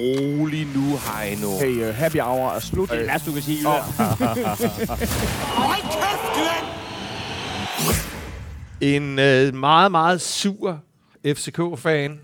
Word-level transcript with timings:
rolig 0.00 0.66
nu, 0.74 0.96
Heino. 0.96 1.58
Hey, 1.58 1.88
uh, 1.88 1.94
happy 1.94 2.20
hour 2.20 2.50
er 2.50 2.58
slut. 2.60 2.90
Det 2.90 3.00
er 3.00 3.04
værste, 3.06 3.28
du 3.30 3.34
kan 3.34 3.42
sige. 3.42 3.66
Hold 3.66 3.82
kæft, 5.82 6.34
Glenn! 6.34 6.66
En 8.94 9.18
øh, 9.18 9.54
meget, 9.54 9.90
meget 9.90 10.20
sur 10.20 10.78
FCK-fan, 11.26 12.20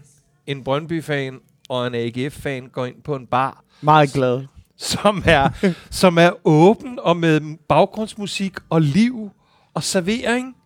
en 0.46 0.64
Brøndby-fan 0.64 1.38
og 1.68 1.86
en 1.86 1.94
AGF-fan 1.94 2.68
går 2.73 2.86
ind 2.86 2.96
på 3.04 3.16
en 3.16 3.27
bar, 3.27 3.62
Meget 3.80 4.12
glad. 4.12 4.45
som 4.77 5.22
er, 5.27 5.48
som 5.90 6.18
er 6.18 6.30
åben 6.45 6.98
og 7.02 7.16
med 7.16 7.40
baggrundsmusik 7.68 8.52
og 8.70 8.80
liv 8.82 9.30
og 9.74 9.82
servering. 9.82 10.56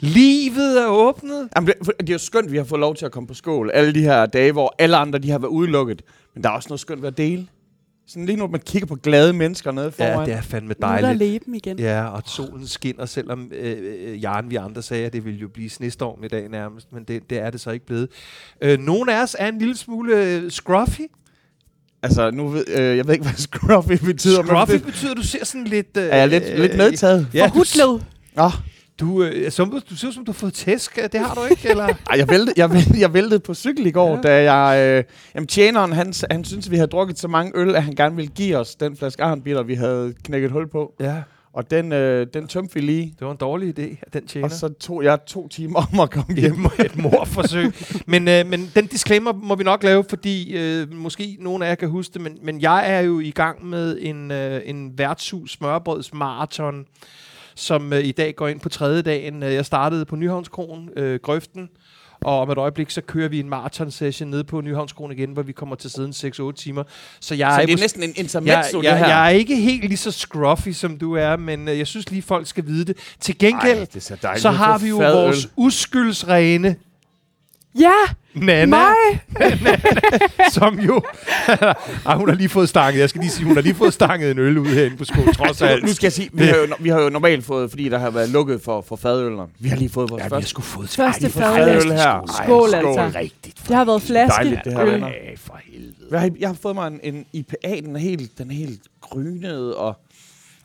Livet 0.00 0.82
er 0.82 0.86
åbnet. 0.86 1.48
Jamen, 1.56 1.66
det, 1.66 1.74
det 2.00 2.08
er 2.08 2.12
jo 2.12 2.18
skønt, 2.18 2.46
at 2.46 2.52
vi 2.52 2.56
har 2.56 2.64
fået 2.64 2.80
lov 2.80 2.94
til 2.96 3.04
at 3.06 3.12
komme 3.12 3.26
på 3.26 3.34
skål 3.34 3.70
alle 3.74 3.94
de 3.94 4.00
her 4.00 4.26
dage, 4.26 4.52
hvor 4.52 4.74
alle 4.78 4.96
andre 4.96 5.18
de 5.18 5.30
har 5.30 5.38
været 5.38 5.50
udelukket. 5.50 6.02
Men 6.34 6.42
der 6.42 6.48
er 6.50 6.54
også 6.54 6.68
noget 6.68 6.80
skønt 6.80 7.02
ved 7.02 7.08
at 7.08 7.16
dele. 7.18 7.46
Sådan 8.06 8.26
lige 8.26 8.36
nu, 8.36 8.44
at 8.44 8.50
man 8.50 8.60
kigger 8.60 8.86
på 8.86 8.94
glade 8.94 9.32
mennesker 9.32 9.72
nede 9.72 9.92
foran. 9.92 10.18
Ja, 10.18 10.24
det 10.24 10.32
er 10.34 10.42
fandme 10.42 10.68
Nu 10.80 10.86
er 10.86 10.90
der 10.92 11.00
dejligt. 11.00 11.18
leben 11.18 11.54
igen. 11.54 11.78
Ja, 11.78 12.04
og 12.06 12.22
solen 12.26 12.66
skinner, 12.66 13.06
selvom 13.06 13.50
øh, 13.54 13.76
øh, 14.12 14.22
Jaren, 14.22 14.50
vi 14.50 14.56
andre 14.56 14.82
sagde, 14.82 15.06
at 15.06 15.12
det 15.12 15.24
ville 15.24 15.40
jo 15.40 15.48
blive 15.48 15.70
snestorm 15.70 16.24
i 16.24 16.28
dag 16.28 16.48
nærmest, 16.48 16.92
men 16.92 17.04
det, 17.04 17.30
det 17.30 17.38
er 17.38 17.50
det 17.50 17.60
så 17.60 17.70
ikke 17.70 17.86
blevet. 17.86 18.08
Øh, 18.60 18.78
nogle 18.78 19.14
af 19.14 19.22
os 19.22 19.36
er 19.38 19.48
en 19.48 19.58
lille 19.58 19.76
smule 19.76 20.24
øh, 20.24 20.50
scruffy. 20.50 21.00
Altså, 22.02 22.30
nu 22.30 22.48
ved, 22.48 22.64
øh, 22.68 22.96
jeg 22.96 23.06
ved 23.06 23.12
ikke, 23.14 23.24
hvad 23.24 23.34
scruffy 23.36 24.04
betyder. 24.04 24.38
men 24.42 24.46
Scruffy 24.46 24.72
det, 24.72 24.84
betyder, 24.84 25.10
at 25.10 25.16
du 25.16 25.22
ser 25.22 25.44
sådan 25.44 25.64
lidt... 25.64 25.96
Øh, 25.96 26.04
er 26.04 26.16
jeg 26.16 26.28
lidt, 26.28 26.58
lidt 26.58 26.76
medtaget. 26.76 27.28
Ja, 27.34 27.46
Forhudlet. 27.46 28.06
Nå, 28.36 28.50
du, 29.00 29.22
øh, 29.22 29.50
som, 29.50 29.80
du 29.90 29.96
ser 29.96 30.10
som, 30.10 30.24
du 30.24 30.32
har 30.32 30.36
fået 30.38 30.54
tæsk. 30.54 30.96
Det 31.12 31.20
har 31.20 31.34
du 31.34 31.40
ikke, 31.50 31.68
eller? 31.68 31.84
Ej, 32.10 32.18
jeg 32.18 32.28
væltede, 32.28 32.52
jeg, 32.56 32.70
væltede, 32.72 33.00
jeg 33.00 33.14
væltede 33.14 33.40
på 33.40 33.54
cykel 33.54 33.86
i 33.86 33.90
går, 33.90 34.14
Ja. 34.16 34.20
da 34.22 34.52
jeg... 34.52 34.98
Øh, 34.98 35.04
jamen, 35.34 35.46
tjeneren, 35.46 35.92
han, 35.92 36.12
han 36.30 36.44
synes, 36.44 36.70
vi 36.70 36.76
havde 36.76 36.88
drukket 36.88 37.18
så 37.18 37.28
mange 37.28 37.52
øl, 37.54 37.74
at 37.76 37.82
han 37.82 37.94
gerne 37.94 38.16
ville 38.16 38.30
give 38.30 38.56
os 38.56 38.74
den 38.74 38.96
flaske 38.96 39.22
Arnbitter, 39.22 39.62
vi 39.62 39.74
havde 39.74 40.14
knækket 40.24 40.50
hul 40.50 40.68
på. 40.68 40.94
Ja, 41.00 41.14
Og 41.52 41.70
den, 41.70 41.92
øh, 41.92 42.26
den 42.34 42.46
tømte 42.46 42.74
vi 42.74 42.80
lige. 42.80 43.14
det 43.18 43.26
var 43.26 43.30
en 43.32 43.36
dårlig 43.36 43.78
idé, 43.78 43.96
den 44.12 44.26
tjener. 44.26 44.44
Og 44.44 44.50
så 44.50 44.68
tog 44.68 45.04
jeg 45.04 45.18
to 45.26 45.48
timer 45.48 45.86
om 45.92 46.00
at 46.00 46.10
komme 46.10 46.34
hjem. 46.34 46.52
hjem 46.54 46.64
et 46.86 46.96
morforsøg. 46.96 47.72
men, 48.06 48.28
øh, 48.28 48.46
men 48.46 48.70
den 48.74 48.86
disclaimer 48.86 49.32
må 49.32 49.54
vi 49.54 49.64
nok 49.64 49.82
lave, 49.82 50.04
fordi 50.08 50.56
øh, 50.56 50.92
måske 50.92 51.36
nogle 51.40 51.64
af 51.64 51.68
jer 51.68 51.74
kan 51.74 51.88
huske 51.88 52.14
det, 52.14 52.20
men, 52.20 52.38
men 52.42 52.60
jeg 52.60 52.92
er 52.92 53.00
jo 53.00 53.20
i 53.20 53.30
gang 53.30 53.66
med 53.66 53.98
en, 54.00 54.30
øh, 54.30 54.60
en 54.64 54.98
værtshus 54.98 55.52
smørbrøds 55.52 56.14
marathon, 56.14 56.84
som 57.54 57.92
øh, 57.92 58.04
i 58.04 58.12
dag 58.12 58.34
går 58.36 58.48
ind 58.48 58.60
på 58.60 58.68
tredje 58.68 59.02
dagen. 59.02 59.42
Øh, 59.42 59.54
Jeg 59.54 59.66
startede 59.66 60.04
på 60.04 60.16
Nyhavnskronen, 60.16 60.88
øh, 60.96 61.18
Grøften, 61.22 61.68
og 62.20 62.40
om 62.40 62.50
et 62.50 62.58
øjeblik, 62.58 62.90
så 62.90 63.00
kører 63.00 63.28
vi 63.28 63.40
en 63.40 63.48
marathon-session 63.48 64.30
nede 64.30 64.44
på 64.44 64.60
Nyhavnskronen 64.60 65.18
igen, 65.18 65.30
hvor 65.32 65.42
vi 65.42 65.52
kommer 65.52 65.76
til 65.76 65.90
siden 65.90 66.10
6-8 66.10 66.52
timer. 66.52 66.82
Så 67.20 67.34
jeg 67.34 67.52
Så 67.56 67.60
er, 67.62 67.66
det 67.66 67.72
er 67.72 67.76
næsten 67.78 68.02
en 68.02 68.08
jeg, 68.08 68.18
intermezzo, 68.18 68.82
jeg, 68.82 68.90
det 68.92 68.98
her. 68.98 69.06
jeg 69.08 69.24
er 69.26 69.28
ikke 69.30 69.56
helt 69.56 69.84
lige 69.84 69.96
så 69.96 70.10
scruffy, 70.10 70.68
som 70.68 70.98
du 70.98 71.14
er, 71.14 71.36
men 71.36 71.68
øh, 71.68 71.78
jeg 71.78 71.86
synes 71.86 72.10
lige, 72.10 72.22
folk 72.22 72.46
skal 72.46 72.66
vide 72.66 72.84
det. 72.84 72.96
Til 73.20 73.38
gengæld, 73.38 73.78
Ej, 73.78 73.84
det 73.94 74.02
så 74.40 74.50
har 74.50 74.78
vi 74.78 74.88
jo 74.88 74.96
vores 74.96 75.48
uskyldsrene 75.56 76.76
Ja, 77.80 77.92
Nana, 78.34 78.66
mig! 78.66 79.20
som 80.52 80.78
jo... 80.80 81.02
ah, 82.06 82.18
hun 82.18 82.28
har 82.28 82.36
lige 82.36 82.48
fået 82.48 82.68
stanget. 82.68 83.00
Jeg 83.00 83.08
skal 83.08 83.20
lige 83.20 83.30
sige, 83.30 83.46
hun 83.46 83.54
har 83.54 83.62
lige 83.62 83.74
fået 83.74 83.92
stanget 83.92 84.30
en 84.30 84.38
øl 84.38 84.58
ud 84.58 84.66
herinde 84.66 84.96
på 84.96 85.04
skole, 85.04 85.32
trods 85.32 85.62
alt. 85.62 85.84
Nu 85.84 85.92
skal 85.94 86.06
jeg 86.06 86.12
sige, 86.12 86.30
vi 86.32 86.44
har, 86.44 86.56
jo, 86.56 86.66
vi 86.78 86.88
har 86.88 87.00
jo 87.02 87.08
normalt 87.08 87.44
fået, 87.44 87.70
fordi 87.70 87.88
der 87.88 87.98
har 87.98 88.10
været 88.10 88.28
lukket 88.28 88.60
for, 88.64 88.80
for 88.88 88.96
fadølene. 88.96 89.42
Vi 89.58 89.68
har 89.68 89.76
lige 89.76 89.88
fået 89.90 90.10
vores 90.10 90.20
Ja, 90.20 90.24
vi 90.26 90.30
første. 90.30 90.44
har 90.44 90.48
sgu 90.48 90.62
fået 90.62 90.88
Første 90.88 91.24
Ej, 91.26 91.30
fadøl. 91.32 91.80
fadøl 91.80 91.92
her. 91.92 92.40
Skål, 92.44 92.68
Ej, 92.74 92.78
altså. 92.78 93.18
Rigtigt. 93.18 93.68
Det 93.68 93.76
har 93.76 93.84
været 93.84 94.02
flaske. 94.02 94.32
Dejligt, 94.34 94.60
det 94.64 94.72
her, 94.72 94.82
øl. 94.86 94.92
venner. 94.92 95.06
Ej, 95.06 95.36
for 95.36 95.60
helvede. 95.72 95.94
Jeg 96.10 96.20
har, 96.20 96.30
jeg 96.38 96.48
har 96.48 96.56
fået 96.62 96.74
mig 96.74 96.86
en, 96.86 97.00
en 97.14 97.24
IPA, 97.32 97.80
den 97.84 97.96
er 97.96 98.00
helt, 98.00 98.38
den 98.38 98.50
er 98.50 98.54
helt 98.54 98.80
grynet 99.00 99.74
og... 99.74 99.96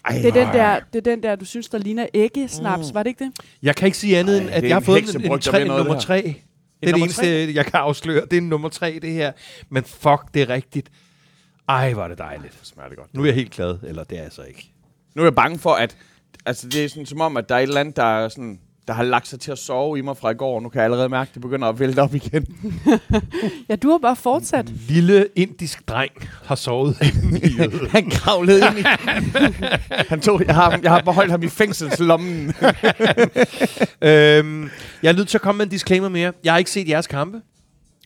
Ej, 0.06 0.16
Det 0.18 0.26
er, 0.26 0.32
den 0.46 0.48
der, 0.54 0.80
det 0.94 1.08
er 1.08 1.12
den 1.16 1.24
der, 1.24 1.36
du 1.36 1.46
synes, 1.46 1.70
der 1.70 1.78
ligner 1.78 2.06
æggesnaps, 2.14 2.88
Mm. 2.88 2.94
var 2.96 3.04
det 3.04 3.10
ikke 3.10 3.24
det? 3.24 3.32
Jeg 3.64 3.76
kan 3.76 3.86
ikke 3.86 3.98
sige 3.98 4.18
andet, 4.18 4.42
end 4.42 4.50
at 4.50 4.64
er 4.64 4.68
jeg 4.68 4.76
har 4.76 4.80
en 4.80 4.86
fået 4.86 5.16
en, 5.16 5.22
en, 5.22 5.32
der 5.32 5.38
tre, 5.38 5.66
nummer 5.66 6.00
tre. 6.00 6.36
Det 6.82 6.90
er 6.90 6.94
det 6.94 7.04
eneste, 7.04 7.56
jeg 7.56 7.66
kan 7.66 7.80
afsløre. 7.80 8.26
Det 8.32 8.38
er 8.38 8.42
nummer 8.42 8.70
tre, 8.70 9.00
det 9.02 9.12
her. 9.12 9.32
Men 9.70 9.84
fuck, 9.84 10.34
det 10.34 10.42
er 10.42 10.50
rigtigt. 10.50 10.90
Ej, 11.70 11.94
var 11.94 12.08
det 12.08 12.18
dejligt. 12.18 12.60
smager 12.64 12.90
det 12.90 12.98
godt. 12.98 13.14
Nu 13.14 13.22
er 13.22 13.26
jeg 13.26 13.36
helt 13.36 13.52
glad. 13.52 13.78
Eller 13.84 14.04
det 14.04 14.18
er 14.18 14.24
jeg 14.24 14.32
så 14.32 14.42
ikke. 14.44 14.72
Nu 15.16 15.22
er 15.22 15.26
jeg 15.26 15.36
bange 15.36 15.60
for, 15.60 15.74
at... 15.74 15.98
Altså, 16.46 16.70
det 16.70 16.86
er 16.86 16.90
sådan 16.90 17.06
som 17.06 17.22
om, 17.22 17.38
at 17.38 17.50
der 17.50 17.56
er 17.56 17.60
et 17.60 17.64
eller 17.64 17.80
andet, 17.80 17.96
der 17.96 18.04
er 18.04 18.30
sådan 18.30 18.60
der 18.90 18.96
har 18.96 19.04
lagt 19.04 19.28
sig 19.28 19.40
til 19.40 19.52
at 19.52 19.58
sove 19.58 19.98
i 19.98 20.02
mig 20.02 20.18
fra 20.18 20.30
i 20.32 20.34
går. 20.34 20.60
Nu 20.62 20.70
kan 20.70 20.78
jeg 20.80 20.84
allerede 20.86 21.10
mærke, 21.10 21.30
at 21.30 21.34
det 21.34 21.42
begynder 21.42 21.68
at 21.68 21.80
vælte 21.80 22.00
op 22.00 22.16
igen. 22.16 22.46
Ja, 23.70 23.76
du 23.76 23.90
har 23.92 23.98
bare 23.98 24.16
fortsat. 24.16 24.70
Lille 24.70 25.28
indisk 25.36 25.88
dreng 25.88 26.12
har 26.46 26.56
sovet. 26.56 26.96
Han 27.96 28.10
kravlede 28.10 28.62
ind 28.68 28.80
i... 28.80 28.84
Han 30.10 30.22
tog, 30.22 30.42
jeg, 30.48 30.56
har, 30.56 30.80
jeg 30.84 30.92
har 30.92 31.02
beholdt 31.02 31.32
ham 31.32 31.44
i 31.44 31.48
fængselslommen. 31.48 32.54
øhm, 34.02 34.70
jeg 35.04 35.10
er 35.10 35.14
nødt 35.14 35.28
til 35.28 35.38
at 35.38 35.42
komme 35.42 35.58
med 35.58 35.66
en 35.66 35.72
disclaimer 35.72 36.10
mere. 36.10 36.32
Jeg 36.44 36.54
har 36.54 36.58
ikke 36.58 36.72
set 36.72 36.90
jeres 36.90 37.08
kampe. 37.08 37.42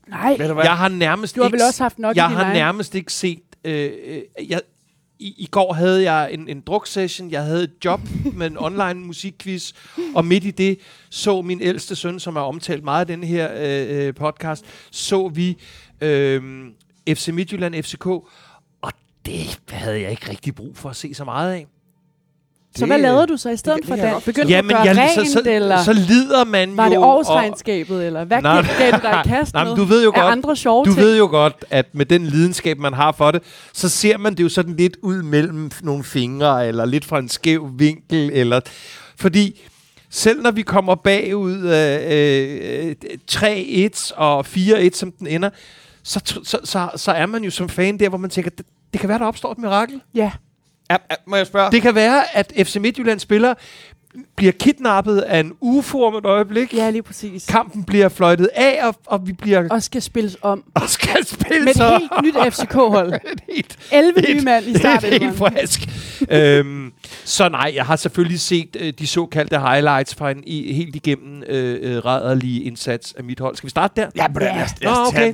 Nej, 0.09 0.35
Ved 0.39 0.47
du 0.47 0.53
hvad? 0.53 0.63
Jeg 0.63 0.77
har 0.77 0.89
nærmest 0.89 1.35
du 1.35 1.41
har 1.41 1.47
ikke 1.47 1.53
vel 1.57 1.67
også 1.67 1.83
haft 1.83 1.99
nok 1.99 2.15
jeg 2.15 2.29
har 2.29 2.43
egen. 2.43 2.53
nærmest 2.53 2.95
ikke 2.95 3.13
set... 3.13 3.39
Øh, 3.65 3.91
øh, 4.07 4.21
jeg, 4.49 4.61
i, 5.23 5.35
I 5.37 5.45
går 5.51 5.73
havde 5.73 6.11
jeg 6.11 6.33
en, 6.33 6.47
en 6.47 6.61
druksession, 6.61 7.31
jeg 7.31 7.43
havde 7.43 7.63
et 7.63 7.71
job 7.85 8.01
med 8.37 8.47
en 8.47 8.57
online 8.57 8.99
musikquiz, 8.99 9.73
og 10.15 10.25
midt 10.25 10.43
i 10.43 10.51
det 10.51 10.79
så 11.09 11.41
min 11.41 11.61
ældste 11.61 11.95
søn, 11.95 12.19
som 12.19 12.35
er 12.35 12.41
omtalt 12.41 12.83
meget 12.83 13.09
i 13.09 13.11
den 13.11 13.23
her 13.23 13.49
øh, 13.55 14.07
øh, 14.07 14.13
podcast, 14.13 14.65
så 14.91 15.27
vi 15.27 15.57
øh, 16.01 16.65
FC 17.09 17.27
Midtjylland, 17.27 17.83
FCK, 17.83 18.05
og 18.81 18.91
det 19.25 19.59
havde 19.69 20.01
jeg 20.01 20.11
ikke 20.11 20.29
rigtig 20.29 20.55
brug 20.55 20.77
for 20.77 20.89
at 20.89 20.95
se 20.95 21.13
så 21.13 21.23
meget 21.23 21.53
af. 21.53 21.67
Så 22.77 22.85
hvad 22.85 22.95
Det- 22.97 23.03
lavede 23.03 23.27
du 23.27 23.37
så 23.37 23.49
i 23.49 23.57
stedet 23.57 23.79
det 23.79 23.87
for 23.87 23.95
jeg 23.95 24.11
godt 24.13 24.25
Begyndte 24.25 24.53
du 24.53 24.57
at 24.57 24.65
gøre 24.65 24.93
rent, 24.97 25.27
så, 25.27 25.33
så, 25.33 25.41
eller 25.45 25.83
så 25.83 25.93
lider 25.93 26.43
man 26.43 26.77
var 26.77 26.85
jo... 26.85 26.89
det 26.89 26.97
og- 26.97 27.17
årsregnskabet, 27.17 28.05
eller 28.05 28.23
hvad 28.23 28.41
Nej, 28.41 28.61
gav 28.79 28.91
du 28.91 28.97
dig 29.01 29.21
i 29.25 29.27
kast 29.27 29.53
Nej, 29.53 29.63
med? 29.63 29.75
du 29.75 29.83
ved 29.83 30.03
jo 30.03 30.09
Af 30.15 30.21
godt, 30.21 30.31
andre 30.31 30.55
sjove 30.55 30.85
Du 30.85 30.93
ting? 30.93 31.05
ved 31.05 31.17
jo 31.17 31.27
godt, 31.27 31.65
at 31.69 31.85
med 31.95 32.05
den 32.05 32.25
lidenskab, 32.25 32.77
man 32.79 32.93
har 32.93 33.11
for 33.11 33.31
det, 33.31 33.41
så 33.73 33.89
ser 33.89 34.17
man 34.17 34.35
det 34.35 34.43
jo 34.43 34.49
sådan 34.49 34.75
lidt 34.75 34.97
ud 35.01 35.21
mellem 35.23 35.71
nogle 35.81 36.03
fingre, 36.03 36.67
eller 36.67 36.85
lidt 36.85 37.05
fra 37.05 37.19
en 37.19 37.29
skæv 37.29 37.69
vinkel, 37.77 38.29
eller... 38.33 38.59
Fordi 39.19 39.61
selv 40.09 40.41
når 40.41 40.51
vi 40.51 40.61
kommer 40.61 40.95
bagud 40.95 41.57
øh, 41.57 42.87
øh, 42.87 42.95
3-1 43.31 44.11
og 44.15 44.45
4-1, 44.47 44.89
som 44.93 45.11
den 45.11 45.27
ender, 45.27 45.49
så, 46.03 46.21
så, 46.43 46.57
så, 46.63 46.89
så 46.95 47.11
er 47.11 47.25
man 47.25 47.43
jo 47.43 47.49
som 47.51 47.69
fan 47.69 47.99
der, 47.99 48.09
hvor 48.09 48.17
man 48.17 48.29
tænker, 48.29 48.49
det, 48.57 48.65
det 48.93 48.99
kan 48.99 49.09
være, 49.09 49.19
der 49.19 49.25
opstår 49.25 49.51
et 49.51 49.57
mirakel. 49.57 50.01
Ja, 50.15 50.31
Ja, 50.91 50.95
ja, 51.11 51.15
må 51.27 51.35
jeg 51.35 51.47
spørge? 51.47 51.71
Det 51.71 51.81
kan 51.81 51.95
være, 51.95 52.35
at 52.37 52.53
FC 52.65 52.75
Midtjylland 52.75 53.19
spiller 53.19 53.53
bliver 54.35 54.51
kidnappet 54.51 55.17
af 55.19 55.39
en 55.39 55.53
UFO 55.61 56.03
om 56.03 56.15
et 56.15 56.25
øjeblik. 56.25 56.73
ja, 56.73 56.89
lige 56.89 57.01
præcis. 57.03 57.45
Kampen 57.45 57.83
bliver 57.83 58.09
fløjtet 58.09 58.49
af, 58.55 58.87
og, 58.87 58.95
og 59.05 59.27
vi 59.27 59.33
bliver 59.33 59.67
Og 59.71 59.83
skal 59.83 60.01
spilles 60.01 60.37
om. 60.41 60.63
og 60.75 60.89
skal 60.89 61.25
spille 61.25 61.65
Med 61.65 61.73
så. 61.73 61.83
et 61.95 62.01
helt 62.23 62.35
nyt 62.47 62.53
FCK-hold. 62.53 63.13
Et 63.13 63.21
helt, 63.55 63.77
11 63.91 64.19
Et- 64.29 64.35
nye 64.35 64.41
mand 64.41 64.65
i 64.65 64.77
starten. 64.77 65.09
helt 65.09 65.37
frisk. 65.37 65.81
øhm, 66.29 66.91
så 67.25 67.49
nej, 67.49 67.71
jeg 67.75 67.85
har 67.85 67.95
selvfølgelig 67.95 68.39
set 68.39 68.75
øh, 68.79 68.93
de 68.99 69.07
såkaldte 69.07 69.59
highlights 69.59 70.15
fra 70.15 70.31
en 70.31 70.43
i, 70.47 70.73
helt 70.73 70.95
igennem 70.95 71.43
øh, 71.49 71.79
øh, 71.95 72.05
rædderlige 72.05 72.63
indsats 72.63 73.13
af 73.17 73.23
mit 73.23 73.39
hold. 73.39 73.55
Skal 73.55 73.67
vi 73.67 73.69
starte 73.71 74.01
der? 74.01 74.09
Ja, 74.15 74.27
men 74.27 74.37
lad 74.41 74.51
os, 74.51 74.57
lad 74.81 74.91
os 74.91 74.97
Nå, 74.97 75.05
okay. 75.07 75.33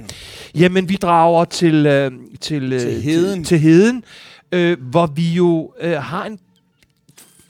Jamen, 0.55 0.89
vi 0.89 0.95
drager 0.95 1.45
til, 1.45 1.85
øh, 1.85 2.11
til, 2.41 2.73
øh, 2.73 2.79
Til 2.81 3.01
Heden. 3.01 3.39
Til, 3.43 3.45
til 3.45 3.59
heden, 3.59 4.03
øh, 4.51 4.81
hvor 4.81 5.05
vi 5.07 5.29
jo 5.33 5.73
øh, 5.79 5.91
har 5.93 6.25
en 6.25 6.39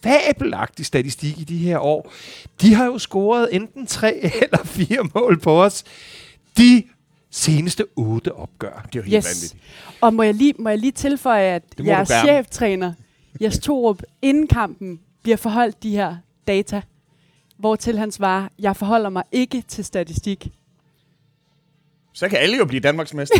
fabelagtig 0.04 0.86
statistik 0.86 1.40
i 1.40 1.44
de 1.44 1.58
her 1.58 1.80
år. 1.80 2.12
De 2.62 2.74
har 2.74 2.86
jo 2.86 2.98
scoret 2.98 3.50
enten 3.52 3.86
tre 3.88 4.14
eller 4.44 4.64
fire 4.66 5.10
mål 5.16 5.40
på 5.40 5.64
os. 5.64 5.84
De 6.58 6.84
seneste 7.32 7.86
otte 7.96 8.36
opgør. 8.36 8.86
Det 8.94 9.00
er 9.00 9.00
jo 9.00 9.04
helt 9.04 9.16
Yes. 9.16 9.26
vanvittigt. 9.26 9.56
Og 10.02 10.14
må 10.14 10.24
jeg 10.24 10.34
lige, 10.34 10.54
må 10.60 10.70
jeg 10.70 10.78
lige 10.78 10.92
tilføje, 10.92 11.44
at 11.56 11.64
jeres 11.86 12.10
cheftræner, 12.24 12.94
Jes 13.42 13.60
Torup, 13.60 14.02
inden 14.22 14.48
kampen 14.48 15.00
bliver 15.24 15.38
forholdt 15.38 15.84
de 15.84 15.92
her 15.92 16.16
data, 16.48 16.82
hvor 17.58 17.76
til 17.76 17.98
han 17.98 18.12
svarer, 18.12 18.48
jeg 18.60 18.76
forholder 18.76 19.10
mig 19.10 19.24
ikke 19.32 19.64
til 19.68 19.86
statistik. 19.86 20.48
Så 22.14 22.30
kan 22.30 22.38
alle 22.38 22.58
jo 22.58 22.66
blive 22.66 22.80
Danmarksmester. 22.80 23.40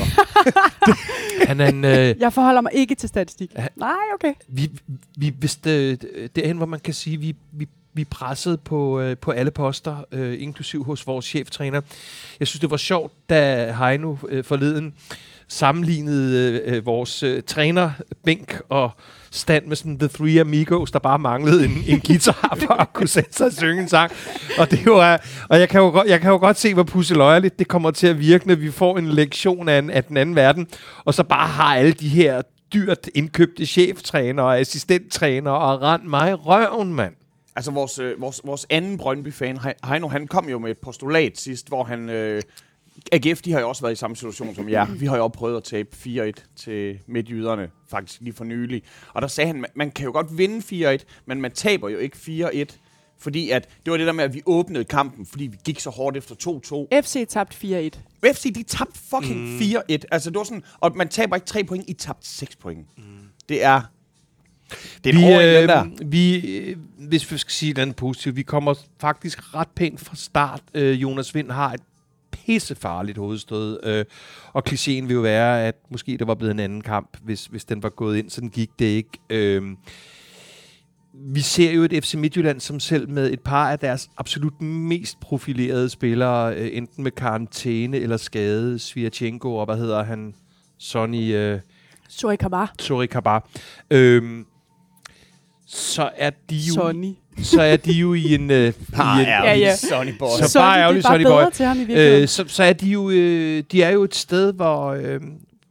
Han 1.48 1.60
er 1.60 1.68
en, 1.70 1.86
øh, 1.86 2.16
Jeg 2.20 2.34
forholder 2.34 2.62
mig 2.62 2.72
ikke 2.74 2.96
til 2.96 3.10
statistik. 3.10 3.52
Ja. 3.56 3.68
Nej, 3.76 3.94
okay. 4.14 4.34
vi, 4.48 4.72
vi 5.18 5.34
hvis 5.40 5.56
det, 5.56 6.06
derhen, 6.36 6.58
hvor 6.58 6.66
man 6.66 6.80
kan 6.80 6.94
sige, 6.94 7.18
vi, 7.18 7.36
vi, 7.52 7.68
vi 7.94 8.06
pressede 8.06 8.58
på, 8.58 9.00
øh, 9.00 9.18
på 9.18 9.32
alle 9.32 9.52
poster, 9.52 9.98
øh, 10.12 10.42
inklusiv 10.42 10.84
hos 10.84 11.08
vores 11.08 11.26
cheftræner. 11.26 11.82
Jeg 12.40 12.48
synes, 12.48 12.60
det 12.60 12.72
var 12.72 12.78
sjovt, 12.78 13.14
da 13.30 13.72
Heino 13.72 14.16
øh, 14.30 14.44
forleden 14.44 14.94
sammenlignede 15.50 16.62
øh, 16.66 16.76
øh, 16.76 16.86
vores 16.86 17.24
øh, 17.24 17.44
trænerbænk 17.44 18.62
og 18.70 18.92
stand 19.32 19.66
med 19.66 19.76
sådan 19.76 20.00
The 20.00 20.08
Three 20.08 20.42
Amigos, 20.42 20.92
der 20.92 21.00
bare 21.00 21.20
manglede 21.20 21.66
en, 21.66 21.84
en 21.88 22.00
guitar 22.08 22.58
for 22.68 22.74
at 22.74 22.94
kunne 22.94 23.08
sætte 23.08 23.34
sig 23.34 23.46
og 23.46 23.54
synge 23.54 23.82
en 23.82 23.90
sang. 23.90 24.12
Og, 24.58 24.72
det 24.72 24.86
jo 24.86 24.98
er, 24.98 25.18
og 25.50 25.60
jeg, 25.60 25.70
kan 25.70 25.82
jo, 25.82 25.90
godt- 25.90 26.08
jeg 26.08 26.22
kan 26.22 26.32
jo 26.32 26.38
godt 26.38 26.58
se, 26.58 26.74
hvor 26.74 26.84
pusseløjerligt 26.84 27.60
det 27.60 27.68
kommer 27.68 27.92
til 27.92 28.08
at 28.08 28.20
virke, 28.20 28.48
når 28.48 28.56
vi 28.56 28.72
får 28.72 28.98
en 28.98 29.08
lektion 29.08 29.70
af, 29.70 29.80
en, 29.80 29.90
af 29.90 30.04
den 30.04 30.18
anden 30.18 30.36
verden, 30.36 30.68
og 31.06 31.14
så 31.14 31.24
bare 31.24 31.48
har 31.48 31.76
alle 31.76 31.92
de 31.92 32.10
her 32.10 32.42
dyrt 32.74 33.10
indkøbte 33.16 33.66
cheftrænere 33.66 34.46
og 34.46 34.60
assistenttræner 34.60 35.52
og 35.52 35.82
rend 35.82 36.04
mig 36.04 36.46
røven, 36.48 36.94
mand. 36.94 37.14
Altså, 37.56 37.72
vores, 37.72 38.00
øh, 38.00 38.22
vores, 38.22 38.42
vores 38.44 38.66
anden 38.70 38.98
Brøndby-fan, 38.98 39.60
Heino, 39.90 40.08
han 40.08 40.28
kom 40.28 40.50
jo 40.50 40.60
med 40.60 40.72
et 40.72 40.78
postulat 40.78 41.32
sidst, 41.38 41.68
hvor 41.68 41.84
han... 41.84 42.10
Øh, 42.10 42.42
AGF, 43.12 43.42
de 43.42 43.52
har 43.52 43.60
jo 43.60 43.70
også 43.70 43.82
været 43.82 43.94
i 43.94 43.96
samme 43.96 44.16
situation 44.16 44.56
som 44.56 44.70
jer. 44.70 44.86
Vi 44.86 45.06
har 45.06 45.18
jo 45.18 45.24
også 45.24 45.38
prøvet 45.38 45.58
at 45.58 45.64
tabe 45.64 45.90
4-1 45.94 46.32
til 46.56 47.00
midtjyderne, 47.08 47.70
faktisk 47.90 48.22
lige 48.22 48.34
for 48.34 48.44
nylig. 48.44 48.84
Og 49.14 49.22
der 49.22 49.28
sagde 49.28 49.48
han, 49.48 49.62
man, 49.62 49.70
man 49.76 49.92
kan 49.92 50.06
jo 50.06 50.12
godt 50.12 50.38
vinde 50.38 50.96
4-1, 51.00 51.04
men 51.26 51.42
man 51.42 51.52
taber 51.52 51.90
jo 51.90 51.98
ikke 51.98 52.18
4-1. 52.18 52.78
Fordi 53.22 53.50
at, 53.50 53.70
det 53.86 53.92
var 53.92 53.98
det 53.98 54.08
der 54.08 54.14
med, 54.14 54.24
at 54.24 54.34
vi 54.34 54.42
åbnede 54.46 54.84
kampen, 54.84 55.26
fordi 55.26 55.48
vi 55.48 55.58
gik 55.66 55.80
så 55.80 55.90
hårdt 55.90 56.18
efter 56.18 56.36
2-2. 56.96 57.02
FC 57.02 57.28
tabt 57.28 57.54
4-1. 57.54 58.30
FC, 58.34 58.54
de 58.54 58.64
tabte 58.64 59.00
fucking 59.10 59.40
mm. 59.40 59.58
4-1. 59.58 59.98
Altså, 60.12 60.30
det 60.30 60.38
var 60.38 60.44
sådan, 60.44 60.64
og 60.80 60.92
man 60.96 61.10
taber 61.10 61.36
ikke 61.36 61.48
3 61.48 61.64
point, 61.64 61.90
I 61.90 61.94
tabte 61.94 62.28
6 62.28 62.56
point. 62.56 62.88
Mm. 62.98 63.04
Det 63.50 63.64
er... 63.64 63.82
Det 65.04 65.16
er 65.16 65.20
vi, 65.20 65.62
den 65.62 65.70
der. 65.70 65.86
øh, 65.86 66.12
vi, 66.12 66.58
øh, 66.58 66.78
hvis 66.98 67.32
vi 67.32 67.38
skal 67.38 67.52
sige 67.52 67.74
noget 67.74 67.96
positivt, 67.96 68.36
vi 68.36 68.42
kommer 68.42 68.74
faktisk 69.02 69.56
ret 69.56 69.68
pænt 69.76 70.00
fra 70.00 70.16
start. 70.16 70.62
Øh, 70.74 71.02
Jonas 71.02 71.36
Vind 71.36 71.52
har 71.52 71.74
et 71.74 71.82
pissefarligt 72.50 73.18
hovedstød, 73.18 73.80
øh, 73.84 74.06
og 74.54 74.64
klichéen 74.70 75.06
vil 75.06 75.14
jo 75.14 75.22
være, 75.22 75.68
at 75.68 75.76
måske 75.92 76.18
der 76.18 76.26
var 76.26 76.36
blevet 76.36 76.52
en 76.52 76.60
anden 76.60 76.82
kamp, 76.82 77.18
hvis, 77.22 77.46
hvis 77.46 77.66
den 77.66 77.84
var 77.84 77.90
gået 77.90 78.18
ind. 78.18 78.30
Sådan 78.30 78.50
gik 78.50 78.70
det 78.80 78.86
ikke. 78.86 79.10
Øh, 79.30 79.64
vi 81.14 81.42
ser 81.42 81.72
jo 81.72 81.84
et 81.84 82.04
FC 82.04 82.14
Midtjylland, 82.14 82.60
som 82.60 82.80
selv 82.80 83.10
med 83.10 83.34
et 83.34 83.40
par 83.40 83.72
af 83.72 83.80
deres 83.80 84.10
absolut 84.18 84.62
mest 84.62 85.20
profilerede 85.20 85.90
spillere, 85.90 86.56
øh, 86.56 86.70
enten 86.74 87.04
med 87.04 87.12
karantæne 87.12 87.98
eller 87.98 88.18
skade, 88.18 88.80
Svirchenko 88.80 89.56
og 89.56 89.66
hvad 89.66 89.78
hedder 89.78 90.04
han, 90.04 90.34
Sonny... 90.78 91.36
Øh, 91.36 91.60
Sorry, 92.10 92.36
Kabar. 92.36 92.74
Sorry 92.80 93.06
Kabar. 93.06 93.50
Øhm, 93.92 94.46
så 95.66 96.12
er 96.16 96.30
de 96.50 96.56
jo 96.56 96.74
Sonny. 96.74 97.14
Så 97.44 97.62
er 97.62 97.78
de 97.78 97.92
jo 97.92 98.14
i 98.14 98.36
en, 98.36 98.52
øh, 98.52 98.68
i 98.68 98.72
Ah, 98.94 99.20
en 99.20 99.26
Ja, 99.26 99.54
ja. 99.54 99.76
Sonny 99.76 100.12
boy. 100.20 100.28
Så 100.40 100.48
Sonny, 100.50 100.64
bare 100.64 100.80
er 100.80 100.92
bare 100.94 101.02
Sonny 101.02 101.24
boy. 101.24 101.30
bedre 101.32 101.52
til 101.52 101.66
ham 101.66 101.78
i 101.78 101.80
virkeligheden. 101.80 102.22
øh, 102.22 102.28
så, 102.28 102.46
så 102.48 102.64
er 102.64 102.74
de 102.74 102.88
jo 102.90 103.10
øh, 103.10 103.64
de 103.72 103.84
er 103.84 103.90
jo 103.90 104.04
et 104.04 104.16
sted 104.16 104.54
hvor 104.54 104.88
øh, 104.94 105.20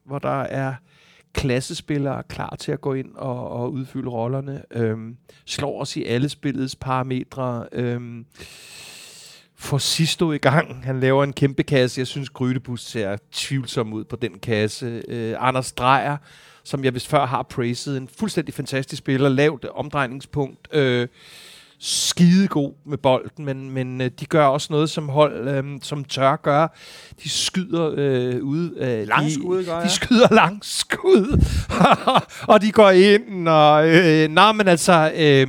hvor 0.07 0.19
der 0.19 0.41
er 0.43 0.75
klassespillere 1.35 2.23
klar 2.29 2.57
til 2.61 2.73
at 2.73 2.81
gå 2.81 2.95
ind 2.95 3.15
og, 3.15 3.51
og 3.51 3.73
udfylde 3.73 4.09
rollerne. 4.11 4.63
Øhm, 4.73 5.17
slår 5.47 5.81
os 5.81 5.97
i 5.97 6.05
alle 6.05 6.29
spillets 6.29 6.77
parametre. 6.77 7.67
Øhm, 7.73 8.25
får 9.57 9.79
Sisto 9.79 10.33
i 10.33 10.39
gang. 10.39 10.85
Han 10.85 11.01
laver 11.01 11.25
en 11.25 11.33
kæmpe 11.33 11.63
kasse. 11.63 11.99
Jeg 12.01 12.07
synes, 12.07 12.31
Grydebus 12.31 12.81
ser 12.85 13.17
tvivlsom 13.33 13.93
ud 13.93 14.05
på 14.05 14.17
den 14.17 14.39
kasse. 14.43 15.03
Øh, 15.09 15.35
Anders 15.39 15.73
Drejer, 15.73 16.17
som 16.65 16.85
jeg 16.85 16.95
vist 16.95 17.09
før 17.09 17.27
har 17.27 17.43
praised, 17.43 17.97
en 17.97 18.09
fuldstændig 18.19 18.55
fantastisk 18.55 18.99
spiller. 18.99 19.29
Lavt 19.29 19.65
omdrejningspunkt. 19.65 20.69
Øh, 20.73 21.09
skidegod 21.81 22.73
med 22.87 22.99
bolden, 22.99 23.45
men, 23.45 23.71
men 23.71 24.01
øh, 24.01 24.11
de 24.21 24.27
gør 24.27 24.45
også 24.47 24.69
noget, 24.71 24.91
som 24.91 25.09
hold, 25.09 25.49
øh, 25.49 25.65
som 25.83 26.05
tør 26.05 26.37
gøre. 26.37 26.69
De 27.23 27.29
skyder 27.29 27.95
øh, 27.97 28.43
ud. 28.43 28.75
Øh, 28.77 29.09
Lange 29.09 29.29
de, 29.29 29.35
skud, 29.35 29.65
gør 29.65 29.75
De 29.75 29.81
jeg. 29.81 29.91
skyder 29.91 30.35
langt 30.43 30.67
skud, 30.67 31.45
og 32.55 32.63
de 32.63 32.73
går 32.73 32.91
ind, 32.91 33.49
og... 33.49 33.89
Øh, 33.89 34.29
nej, 34.29 34.53
men 34.53 34.69
altså... 34.69 35.13
Øh, 35.17 35.47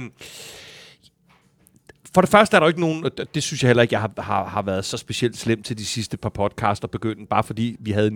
for 2.14 2.22
det 2.22 2.30
første 2.30 2.56
er 2.56 2.60
der 2.60 2.68
ikke 2.68 2.80
nogen, 2.80 3.06
og 3.06 3.12
det- 3.36 3.44
synes 3.44 3.64
jeg 3.64 3.70
heller 3.70 3.84
ikke, 3.84 3.94
jeg 3.94 4.02
har, 4.02 4.12
har, 4.22 4.46
har 4.46 4.62
været 4.62 4.86
så 4.86 4.98
specielt 4.98 5.38
slemt 5.38 5.66
til 5.66 5.78
de 5.78 5.86
sidste 5.86 6.18
par 6.18 6.30
podcaster 6.30 6.88
begyndt, 6.88 7.30
bare 7.30 7.44
fordi 7.44 7.76
vi 7.80 7.92
havde 7.92 8.08
en, 8.08 8.14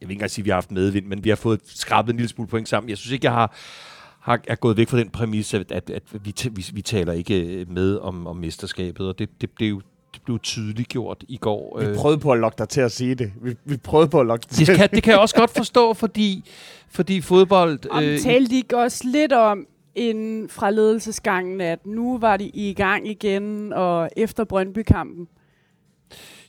jeg 0.00 0.08
vil 0.08 0.10
ikke 0.10 0.12
engang 0.12 0.30
sige, 0.30 0.42
at 0.42 0.44
vi 0.44 0.50
har 0.50 0.56
haft 0.56 0.70
medvind, 0.70 1.06
men 1.06 1.24
vi 1.24 1.28
har 1.28 1.36
fået 1.36 1.60
skrabet 1.66 2.10
en 2.12 2.16
lille 2.16 2.28
smule 2.28 2.48
point 2.48 2.68
sammen. 2.68 2.90
Jeg 2.90 2.98
synes 2.98 3.12
ikke, 3.12 3.24
jeg 3.26 3.32
har, 3.32 3.54
har, 4.24 4.40
er 4.46 4.54
gået 4.54 4.76
væk 4.76 4.88
fra 4.88 4.98
den 4.98 5.10
præmis, 5.10 5.54
at, 5.54 5.72
at, 5.72 5.90
at 5.90 6.02
vi, 6.12 6.34
vi, 6.50 6.66
vi 6.72 6.82
taler 6.82 7.12
ikke 7.12 7.60
øh, 7.60 7.70
med 7.70 7.96
om, 7.96 8.26
om 8.26 8.36
mesterskabet, 8.36 9.08
og 9.08 9.18
det, 9.18 9.28
det 9.40 9.50
blev 9.50 9.82
det 10.14 10.22
blev 10.22 10.38
tydeligt 10.38 10.88
gjort 10.88 11.24
i 11.28 11.36
går. 11.36 11.78
Vi 11.80 11.86
øh. 11.86 11.96
prøvede 11.96 12.20
på 12.20 12.32
at 12.32 12.38
lokke 12.38 12.58
dig 12.58 12.68
til 12.68 12.80
at 12.80 12.92
sige 12.92 13.14
det. 13.14 13.32
Vi, 13.42 13.54
vi 13.64 13.76
prøvede 13.76 14.08
på 14.08 14.20
at 14.20 14.26
lokke 14.26 14.46
dig 14.50 14.56
til 14.56 14.66
Det 14.66 14.76
kan, 14.76 14.88
det 14.90 15.02
kan 15.02 15.10
jeg 15.10 15.20
også 15.20 15.34
godt 15.34 15.50
forstå, 15.50 15.94
fordi, 15.94 16.44
fordi 16.88 17.20
fodbold... 17.20 17.78
Om 17.90 18.04
øh, 18.04 18.18
talte 18.18 18.50
de 18.50 18.56
ikke 18.56 18.78
også 18.78 19.08
lidt 19.08 19.32
om 19.32 19.66
inden 19.94 20.48
fra 20.48 20.70
ledelsesgangen, 20.70 21.60
at 21.60 21.86
nu 21.86 22.18
var 22.18 22.36
de 22.36 22.44
i 22.44 22.74
gang 22.74 23.08
igen, 23.08 23.72
og 23.72 24.10
efter 24.16 24.44
Brøndby-kampen. 24.44 25.28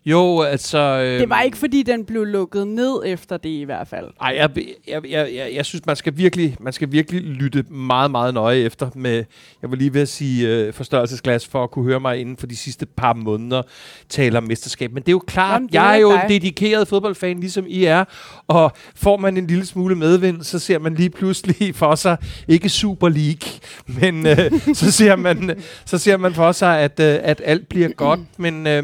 Jo, 0.05 0.41
altså... 0.41 0.77
Øh, 0.77 1.19
Det 1.19 1.29
var 1.29 1.41
ikke, 1.41 1.57
fordi 1.57 1.83
den 1.83 2.05
blev 2.05 2.25
lukket 2.25 2.67
ned 2.67 3.01
efter 3.05 3.37
det 3.37 3.49
i 3.49 3.63
hvert 3.63 3.87
fald. 3.87 4.05
Ej, 4.21 4.33
jeg, 4.37 4.49
jeg, 4.87 5.01
jeg, 5.09 5.29
jeg, 5.35 5.51
jeg 5.53 5.65
synes, 5.65 5.85
man 5.85 5.95
skal, 5.95 6.17
virkelig, 6.17 6.57
man 6.59 6.73
skal 6.73 6.91
virkelig 6.91 7.21
lytte 7.21 7.63
meget, 7.69 8.11
meget 8.11 8.33
nøje 8.33 8.57
efter 8.57 8.89
med, 8.95 9.23
jeg 9.61 9.71
vil 9.71 9.79
lige 9.79 9.93
ved 9.93 10.01
at 10.01 10.09
sige 10.09 10.47
øh, 10.47 10.73
forstørrelsesglas, 10.73 11.47
for 11.47 11.63
at 11.63 11.71
kunne 11.71 11.85
høre 11.85 11.99
mig 11.99 12.17
inden 12.19 12.37
for 12.37 12.47
de 12.47 12.55
sidste 12.55 12.85
par 12.85 13.13
måneder 13.13 13.61
tale 14.09 14.37
om 14.37 14.43
mesterskab. 14.43 14.91
Men 14.93 15.03
det 15.03 15.07
er 15.09 15.11
jo 15.11 15.23
klart, 15.27 15.53
Jamen, 15.53 15.67
det 15.67 15.73
jeg 15.73 15.95
er 15.95 15.99
jo 16.01 16.11
en 16.11 16.19
dig. 16.19 16.29
dedikeret 16.29 16.87
fodboldfan, 16.87 17.39
ligesom 17.39 17.65
I 17.67 17.83
er, 17.83 18.03
og 18.47 18.71
får 18.95 19.17
man 19.17 19.37
en 19.37 19.47
lille 19.47 19.65
smule 19.65 19.95
medvind, 19.95 20.43
så 20.43 20.59
ser 20.59 20.79
man 20.79 20.95
lige 20.95 21.09
pludselig 21.09 21.75
for 21.75 21.95
sig, 21.95 22.17
ikke 22.47 22.69
Super 22.69 23.09
League, 23.09 23.49
men 24.01 24.27
øh, 24.27 24.51
så, 24.73 24.91
ser 24.91 25.15
man, 25.15 25.55
så 25.85 25.97
ser 25.97 26.17
man 26.17 26.33
for 26.33 26.51
sig, 26.51 26.79
at, 26.79 26.99
øh, 26.99 27.19
at 27.23 27.41
alt 27.45 27.69
bliver 27.69 27.89
godt, 27.89 28.19
men... 28.37 28.67
Øh, 28.67 28.83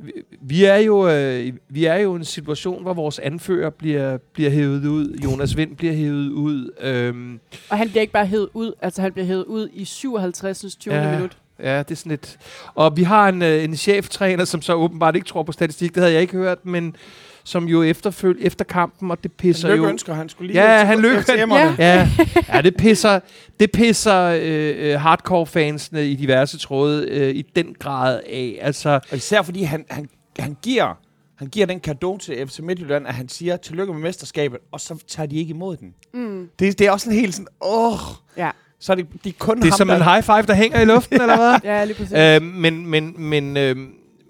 vi- 0.00 0.12
vi 0.40 0.64
er 0.64 0.76
jo 0.76 1.08
øh, 1.08 1.52
vi 1.68 1.84
er 1.84 1.96
jo 1.96 2.14
en 2.14 2.24
situation, 2.24 2.82
hvor 2.82 2.94
vores 2.94 3.18
anfører 3.18 3.70
bliver 3.70 4.18
bliver 4.32 4.50
hævet 4.50 4.86
ud. 4.86 5.18
Jonas 5.24 5.56
Vind 5.56 5.76
bliver 5.76 5.92
hævet 5.92 6.30
ud. 6.30 6.70
Øhm, 6.80 7.40
Og 7.70 7.78
han 7.78 7.88
bliver 7.88 8.00
ikke 8.00 8.12
bare 8.12 8.26
hævet 8.26 8.48
ud, 8.54 8.72
altså 8.82 9.02
han 9.02 9.12
bliver 9.12 9.26
hævet 9.26 9.44
ud 9.44 9.68
i 9.72 9.84
57. 9.84 10.76
20. 10.76 10.94
Ja. 10.94 11.14
minut. 11.14 11.36
ja, 11.62 11.78
det 11.78 11.90
er 11.90 11.94
sådan 11.94 12.10
lidt. 12.10 12.38
Og 12.74 12.96
vi 12.96 13.02
har 13.02 13.28
en 13.28 13.42
øh, 13.42 13.64
en 13.64 13.76
cheftræner, 13.76 14.44
som 14.44 14.62
så 14.62 14.74
åbenbart 14.74 15.16
ikke 15.16 15.26
tror 15.28 15.42
på 15.42 15.52
statistik. 15.52 15.94
Det 15.94 16.00
havde 16.02 16.12
jeg 16.12 16.22
ikke 16.22 16.32
hørt, 16.36 16.66
men 16.66 16.96
som 17.44 17.68
jo 17.68 17.82
efterfølg 17.82 18.38
efter 18.40 18.64
kampen, 18.64 19.10
og 19.10 19.22
det 19.22 19.32
pisser 19.32 19.68
Lykke 19.68 19.84
jo. 19.84 19.88
ønsker, 19.90 20.14
han 20.14 20.28
skulle 20.28 20.52
lige... 20.52 20.62
Ja, 20.76 20.84
han 20.84 20.98
lykker. 21.00 21.22
til 21.22 21.34
Ja. 21.38 21.74
Ja, 21.78 22.08
ja 22.54 22.60
det 22.62 22.76
pisser, 22.76 23.20
det 23.60 23.72
pisser 23.72 24.38
øh, 24.42 24.92
øh, 24.92 25.00
hardcore-fansene 25.00 26.06
i 26.10 26.14
diverse 26.14 26.58
tråde 26.58 27.08
øh, 27.08 27.34
i 27.34 27.42
den 27.42 27.74
grad 27.78 28.20
af. 28.26 28.58
Altså, 28.60 28.90
Og 29.10 29.16
især 29.16 29.42
fordi 29.42 29.62
han, 29.62 29.84
han, 29.90 30.08
han 30.38 30.56
giver... 30.62 30.94
Han 31.38 31.48
giver 31.48 31.66
den 31.66 31.80
kado 31.80 32.18
til 32.18 32.48
FC 32.48 32.58
Midtjylland, 32.58 33.06
at 33.06 33.14
han 33.14 33.28
siger, 33.28 33.56
tillykke 33.56 33.92
med 33.92 34.02
mesterskabet, 34.02 34.58
og 34.72 34.80
så 34.80 35.04
tager 35.08 35.26
de 35.26 35.36
ikke 35.36 35.50
imod 35.50 35.76
den. 35.76 35.94
Mm. 36.14 36.48
Det, 36.58 36.78
det 36.78 36.86
er 36.86 36.90
også 36.90 37.04
sådan 37.04 37.18
helt 37.20 37.34
sådan, 37.34 37.46
åh, 37.60 37.98
Ja. 38.36 38.50
så 38.80 38.92
er 38.92 38.96
det, 38.96 39.06
de 39.24 39.28
er 39.28 39.32
kun 39.38 39.56
det 39.56 39.64
er 39.64 39.70
ham, 39.70 39.76
som 39.76 39.88
der, 39.88 39.96
en 39.96 40.02
high 40.02 40.22
five, 40.22 40.42
der 40.42 40.54
hænger 40.54 40.80
i 40.80 40.84
luften, 40.84 41.20
eller 41.22 41.36
hvad? 41.36 41.58
Ja, 41.64 41.84
lige 41.84 41.96
præcis. 41.96 42.12
Øh, 42.16 42.42
men 42.42 42.86
men, 42.86 43.14
men, 43.18 43.56
øh, 43.56 43.76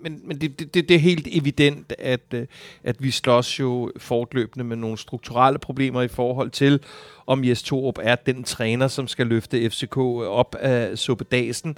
men, 0.02 0.21
men 0.25 0.40
det, 0.40 0.75
det, 0.75 0.75
det, 0.75 0.90
er 0.90 0.99
helt 0.99 1.28
evident, 1.30 1.92
at, 1.99 2.21
øh, 2.35 2.47
at 2.85 3.02
vi 3.02 3.11
slås 3.11 3.61
jo 3.61 3.92
fortløbende 3.97 4.64
med 4.64 4.76
nogle 4.76 4.99
strukturelle 4.99 5.59
problemer 5.59 6.02
i 6.02 6.09
forhold 6.09 6.50
til, 6.50 6.80
om 7.26 7.45
Jes 7.45 7.62
Torup 7.62 7.99
er 8.02 8.14
den 8.14 8.45
træner, 8.45 8.88
som 8.88 9.09
skal 9.09 9.26
løfte 9.26 9.71
FCK 9.71 9.97
op 9.97 10.57
af 10.61 10.99
suppedasen. 10.99 11.76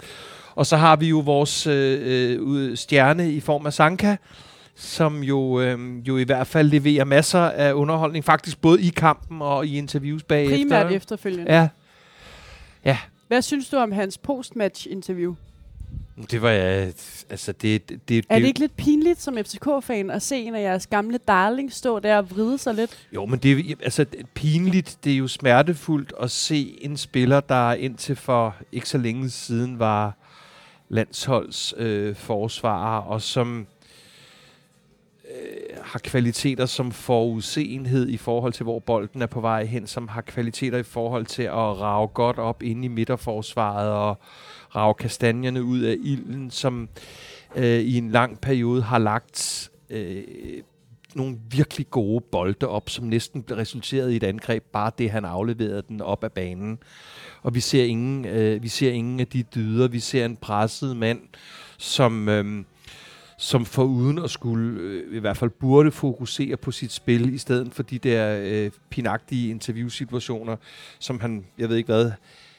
Og 0.55 0.67
så 0.67 0.77
har 0.77 0.97
vi 0.97 1.09
jo 1.09 1.19
vores 1.19 1.67
øh, 1.67 2.39
øh, 2.41 2.77
stjerne 2.77 3.33
i 3.33 3.41
form 3.41 3.67
af 3.67 3.73
Sanka, 3.73 4.17
som 4.75 5.23
jo, 5.23 5.61
øh, 5.61 6.09
jo 6.09 6.17
i 6.17 6.25
hvert 6.25 6.47
fald 6.47 6.69
leverer 6.69 7.05
masser 7.05 7.41
af 7.41 7.73
underholdning, 7.73 8.25
faktisk 8.25 8.61
både 8.61 8.83
i 8.83 8.89
kampen 8.89 9.43
og 9.43 9.67
i 9.67 9.79
interviews 9.79 10.23
bagefter. 10.23 10.57
Primært 10.57 10.93
efterfølgende. 10.93 11.53
Ja, 11.53 11.69
Hvad 13.29 13.43
synes 13.43 13.69
du 13.69 13.77
om 13.77 13.93
hans 13.93 14.19
postmatch-interview? 14.19 15.35
Det 16.31 16.43
var 16.43 16.51
ja, 16.51 16.91
altså 17.31 17.53
det, 17.53 17.89
det, 17.89 18.09
det, 18.09 18.25
Er 18.29 18.39
det 18.39 18.47
ikke 18.47 18.61
lidt 18.61 18.77
pinligt 18.77 19.23
som 19.23 19.37
FCK-fan 19.37 20.11
at 20.11 20.23
se 20.23 20.37
en 20.37 20.55
af 20.55 20.63
jeres 20.63 20.87
gamle 20.87 21.19
darlings 21.19 21.77
stå 21.77 21.99
der 21.99 22.17
og 22.17 22.31
vride 22.31 22.59
sig 22.59 22.75
lidt? 22.75 23.09
Jo, 23.15 23.27
men 23.27 23.39
det 23.39 23.53
er 23.53 23.75
altså 23.83 24.07
pinligt. 24.35 24.99
Det 25.05 25.13
er 25.13 25.17
jo 25.17 25.29
smertefuldt 25.29 26.13
at 26.21 26.31
se 26.31 26.79
en 26.81 26.97
spiller, 26.97 27.41
der 27.41 27.73
indtil 27.73 28.17
for 28.17 28.57
ikke 28.73 28.89
så 28.89 28.99
længe 28.99 29.31
siden 29.31 29.79
var 29.79 30.17
landsholds 30.89 31.75
øh, 31.77 32.15
forsvarer, 32.15 33.01
og 33.01 33.23
som 33.23 33.67
øh, 35.25 35.77
har 35.83 35.99
kvaliteter 35.99 36.67
som 36.67 36.93
forudseenhed 36.93 38.09
i 38.09 38.17
forhold 38.17 38.53
til, 38.53 38.65
hvor 38.65 38.79
bolden 38.79 39.23
er 39.23 39.27
på 39.27 39.41
vej 39.41 39.65
hen, 39.65 39.87
som 39.87 40.09
har 40.09 40.21
kvaliteter 40.21 40.79
i 40.79 40.83
forhold 40.83 41.27
til 41.27 41.43
at 41.43 41.81
rage 41.81 42.09
godt 42.09 42.39
op 42.39 42.63
inde 42.63 42.85
i 42.85 42.89
midterforsvaret 42.89 43.91
og 43.91 44.19
rage 44.77 44.95
kastanjerne 44.95 45.63
ud 45.63 45.81
af 45.81 45.97
ilden, 46.03 46.51
som 46.51 46.89
øh, 47.57 47.81
i 47.81 47.99
en 47.99 48.11
lang 48.11 48.41
periode 48.41 48.83
har 48.83 48.99
lagt 48.99 49.71
øh, 49.91 50.23
nogle 51.15 51.39
virkelig 51.51 51.91
gode 51.91 52.25
bolde 52.33 52.69
op, 52.69 52.91
som 52.91 53.05
næsten 53.05 53.45
resulterede 53.51 54.13
i 54.13 54.17
et 54.17 54.23
angreb, 54.23 54.65
bare 54.73 54.91
det, 54.99 55.11
han 55.11 55.25
afleverede 55.25 55.83
den 55.89 56.01
op 56.01 56.25
af 56.25 56.33
banen. 56.33 56.79
Og 57.43 57.55
vi 57.55 57.61
ser 57.61 57.85
ingen, 57.85 58.25
øh, 58.25 58.63
vi 58.63 58.69
ser 58.69 58.93
ingen 58.93 59.21
af 59.21 59.27
de 59.27 59.43
dyder. 59.43 59.89
Vi 59.89 60.01
ser 60.01 60.25
en 60.25 60.37
presset 60.37 60.97
mand, 60.97 61.21
som... 61.79 62.29
Øh, 62.29 62.65
som 63.39 63.65
for 63.65 63.85
uden 63.85 64.19
at 64.19 64.31
skulle, 64.31 64.81
øh, 64.81 65.17
i 65.17 65.19
hvert 65.19 65.37
fald 65.37 65.51
burde 65.51 65.91
fokusere 65.91 66.57
på 66.57 66.71
sit 66.71 66.93
spil, 66.93 67.35
i 67.35 67.39
stedet 67.39 67.73
for 67.73 67.83
de 67.83 67.99
der 67.99 68.41
øh, 68.43 68.71
pinagtige 68.91 69.51
interviewsituationer, 69.51 70.57
som 70.99 71.21
han, 71.21 71.45
jeg 71.59 71.69
ved 71.69 71.77
ikke 71.77 71.87
hvad, 71.87 72.13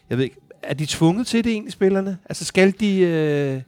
jeg 0.10 0.18
ved 0.18 0.24
ikke, 0.24 0.36
er 0.64 0.74
de 0.74 0.86
tvunget 0.86 1.28
til 1.28 1.44
det 1.44 1.52
egentlig, 1.52 1.74
spillerne? 1.74 2.18
Altså 2.30 2.46
skal 2.46 2.74
de... 2.80 3.00
Øh, 3.00 3.62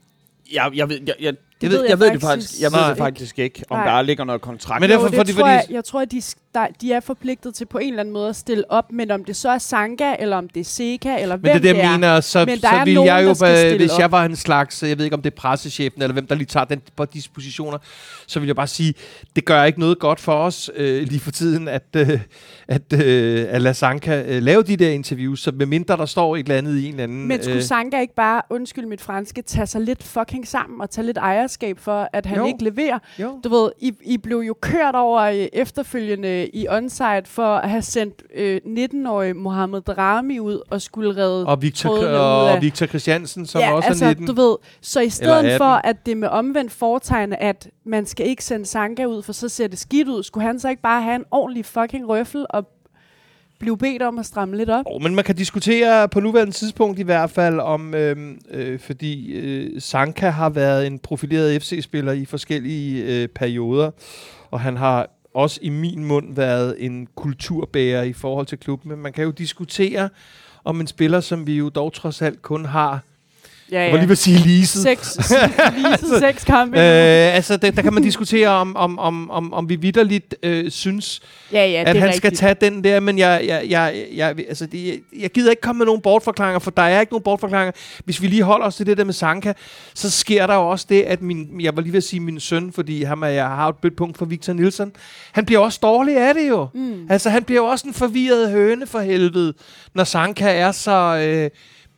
Jeg, 0.54 0.72
jeg 0.75 0.90
ved, 0.90 1.00
jeg, 1.08 1.16
jeg, 1.20 1.34
det 1.62 1.64
jeg, 1.64 1.72
ved 1.72 1.82
jeg 1.82 1.90
jeg 1.90 2.00
ved 2.00 2.12
det 2.12 2.22
faktisk 2.22 2.50
faktisk, 2.50 2.62
jeg 2.62 2.72
ved 2.72 2.80
Nej. 2.80 2.90
det 2.90 2.98
faktisk 2.98 3.40
ikke, 3.40 3.64
om 3.70 3.78
Nej. 3.78 3.96
der 3.96 4.02
ligger 4.02 4.24
noget 4.24 4.42
kontrakt. 4.42 4.82
Men 4.82 4.90
Men 4.90 4.90
derfor- 4.90 5.06
jo, 5.16 5.18
fordi- 5.18 5.28
det 5.32 5.36
tror 5.36 5.44
fordi- 5.48 5.52
jeg, 5.52 5.66
jeg 5.70 5.84
tror, 5.86 6.02
at 6.02 6.12
de, 6.12 6.22
der, 6.54 6.68
de 6.82 6.94
er 6.94 7.00
forpligtet 7.00 7.56
til 7.56 7.66
på 7.66 7.78
en 7.78 7.88
eller 7.90 8.00
anden 8.00 8.14
måde 8.14 8.30
at 8.30 8.36
stille 8.36 8.72
op, 8.72 8.92
men 8.92 9.12
om 9.12 9.24
det 9.26 9.36
så 9.36 9.50
er 9.50 9.58
Sanka, 9.58 10.16
eller 10.20 10.38
om 10.38 10.50
det 10.50 10.60
er 10.60 10.64
Seka, 10.64 11.22
eller 11.22 11.36
men 11.36 11.42
hvem 11.42 11.42
det 11.42 11.50
er 11.50 11.54
det, 11.54 11.64
det 11.76 11.84
er. 11.84 11.90
jeg 11.90 12.00
mener, 12.00 12.20
så, 12.22 12.40
Men 12.40 12.48
der 12.48 12.70
så 12.70 12.76
er 12.76 12.86
vil 12.86 12.94
nogen, 12.94 13.08
jeg 13.08 13.24
jo, 13.24 13.28
der 13.34 13.78
hvis 13.78 13.92
op. 13.92 14.00
jeg 14.00 14.12
var 14.12 14.26
en 14.26 14.36
slags, 14.36 14.84
jeg 14.84 14.98
ved 14.98 15.06
ikke 15.06 15.16
om 15.16 15.22
det 15.22 15.32
er 15.32 15.36
pressechefen, 15.36 16.02
eller 16.02 16.14
hvem 16.14 16.28
der 16.28 16.36
lige 16.36 16.46
tager 16.46 16.66
den 16.66 16.82
på 16.96 17.06
de 17.06 17.22
positioner, 17.34 17.78
så 18.28 18.40
vil 18.40 18.48
jeg 18.48 18.56
bare 18.56 18.68
sige, 18.68 18.94
det 19.36 19.46
gør 19.46 19.64
ikke 19.64 19.80
noget 19.80 20.00
godt 20.00 20.20
for 20.20 20.34
os 20.34 20.72
øh, 20.76 21.04
lige 21.08 21.20
for 21.20 21.32
tiden, 21.32 21.68
at, 21.68 21.84
øh, 21.96 22.20
at, 22.68 22.94
øh, 22.94 23.46
at 23.50 23.62
lade 23.62 23.74
Sanka 23.74 24.24
øh, 24.28 24.42
lave 24.44 24.64
de 24.64 24.78
der 24.78 24.90
interviews, 24.90 25.40
så 25.42 25.52
medmindre 25.52 25.98
der 25.98 26.06
står 26.06 26.36
et 26.36 26.40
eller 26.40 26.56
andet 26.58 26.78
i 26.78 26.86
en 26.86 26.92
eller 26.92 27.04
anden... 27.04 27.28
Men 27.28 27.42
skulle 27.44 27.56
øh, 27.58 27.64
Sanka 27.64 28.02
ikke 28.02 28.16
bare, 28.16 28.42
undskyld 28.50 28.86
mit 28.86 29.02
franske, 29.02 29.42
tage 29.42 29.68
sig 29.68 29.82
lidt 29.82 30.04
fucking 30.04 30.48
sammen 30.48 30.82
og 30.82 30.90
tage 30.90 31.06
lidt 31.06 31.18
ejerskab 31.46 31.80
for, 31.80 32.10
at 32.14 32.25
han 32.25 32.38
Jo. 32.38 32.46
ikke 32.46 32.64
leverer? 32.64 33.00
jo. 33.20 33.40
Du 33.44 33.50
ved, 33.50 33.72
I, 33.80 33.94
I 34.04 34.18
blev 34.18 34.38
jo 34.38 34.56
kørt 34.62 34.96
over 34.96 35.22
øh, 35.22 35.48
efterfølgende 35.54 36.48
i 36.48 36.68
onside 36.70 37.22
for 37.25 37.56
at 37.56 37.70
have 37.70 37.82
sendt 37.82 38.24
øh, 38.36 38.62
19-årige 38.66 39.34
Mohamed 39.34 39.82
Drami 39.82 40.40
ud 40.40 40.62
og 40.70 40.82
skulle 40.82 41.16
redde 41.18 41.46
Og 41.48 41.62
Victor, 41.62 41.90
og 42.08 42.52
af- 42.52 42.62
Victor 42.62 42.86
Christiansen, 42.86 43.46
som 43.46 43.62
ja, 43.62 43.74
også 43.74 43.90
altså, 43.90 44.06
er 44.06 44.10
19. 44.10 44.28
du 44.28 44.34
ved, 44.34 44.56
så 44.82 45.00
i 45.00 45.10
stedet 45.10 45.36
18. 45.46 45.58
for, 45.58 45.66
at 45.88 46.06
det 46.06 46.18
med 46.18 46.28
omvendt 46.28 46.72
foretegn, 46.72 47.34
at 47.40 47.70
man 47.86 48.06
skal 48.06 48.28
ikke 48.28 48.44
sende 48.44 48.66
Sanka 48.66 49.06
ud, 49.06 49.22
for 49.22 49.34
så 49.34 49.50
ser 49.50 49.68
det 49.68 49.80
skidt 49.80 50.08
ud, 50.08 50.24
skulle 50.24 50.46
han 50.48 50.60
så 50.60 50.70
ikke 50.70 50.82
bare 50.82 51.02
have 51.02 51.16
en 51.16 51.25
ordentlig 51.32 51.66
fucking 51.66 52.10
røffel 52.10 52.46
og 52.50 52.66
blive 53.60 53.78
bedt 53.78 54.02
om 54.02 54.20
at 54.20 54.26
stramme 54.26 54.58
lidt 54.58 54.70
op? 54.70 54.86
Oh, 54.88 55.02
men 55.02 55.16
man 55.16 55.24
kan 55.24 55.36
diskutere 55.36 56.10
på 56.10 56.20
nuværende 56.20 56.54
tidspunkt 56.54 57.00
i 57.00 57.04
hvert 57.04 57.30
fald 57.30 57.60
om, 57.60 57.94
øhm, 57.94 58.40
øh, 58.52 58.80
fordi 58.80 59.34
øh, 59.34 59.82
Sanka 59.82 60.30
har 60.30 60.50
været 60.50 60.88
en 60.88 61.00
profileret 61.00 61.62
FC-spiller 61.62 62.12
i 62.12 62.26
forskellige 62.26 63.04
øh, 63.04 63.28
perioder, 63.28 63.92
og 64.52 64.60
han 64.60 64.78
har 64.78 65.08
også 65.34 65.60
i 65.62 65.70
min 65.70 66.06
mund 66.06 66.36
været 66.36 66.76
en 66.80 67.08
kulturbærer 67.16 68.04
i 68.04 68.14
forhold 68.14 68.46
til 68.46 68.58
klubben. 68.58 68.90
Men 68.90 69.00
man 69.00 69.14
kan 69.14 69.24
jo 69.24 69.32
diskutere 69.32 70.10
om 70.64 70.80
en 70.80 70.88
spiller, 70.88 71.20
som 71.20 71.48
vi 71.48 71.58
jo 71.58 71.70
dog 71.70 71.94
trods 71.94 72.22
alt 72.22 72.42
kun 72.42 72.66
har, 72.66 73.04
Ja, 73.72 73.81
jeg 73.81 73.91
var 73.91 73.98
lige 73.98 74.07
ved 74.07 74.12
at 74.12 74.17
sige 74.17 74.38
leaset, 74.48 74.81
Seks, 74.81 75.17
leaset 75.84 76.19
seks 76.19 76.43
kampe. 76.43 76.77
Øh, 76.77 77.36
altså, 77.36 77.57
der, 77.57 77.72
der 77.72 77.81
kan 77.81 77.93
man 77.93 78.03
diskutere, 78.03 78.48
om, 78.48 78.75
om, 78.75 79.00
om, 79.00 79.31
om, 79.31 79.53
om 79.53 79.69
vi 79.69 79.75
vidderligt 79.75 80.36
øh, 80.43 80.72
synes, 80.72 81.22
ja, 81.51 81.65
ja, 81.65 81.79
at 81.79 81.88
det 81.88 81.95
han 81.95 82.03
rigtigt. 82.10 82.17
skal 82.17 82.36
tage 82.36 82.72
den 82.72 82.84
der, 82.84 83.00
men 83.00 83.17
jeg, 83.17 83.43
jeg, 83.48 83.65
jeg, 83.69 84.05
jeg, 84.15 84.36
altså 84.48 84.65
det, 84.65 85.03
jeg 85.19 85.29
gider 85.29 85.50
ikke 85.50 85.62
komme 85.62 85.77
med 85.77 85.86
nogen 85.86 86.01
bortforklaringer, 86.01 86.60
for 86.60 86.72
der 86.72 86.81
er 86.81 87.00
ikke 87.00 87.13
nogen 87.13 87.24
bortforklaringer. 87.24 87.72
Hvis 88.05 88.22
vi 88.22 88.27
lige 88.27 88.43
holder 88.43 88.65
os 88.65 88.75
til 88.75 88.86
det 88.86 88.98
der 88.98 89.03
med 89.03 89.13
Sanka, 89.13 89.53
så 89.93 90.12
sker 90.12 90.48
der 90.48 90.55
jo 90.55 90.69
også 90.69 90.86
det, 90.89 91.01
at 91.01 91.22
min, 91.22 91.62
jeg 91.62 91.75
var 91.75 91.81
lige 91.81 91.93
ved 91.93 91.98
at 91.98 92.03
sige 92.03 92.19
min 92.19 92.39
søn, 92.39 92.72
fordi 92.74 93.03
ham 93.03 93.22
er, 93.24 93.27
jeg 93.27 93.45
har 93.45 93.69
et 93.69 93.75
blødt 93.81 93.95
punkt 93.95 94.17
for 94.17 94.25
Victor 94.25 94.53
Nielsen, 94.53 94.91
han 95.31 95.45
bliver 95.45 95.60
også 95.60 95.79
dårlig 95.81 96.17
af 96.17 96.34
det 96.34 96.50
jo. 96.50 96.67
Mm. 96.74 97.07
Altså, 97.10 97.29
han 97.29 97.43
bliver 97.43 97.62
jo 97.62 97.65
også 97.67 97.88
en 97.88 97.93
forvirret 97.93 98.51
høne 98.51 98.88
for 98.88 99.00
helvede, 99.00 99.53
når 99.93 100.03
Sanka 100.03 100.51
er 100.51 100.72
så 100.72 101.17
øh, 101.27 101.50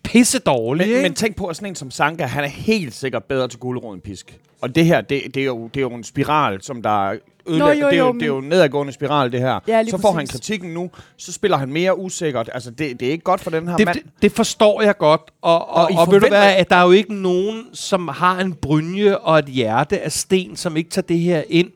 pisse 0.03 0.39
dårlig. 0.39 0.87
Men, 0.87 1.01
men 1.01 1.13
tænk 1.13 1.35
på, 1.35 1.45
at 1.45 1.55
sådan 1.55 1.69
en 1.69 1.75
som 1.75 1.91
Sanka, 1.91 2.25
han 2.25 2.43
er 2.43 2.47
helt 2.47 2.93
sikkert 2.93 3.23
bedre 3.23 3.47
til 3.47 3.59
guldråd 3.59 3.93
end 3.93 4.01
pisk. 4.01 4.37
Og 4.61 4.75
det 4.75 4.85
her, 4.85 5.01
det, 5.01 5.21
det, 5.33 5.41
er, 5.41 5.45
jo, 5.45 5.67
det 5.67 5.77
er 5.77 5.81
jo 5.81 5.93
en 5.93 6.03
spiral, 6.03 6.61
som 6.61 6.81
der 6.81 7.09
er 7.09 7.17
ødelæg- 7.47 7.79
jo, 7.81 7.87
det, 7.87 7.93
er 7.93 7.97
jo, 7.97 8.05
jo, 8.05 8.11
men- 8.11 8.19
det 8.19 8.25
er 8.25 8.27
jo 8.27 8.37
en 8.37 8.49
nedadgående 8.49 8.93
spiral, 8.93 9.31
det 9.31 9.39
her. 9.39 9.59
Ja, 9.67 9.83
så 9.89 9.97
får 9.97 10.11
han 10.11 10.19
præcis. 10.19 10.31
kritikken 10.31 10.73
nu, 10.73 10.89
så 11.17 11.31
spiller 11.33 11.57
han 11.57 11.71
mere 11.71 11.97
usikkert. 11.99 12.49
Altså, 12.53 12.71
det, 12.71 12.99
det 12.99 13.07
er 13.07 13.11
ikke 13.11 13.23
godt 13.23 13.41
for 13.41 13.49
den 13.51 13.67
her 13.67 13.77
det, 13.77 13.85
mand. 13.85 13.97
det, 13.97 14.05
det 14.21 14.31
forstår 14.31 14.81
jeg 14.81 14.97
godt. 14.97 15.21
Og, 15.41 15.69
og, 15.69 15.75
Og 15.83 15.89
og, 15.97 16.11
ved 16.11 16.19
du 16.19 16.27
hvad, 16.27 16.55
at 16.55 16.69
der 16.69 16.75
er 16.75 16.83
jo 16.85 16.91
ikke 16.91 17.13
nogen, 17.13 17.63
som 17.73 18.07
har 18.07 18.39
en 18.39 18.53
brynje 18.53 19.17
og 19.17 19.39
et 19.39 19.45
hjerte 19.45 19.99
af 19.99 20.11
sten, 20.11 20.55
som 20.55 20.77
ikke 20.77 20.89
tager 20.89 21.05
det 21.05 21.19
her 21.19 21.43
ind. 21.49 21.71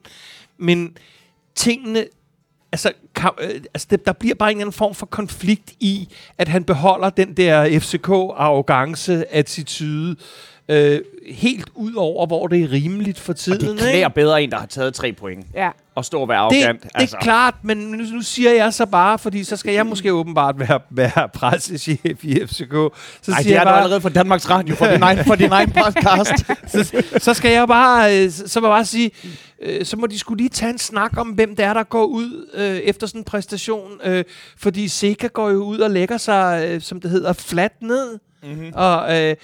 Men 0.57 0.97
tingene... 1.55 2.05
Altså, 2.71 2.91
kan, 3.15 3.29
øh, 3.41 3.49
altså 3.73 3.87
det, 3.91 4.05
der 4.05 4.13
bliver 4.13 4.35
bare 4.35 4.51
en 4.51 4.57
eller 4.57 4.63
anden 4.65 4.73
form 4.73 4.95
for 4.95 5.05
konflikt 5.05 5.71
i, 5.79 6.09
at 6.37 6.47
han 6.47 6.63
beholder 6.63 7.09
den 7.09 7.33
der 7.37 7.79
FCK-arrogance, 7.79 9.33
attitude, 9.33 10.15
øh, 10.69 10.99
helt 11.31 11.69
ud 11.75 11.93
over, 11.93 12.27
hvor 12.27 12.47
det 12.47 12.63
er 12.63 12.71
rimeligt 12.71 13.19
for 13.19 13.33
Og 13.33 13.39
tiden. 13.39 13.61
det 13.67 13.79
klæder 13.79 14.09
bedre 14.09 14.43
en, 14.43 14.51
der 14.51 14.57
har 14.57 14.65
taget 14.65 14.93
tre 14.93 15.13
point. 15.13 15.45
Ja. 15.53 15.69
Og 15.95 16.05
stå 16.05 16.21
og 16.21 16.29
være 16.29 16.49
det, 16.49 16.63
arrogant. 16.63 16.83
det 16.83 17.13
er 17.13 17.17
klart, 17.21 17.55
men 17.63 17.77
nu, 17.77 17.97
nu 17.97 18.21
siger 18.21 18.51
jeg 18.51 18.73
så 18.73 18.85
bare, 18.85 19.19
fordi 19.19 19.43
så 19.43 19.55
skal 19.55 19.73
jeg 19.73 19.85
måske 19.85 20.13
åbenbart 20.13 20.59
være, 20.59 20.79
være 20.89 21.29
pressechef 21.29 22.23
i 22.25 22.39
FCK. 22.47 22.71
Så 22.71 22.91
Nej, 23.27 23.41
siger 23.41 23.43
det 23.43 23.51
er 23.51 23.53
jeg 23.55 23.61
du 23.61 23.65
bare, 23.65 23.77
allerede 23.77 24.01
for 24.01 24.09
Danmarks 24.09 24.49
Radio, 24.49 24.75
for 24.75 24.85
din 24.85 25.01
egen, 25.03 25.25
for 25.25 25.35
din 25.35 25.51
egen 25.51 25.71
podcast. 25.71 26.45
så, 26.87 27.03
så 27.17 27.33
skal 27.33 27.51
jeg 27.51 27.67
bare, 27.67 28.23
øh, 28.23 28.31
så 28.31 28.59
må 28.61 28.67
jeg 28.67 28.73
bare 28.73 28.85
sige, 28.85 29.11
øh, 29.61 29.85
så 29.85 29.97
må 29.97 30.07
de 30.07 30.19
skulle 30.19 30.37
lige 30.37 30.49
tage 30.49 30.69
en 30.69 30.77
snak 30.77 31.17
om, 31.17 31.27
hvem 31.27 31.55
det 31.55 31.65
er, 31.65 31.73
der 31.73 31.83
går 31.83 32.05
ud 32.05 32.49
øh, 32.53 32.63
efter 32.77 33.07
sådan 33.07 33.21
en 33.21 33.25
præstation. 33.25 33.91
Øh, 34.03 34.23
fordi 34.57 34.87
Seca 34.87 35.27
går 35.27 35.49
jo 35.49 35.63
ud 35.63 35.79
og 35.79 35.89
lægger 35.91 36.17
sig, 36.17 36.65
øh, 36.67 36.81
som 36.81 37.01
det 37.01 37.11
hedder, 37.11 37.33
fladt 37.33 37.81
ned. 37.81 38.19
mm-hmm. 38.43 38.71
Og 38.75 39.21
øh, 39.21 39.35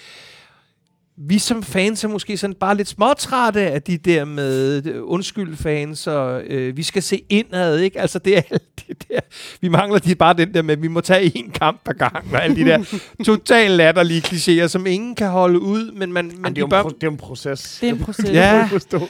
vi 1.20 1.40
som 1.40 1.64
fans 1.64 2.04
er 2.04 2.08
måske 2.08 2.38
sådan 2.38 2.56
bare 2.56 2.78
lidt 2.78 2.88
småtrætte 2.88 3.62
af 3.62 3.82
de 3.82 3.98
der 3.98 4.26
med 4.26 4.86
øh, 4.86 5.02
undskyld 5.04 5.56
fans, 5.56 6.08
og 6.08 6.42
øh, 6.44 6.78
vi 6.78 6.84
skal 6.84 7.04
se 7.04 7.22
indad, 7.30 7.80
ikke? 7.80 8.00
Altså 8.02 8.20
det 8.20 8.38
er 8.38 8.42
alt 8.52 8.64
det 8.88 9.04
der. 9.10 9.20
Vi 9.62 9.68
mangler 9.68 10.00
de 10.00 10.16
bare 10.16 10.34
den 10.34 10.54
der 10.54 10.62
med, 10.62 10.74
at 10.78 10.82
vi 10.82 10.88
må 10.88 11.02
tage 11.02 11.32
én 11.38 11.52
kamp 11.52 11.82
per 11.86 11.94
gang, 11.94 12.26
og 12.34 12.44
alle 12.44 12.56
de 12.56 12.66
der 12.66 13.00
totalt 13.26 13.72
latterlige 13.72 14.22
klichéer, 14.28 14.68
som 14.68 14.86
ingen 14.88 15.16
kan 15.16 15.28
holde 15.30 15.60
ud, 15.60 15.92
men 15.92 16.14
man... 16.14 16.26
Men 16.28 16.36
Men 16.42 16.44
det, 16.44 16.50
er 16.50 16.54
de 16.54 16.60
jo 16.60 16.66
en 16.66 16.70
bør, 16.70 16.84
pro- 16.84 16.90
det 16.90 17.04
er 17.04 17.12
en 17.12 17.18
proces. 17.18 17.78
Det 17.82 17.90
er 17.90 17.94
en 17.94 18.00
proces. 18.06 18.30
Ja. 18.30 18.70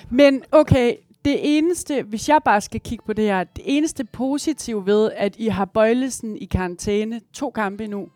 Men 0.10 0.42
okay, 0.52 0.94
det 1.26 1.38
eneste, 1.58 2.04
hvis 2.04 2.30
jeg 2.30 2.40
bare 2.46 2.62
skal 2.62 2.80
kigge 2.82 3.04
på 3.06 3.14
det 3.14 3.26
her, 3.26 3.44
det 3.44 3.64
eneste 3.66 4.04
positive 4.04 4.86
ved, 4.86 5.10
at 5.18 5.34
I 5.38 5.48
har 5.48 5.66
Bøjlesen 5.66 6.38
i 6.38 6.46
karantæne 6.46 7.22
to 7.34 7.50
kampe 7.50 7.88
nu, 7.88 8.08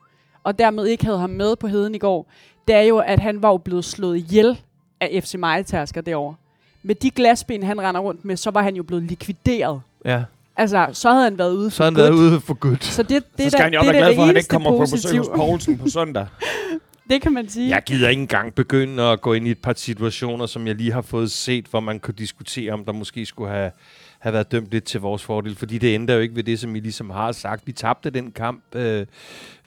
og 0.43 0.59
dermed 0.59 0.85
ikke 0.85 1.05
havde 1.05 1.19
ham 1.19 1.29
med 1.29 1.55
på 1.55 1.67
heden 1.67 1.95
i 1.95 1.97
går, 1.97 2.31
det 2.67 2.75
er 2.75 2.81
jo, 2.81 2.97
at 2.97 3.19
han 3.19 3.41
var 3.41 3.49
jo 3.49 3.57
blevet 3.57 3.85
slået 3.85 4.17
ihjel 4.17 4.59
af 4.99 5.19
FC 5.23 5.35
Majtasker 5.35 6.01
derovre. 6.01 6.35
Med 6.83 6.95
de 6.95 7.09
glasben, 7.11 7.63
han 7.63 7.81
render 7.81 8.01
rundt 8.01 8.25
med, 8.25 8.37
så 8.37 8.51
var 8.51 8.61
han 8.61 8.75
jo 8.75 8.83
blevet 8.83 9.03
likvideret. 9.03 9.81
ja, 10.05 10.23
Altså, 10.57 10.87
så 10.93 11.11
havde 11.11 11.23
han 11.23 11.37
været 11.37 11.53
ude 11.53 11.71
så 11.71 11.77
for 11.77 11.83
har 11.83 11.91
han 11.91 11.97
været 11.97 12.09
godt. 12.11 12.19
ude 12.19 12.41
for 12.41 12.53
godt. 12.53 12.83
Så 12.83 13.03
det, 13.03 13.09
det, 13.09 13.23
Så 13.37 13.43
er 13.45 13.49
skal 13.49 13.59
da- 13.59 13.63
han 13.63 13.73
jo 13.73 13.79
være 13.81 13.91
glad 13.93 14.07
det 14.07 14.15
for, 14.15 14.21
at 14.21 14.27
han 14.27 14.37
ikke 14.37 14.47
kommer 14.47 14.71
på 14.71 14.77
besøg 14.91 15.17
hos 15.17 15.27
Poulsen 15.35 15.77
på 15.77 15.89
søndag. 15.89 16.27
Det 17.09 17.21
kan 17.21 17.31
man 17.33 17.49
sige. 17.49 17.69
Jeg 17.69 17.83
gider 17.85 18.09
ikke 18.09 18.21
engang 18.21 18.53
begynde 18.55 19.03
at 19.03 19.21
gå 19.21 19.33
ind 19.33 19.47
i 19.47 19.51
et 19.51 19.57
par 19.57 19.73
situationer, 19.77 20.45
som 20.45 20.67
jeg 20.67 20.75
lige 20.75 20.91
har 20.91 21.01
fået 21.01 21.31
set, 21.31 21.65
hvor 21.65 21.79
man 21.79 21.99
kunne 21.99 22.13
diskutere, 22.17 22.73
om 22.73 22.85
der 22.85 22.91
måske 22.91 23.25
skulle 23.25 23.51
have, 23.51 23.71
have 24.21 24.33
været 24.33 24.51
dømt 24.51 24.67
lidt 24.71 24.83
til 24.83 24.99
vores 25.01 25.23
fordel. 25.23 25.55
Fordi 25.55 25.77
det 25.77 25.93
ændrer 25.95 26.15
jo 26.15 26.21
ikke 26.21 26.35
ved 26.35 26.43
det, 26.43 26.59
som 26.59 26.75
I 26.75 26.79
ligesom 26.79 27.09
har 27.09 27.31
sagt. 27.31 27.67
Vi 27.67 27.71
tabte 27.71 28.09
den 28.09 28.31
kamp 28.31 28.63
øh, 28.75 29.05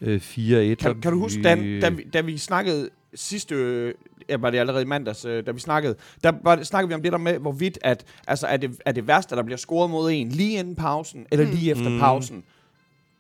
øh, 0.00 0.20
4-1. 0.20 0.75
Kan, 0.75 1.00
kan 1.00 1.12
du 1.12 1.18
huske, 1.18 1.42
da, 1.42 1.54
vi, 1.54 2.04
da 2.12 2.20
vi 2.20 2.38
snakkede 2.38 2.88
sidste, 3.14 3.54
øh, 3.54 3.94
ja, 4.28 4.37
var 4.37 4.50
det 4.50 4.58
allerede 4.58 4.82
i 4.82 4.87
mandags, 4.87 5.25
øh, 5.25 5.46
da 5.46 5.50
vi 5.50 5.61
snakkede, 5.61 5.94
der 6.25 6.32
var, 6.42 6.56
det- 6.56 6.66
snakkede 6.66 6.88
vi 6.88 6.94
om 6.94 7.02
det 7.02 7.12
der 7.12 7.18
med, 7.18 7.38
hvorvidt, 7.38 7.78
at, 7.82 8.04
altså, 8.26 8.46
er, 8.46 8.56
det, 8.56 8.70
er 8.87 8.92
det 8.92 9.06
værste, 9.06 9.32
at 9.32 9.37
der 9.37 9.42
bliver 9.42 9.56
scoret 9.58 9.90
mod 9.90 10.11
en 10.12 10.28
lige 10.28 10.58
inden 10.58 10.75
pausen, 10.76 11.26
eller 11.32 11.46
lige 11.46 11.70
efter 11.70 11.88
Mm. 11.88 11.99
pausen? 11.99 12.44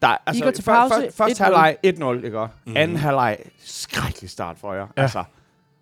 Der, 0.02 0.16
altså, 0.26 0.44
går 0.44 0.50
til 0.50 0.64
før- 0.64 0.72
pause, 0.88 0.94
før- 0.94 1.10
Første 1.10 1.42
1-0. 1.42 1.44
halvleg 1.44 1.76
1-0, 1.86 2.24
ikke? 2.24 2.46
Mhm. 2.66 2.76
Anden 2.76 2.96
halvleg, 2.96 3.38
skrækkelig 3.64 4.30
start 4.30 4.56
for 4.58 4.74
jer. 4.74 4.86
Ja. 4.96 5.02
Altså, 5.02 5.24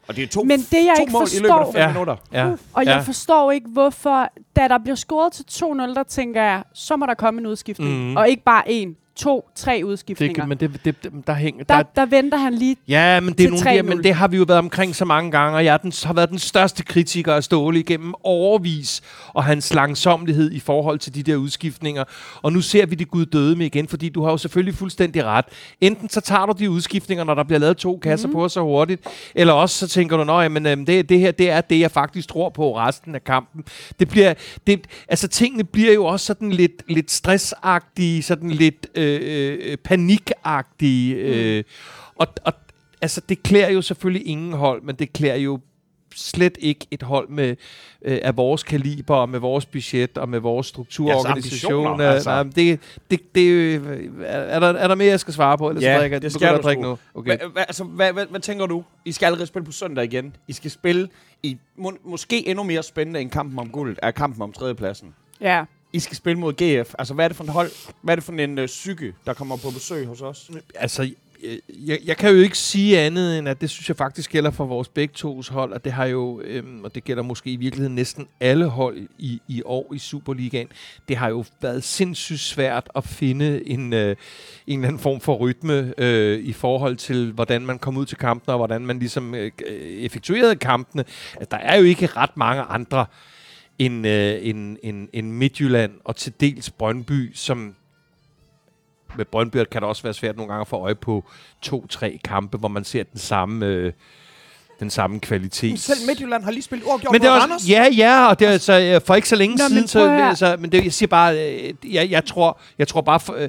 og 0.08 0.16
det 0.16 0.24
er 0.24 0.28
to, 0.28 0.42
Men 0.44 0.60
det, 0.60 0.72
jeg 0.72 0.92
to 0.96 1.00
ikke 1.00 1.12
mål 1.12 1.26
i 1.34 1.38
løbet 1.38 1.48
af 1.50 1.56
forstår, 1.58 1.72
fem 1.72 1.80
Ja. 1.80 1.88
minutter. 1.88 2.16
Ja, 2.32 2.50
Og 2.72 2.84
ja. 2.84 2.94
jeg 2.94 3.04
forstår 3.04 3.52
ikke, 3.52 3.68
hvorfor, 3.68 4.28
da 4.56 4.68
der 4.68 4.78
bliver 4.78 4.96
scoret 4.96 5.32
til 5.32 5.44
2-0, 5.52 5.94
der 5.94 6.02
tænker 6.02 6.42
jeg, 6.42 6.62
så 6.74 6.96
må 6.96 7.06
der 7.06 7.14
komme 7.14 7.40
en 7.40 7.46
udskiftning. 7.46 8.10
Mm. 8.10 8.16
Og 8.16 8.28
ikke 8.28 8.42
bare 8.44 8.70
en, 8.70 8.96
to, 9.22 9.48
tre 9.54 9.76
Det, 9.76 9.82
udskiftninger. 9.82 10.34
kan- 10.34 10.48
men 10.48 10.58
det, 10.58 10.70
det, 10.84 11.02
det, 11.04 11.12
der 11.26 11.34
hænger... 11.34 11.64
der, 11.64 11.76
Der, 11.76 11.82
der 11.96 12.06
venter 12.06 12.38
han 12.38 12.54
lige. 12.54 12.76
ja, 12.88 13.20
men 13.20 13.34
det, 13.34 13.46
er 13.46 13.50
nogle, 13.50 13.64
der, 13.64 13.82
3-0. 13.82 13.82
men 13.82 14.04
det 14.04 14.14
har 14.14 14.28
vi 14.28 14.36
jo 14.36 14.44
været 14.48 14.58
omkring 14.58 14.96
så 14.96 15.04
mange 15.04 15.30
gange, 15.30 15.56
og 15.56 15.64
jeg 15.64 15.82
den, 15.82 15.92
har 16.04 16.12
været 16.12 16.30
den 16.30 16.38
største 16.38 16.82
kritiker 16.84 17.34
af 17.34 17.44
Ståle 17.44 17.80
igennem 17.80 18.14
overvis, 18.22 19.02
og 19.28 19.44
hans 19.44 19.74
langsomlighed 19.74 20.50
i 20.52 20.60
forhold 20.60 20.98
til 20.98 21.14
de 21.14 21.22
der 21.22 21.36
udskiftninger. 21.36 22.04
Og 22.42 22.52
nu 22.52 22.60
ser 22.60 22.86
vi 22.86 22.94
det 22.94 23.08
gud 23.08 23.26
døde 23.26 23.56
med 23.56 23.66
igen, 23.66 23.88
fordi 23.88 24.08
du 24.08 24.22
har 24.24 24.30
jo 24.30 24.36
selvfølgelig 24.36 24.74
fuldstændig 24.74 25.24
ret. 25.24 25.44
Enten 25.80 26.08
så 26.08 26.20
tager 26.20 26.46
du 26.46 26.54
de 26.58 26.70
udskiftninger, 26.70 27.24
når 27.24 27.34
der 27.34 27.44
bliver 27.44 27.58
lavet 27.60 27.76
to 27.76 27.98
kasser 28.02 28.28
mm. 28.28 28.34
på 28.34 28.48
så 28.48 28.60
hurtigt, 28.60 29.06
eller 29.34 29.52
også 29.52 29.78
så 29.78 29.88
tænker 29.88 30.16
du, 30.16 30.24
nej, 30.24 30.48
men 30.48 30.66
øhm, 30.66 30.86
det, 30.86 31.08
det 31.08 31.20
her, 31.20 31.30
det 31.30 31.50
er 31.50 31.60
det, 31.60 31.80
jeg 31.80 31.90
faktisk 31.90 32.28
tror 32.28 32.48
på 32.48 32.76
resten 32.78 33.14
af 33.14 33.24
kampen. 33.24 33.64
Det 34.00 34.08
bliver, 34.08 34.34
det, 34.66 34.80
altså 35.08 35.28
tingene 35.28 35.64
bliver 35.64 35.92
jo 35.92 36.04
også 36.04 36.26
sådan 36.26 36.50
lidt, 36.50 36.82
lidt 36.88 37.10
stressagtige, 37.10 38.22
sådan 38.22 38.50
lidt 38.50 38.86
øh, 38.94 39.11
øh, 39.20 39.76
panikagtige, 39.76 41.14
øh, 41.14 41.64
og, 42.16 42.26
og 42.44 42.52
altså 43.02 43.20
det 43.28 43.42
klæder 43.42 43.70
jo 43.70 43.82
selvfølgelig 43.82 44.26
ingen 44.26 44.52
hold, 44.52 44.82
men 44.82 44.94
det 44.96 45.12
klæder 45.12 45.36
jo 45.36 45.60
slet 46.14 46.58
ikke 46.60 46.86
et 46.90 47.02
hold 47.02 47.28
med 47.28 47.56
øh, 48.02 48.18
af 48.22 48.36
vores 48.36 48.62
kaliber 48.62 49.16
og 49.16 49.28
med 49.28 49.38
vores 49.38 49.66
budget 49.66 50.18
og 50.18 50.28
med 50.28 50.38
vores 50.40 50.66
struktur 50.66 51.06
og 51.06 51.10
Jeres 51.10 51.24
organisation. 51.24 51.86
ambitioner, 51.86 52.06
Øh, 52.08 52.14
altså. 52.14 52.30
nej, 52.30 52.42
det, 52.42 52.80
det, 53.10 53.34
det, 53.34 53.42
øh, 53.42 54.08
er, 54.24 54.38
er, 54.38 54.60
der, 54.60 54.68
er 54.68 54.88
der 54.88 54.94
mere, 54.94 55.08
jeg 55.08 55.20
skal 55.20 55.34
svare 55.34 55.58
på? 55.58 55.68
Ellers 55.68 55.84
Ja, 55.84 55.98
drikker, 55.98 56.18
det 56.18 56.32
skal 56.32 56.56
du 56.56 56.62
drikke 56.62 56.82
nu. 56.82 56.98
Okay. 57.14 57.38
Hva, 57.38 57.46
hva, 57.46 57.60
altså, 57.60 57.84
hvad, 57.84 58.12
hvad, 58.12 58.26
hvad 58.26 58.40
tænker 58.40 58.66
du? 58.66 58.84
I 59.04 59.12
skal 59.12 59.26
allerede 59.26 59.46
spille 59.46 59.66
på 59.66 59.72
søndag 59.72 60.04
igen. 60.04 60.36
I 60.48 60.52
skal 60.52 60.70
spille 60.70 61.08
i 61.42 61.56
må, 61.76 61.92
måske 62.04 62.48
endnu 62.48 62.64
mere 62.64 62.82
spændende 62.82 63.20
end 63.20 63.30
kampen 63.30 63.58
om 63.58 63.68
guldet, 63.68 63.98
er 64.02 64.10
kampen 64.10 64.42
om 64.42 64.52
tredjepladsen. 64.52 65.14
Ja. 65.40 65.64
I 65.92 65.98
skal 66.00 66.16
spille 66.16 66.38
mod 66.38 66.52
GF. 66.52 66.94
Altså, 66.98 67.14
hvad 67.14 67.24
er 67.24 67.28
det 67.28 67.36
for 67.36 67.44
en 67.44 67.50
hold? 67.50 67.70
Hvad 68.02 68.14
er 68.14 68.16
det 68.16 68.24
for 68.24 68.32
en 68.32 68.58
øh, 68.58 68.66
psyke, 68.66 69.14
der 69.26 69.34
kommer 69.34 69.56
på 69.56 69.70
besøg 69.70 70.06
hos 70.06 70.22
os? 70.22 70.50
Altså, 70.74 71.02
jeg, 71.42 71.58
jeg, 71.68 71.98
jeg 72.04 72.16
kan 72.16 72.30
jo 72.30 72.36
ikke 72.36 72.58
sige 72.58 73.00
andet, 73.00 73.38
end 73.38 73.48
at 73.48 73.60
det 73.60 73.70
synes 73.70 73.88
jeg 73.88 73.96
faktisk 73.96 74.30
gælder 74.30 74.50
for 74.50 74.64
vores 74.64 74.88
begge 74.88 75.14
tos 75.14 75.48
hold, 75.48 75.72
og 75.72 75.84
det 75.84 75.92
har 75.92 76.04
jo, 76.04 76.40
øhm, 76.40 76.84
og 76.84 76.94
det 76.94 77.04
gælder 77.04 77.22
måske 77.22 77.50
i 77.50 77.56
virkeligheden 77.56 77.94
næsten 77.94 78.28
alle 78.40 78.66
hold 78.66 79.08
i, 79.18 79.40
i 79.48 79.62
år 79.64 79.94
i 79.94 79.98
Superligaen, 79.98 80.68
det 81.08 81.16
har 81.16 81.28
jo 81.28 81.44
været 81.60 81.84
sindssygt 81.84 82.40
svært 82.40 82.90
at 82.96 83.04
finde 83.04 83.68
en, 83.68 83.92
øh, 83.92 84.16
en 84.66 84.78
eller 84.78 84.88
anden 84.88 85.02
form 85.02 85.20
for 85.20 85.34
rytme 85.34 85.94
øh, 85.98 86.38
i 86.38 86.52
forhold 86.52 86.96
til, 86.96 87.32
hvordan 87.32 87.66
man 87.66 87.78
kom 87.78 87.96
ud 87.96 88.06
til 88.06 88.16
kampene, 88.18 88.54
og 88.54 88.58
hvordan 88.58 88.86
man 88.86 88.98
ligesom 88.98 89.34
øh, 89.34 89.50
effektuerede 89.80 90.56
kampene. 90.56 91.04
Altså, 91.34 91.48
der 91.50 91.56
er 91.56 91.76
jo 91.76 91.84
ikke 91.84 92.06
ret 92.06 92.36
mange 92.36 92.62
andre 92.62 93.06
end, 93.86 94.06
øh, 94.06 94.38
end, 94.42 94.76
end, 94.82 95.08
end 95.12 95.32
Midtjylland 95.32 95.92
og 96.04 96.16
til 96.16 96.32
dels 96.40 96.70
Brøndby, 96.70 97.30
som 97.34 97.74
med 99.16 99.24
Brøndby 99.24 99.56
kan 99.56 99.82
det 99.82 99.88
også 99.88 100.02
være 100.02 100.14
svært 100.14 100.36
nogle 100.36 100.52
gange 100.52 100.60
at 100.60 100.68
få 100.68 100.76
øje 100.76 100.94
på 100.94 101.24
to-tre 101.62 102.18
kampe, 102.24 102.58
hvor 102.58 102.68
man 102.68 102.84
ser 102.84 103.02
den 103.02 103.18
samme, 103.18 103.66
øh, 103.66 103.92
den 104.80 104.90
samme 104.90 105.20
kvalitet. 105.20 105.80
Selv 105.80 105.98
Midtjylland 106.06 106.44
har 106.44 106.50
lige 106.50 106.62
spillet 106.62 106.86
uafgjort 106.86 107.12
men 107.12 107.20
det 107.20 107.28
er 107.28 107.32
også, 107.32 107.46
Randers. 107.46 107.68
ja, 107.68 107.88
ja, 107.96 108.28
og 108.28 108.38
det 108.38 108.48
er 108.48 108.52
altså, 108.52 109.00
for 109.06 109.14
ikke 109.14 109.28
så 109.28 109.36
længe 109.36 109.56
Nå, 109.56 109.62
men 109.62 109.68
siden, 109.68 109.88
så, 109.88 110.04
at 110.04 110.10
høre. 110.10 110.28
altså, 110.28 110.56
men 110.58 110.72
det, 110.72 110.84
jeg 110.84 110.92
siger 110.92 111.06
bare, 111.06 111.54
øh, 111.54 111.94
jeg, 111.94 112.10
jeg, 112.10 112.24
tror, 112.24 112.60
jeg 112.78 112.88
tror 112.88 113.00
bare, 113.00 113.20
for, 113.20 113.32
øh, 113.32 113.48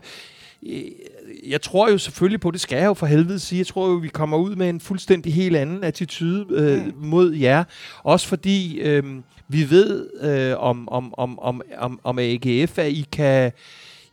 jeg 1.47 1.61
tror 1.61 1.89
jo 1.89 1.97
selvfølgelig 1.97 2.39
på, 2.41 2.51
det 2.51 2.61
skal 2.61 2.77
jeg 2.77 2.85
jo 2.85 2.93
for 2.93 3.05
helvede 3.05 3.39
sige, 3.39 3.59
jeg 3.59 3.67
tror 3.67 3.87
jo, 3.87 3.93
vi 3.93 4.07
kommer 4.07 4.37
ud 4.37 4.55
med 4.55 4.69
en 4.69 4.79
fuldstændig 4.79 5.33
helt 5.33 5.55
anden 5.55 5.83
attitude 5.83 6.45
øh, 6.49 6.85
Mm. 6.85 6.93
mod 6.97 7.33
jer. 7.33 7.63
Også 8.03 8.27
fordi 8.27 8.79
øh, 8.79 9.03
vi 9.47 9.69
ved 9.69 10.07
øh, 10.21 10.57
om, 10.59 10.89
om, 10.89 11.13
om, 11.17 11.39
om, 11.39 11.61
om, 11.77 11.99
om 12.03 12.19
AGF, 12.19 12.79
at 12.79 12.91
I 12.91 13.05
kan, 13.11 13.51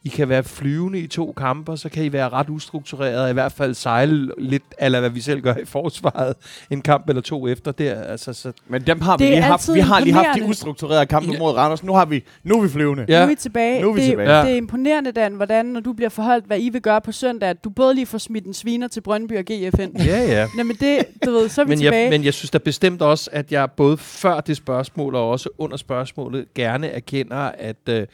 I 0.04 0.08
kan 0.08 0.28
være 0.28 0.42
flyvende 0.44 0.98
i 0.98 1.06
to 1.06 1.32
kampe, 1.36 1.72
og 1.72 1.78
så 1.78 1.88
kan 1.88 2.04
I 2.04 2.12
være 2.12 2.28
ret 2.28 2.48
ustruktureret, 2.50 3.30
i 3.30 3.32
hvert 3.32 3.52
fald 3.52 3.74
sejle 3.74 4.30
lidt, 4.38 4.62
eller 4.78 5.00
hvad 5.00 5.10
vi 5.10 5.20
selv 5.20 5.40
gør 5.40 5.54
i 5.54 5.64
forsvaret, 5.64 6.34
en 6.70 6.82
kamp 6.82 7.08
eller 7.08 7.22
to 7.22 7.48
efter 7.48 7.72
der. 7.72 8.00
Altså, 8.02 8.32
så, 8.32 8.52
Men 8.68 8.82
dem 8.86 9.00
har 9.00 9.16
vi 9.16 9.24
lige 9.24 9.42
haft. 9.42 9.74
Vi 9.74 9.80
har 9.80 10.00
lige 10.00 10.12
haft 10.14 10.28
de 10.38 10.44
ustrukturerede 10.44 11.06
kampe 11.06 11.32
Ja. 11.32 11.38
mod 11.38 11.52
Randers. 11.56 11.82
Nu 11.84 11.92
har 11.94 12.04
vi, 12.04 12.24
nu 12.44 12.58
er 12.58 12.62
vi 12.62 12.68
flyvende. 12.68 13.04
Ja. 13.08 13.18
Nu 13.18 13.22
er 13.24 13.28
vi 13.28 13.34
tilbage. 13.34 13.82
Nu 13.82 13.88
er 13.90 13.94
vi 13.94 14.00
det, 14.00 14.08
tilbage. 14.08 14.30
Ja. 14.36 14.42
det 14.44 14.52
er 14.52 14.56
imponerende, 14.56 15.12
Dan, 15.12 15.32
hvordan, 15.34 15.66
når 15.66 15.80
du 15.80 15.92
bliver 15.92 16.08
forholdt, 16.08 16.46
hvad 16.46 16.58
I 16.60 16.68
vil 16.68 16.80
gøre 16.82 17.00
på 17.00 17.12
søndag, 17.12 17.48
at 17.48 17.64
du 17.64 17.70
både 17.70 17.94
lige 17.94 18.06
får 18.06 18.18
smidt 18.18 18.44
en 18.46 18.54
sviner 18.54 18.88
til 18.88 19.00
Brøndby 19.00 19.38
og 19.38 19.44
GFN. 19.44 19.96
ja, 20.06 20.22
ja. 20.24 20.46
Jamen 20.58 20.76
det, 20.80 20.98
du 21.24 21.30
ved, 21.30 21.48
så 21.48 21.60
er 21.60 21.64
vi 21.64 21.68
men 21.68 21.78
tilbage. 21.78 22.02
jeg, 22.02 22.10
men 22.10 22.24
jeg 22.24 22.34
synes 22.34 22.50
da 22.50 22.58
bestemt 22.58 23.02
også, 23.02 23.30
at 23.32 23.52
jeg 23.52 23.70
både 23.70 23.96
før 23.96 24.40
det 24.40 24.56
spørgsmål 24.56 25.14
og 25.14 25.30
også 25.30 25.48
under 25.58 25.76
spørgsmålet 25.76 26.54
gerne 26.54 26.88
erkender, 26.88 27.36
at, 27.58 27.76
øh, 27.88 28.06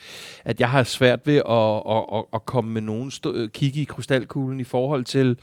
at 0.45 0.61
jeg 0.61 0.69
har 0.71 0.83
svært 0.83 1.21
ved 1.25 1.37
at, 1.37 1.76
og, 1.81 2.13
og, 2.13 2.35
og 2.35 2.47
komme 2.47 2.71
med 2.71 2.83
nogen 2.83 3.11
stå, 3.11 3.47
kigge 3.47 3.81
i 3.81 3.85
krystalkuglen 3.85 4.61
i 4.61 4.65
forhold 4.65 5.05
til, 5.05 5.39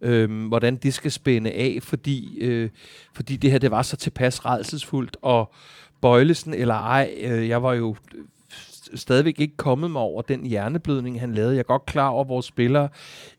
øh, 0.00 0.46
hvordan 0.46 0.76
det 0.76 0.94
skal 0.94 1.10
spænde 1.10 1.50
af, 1.50 1.78
fordi, 1.82 2.38
øh, 2.38 2.70
fordi 3.12 3.36
det 3.36 3.50
her 3.50 3.58
det 3.58 3.70
var 3.70 3.82
så 3.82 3.96
tilpas 3.96 4.44
redselsfuldt, 4.44 5.16
og 5.22 5.52
Bøjlesen 6.00 6.54
eller 6.54 6.74
ej, 6.74 7.14
øh, 7.20 7.48
jeg 7.48 7.62
var 7.62 7.72
jo 7.72 7.96
stadigvæk 8.94 9.40
ikke 9.40 9.56
kommet 9.56 9.90
mig 9.90 10.02
over 10.02 10.22
den 10.22 10.46
hjerneblødning, 10.46 11.20
han 11.20 11.34
lavede. 11.34 11.52
Jeg 11.52 11.58
er 11.58 11.62
godt 11.62 11.86
klar 11.86 12.08
over, 12.08 12.24
at 12.24 12.28
vores 12.28 12.46
spillere 12.46 12.88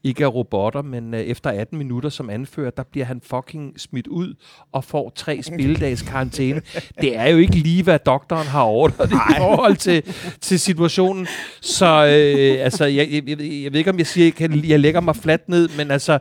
ikke 0.03 0.23
er 0.23 0.27
robotter, 0.27 0.81
men 0.81 1.13
øh, 1.13 1.19
efter 1.19 1.49
18 1.49 1.77
minutter 1.77 2.09
som 2.09 2.29
anfører, 2.29 2.69
der 2.69 2.83
bliver 2.83 3.05
han 3.05 3.21
fucking 3.21 3.79
smidt 3.79 4.07
ud 4.07 4.33
og 4.71 4.83
får 4.83 5.11
tre 5.15 5.41
spilledags 5.53 6.01
karantæne. 6.01 6.61
Det 7.01 7.17
er 7.17 7.27
jo 7.27 7.37
ikke 7.37 7.55
lige, 7.55 7.83
hvad 7.83 7.99
doktoren 7.99 8.47
har 8.47 8.63
ordret 8.63 9.11
i 9.11 9.15
forhold 9.37 9.75
til, 9.75 10.03
til 10.41 10.59
situationen. 10.59 11.27
Så 11.61 11.85
øh, 11.85 12.63
altså, 12.65 12.85
jeg, 12.85 13.07
jeg, 13.11 13.29
jeg, 13.29 13.39
jeg 13.39 13.71
ved 13.71 13.79
ikke, 13.79 13.89
om 13.89 13.97
jeg 13.97 14.07
siger, 14.07 14.27
at 14.27 14.39
jeg, 14.39 14.49
kan, 14.49 14.65
jeg 14.65 14.79
lægger 14.79 15.01
mig 15.01 15.15
fladt 15.15 15.49
ned, 15.49 15.69
men 15.77 15.91
altså, 15.91 16.19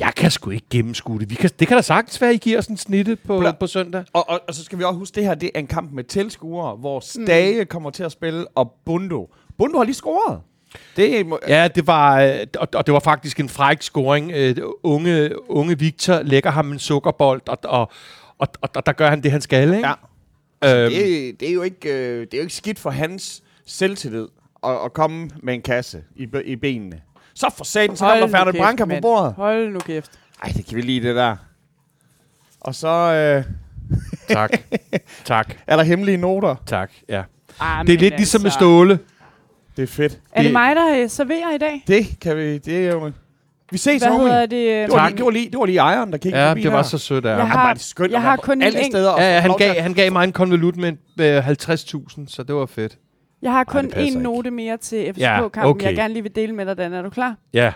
jeg 0.00 0.12
kan 0.16 0.30
sgu 0.30 0.50
ikke 0.50 0.66
gennemskue 0.70 1.18
det. 1.20 1.30
Vi 1.30 1.34
kan, 1.34 1.50
det 1.58 1.68
kan 1.68 1.76
da 1.76 1.82
sagtens 1.82 2.20
være, 2.20 2.30
at 2.30 2.34
I 2.36 2.38
giver 2.38 2.58
os 2.58 2.66
en 2.66 2.76
snitte 2.76 3.16
på, 3.16 3.40
Bla- 3.40 3.50
på 3.60 3.66
søndag. 3.66 4.04
Og, 4.12 4.28
og, 4.30 4.40
og 4.48 4.54
så 4.54 4.64
skal 4.64 4.78
vi 4.78 4.84
også 4.84 4.98
huske, 4.98 5.14
det 5.14 5.24
her 5.24 5.34
det 5.34 5.50
er 5.54 5.58
en 5.58 5.66
kamp 5.66 5.92
med 5.92 6.04
tilskuere, 6.04 6.76
hvor 6.76 7.00
Stage 7.00 7.60
mm. 7.60 7.66
kommer 7.66 7.90
til 7.90 8.02
at 8.02 8.12
spille, 8.12 8.48
og 8.48 8.74
Bundo. 8.84 9.30
Bundo 9.58 9.78
har 9.78 9.84
lige 9.84 9.94
scoret. 9.94 10.40
Det 10.96 11.20
er, 11.20 11.24
må- 11.24 11.38
Ja, 11.48 11.68
det 11.74 11.86
var, 11.86 12.20
øh, 12.22 12.38
og, 12.58 12.68
og 12.74 12.86
det 12.86 12.92
var 12.94 13.00
faktisk 13.00 13.40
en 13.40 13.48
fræk 13.48 13.82
scoring. 13.82 14.32
Øh, 14.34 14.56
unge, 14.82 15.30
unge 15.50 15.78
Victor 15.78 16.22
lægger 16.22 16.50
ham 16.50 16.72
en 16.72 16.78
sukkerbold, 16.78 17.42
og, 17.48 17.58
og, 17.64 17.90
og, 18.38 18.48
og, 18.60 18.68
og 18.76 18.86
der 18.86 18.92
gør 18.92 19.10
han 19.10 19.22
det, 19.22 19.30
han 19.30 19.40
skal. 19.40 19.74
Ikke? 19.74 19.88
ja. 19.88 19.94
Øhm, 20.84 20.92
det, 20.92 21.40
det, 21.40 21.48
er 21.48 21.52
jo 21.52 21.62
ikke, 21.62 21.88
øh, 21.94 22.20
det 22.20 22.34
er 22.34 22.38
jo 22.38 22.42
ikke 22.42 22.54
skidt 22.54 22.78
for 22.78 22.90
hans 22.90 23.42
selvtillid 23.66 24.26
at, 24.64 24.70
at 24.84 24.92
komme 24.92 25.30
med 25.42 25.54
en 25.54 25.62
kasse 25.62 26.02
i, 26.16 26.28
i 26.44 26.56
benene. 26.56 27.00
Så 27.36 27.50
for 27.56 27.64
satan, 27.64 27.96
så 27.96 28.04
Hold 28.04 28.14
kommer 28.20 28.26
nu 28.28 28.38
Færdig 28.38 28.52
kæft, 28.54 28.62
Branca 28.62 28.84
på 28.84 28.88
mand. 28.88 29.02
bordet. 29.02 29.32
Hold 29.36 29.72
nu 29.72 29.78
kæft. 29.78 30.10
Ej, 30.44 30.52
det 30.56 30.66
kan 30.66 30.76
vi 30.76 30.82
lide, 30.82 31.08
det 31.08 31.16
der. 31.16 31.36
Og 32.60 32.74
så 32.74 32.88
øh, 32.88 33.44
tak. 34.36 34.50
tak. 35.24 35.54
er 35.66 35.76
der 35.76 35.82
hemmelige 35.82 36.16
noter. 36.16 36.56
Tak. 36.66 36.90
Ja. 37.08 37.22
Ah, 37.60 37.86
Det 37.86 37.94
er 37.94 37.98
lidt 37.98 38.16
ligesom 38.16 38.40
med 38.40 38.46
altså. 38.46 38.58
Ståle. 38.58 38.98
Det 39.76 39.82
er 39.82 39.86
fedt. 39.86 40.12
Er 40.32 40.36
det 40.36 40.44
Det- 40.44 40.52
mig, 40.52 40.76
der 40.76 41.02
øh, 41.02 41.10
serverer 41.10 41.54
i 41.54 41.58
dag? 41.58 41.84
Det 41.86 42.06
kan 42.20 42.36
vi, 42.36 42.58
det 42.58 42.86
er 42.86 42.92
jo... 42.92 43.12
Vi 43.70 43.78
ses, 43.78 44.02
Hvad 44.02 44.12
homie. 44.12 44.28
hedder 44.32 44.46
det? 44.46 44.50
Det 44.88 44.92
var, 44.92 44.98
Tak. 44.98 45.10
lige, 45.10 45.16
det, 45.16 45.24
var 45.24 45.30
lige, 45.30 45.50
det 45.50 45.58
var 45.58 45.66
lige 45.66 45.78
ejeren, 45.78 46.12
der 46.12 46.18
kiggede 46.18 46.42
Ja, 46.44 46.50
forbi 46.50 46.62
det 46.62 46.70
var 46.72 46.76
her. 46.78 46.82
så 46.82 46.98
sødt 46.98 47.26
af 47.26 47.30
Jeg 47.30 47.38
ham. 47.38 47.46
har- 47.50 47.60
Jamen, 47.62 47.74
det 47.76 47.82
skønt 47.84 48.10
jeg 48.10 48.16
at 48.16 48.22
har 48.22 48.28
være 48.30 48.36
på 48.36 48.42
kun 48.42 48.56
en 48.58 48.62
alle 48.62 48.80
enk- 48.80 48.90
steder. 48.90 49.10
og 49.10 49.20
Ja, 49.20 49.40
han, 49.40 49.48
lov 49.48 49.58
til 49.58 49.66
gav, 49.66 49.76
at- 49.76 49.82
han 49.82 49.94
gav 49.94 50.12
mig 50.12 50.24
en 50.24 50.32
konvolut 50.32 50.76
med 50.76 50.92
øh, 51.20 51.48
50.000, 51.48 52.24
så 52.28 52.42
det 52.42 52.54
var 52.54 52.66
fedt. 52.66 52.98
Jeg 53.42 53.52
har 53.52 53.64
kun 53.64 53.92
ikke. 53.96 54.18
note 54.18 54.50
mere 54.50 54.76
til 54.76 54.98
Ja, 55.18 55.40
FCK-kampen, 55.40 55.70
okay. 55.70 55.86
jeg 55.86 55.94
gerne 55.96 56.14
lige 56.14 56.22
vil 56.22 56.34
dele 56.34 56.52
med 56.52 56.66
dig, 56.66 56.78
Dan. 56.78 56.92
Er 56.92 57.02
du 57.02 57.10
klar? 57.10 57.36
Ja. 57.52 57.72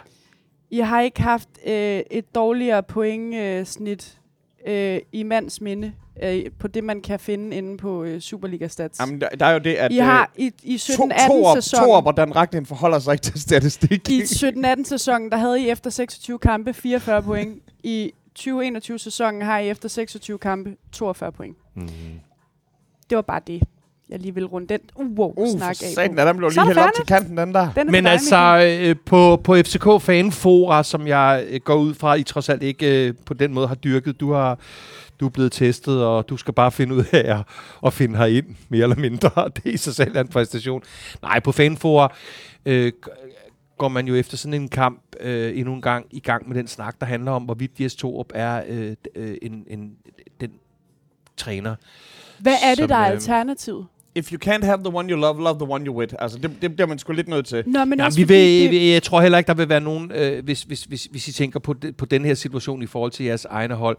I 0.70 0.78
har 0.78 1.00
ikke 1.00 1.22
haft 1.22 1.48
øh, 1.66 2.00
et 2.10 2.34
dårligere 2.34 2.82
pointsnit 2.82 4.18
øh, 4.66 4.98
i 5.12 5.22
mands 5.22 5.60
minde 5.60 5.92
øh, 6.22 6.44
på 6.58 6.68
det, 6.68 6.84
man 6.84 7.00
kan 7.00 7.20
finde 7.20 7.56
inde 7.56 7.76
på 7.76 8.04
øh, 8.04 8.20
Superliga 8.20 8.68
Stats. 8.68 9.00
Jamen, 9.00 9.20
der, 9.20 9.28
der 9.28 9.46
er 9.46 9.52
jo 9.52 9.58
det, 9.58 9.74
at... 9.74 9.92
I 9.92 9.96
har 9.96 10.30
i, 10.36 10.52
i 10.62 10.74
17-18 10.76 11.28
to, 11.28 11.54
sæsonen, 11.54 12.02
hvordan 12.02 12.36
Ragnar 12.36 12.64
forholder 12.64 12.98
sig 12.98 13.12
ikke 13.12 13.22
til 13.22 13.40
statistik. 13.40 14.10
i 14.10 14.20
17-18 14.20 14.84
sæsonen, 14.84 15.30
der 15.30 15.36
havde 15.36 15.60
I 15.60 15.68
efter 15.70 15.90
26 15.90 16.38
kampe 16.38 16.72
44 16.72 17.22
point. 17.22 17.62
I 17.82 18.12
2021 18.34 18.98
sæsonen 18.98 19.42
har 19.42 19.58
I 19.58 19.68
efter 19.68 19.88
26 19.88 20.38
kampe 20.38 20.76
42 20.92 21.32
point. 21.32 21.56
Mm. 21.74 21.88
Det 23.10 23.16
var 23.16 23.22
bare 23.22 23.40
det. 23.46 23.62
Jeg 24.10 24.18
lige 24.18 24.34
vil 24.34 24.46
runde 24.46 24.66
den 24.66 24.80
uh, 24.96 25.18
wow, 25.18 25.32
Uh, 25.36 25.58
snak 25.58 25.76
for 25.76 25.84
af. 25.84 25.90
satan, 25.94 26.26
den 26.26 26.36
blev 26.36 26.50
Så 26.50 26.60
lige 26.60 26.66
hældt 26.66 26.78
op 26.78 26.90
til 26.96 27.06
kanten, 27.06 27.36
den 27.36 27.54
der. 27.54 27.72
Den 27.72 27.90
Men 27.90 28.06
altså, 28.06 28.76
øh, 28.82 28.96
på, 29.06 29.40
på 29.44 29.56
FCK 29.56 30.02
Fanfora, 30.02 30.82
som 30.82 31.06
jeg 31.06 31.44
øh, 31.48 31.60
går 31.60 31.74
ud 31.74 31.94
fra, 31.94 32.14
I 32.14 32.22
trods 32.22 32.48
alt 32.48 32.62
ikke 32.62 33.08
øh, 33.08 33.14
på 33.26 33.34
den 33.34 33.54
måde 33.54 33.68
har 33.68 33.74
dyrket, 33.74 34.20
du 34.20 34.32
har 34.32 34.58
du 35.20 35.26
er 35.26 35.30
blevet 35.30 35.52
testet, 35.52 36.04
og 36.04 36.28
du 36.28 36.36
skal 36.36 36.54
bare 36.54 36.72
finde 36.72 36.94
ud 36.94 37.04
af 37.12 37.38
at, 37.38 37.42
at 37.86 37.92
finde 37.92 38.16
her 38.16 38.26
ind, 38.26 38.46
mere 38.68 38.82
eller 38.82 38.96
mindre. 38.96 39.30
Det 39.56 39.66
er 39.66 39.70
i 39.70 39.76
sig 39.76 39.94
selv 39.94 40.16
er 40.16 40.20
en 40.20 40.28
præstation. 40.28 40.82
Nej, 41.22 41.40
på 41.40 41.52
Fanfora 41.52 42.14
øh, 42.66 42.92
går 43.78 43.88
man 43.88 44.06
jo 44.06 44.14
efter 44.14 44.36
sådan 44.36 44.54
en 44.54 44.68
kamp 44.68 45.02
øh, 45.20 45.58
endnu 45.58 45.74
en 45.74 45.82
gang 45.82 46.06
i 46.10 46.20
gang 46.20 46.48
med 46.48 46.56
den 46.56 46.66
snak, 46.66 47.00
der 47.00 47.06
handler 47.06 47.32
om, 47.32 47.42
hvorvidt 47.42 47.80
Jes 47.80 47.94
Torup 47.94 48.32
er 48.34 48.62
øh, 48.68 48.96
øh, 49.14 49.36
en, 49.42 49.64
en, 49.66 49.92
den 50.40 50.50
træner. 51.36 51.74
Hvad 52.38 52.54
er 52.62 52.68
det, 52.70 52.78
som, 52.78 52.88
der 52.88 52.96
er 52.96 53.06
øh, 53.06 53.10
alternativet? 53.10 53.86
If 54.14 54.32
you 54.32 54.38
can't 54.44 54.64
have 54.64 54.78
the 54.84 54.94
one 54.94 55.10
you 55.10 55.16
love, 55.20 55.42
love 55.42 55.58
the 55.58 55.72
one 55.72 55.86
you 55.86 55.98
with. 55.98 56.14
Altså, 56.18 56.38
det, 56.38 56.50
det 56.62 56.74
bliver 56.74 56.88
man 56.88 56.98
sgu 56.98 57.12
lidt 57.12 57.28
nødt 57.28 57.46
til. 57.46 57.62
Nå, 57.66 57.72
men 57.72 57.78
Jamen, 57.78 58.00
også 58.00 58.18
vi 58.18 58.24
vil, 58.24 58.72
det. 58.72 58.92
Jeg 58.92 59.02
tror 59.02 59.20
heller 59.20 59.38
ikke, 59.38 59.48
der 59.48 59.54
vil 59.54 59.68
være 59.68 59.80
nogen, 59.80 60.12
øh, 60.14 60.44
hvis, 60.44 60.62
hvis, 60.62 60.84
hvis, 60.84 61.04
hvis 61.04 61.28
I 61.28 61.32
tænker 61.32 61.60
på, 61.60 61.72
de, 61.72 61.92
på 61.92 62.06
den 62.06 62.24
her 62.24 62.34
situation 62.34 62.82
i 62.82 62.86
forhold 62.86 63.10
til 63.10 63.26
jeres 63.26 63.44
egne 63.44 63.74
hold. 63.74 63.96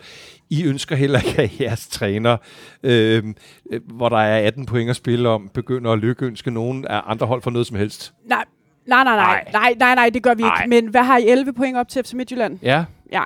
I 0.50 0.63
ønsker 0.65 0.95
heller 0.95 1.19
ikke, 1.28 1.41
at 1.41 1.60
jeres 1.62 1.88
træner, 1.88 2.38
øh, 2.84 3.24
øh, 3.71 3.82
hvor 3.88 4.10
der 4.10 4.17
er 4.17 4.47
18 4.47 4.65
point 4.65 4.89
at 4.89 4.95
spille 4.95 5.30
om, 5.30 5.50
begynder 5.54 5.91
at 5.91 6.00
lykkeønske 6.00 6.52
nogen 6.52 6.88
af 6.88 7.02
andre 7.06 7.26
hold 7.28 7.41
for 7.41 7.52
noget 7.52 7.67
som 7.67 7.78
helst. 7.78 8.13
nej, 8.30 8.43
nej, 8.88 9.04
nej, 9.04 9.15
nej, 9.15 9.26
Nej. 9.26 9.52
nej, 9.54 9.74
nej, 9.80 9.95
nej, 9.95 10.10
det 10.10 10.24
gør 10.24 10.34
vi 10.34 10.41
Nej. 10.43 10.62
ikke. 10.63 10.69
Men 10.69 10.88
hvad 10.91 11.04
har 11.04 11.17
I 11.17 11.28
11 11.28 11.54
point 11.54 11.78
op 11.78 11.89
til 11.89 12.04
FC 12.04 12.13
Midtjylland? 12.13 12.60
Ja, 12.63 12.84
Ja. 13.12 13.24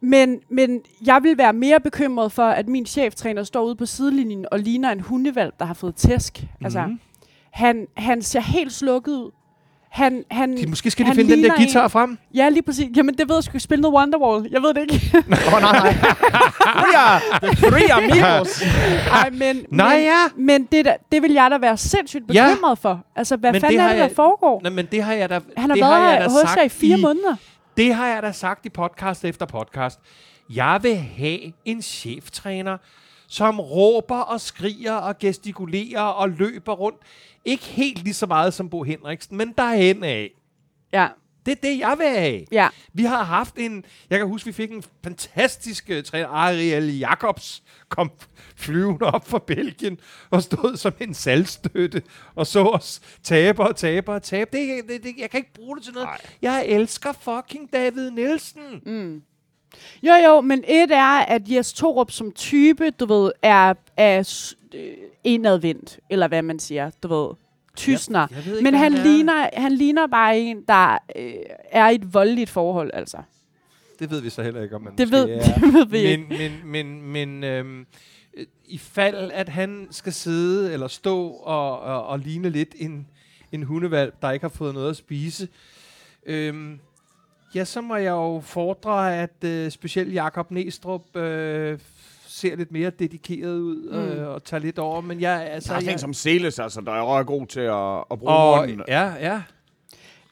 Men, 0.00 0.38
men 0.50 0.80
jeg 1.06 1.22
vil 1.22 1.38
være 1.38 1.52
mere 1.52 1.80
bekymret 1.80 2.32
for, 2.32 2.46
at 2.46 2.68
min 2.68 2.86
cheftræner 2.86 3.42
står 3.44 3.62
ude 3.64 3.76
på 3.76 3.86
sidelinjen 3.86 4.46
og 4.52 4.58
ligner 4.58 4.90
en 4.92 5.00
hundevalg, 5.00 5.52
der 5.58 5.64
har 5.64 5.74
fået 5.74 5.94
tæsk. 5.94 6.38
Mm-hmm. 6.42 6.64
Altså, 6.66 6.80
Mhm. 6.86 7.00
han, 7.50 7.86
han 7.96 8.22
ser 8.22 8.40
helt 8.40 8.72
slukket 8.72 9.12
ud. 9.12 9.30
Han, 9.88 10.24
han, 10.30 10.56
de, 10.56 10.66
måske 10.66 10.90
skal 10.90 11.04
de 11.04 11.06
han 11.08 11.16
finde 11.16 11.36
den 11.36 11.44
der 11.44 11.56
guitar 11.56 11.84
en- 11.84 11.90
frem. 11.90 12.18
Ja, 12.34 12.48
lige 12.48 12.62
præcis. 12.62 12.88
Jamen, 12.96 13.14
det 13.18 13.28
ved 13.28 13.36
jeg 13.36 13.44
sgu 13.44 13.58
spille 13.58 13.82
noget 13.82 13.94
Wonderwall. 13.96 14.48
Jeg 14.52 14.62
ved 14.62 14.74
det 14.74 14.80
ikke. 14.80 14.94
Åh, 15.46 15.54
oh, 15.54 15.60
nej, 15.60 15.72
nej. 15.72 15.92
Three 15.92 16.96
are, 16.96 17.20
the 17.42 17.68
three 17.70 17.92
amigos. 17.92 18.62
Ej, 19.10 19.30
men, 19.30 19.66
Nej, 19.70 19.94
men, 19.96 20.04
ja. 20.04 20.24
men 20.36 20.64
det, 20.72 20.84
der, 20.84 20.94
det 21.12 21.22
vil 21.22 21.32
jeg 21.32 21.50
da 21.50 21.58
være 21.58 21.76
sindssygt 21.76 22.24
Ja. 22.34 22.48
bekymret 22.50 22.78
for. 22.78 23.04
Altså, 23.16 23.36
hvad 23.36 23.52
Men 23.52 23.60
fanden 23.60 23.78
det 23.78 23.82
er 23.82 23.86
har 23.86 23.92
det, 23.92 23.98
der 24.00 24.06
jeg- 24.06 24.16
foregår? 24.16 24.60
Nå, 24.64 24.70
men 24.70 24.86
det 24.92 25.02
har 25.02 25.12
jeg 25.12 25.28
da, 25.30 25.40
Han 25.56 25.70
har 25.70 25.74
det 25.76 25.84
har 25.84 25.98
jeg 25.98 26.02
været 26.10 26.20
da 26.20 26.24
hos 26.30 26.40
sagt 26.40 26.56
jer 26.56 26.62
i 26.64 26.68
fire 26.68 26.96
måneder. 26.96 27.36
Det 27.76 27.94
har 27.94 28.06
jeg 28.06 28.22
da 28.22 28.32
sagt 28.32 28.66
i 28.66 28.68
podcast 28.68 29.24
efter 29.24 29.46
podcast. 29.46 30.00
Jeg 30.50 30.78
vil 30.82 30.96
have 30.96 31.52
en 31.64 31.82
cheftræner, 31.82 32.78
som 33.28 33.60
råber 33.60 34.18
og 34.18 34.40
skriger 34.40 34.92
og 34.92 35.18
gestikulerer 35.18 36.02
og 36.02 36.30
løber 36.30 36.72
rundt. 36.72 36.98
Ikke 37.44 37.64
helt 37.64 38.04
lige 38.04 38.14
så 38.14 38.26
meget 38.26 38.54
som 38.54 38.70
Bo 38.70 38.82
Henriksen, 38.82 39.36
men 39.36 39.52
derhen 39.58 40.04
af. 40.04 40.30
Ja, 40.92 41.08
det 41.46 41.52
er 41.52 41.68
det, 41.68 41.78
jeg 41.78 41.94
vil 41.98 42.06
have. 42.06 42.44
ja. 42.52 42.68
Vi 42.92 43.02
har 43.02 43.24
haft 43.24 43.58
en... 43.58 43.84
Jeg 44.10 44.18
kan 44.18 44.28
huske, 44.28 44.46
vi 44.46 44.52
fik 44.52 44.70
en 44.70 44.84
fantastisk 45.04 45.90
uh, 45.96 46.02
træner. 46.02 46.28
Ariel 46.28 46.98
Jacobs 46.98 47.62
kom 47.88 48.10
flyvende 48.56 49.06
op 49.06 49.28
fra 49.28 49.38
Belgien 49.38 49.98
og 50.30 50.42
stod 50.42 50.76
som 50.76 50.92
en 51.00 51.14
salgstøtte 51.14 52.02
og 52.34 52.46
så 52.46 52.64
os 52.64 53.00
tabe 53.22 53.62
og 53.62 53.76
tabe 53.76 54.12
og 54.12 54.22
tabe. 54.22 54.50
Det, 54.56 54.88
det, 54.88 55.02
det, 55.04 55.14
jeg 55.18 55.30
kan 55.30 55.38
ikke 55.38 55.54
bruge 55.54 55.76
det 55.76 55.84
til 55.84 55.92
noget. 55.92 56.08
Nej. 56.08 56.20
Jeg 56.42 56.66
elsker 56.66 57.12
fucking 57.12 57.72
David 57.72 58.10
Nielsen. 58.10 58.82
Mm. 58.86 59.22
Jo, 60.02 60.14
jo, 60.14 60.40
men 60.40 60.64
et 60.68 60.90
er, 60.90 61.18
at 61.18 61.42
Jes 61.50 61.72
Torup 61.72 62.10
som 62.10 62.32
type, 62.32 62.90
du 62.90 63.06
ved, 63.06 63.32
er, 63.42 63.74
er 63.96 64.44
øh, 64.74 64.92
indadvendt, 65.24 66.00
eller 66.10 66.28
hvad 66.28 66.42
man 66.42 66.58
siger, 66.58 66.90
du 67.02 67.08
ved, 67.08 67.34
tysner. 67.76 68.26
Jeg- 68.30 68.36
jeg 68.46 68.46
ikke, 68.54 68.62
men 68.64 68.74
han, 68.74 68.92
han 68.92 69.00
er. 69.00 69.04
ligner, 69.12 69.48
han 69.52 69.72
ligner 69.72 70.06
bare 70.06 70.38
en, 70.38 70.62
der 70.68 70.98
øh, 71.16 71.32
er 71.70 71.88
i 71.90 71.94
et 71.94 72.14
voldeligt 72.14 72.50
forhold, 72.50 72.90
altså. 72.94 73.16
Det 73.98 74.10
ved 74.10 74.20
vi 74.20 74.30
så 74.30 74.42
heller 74.42 74.62
ikke, 74.62 74.76
om 74.76 74.82
man 74.82 74.96
Det 74.98 75.10
ved, 75.10 75.28
er. 75.30 75.42
det 75.64 75.74
ved 75.74 75.86
vi 75.86 75.98
ikke. 75.98 76.26
men, 76.28 76.62
men, 76.64 77.02
men, 77.02 77.02
men 77.30 77.44
øhm, 77.44 77.86
øh, 78.36 78.46
i 78.66 78.78
fald, 78.78 79.30
at 79.34 79.48
han 79.48 79.88
skal 79.90 80.12
sidde 80.12 80.72
eller 80.72 80.88
stå 80.88 81.28
og, 81.28 81.80
og, 81.80 82.06
og 82.06 82.18
ligne 82.18 82.50
lidt 82.50 82.74
en, 82.78 83.06
en 83.52 83.62
hundevalg, 83.62 84.14
der 84.22 84.30
ikke 84.30 84.44
har 84.44 84.48
fået 84.48 84.74
noget 84.74 84.90
at 84.90 84.96
spise, 84.96 85.48
øhm, 86.26 86.78
ja, 87.54 87.64
så 87.64 87.80
må 87.80 87.96
jeg 87.96 88.10
jo 88.10 88.40
fordre, 88.44 89.16
at 89.22 89.44
øh, 89.44 89.70
specielt 89.70 90.14
Jakob 90.14 90.50
Næstrup 90.50 91.16
øh, 91.16 91.78
ser 92.36 92.56
lidt 92.56 92.72
mere 92.72 92.90
dedikeret 92.90 93.58
ud 93.58 93.90
Mm. 93.90 93.96
øh, 93.98 94.28
og 94.28 94.44
tager 94.44 94.60
lidt 94.60 94.78
over. 94.78 95.00
Men 95.00 95.20
jeg, 95.20 95.48
altså, 95.50 95.68
Der 95.72 95.76
er 95.78 95.80
en 95.82 95.86
jeg, 95.88 96.00
som 96.00 96.12
Seles, 96.14 96.58
altså, 96.58 96.80
der 96.80 96.92
er 96.92 97.22
god 97.22 97.46
til 97.46 97.60
at, 97.60 98.04
at 98.10 98.18
bruge 98.18 98.32
og, 98.32 98.58
munden. 98.68 98.82
ja, 98.88 99.14
ja. 99.14 99.42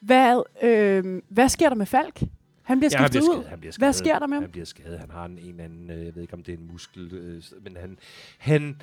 Hvad, 0.01 0.43
øh, 0.61 1.21
hvad 1.29 1.49
sker 1.49 1.69
der 1.69 1.75
med 1.75 1.85
Falk? 1.85 2.23
Han 2.63 2.79
bliver 2.79 2.89
Ja, 2.93 2.97
han 2.97 3.07
skiftet 3.07 3.21
bliver 3.21 3.29
ud. 3.29 3.35
skadet. 3.35 3.49
Han 3.49 3.59
bliver 3.59 3.73
Hvad 3.77 3.93
skadet. 3.93 3.95
sker 3.95 4.19
der 4.19 4.27
med 4.27 4.35
ham? 4.35 4.43
Han 4.43 4.51
bliver 4.51 4.65
skadet. 4.65 4.99
Han 4.99 5.09
har 5.11 5.25
en, 5.25 5.31
en 5.31 5.49
eller 5.49 5.63
anden, 5.63 5.89
øh, 5.91 6.05
jeg 6.05 6.15
ved 6.15 6.21
ikke 6.21 6.33
om 6.33 6.43
det 6.43 6.53
er 6.53 6.57
en 6.57 6.67
muskel, 6.71 7.13
øh, 7.13 7.43
men 7.63 7.77
han, 7.77 7.97
han, 8.37 8.81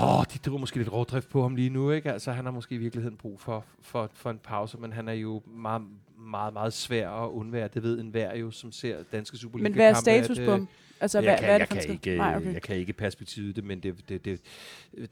åh, 0.00 0.24
de 0.34 0.38
driver 0.38 0.58
måske 0.58 0.76
lidt 0.76 0.92
rovdrift 0.92 1.28
på 1.28 1.42
ham 1.42 1.56
lige 1.56 1.70
nu, 1.70 1.90
ikke? 1.90 2.12
Altså, 2.12 2.32
han 2.32 2.44
har 2.44 2.52
måske 2.52 2.74
i 2.74 2.78
virkeligheden 2.78 3.16
brug 3.16 3.40
for, 3.40 3.64
for, 3.82 4.10
for 4.14 4.30
en 4.30 4.38
pause, 4.38 4.78
men 4.78 4.92
han 4.92 5.08
er 5.08 5.12
jo 5.12 5.42
meget, 5.46 5.82
meget, 6.18 6.52
meget 6.52 6.72
svær 6.72 7.10
at 7.10 7.28
undvære. 7.30 7.68
Det 7.74 7.82
ved 7.82 8.00
enhver 8.00 8.36
jo, 8.36 8.50
som 8.50 8.72
ser 8.72 8.96
danske 9.12 9.36
Superliga 9.36 9.68
Men 9.68 9.74
hvad 9.74 9.90
er 9.90 9.94
status 9.94 10.38
på 10.44 10.50
ham? 10.50 10.68
Altså, 11.00 11.18
jeg, 11.18 11.24
hvad, 11.24 11.38
kan, 11.38 11.44
hvad 11.46 11.54
er 11.54 11.58
jeg, 11.58 11.60
det 11.60 11.68
for 11.68 11.82
kan 11.82 11.92
ikke? 11.92 12.16
Nej, 12.16 12.36
okay. 12.36 12.52
jeg 12.54 12.62
kan 12.62 12.76
ikke 12.76 12.92
perspektivet 12.92 13.56
det, 13.56 13.64
men 13.64 13.80
det, 13.80 14.08
det, 14.08 14.24
det, 14.24 14.40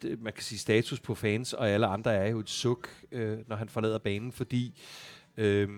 det, 0.02 0.22
man 0.22 0.32
kan 0.32 0.42
sige 0.42 0.58
status 0.58 1.00
på 1.00 1.14
fans 1.14 1.52
og 1.52 1.70
alle 1.70 1.86
andre 1.86 2.14
er 2.14 2.30
jo 2.30 2.38
et 2.38 2.50
suk, 2.50 2.88
øh, 3.12 3.38
når 3.46 3.56
han 3.56 3.68
forlader 3.68 3.98
banen, 3.98 4.32
fordi 4.32 4.80
øh, 5.36 5.68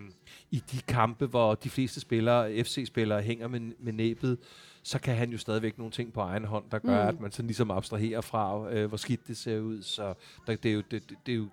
i 0.51 0.63
de 0.73 0.81
kampe, 0.89 1.27
hvor 1.27 1.55
de 1.55 1.71
fleste 1.71 2.01
spillere, 2.01 2.65
FC-spillere, 2.65 3.23
hænger 3.23 3.49
med, 3.49 3.61
med 3.81 3.93
næbet, 3.93 4.39
så 4.83 4.99
kan 4.99 5.15
han 5.17 5.31
jo 5.31 5.39
stadigvæk 5.39 5.79
nogle 5.79 5.91
ting 5.93 6.13
på 6.13 6.21
egen 6.21 6.45
hånd, 6.45 6.65
der 6.71 6.79
gør, 6.79 7.03
Mm. 7.03 7.09
at 7.09 7.21
man 7.21 7.33
sådan 7.33 7.47
ligesom 7.47 7.71
abstraherer 7.71 8.21
fra, 8.21 8.73
øh, 8.73 8.87
hvor 8.89 8.97
skidt 8.97 9.29
det 9.29 9.37
ser 9.37 9.59
ud. 9.61 9.83
Så 9.83 10.15
der, 10.47 10.57
det, 10.57 10.69
er 10.71 10.75
jo, 10.75 10.83
det, 10.91 11.03
det, 11.27 11.33
er 11.33 11.37
jo 11.37 11.49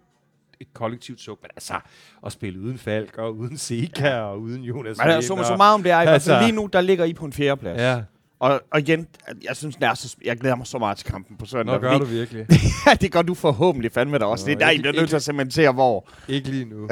et 0.60 0.74
kollektivt 0.74 1.22
suk, 1.22 1.40
men 1.42 1.50
altså, 1.56 1.80
at 2.26 2.32
spille 2.32 2.60
uden 2.60 2.78
Falk 2.78 3.18
og 3.18 3.36
uden 3.38 3.58
Seka 3.58 4.20
og 4.20 4.42
uden 4.42 4.64
Jonas 4.64 4.98
Men 4.98 5.08
der 5.08 5.14
er 5.14 5.22
så, 5.22 5.28
så 5.48 5.56
meget 5.58 5.74
om 5.74 5.84
det 5.84 5.92
er. 5.92 5.98
Fald 6.00 6.10
Altså- 6.10 6.40
lige 6.42 6.52
nu, 6.52 6.70
der 6.74 6.82
ligger 6.82 7.06
I 7.06 7.14
på 7.14 7.26
en 7.26 7.34
fjerdeplads. 7.34 7.80
Ja, 7.82 8.04
Og, 8.40 8.62
og 8.72 8.80
igen, 8.80 9.08
jeg 9.44 9.56
synes, 9.56 9.76
det 9.76 9.84
er 9.84 9.94
så, 9.94 10.16
jeg 10.26 10.38
glæder 10.38 10.56
mig 10.56 10.68
så 10.68 10.78
meget 10.78 10.98
til 10.98 11.08
kampen 11.08 11.38
på 11.38 11.46
søndag. 11.46 11.76
nå 11.76 11.82
gør 11.82 11.98
du 11.98 12.06
virkelig. 12.06 12.48
Ja, 12.88 12.94
det 12.94 13.12
gør 13.12 13.22
du 13.22 13.34
forhåbentlig 13.34 13.92
fandme 13.92 14.18
da 14.18 14.26
også. 14.26 14.46
Nå, 14.46 14.50
det 14.50 14.62
er 14.62 14.66
der, 14.66 14.72
I 14.72 14.78
bliver 14.78 14.94
nødt 14.94 15.10
til 15.10 15.16
at 15.16 15.24
cementere, 15.24 15.72
hvor. 15.72 16.10
Ikke 16.28 16.50
lige 16.50 16.66
nu. 16.66 16.82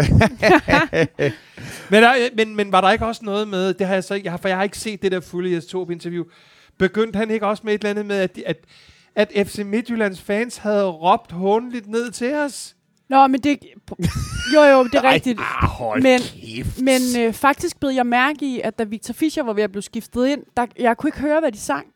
men, 1.92 2.04
der, 2.04 2.36
men, 2.36 2.56
men 2.56 2.72
var 2.72 2.82
der 2.82 2.92
ikke 2.92 3.06
også 3.06 3.26
noget 3.26 3.48
med, 3.48 3.74
det 3.74 3.88
har 3.88 3.94
jeg 3.94 4.04
så 4.04 4.14
ikke, 4.14 4.26
jeg 4.26 4.34
har, 4.34 4.38
for 4.38 4.48
jeg 4.48 4.58
har 4.58 4.64
ikke 4.64 4.78
set 4.78 5.02
det 5.02 5.12
der 5.12 5.20
fulde 5.20 5.54
Jes 5.54 5.74
interview. 5.74 6.24
Begyndte 6.78 7.18
han 7.18 7.32
ikke 7.32 7.48
også 7.48 7.64
med 7.66 7.74
et 7.74 7.80
eller 7.80 7.90
andet 7.90 8.06
med, 8.06 8.16
at, 8.18 8.36
de, 8.36 8.48
at, 8.48 8.58
at 9.16 9.48
FC 9.48 9.60
Midtjyllands 9.66 10.22
fans 10.22 10.58
havde 10.58 10.86
råbt 10.86 11.32
håndeligt 11.32 11.88
ned 11.88 12.12
til 12.12 12.34
os? 12.34 12.75
Nå, 13.10 13.28
men 13.28 13.42
det... 13.42 13.58
Jo, 14.54 14.62
jo, 14.62 14.84
det 14.84 14.96
er 14.96 15.04
rigtigt. 15.04 15.40
Ah, 15.40 15.68
hold 15.70 16.02
Men- 16.02 16.20
kæft. 16.20 16.82
Men 16.82 17.02
øh, 17.20 17.34
faktisk 17.34 17.80
blev 17.80 17.90
jeg 17.90 18.06
mærke 18.06 18.46
i, 18.46 18.62
at 18.64 18.80
da 18.80 18.84
Victor 18.84 19.14
Fischer 19.14 19.44
var 19.44 19.54
ved 19.54 19.64
at 19.64 19.72
blive 19.72 19.82
skiftet 19.84 20.28
ind, 20.28 20.44
der, 20.58 20.66
jeg 20.80 20.98
kunne 20.98 21.08
ikke 21.08 21.20
høre, 21.20 21.40
hvad 21.40 21.52
de 21.52 21.60
sang. 21.60 21.88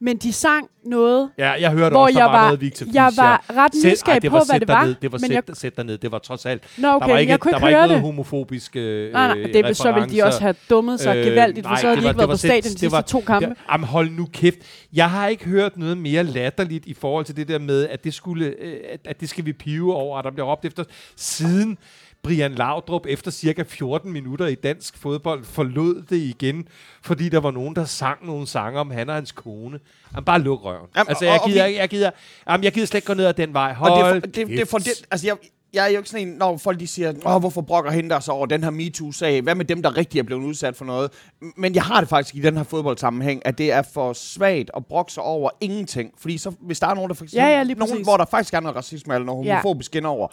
Men 0.00 0.16
de 0.16 0.32
sang 0.32 0.68
noget, 0.86 1.30
Ja, 1.38 1.50
jeg 1.52 1.70
hørte 1.70 1.90
hvor 1.92 2.02
også, 2.04 2.14
der 2.14 2.20
jeg 2.20 2.26
var, 2.26 2.32
var, 2.38 2.44
noget 2.44 2.60
Victor 2.60 2.86
jeg 2.94 3.12
var 3.16 3.44
ret 3.56 3.74
nysgerrig 3.84 4.22
det 4.22 4.30
på, 4.30 4.38
hvad 4.50 4.60
det 4.60 4.68
var. 4.68 4.78
derned, 4.80 4.94
Det 5.02 5.12
var 5.12 5.18
sæt, 5.18 5.30
jeg, 5.30 5.42
sæt. 5.52 5.76
Det 6.02 6.12
var 6.12 6.18
trods 6.18 6.46
alt. 6.46 6.62
Nå, 6.78 6.88
der 6.88 6.94
okay, 6.94 7.10
var 7.10 7.18
ikke, 7.18 7.30
jeg 7.30 7.40
kunne 7.40 7.50
der 7.52 7.56
ikke 7.58 7.62
var 7.62 7.68
ikke 7.68 7.76
noget 7.80 7.90
det. 7.90 8.00
homofobisk 8.00 8.76
øh, 8.76 9.12
Nej, 9.12 9.26
nej, 9.26 9.46
det 9.52 9.64
vil 9.64 9.74
så 9.76 9.92
vil 9.92 10.10
de 10.10 10.22
også 10.24 10.40
have 10.40 10.54
dummet 10.70 11.00
sig 11.00 11.16
Øh, 11.16 11.24
gevaldigt, 11.26 11.66
for 11.66 11.70
nej, 11.72 11.80
så 11.80 11.86
havde 11.86 11.96
det 11.96 12.02
de 12.04 12.08
ikke 12.08 12.18
det 12.20 12.28
været 12.28 12.30
på 12.30 12.36
stadion 12.36 12.62
de 12.62 12.68
det 12.70 12.78
sidste 12.80 12.92
var- 12.96 13.00
to 13.00 13.20
kampe. 13.20 13.48
Ja, 13.48 13.72
jamen 13.72 13.86
hold 13.88 14.10
nu 14.10 14.28
kæft. 14.32 14.58
Jeg 14.92 15.10
har 15.10 15.28
ikke 15.28 15.44
hørt 15.44 15.76
noget 15.76 15.98
mere 15.98 16.22
latterligt 16.24 16.86
i 16.86 16.94
forhold 16.94 17.24
til 17.24 17.36
det 17.36 17.48
der 17.48 17.58
med, 17.58 17.88
at 17.88 18.04
det, 18.04 18.14
skulle, 18.14 18.46
øh, 18.46 18.76
at, 18.92 19.00
at 19.04 19.20
det 19.20 19.28
skal 19.28 19.44
vi 19.46 19.52
pive 19.52 19.94
over, 19.94 20.18
at 20.18 20.24
der 20.24 20.30
bliver 20.30 20.46
råbt 20.46 20.64
efter, 20.64 20.84
siden 21.16 21.78
Brian 22.24 22.52
Laudrup 22.52 23.06
efter 23.08 23.30
cirka 23.30 23.62
14 23.62 24.12
minutter 24.12 24.46
i 24.46 24.54
dansk 24.54 24.98
fodbold 24.98 25.44
forlod 25.44 26.02
det 26.10 26.16
igen, 26.16 26.68
fordi 27.02 27.28
der 27.28 27.40
var 27.40 27.50
nogen, 27.50 27.76
der 27.76 27.84
sang 27.84 28.26
nogle 28.26 28.46
sange 28.46 28.80
om 28.80 28.90
han 28.90 29.08
og 29.08 29.14
hans 29.14 29.32
kone. 29.32 29.78
Jamen, 30.14 30.24
bare 30.24 30.38
luk 30.40 30.64
røven. 30.64 30.86
Jamen, 30.96 31.08
altså, 31.08 31.24
jeg 31.24 31.40
og 31.40 31.48
gider, 31.48 31.68
vi- 31.68 31.76
jeg, 31.76 31.88
gider, 31.88 32.10
jamen, 32.48 32.64
jeg 32.64 32.72
gider 32.72 32.86
slet 32.86 32.98
ikke 32.98 33.06
gå 33.06 33.14
ned 33.14 33.24
ad 33.24 33.34
den 33.34 33.54
vej. 33.54 33.72
Hold 33.72 33.92
Og 33.92 33.98
det 33.98 34.06
er, 34.06 34.12
for, 34.14 34.20
det, 34.26 34.46
det 34.46 34.60
er 34.60 34.64
for 34.66 34.78
det, 34.78 35.06
altså 35.10 35.26
jeg, 35.26 35.36
jeg 35.74 35.84
er 35.84 35.88
jo 35.90 35.96
ikke 35.98 36.10
sådan 36.10 36.28
en, 36.28 36.34
når 36.34 36.56
folk 36.56 36.80
de 36.80 36.86
siger, 36.86 37.12
Åh, 37.26 37.40
hvorfor 37.40 37.60
brokker 37.60 37.90
hende 37.90 38.10
der 38.10 38.20
så 38.20 38.32
over 38.32 38.46
den 38.46 38.62
her 38.64 38.70
MeToo-sag? 38.70 39.40
Hvad 39.42 39.54
med 39.54 39.64
dem, 39.64 39.82
der 39.82 39.96
rigtig 39.96 40.18
er 40.18 40.22
blevet 40.22 40.42
udsat 40.44 40.76
for 40.76 40.84
noget? 40.84 41.10
Men 41.56 41.74
jeg 41.74 41.82
har 41.82 42.00
det 42.00 42.08
faktisk 42.08 42.34
i 42.34 42.40
den 42.40 42.56
her 42.56 42.64
fodboldsammenhæng, 42.64 43.46
at 43.46 43.58
det 43.58 43.72
er 43.72 43.82
for 43.94 44.12
svagt 44.12 44.70
at 44.76 44.86
brokke 44.86 45.12
sig 45.12 45.22
over 45.22 45.50
ingenting. 45.60 46.10
Fordi 46.18 46.38
så, 46.38 46.52
hvis 46.60 46.80
der 46.80 46.86
er 46.86 46.94
nogen, 46.94 47.08
der 47.08 47.14
for 47.14 47.24
eksempel, 47.24 47.42
Ja, 47.50 47.58
ja, 47.58 47.64
nogen, 47.74 48.02
hvor 48.04 48.16
der 48.16 48.24
faktisk 48.24 48.54
er 48.54 48.60
noget 48.60 48.76
racisme 48.76 49.14
eller 49.14 49.26
noget 49.26 49.46
Ja. 49.46 49.50
homofobisk 49.54 49.96
ind 49.96 50.06
over, 50.06 50.28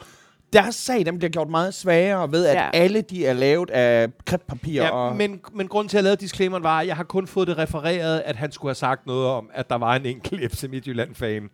deres 0.54 0.76
sag, 0.76 1.06
dem 1.06 1.18
bliver 1.18 1.30
gjort 1.32 1.50
meget 1.50 1.74
sværere 1.74 2.32
ved, 2.32 2.46
at 2.46 2.56
Ja. 2.56 2.70
alle 2.74 3.02
de 3.02 3.26
er 3.26 3.34
lavet 3.34 3.70
af 3.70 4.08
kridtpapir. 4.26 4.74
Ja, 4.84 4.90
og, 4.90 5.16
men, 5.16 5.40
men 5.54 5.68
grunden 5.68 5.90
til, 5.90 5.98
at 5.98 6.00
jeg 6.00 6.04
lavede 6.04 6.22
disclaimeren 6.22 6.64
var, 6.64 6.80
at 6.80 6.88
jeg 6.88 6.96
har 6.96 7.04
kun 7.04 7.28
fået 7.28 7.48
det 7.48 7.58
refereret, 7.58 8.20
at 8.26 8.36
han 8.36 8.52
skulle 8.52 8.70
have 8.70 8.76
sagt 8.76 9.06
noget 9.06 9.28
om, 9.28 9.50
at 9.54 9.70
der 9.70 9.76
var 9.76 9.96
en 9.96 10.06
enkelt 10.06 10.52
FC 10.52 10.64
Midtjylland-fan 10.70 11.50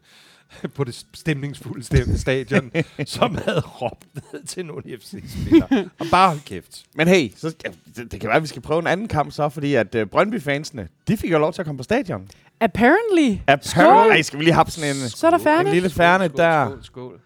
på 0.75 0.83
det 0.83 1.05
stemningsfulde 1.15 1.83
stem- 1.83 2.17
stadion, 2.17 2.71
som 3.05 3.35
havde 3.45 3.59
råbt 3.59 4.05
ned 4.33 4.43
til 4.45 4.65
nogle 4.65 4.83
FC-spillere. 5.01 5.89
Og 5.99 6.05
bare 6.11 6.27
hold 6.29 6.39
kæft. 6.45 6.83
men 6.95 7.07
hey, 7.07 7.31
så, 7.35 7.55
ja, 7.65 7.69
det, 7.95 8.11
det 8.11 8.19
kan 8.19 8.27
være, 8.27 8.37
at 8.37 8.43
vi 8.43 8.47
skal 8.47 8.61
prøve 8.61 8.79
en 8.79 8.87
anden 8.87 9.07
kamp 9.07 9.31
så, 9.31 9.49
fordi 9.49 9.73
at 9.75 9.95
uh, 9.95 10.01
Brøndby-fansene, 10.01 10.87
de 11.07 11.17
fik 11.17 11.31
jo 11.31 11.39
lov 11.39 11.53
til 11.53 11.61
at 11.61 11.65
komme 11.65 11.77
på 11.77 11.83
stadion. 11.83 12.27
Apparently. 12.59 13.37
Apparently. 13.47 14.11
Ej, 14.11 14.21
skal 14.21 14.39
vi 14.39 14.43
lige 14.43 14.53
have 14.53 14.65
sådan 14.67 14.89
en... 14.89 14.95
Så 15.09 15.27
er 15.27 15.31
der 15.31 15.37
færdigt. 15.37 15.67
En 15.67 15.73
lille 15.73 15.89
færne 15.89 16.25
skål, 16.25 16.37
der. 16.37 16.65
Skål, 16.69 16.83
skål. 16.83 17.19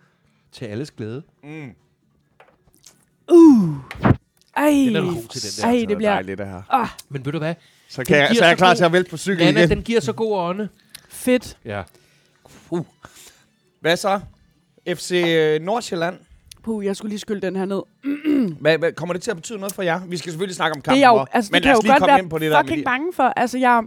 Til 0.52 0.66
alles 0.66 0.92
glæde. 0.92 1.24
Mm. 1.44 1.70
Uh. 3.32 3.76
Ej. 4.58 4.70
Den 4.70 4.96
er 4.96 5.02
god 5.02 5.28
til, 5.30 5.42
den 5.42 5.62
der. 5.62 5.68
Ej, 5.68 5.80
Så 5.82 5.86
det 5.90 5.98
bliver... 5.98 6.12
dejligt, 6.12 6.38
det 6.38 6.48
her. 6.48 6.62
Ah, 6.70 6.88
Men 7.10 7.26
ved 7.26 7.32
du 7.32 7.38
hvad? 7.38 7.56
Så, 7.90 8.02
Den 8.02 8.06
kan 8.06 8.18
jeg, 8.18 8.28
giver 8.30 8.40
så 8.40 8.44
er 8.44 8.48
jeg 8.48 8.58
så 8.58 8.58
klar 8.58 8.70
god- 8.70 8.76
til 8.76 8.84
at 8.84 8.92
vælte 8.94 9.10
på 9.10 9.18
cykel 9.18 9.42
Anna, 9.48 9.60
igen. 9.60 9.70
den 9.70 9.82
giver 9.84 10.00
så 10.00 10.14
god 10.14 10.38
ånde. 10.38 10.70
fedt. 11.10 11.58
Ja. 11.66 11.84
Hvad 13.80 13.98
så? 13.98 14.20
FC 14.88 15.12
øh, 15.28 15.62
Nordsjælland. 15.62 16.20
Puh, 16.64 16.86
jeg 16.86 16.96
skulle 16.96 17.10
lige 17.10 17.20
skylde 17.20 17.42
den 17.42 17.56
her 17.56 17.66
ned. 17.66 17.82
Hvad, 18.62 18.78
hvad, 18.78 18.92
kommer 18.94 19.14
det 19.14 19.22
til 19.24 19.32
at 19.32 19.38
betyde 19.38 19.58
noget 19.60 19.74
for 19.74 19.82
jer? 19.82 20.06
Vi 20.06 20.18
skal 20.18 20.32
selvfølgelig 20.32 20.56
snakke 20.56 20.76
om 20.76 20.82
Det 20.82 20.84
kampen. 20.86 21.04
er 21.04 21.08
jeg 21.08 21.16
jo, 21.20 21.26
altså, 21.32 21.50
men 21.52 21.62
det 21.62 21.66
lad 21.66 21.74
kan 21.74 21.78
os 21.78 21.84
jo 21.84 21.88
lige 21.88 21.92
godt 21.92 22.00
komme 22.00 22.12
være 22.12 22.20
ind 22.22 22.30
på 22.30 22.38
det 22.38 22.52
der 22.52 22.58
med 22.58 22.64
fucking 22.64 22.80
de, 22.80 22.84
bange 22.86 23.14
for. 23.14 23.24
Altså, 23.24 23.58
jeg, 23.58 23.84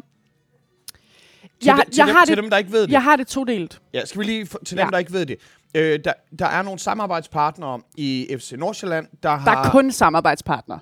til, 1.42 1.66
jeg, 1.66 1.76
de, 1.86 1.90
til, 1.90 1.96
jeg, 1.96 2.06
dem, 2.06 2.14
har 2.16 2.24
til 2.24 2.36
det, 2.36 2.42
dem, 2.42 2.50
der 2.50 2.56
ikke 2.58 2.72
ved 2.72 2.82
det. 2.82 2.90
jeg 2.90 3.02
har 3.02 3.16
det 3.16 3.26
todelt. 3.26 3.80
Ja, 3.94 4.04
skal 4.04 4.18
vi 4.20 4.24
lige 4.24 4.46
få- 4.46 4.64
til 4.64 4.76
dem, 4.76 4.84
Ja. 4.86 4.90
der 4.90 4.98
ikke 4.98 5.12
ved 5.12 5.26
det. 5.26 5.36
Øh, 5.74 6.00
der, 6.04 6.12
der 6.38 6.46
er 6.46 6.62
nogle 6.62 6.78
samarbejdspartnere 6.78 7.80
i 7.96 8.36
FC 8.38 8.52
Nordsjælland, 8.58 9.06
der 9.22 9.28
Der 9.30 9.36
har... 9.36 9.64
er 9.64 9.70
kun 9.70 9.92
samarbejdspartnere. 9.92 10.78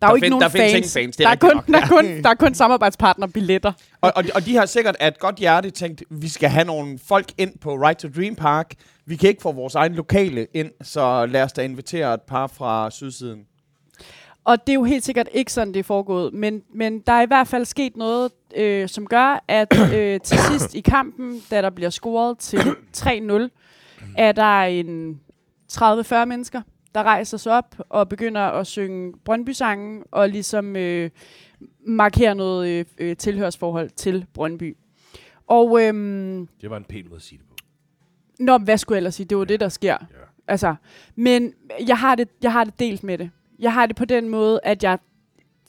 Der 0.00 0.06
er 0.06 0.08
Der 0.08 0.12
jo 0.12 0.14
ikke 0.16 0.24
find- 0.24 0.30
nogen 0.30 0.42
der 0.42 0.48
findes 0.48 0.72
fans. 0.72 0.96
ingen 0.96 1.06
fans, 1.06 1.16
det 1.16 1.24
er 1.26 1.28
der, 1.28 1.34
er 1.34 1.50
kun, 1.50 1.56
nok. 1.56 1.66
der, 1.66 1.78
er 1.80 1.86
kun, 1.88 2.22
der 2.22 2.30
er 2.30 2.34
kun 2.34 2.54
samarbejdspartner-billetter. 2.54 3.72
Og, 4.00 4.12
og, 4.16 4.24
de, 4.24 4.30
og 4.34 4.46
de 4.46 4.56
har 4.56 4.66
sikkert 4.66 4.96
af 5.00 5.08
et 5.08 5.18
godt 5.18 5.36
hjerte 5.36 5.70
tænkt, 5.70 6.02
vi 6.10 6.28
skal 6.28 6.48
have 6.48 6.64
nogle 6.64 6.98
folk 7.08 7.26
ind 7.38 7.58
på 7.58 7.74
Right 7.74 7.98
to 7.98 8.08
Dream 8.16 8.34
Park. 8.34 8.74
Vi 9.06 9.16
kan 9.16 9.28
ikke 9.28 9.42
få 9.42 9.52
vores 9.52 9.74
egen 9.74 9.94
lokale 9.94 10.46
ind, 10.54 10.70
så 10.82 11.26
lad 11.26 11.42
os 11.42 11.52
da 11.52 11.62
invitere 11.62 12.14
et 12.14 12.22
par 12.22 12.46
fra 12.46 12.90
sydsiden. 12.90 13.40
Og 14.44 14.66
det 14.66 14.72
er 14.72 14.74
jo 14.74 14.84
helt 14.84 15.04
sikkert 15.04 15.28
ikke 15.32 15.52
sådan, 15.52 15.74
det 15.74 15.80
er 15.80 15.84
foregået. 15.84 16.34
Men, 16.34 16.62
men 16.74 17.00
der 17.00 17.12
er 17.12 17.22
i 17.22 17.26
hvert 17.26 17.48
fald 17.48 17.64
sket 17.64 17.96
noget, 17.96 18.30
øh, 18.56 18.88
som 18.88 19.06
gør, 19.06 19.44
at 19.48 19.78
øh, 19.94 20.20
til 20.20 20.38
sidst 20.38 20.74
i 20.74 20.80
kampen, 20.80 21.42
da 21.50 21.62
der 21.62 21.70
bliver 21.70 21.90
scoret 21.90 22.38
til 22.38 22.58
3-0, 22.96 23.48
er 24.16 24.32
der 24.32 24.62
en 24.62 25.20
30-40 25.72 26.24
mennesker, 26.24 26.62
der 26.94 27.02
rejser 27.02 27.36
sig 27.36 27.52
op 27.52 27.76
og 27.88 28.08
begynder 28.08 28.40
at 28.40 28.66
synge 28.66 29.12
Brøndby-sangen 29.24 30.02
og 30.10 30.28
ligesom 30.28 30.76
øh, 30.76 31.10
markere 31.86 32.34
noget 32.34 32.68
øh, 32.68 32.84
øh, 32.98 33.16
tilhørsforhold 33.16 33.90
til 33.90 34.26
Brøndby. 34.34 34.76
Og 35.46 35.82
øhm, 35.82 36.48
Det 36.60 36.70
var 36.70 36.76
en 36.76 36.84
pæn 36.84 37.04
måde 37.08 37.16
at 37.16 37.22
sige 37.22 37.38
det 37.38 37.46
på. 37.48 37.54
Nå, 38.38 38.58
hvad 38.58 38.78
skulle 38.78 38.96
jeg 38.96 39.00
ellers 39.00 39.14
sige? 39.14 39.26
Det 39.26 39.38
var 39.38 39.44
det, 39.44 39.60
der 39.60 39.68
sker. 39.68 39.92
Ja. 39.92 39.96
Altså, 40.48 40.74
men 41.16 41.52
jeg 41.86 41.98
har, 41.98 42.14
det, 42.14 42.28
jeg 42.42 42.52
har 42.52 42.64
det 42.64 42.78
delt 42.78 43.04
med 43.04 43.18
det. 43.18 43.30
Jeg 43.58 43.72
har 43.72 43.86
det 43.86 43.96
på 43.96 44.04
den 44.04 44.28
måde, 44.28 44.60
at 44.62 44.82
jeg 44.82 44.98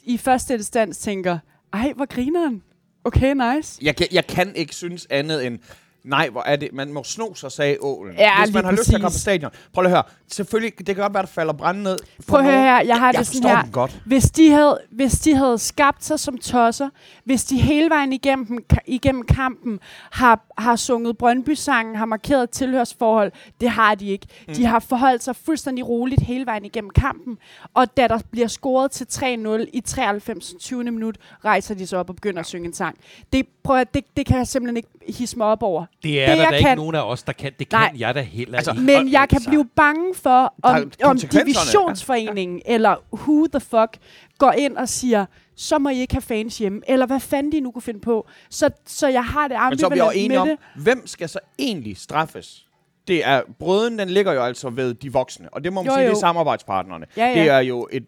i 0.03 0.17
første 0.17 0.53
instans 0.53 0.97
tænker, 0.97 1.39
ej, 1.73 1.93
hvor 1.95 2.05
grineren. 2.05 2.63
Okay, 3.03 3.55
nice. 3.55 3.79
Jeg 3.83 3.95
kan, 3.95 4.07
jeg 4.11 4.27
kan 4.27 4.55
ikke 4.55 4.75
synes 4.75 5.07
andet 5.09 5.45
end, 5.47 5.59
nej, 6.03 6.29
hvor 6.29 6.43
er 6.45 6.55
det, 6.55 6.69
man 6.73 6.93
må 6.93 7.03
sno 7.03 7.33
sig, 7.33 7.51
sagde 7.51 7.77
ålen. 7.81 8.15
Ja, 8.15 8.43
Hvis 8.43 8.53
man 8.53 8.63
har 8.65 8.71
lyst 8.71 8.83
til 8.83 8.91
at 8.95 9.01
komme 9.01 9.03
på 9.03 9.07
præcis. 9.09 9.21
stadion. 9.21 9.51
Prøv 9.73 9.81
lige 9.81 9.89
at 9.91 9.95
høre, 9.97 10.03
selvfølgelig, 10.31 10.77
det 10.77 10.85
kan 10.85 10.95
godt 10.95 11.13
være, 11.13 11.23
der 11.23 11.27
falder 11.29 11.53
brænde 11.53 11.83
ned. 11.83 11.97
Prøv 12.27 12.39
at 12.39 12.45
høre 12.45 12.61
her, 12.61 12.81
jeg 12.81 12.99
har 12.99 13.11
jeg 13.11 13.19
det 13.19 13.27
sådan 13.27 13.49
her. 13.49 13.71
godt. 13.71 14.01
Hvis 14.05 14.23
de, 14.23 14.49
havde, 14.51 14.79
hvis 14.91 15.11
de 15.19 15.35
havde 15.35 15.57
skabt 15.57 16.05
sig 16.05 16.19
som 16.19 16.37
tosser, 16.37 16.89
hvis 17.23 17.43
de 17.43 17.59
hele 17.59 17.89
vejen 17.89 18.13
igennem, 18.13 18.65
igennem 18.85 19.23
kampen 19.23 19.79
har, 20.11 20.39
har 20.57 20.75
sunget 20.75 21.17
Brøndby-sangen, 21.17 21.95
har 21.95 22.05
markeret 22.05 22.49
tilhørsforhold, 22.49 23.31
det 23.61 23.69
har 23.69 23.95
de 23.95 24.07
ikke. 24.07 24.27
Mm. 24.47 24.53
De 24.53 24.65
har 24.65 24.79
forholdt 24.79 25.23
sig 25.23 25.35
fuldstændig 25.35 25.87
roligt 25.87 26.21
hele 26.21 26.45
vejen 26.45 26.65
igennem 26.65 26.89
kampen, 26.89 27.37
og 27.73 27.97
da 27.97 28.07
der 28.07 28.19
bliver 28.31 28.47
scoret 28.47 28.91
til 28.91 29.05
3-0 29.11 29.69
i 29.73 29.81
93. 29.85 30.53
20. 30.59 30.83
minut, 30.83 31.17
rejser 31.45 31.75
de 31.75 31.87
sig 31.87 31.99
op 31.99 32.09
og 32.09 32.15
begynder 32.15 32.39
at 32.39 32.45
synge 32.45 32.65
en 32.67 32.73
sang. 32.73 32.97
Det, 33.33 33.45
prøv 33.63 33.77
at, 33.77 33.93
det, 33.93 34.03
det 34.17 34.25
kan 34.25 34.37
jeg 34.37 34.47
simpelthen 34.47 34.77
ikke 34.77 34.89
hisse 35.07 35.37
mig 35.37 35.47
op 35.47 35.63
over. 35.63 35.85
Det 36.03 36.23
er 36.23 36.29
Det, 36.29 36.37
der, 36.37 36.43
der 36.43 36.49
kan- 36.51 36.57
ikke 36.59 36.75
nogen 36.75 36.95
af 36.95 37.01
os, 37.11 37.23
der 37.23 37.33
kan. 37.33 37.51
Det 37.59 37.69
kan 37.69 37.79
Nej. 37.79 37.91
jeg 37.97 38.15
da 38.15 38.21
heller 38.21 38.57
Altså, 38.57 38.71
ikke. 38.71 38.83
Men 38.83 39.11
jeg 39.11 39.29
kan 39.29 39.41
blive 39.47 39.65
bange 39.75 40.13
for, 40.15 40.53
om, 40.63 40.91
om. 41.03 41.17
Divisionsforeningen 41.17 42.61
eller 42.65 42.95
who 43.13 43.47
the 43.47 43.59
fuck 43.59 43.97
går 44.37 44.51
ind 44.51 44.77
og 44.77 44.89
siger, 44.89 45.25
så 45.55 45.79
må 45.79 45.89
I 45.89 45.99
ikke 45.99 46.13
have 46.13 46.21
fans 46.21 46.57
hjemme, 46.57 46.81
eller 46.87 47.05
hvad 47.05 47.19
fanden 47.19 47.51
de 47.51 47.59
nu 47.59 47.71
kunne 47.71 47.81
finde 47.81 47.99
på. 47.99 48.27
Så, 48.49 48.69
så 48.85 49.07
jeg 49.07 49.25
har 49.25 49.47
det 49.47 49.57
Men 49.69 49.79
så 49.79 49.85
er 49.85 49.89
vi 49.89 49.97
jo 49.97 50.03
ambivalent 50.03 50.25
enige 50.25 50.29
med 50.29 50.37
om, 50.37 50.47
det. 50.75 50.83
hvem 50.83 51.07
skal 51.07 51.29
så 51.29 51.39
egentlig 51.59 51.97
straffes? 51.97 52.65
Det 53.07 53.25
er, 53.27 53.41
brøden, 53.59 53.99
den 53.99 54.09
ligger 54.09 54.33
jo 54.33 54.43
altså 54.43 54.69
ved 54.69 54.93
de 54.93 55.13
voksne, 55.13 55.53
og 55.53 55.63
det 55.63 55.73
må 55.73 55.81
man 55.81 55.85
Jo, 55.85 55.91
sige, 55.95 55.99
det 56.01 56.05
er 56.07 56.09
jo. 56.13 56.19
samarbejdspartnerne. 56.19 57.05
Ja, 57.17 57.25
ja. 57.27 57.33
Det 57.41 57.49
er 57.49 57.59
jo 57.59 57.87
et, 57.91 58.05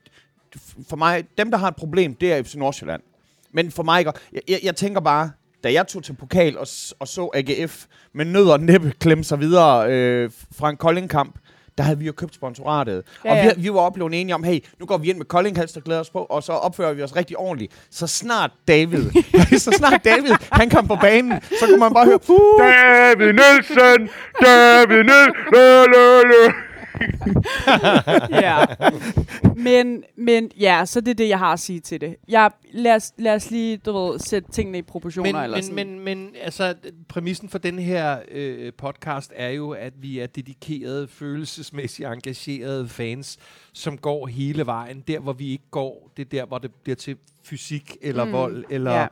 for 0.89 0.95
mig, 0.95 1.23
dem 1.37 1.51
der 1.51 1.57
har 1.57 1.67
et 1.67 1.75
problem, 1.75 2.15
det 2.15 2.33
er 2.33 2.43
FC 2.43 2.55
Nordsjælland. 2.55 3.01
Men 3.51 3.71
for 3.71 3.83
mig, 3.83 4.05
jeg, 4.05 4.13
jeg, 4.49 4.59
jeg 4.63 4.75
tænker 4.75 5.01
bare, 5.01 5.31
da 5.63 5.73
jeg 5.73 5.87
tog 5.87 6.03
til 6.03 6.13
pokal 6.13 6.57
og, 6.57 6.67
og 6.99 7.07
så 7.07 7.29
AGF 7.33 7.85
med 8.13 8.25
nød 8.25 8.49
og 8.49 8.59
næppe 8.59 8.93
klemme 8.99 9.23
sig 9.23 9.39
videre 9.39 9.91
øh, 9.91 10.31
fra 10.57 10.69
en 10.69 10.77
Kolding-kamp, 10.77 11.35
der 11.77 11.83
havde 11.83 11.99
vi 11.99 12.05
jo 12.05 12.11
købt 12.11 12.35
sponsoratet. 12.35 13.03
Ja, 13.25 13.31
og 13.31 13.37
ja. 13.37 13.53
vi, 13.55 13.61
vi 13.61 13.73
var 13.73 13.79
også 13.79 13.93
blevet 13.93 14.21
enige 14.21 14.35
om, 14.35 14.43
hey, 14.43 14.59
nu 14.79 14.85
går 14.85 14.97
vi 14.97 15.09
ind 15.09 15.17
med 15.17 15.25
Kolding 15.25 15.57
Hals, 15.57 15.71
der 15.71 15.81
glæder 15.81 16.01
os 16.01 16.09
på, 16.09 16.19
og 16.19 16.43
så 16.43 16.51
opfører 16.51 16.93
vi 16.93 17.03
os 17.03 17.15
rigtig 17.15 17.37
ordentligt. 17.37 17.73
Så 17.91 18.07
snart 18.07 18.51
David, 18.67 19.11
så 19.65 19.71
snart 19.77 20.01
David, 20.05 20.31
han 20.51 20.69
kom 20.69 20.87
på 20.87 20.97
banen, 21.01 21.41
så 21.59 21.65
kunne 21.65 21.79
man 21.79 21.93
bare 21.93 22.05
høre, 22.05 22.19
David 22.59 23.33
Nielsen, 23.33 24.09
David 24.41 25.03
Nielsen, 25.03 26.72
ja. 28.45 28.65
men, 29.55 30.03
men 30.15 30.51
ja, 30.59 30.85
så 30.85 31.01
det 31.01 31.11
er 31.11 31.15
det, 31.15 31.29
jeg 31.29 31.39
har 31.39 31.53
at 31.53 31.59
sige 31.59 31.79
til 31.79 32.01
det. 32.01 32.15
Jeg, 32.27 32.51
lad, 32.71 32.95
os, 32.95 33.13
lad 33.17 33.35
os 33.35 33.51
lige, 33.51 33.77
du 33.77 33.91
ved, 33.91 34.19
sætte 34.19 34.51
tingene 34.51 34.77
i 34.77 34.81
proportioner. 34.81 35.31
Men, 35.31 35.43
eller 35.43 35.57
men, 35.57 35.63
sådan. 35.63 35.75
men, 35.75 35.99
men 35.99 36.35
altså, 36.41 36.75
præmissen 37.07 37.49
for 37.49 37.57
den 37.57 37.79
her 37.79 38.19
øh, 38.31 38.73
podcast 38.73 39.31
er 39.35 39.49
jo, 39.49 39.71
at 39.71 39.93
vi 39.97 40.19
er 40.19 40.27
dedikerede, 40.27 41.07
følelsesmæssigt 41.07 42.07
engagerede 42.07 42.89
fans, 42.89 43.37
som 43.73 43.97
går 43.97 44.27
hele 44.27 44.65
vejen. 44.65 45.03
Der, 45.07 45.19
hvor 45.19 45.33
vi 45.33 45.51
ikke 45.51 45.69
går, 45.71 46.11
det 46.17 46.25
er 46.25 46.29
der, 46.29 46.45
hvor 46.45 46.57
det 46.57 46.71
bliver 46.83 46.95
til 46.95 47.17
fysik 47.45 47.97
eller 48.01 48.25
Mm, 48.25 48.31
vold, 48.31 48.63
eller 48.69 48.93
ja. 48.93 49.07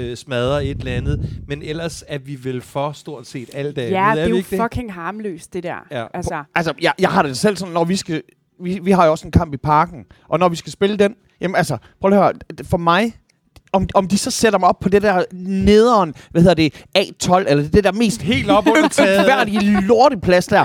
øh, 0.00 0.16
smadrer 0.16 0.60
et 0.60 0.78
eller 0.78 0.92
andet. 0.96 1.30
Men 1.48 1.62
ellers 1.62 2.04
er 2.08 2.18
vi 2.18 2.38
vel 2.44 2.60
for 2.62 2.92
stort 2.92 3.26
set 3.26 3.50
alt 3.54 3.76
det 3.76 3.82
ja, 3.82 3.86
det 4.14 4.20
er 4.22 4.24
vi 4.24 4.30
jo 4.30 4.36
ikke 4.36 4.56
fucking 4.62 4.92
harmløst, 4.94 5.52
det 5.54 5.62
der. 5.62 5.86
Ja. 5.90 6.06
Altså, 6.14 6.42
Altså, 6.54 6.72
jeg, 6.80 6.92
jeg 6.98 7.10
har 7.10 7.22
det 7.22 7.36
selv 7.36 7.56
sådan, 7.56 7.74
når 7.74 7.84
vi 7.84 7.96
skal... 7.96 8.22
Vi, 8.62 8.78
vi 8.82 8.90
har 8.90 9.04
jo 9.04 9.10
også 9.10 9.26
en 9.26 9.32
kamp 9.32 9.54
i 9.54 9.56
parken, 9.56 10.04
og 10.28 10.38
når 10.38 10.48
vi 10.48 10.56
skal 10.56 10.72
spille 10.72 10.96
den... 10.96 11.14
Jamen 11.40 11.56
altså, 11.56 11.78
prøv 12.00 12.08
lige 12.08 12.18
at 12.20 12.24
høre. 12.24 12.64
For 12.64 12.76
mig, 12.78 13.12
om, 13.72 13.88
om 13.94 14.08
de 14.08 14.18
så 14.18 14.30
sætter 14.30 14.58
mig 14.58 14.68
op 14.68 14.80
på 14.80 14.88
det 14.88 15.02
der 15.02 15.24
nederen, 15.32 16.14
hvad 16.30 16.42
hedder 16.42 16.54
det, 16.54 16.84
A12, 16.98 17.34
eller 17.50 17.68
det 17.68 17.84
der 17.84 17.92
mest 17.92 18.22
Helt 18.22 18.50
op 18.50 18.66
under 18.66 18.88
taget. 18.88 19.82
lorteplads 19.84 20.46
der. 20.46 20.64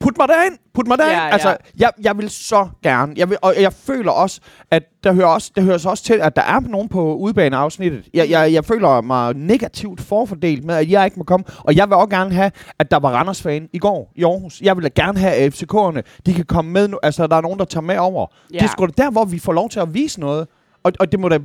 Put 0.00 0.18
mig 0.18 0.28
derind, 0.28 0.58
put 0.74 0.86
mig 0.86 0.98
derind. 0.98 1.12
Ja, 1.16 1.24
ja. 1.26 1.32
Altså, 1.32 1.56
jeg, 1.78 1.90
jeg 2.02 2.18
vil 2.18 2.30
så 2.30 2.68
gerne. 2.82 3.12
Jeg 3.16 3.30
vil, 3.30 3.38
og 3.42 3.54
jeg 3.60 3.72
føler 3.72 4.12
også, 4.12 4.40
at 4.70 4.82
der 5.04 5.12
hører 5.12 5.26
også, 5.26 5.52
der 5.56 5.62
hører 5.62 5.78
så 5.78 5.88
også 5.88 6.04
til, 6.04 6.14
at 6.14 6.36
der 6.36 6.42
er 6.42 6.60
nogen 6.60 6.88
på 6.88 7.14
udebaneafsnittet. 7.14 8.08
Jeg, 8.14 8.30
jeg, 8.30 8.52
jeg 8.52 8.64
føler 8.64 9.00
mig 9.00 9.34
negativt 9.34 10.00
forfordelt 10.00 10.64
med, 10.64 10.74
at 10.74 10.90
jeg 10.90 11.04
ikke 11.04 11.16
må 11.18 11.24
komme. 11.24 11.44
Og 11.58 11.76
jeg 11.76 11.88
vil 11.88 11.94
også 11.96 12.08
gerne 12.08 12.34
have, 12.34 12.50
at 12.78 12.90
der 12.90 12.96
var 12.98 13.10
Randers-fan 13.10 13.68
i 13.72 13.78
går 13.78 14.12
i 14.16 14.24
Aarhus. 14.24 14.60
Jeg 14.60 14.76
vil 14.76 14.84
da 14.84 15.02
gerne 15.02 15.18
have, 15.18 15.32
at 15.32 15.54
FCK'erne, 15.54 16.00
de 16.26 16.34
kan 16.34 16.44
komme 16.44 16.70
med 16.70 16.88
nu. 16.88 16.98
Altså, 17.02 17.26
der 17.26 17.36
er 17.36 17.40
nogen, 17.40 17.58
der 17.58 17.64
tager 17.64 17.84
med 17.84 17.98
over. 17.98 18.26
Ja. 18.52 18.58
Det 18.58 18.64
er 18.64 18.68
sgu 18.68 18.86
da 18.86 18.92
der, 19.02 19.10
hvor 19.10 19.24
vi 19.24 19.38
får 19.38 19.52
lov 19.52 19.68
til 19.70 19.80
at 19.80 19.94
vise 19.94 20.20
noget. 20.20 20.48
Og, 20.82 20.92
og 21.00 21.12
det 21.12 21.20
må 21.20 21.28
da... 21.28 21.38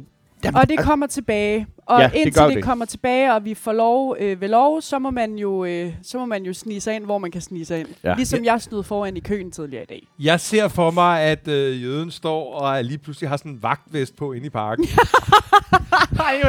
Jamen, 0.43 0.57
Og 0.57 0.69
det 0.69 0.79
kommer 0.79 1.07
tilbage. 1.07 1.67
Og 1.91 1.99
Ja, 1.99 2.03
ja, 2.05 2.09
det 2.09 2.15
indtil 2.17 2.33
gør 2.33 2.47
det, 2.47 2.55
det. 2.55 2.63
kommer 2.63 2.85
tilbage, 2.85 3.33
og 3.33 3.45
vi 3.45 3.53
får 3.53 3.71
lov 3.73 4.15
øh, 4.19 4.41
ved 4.41 4.47
lov, 4.49 4.81
så 4.81 4.99
må 4.99 5.09
man 5.09 5.35
jo 5.35 5.65
øh, 5.65 5.93
så 6.03 6.17
må 6.17 6.25
man 6.25 6.43
jo 6.43 6.53
snige 6.53 6.81
sig 6.81 6.95
ind, 6.95 7.05
hvor 7.05 7.17
man 7.17 7.31
kan 7.31 7.41
snige 7.41 7.65
sig 7.65 7.79
ind. 7.79 7.87
Ja. 8.03 8.09
Ja. 8.09 8.15
Ligesom 8.15 8.45
jeg 8.45 8.61
stod 8.61 8.83
foran 8.83 9.17
i 9.17 9.19
køen 9.19 9.51
tidligere 9.51 9.83
i 9.83 9.85
dag. 9.85 10.07
Jeg 10.19 10.39
ser 10.39 10.67
for 10.67 10.91
mig, 10.91 11.21
at 11.21 11.47
øh, 11.47 11.83
jøden 11.83 12.11
står 12.11 12.53
og 12.53 12.77
er 12.77 12.81
lige 12.81 12.97
pludselig 12.97 13.29
har 13.29 13.37
sådan 13.37 13.51
en 13.51 13.63
vagtvest 13.63 14.15
på 14.15 14.31
inde 14.33 14.45
i 14.45 14.49
parken. 14.49 14.87
Ej, 16.19 16.41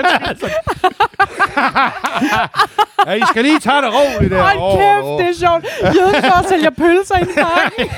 ja, 3.07 3.13
I 3.13 3.23
skal 3.31 3.45
lige 3.45 3.59
tage 3.61 3.77
det 3.83 3.91
roligt 3.95 4.31
der. 4.33 4.43
Hold 4.43 4.59
Åh, 4.59 4.79
kæft, 4.79 5.05
åh. 5.05 5.21
det 5.21 5.29
er 5.29 5.35
sjovt. 5.35 5.65
Jøden 5.97 6.15
står 6.23 6.39
og 6.43 6.45
sælger 6.49 6.71
pølser 6.71 7.19
i 7.19 7.25
parken. 7.41 7.89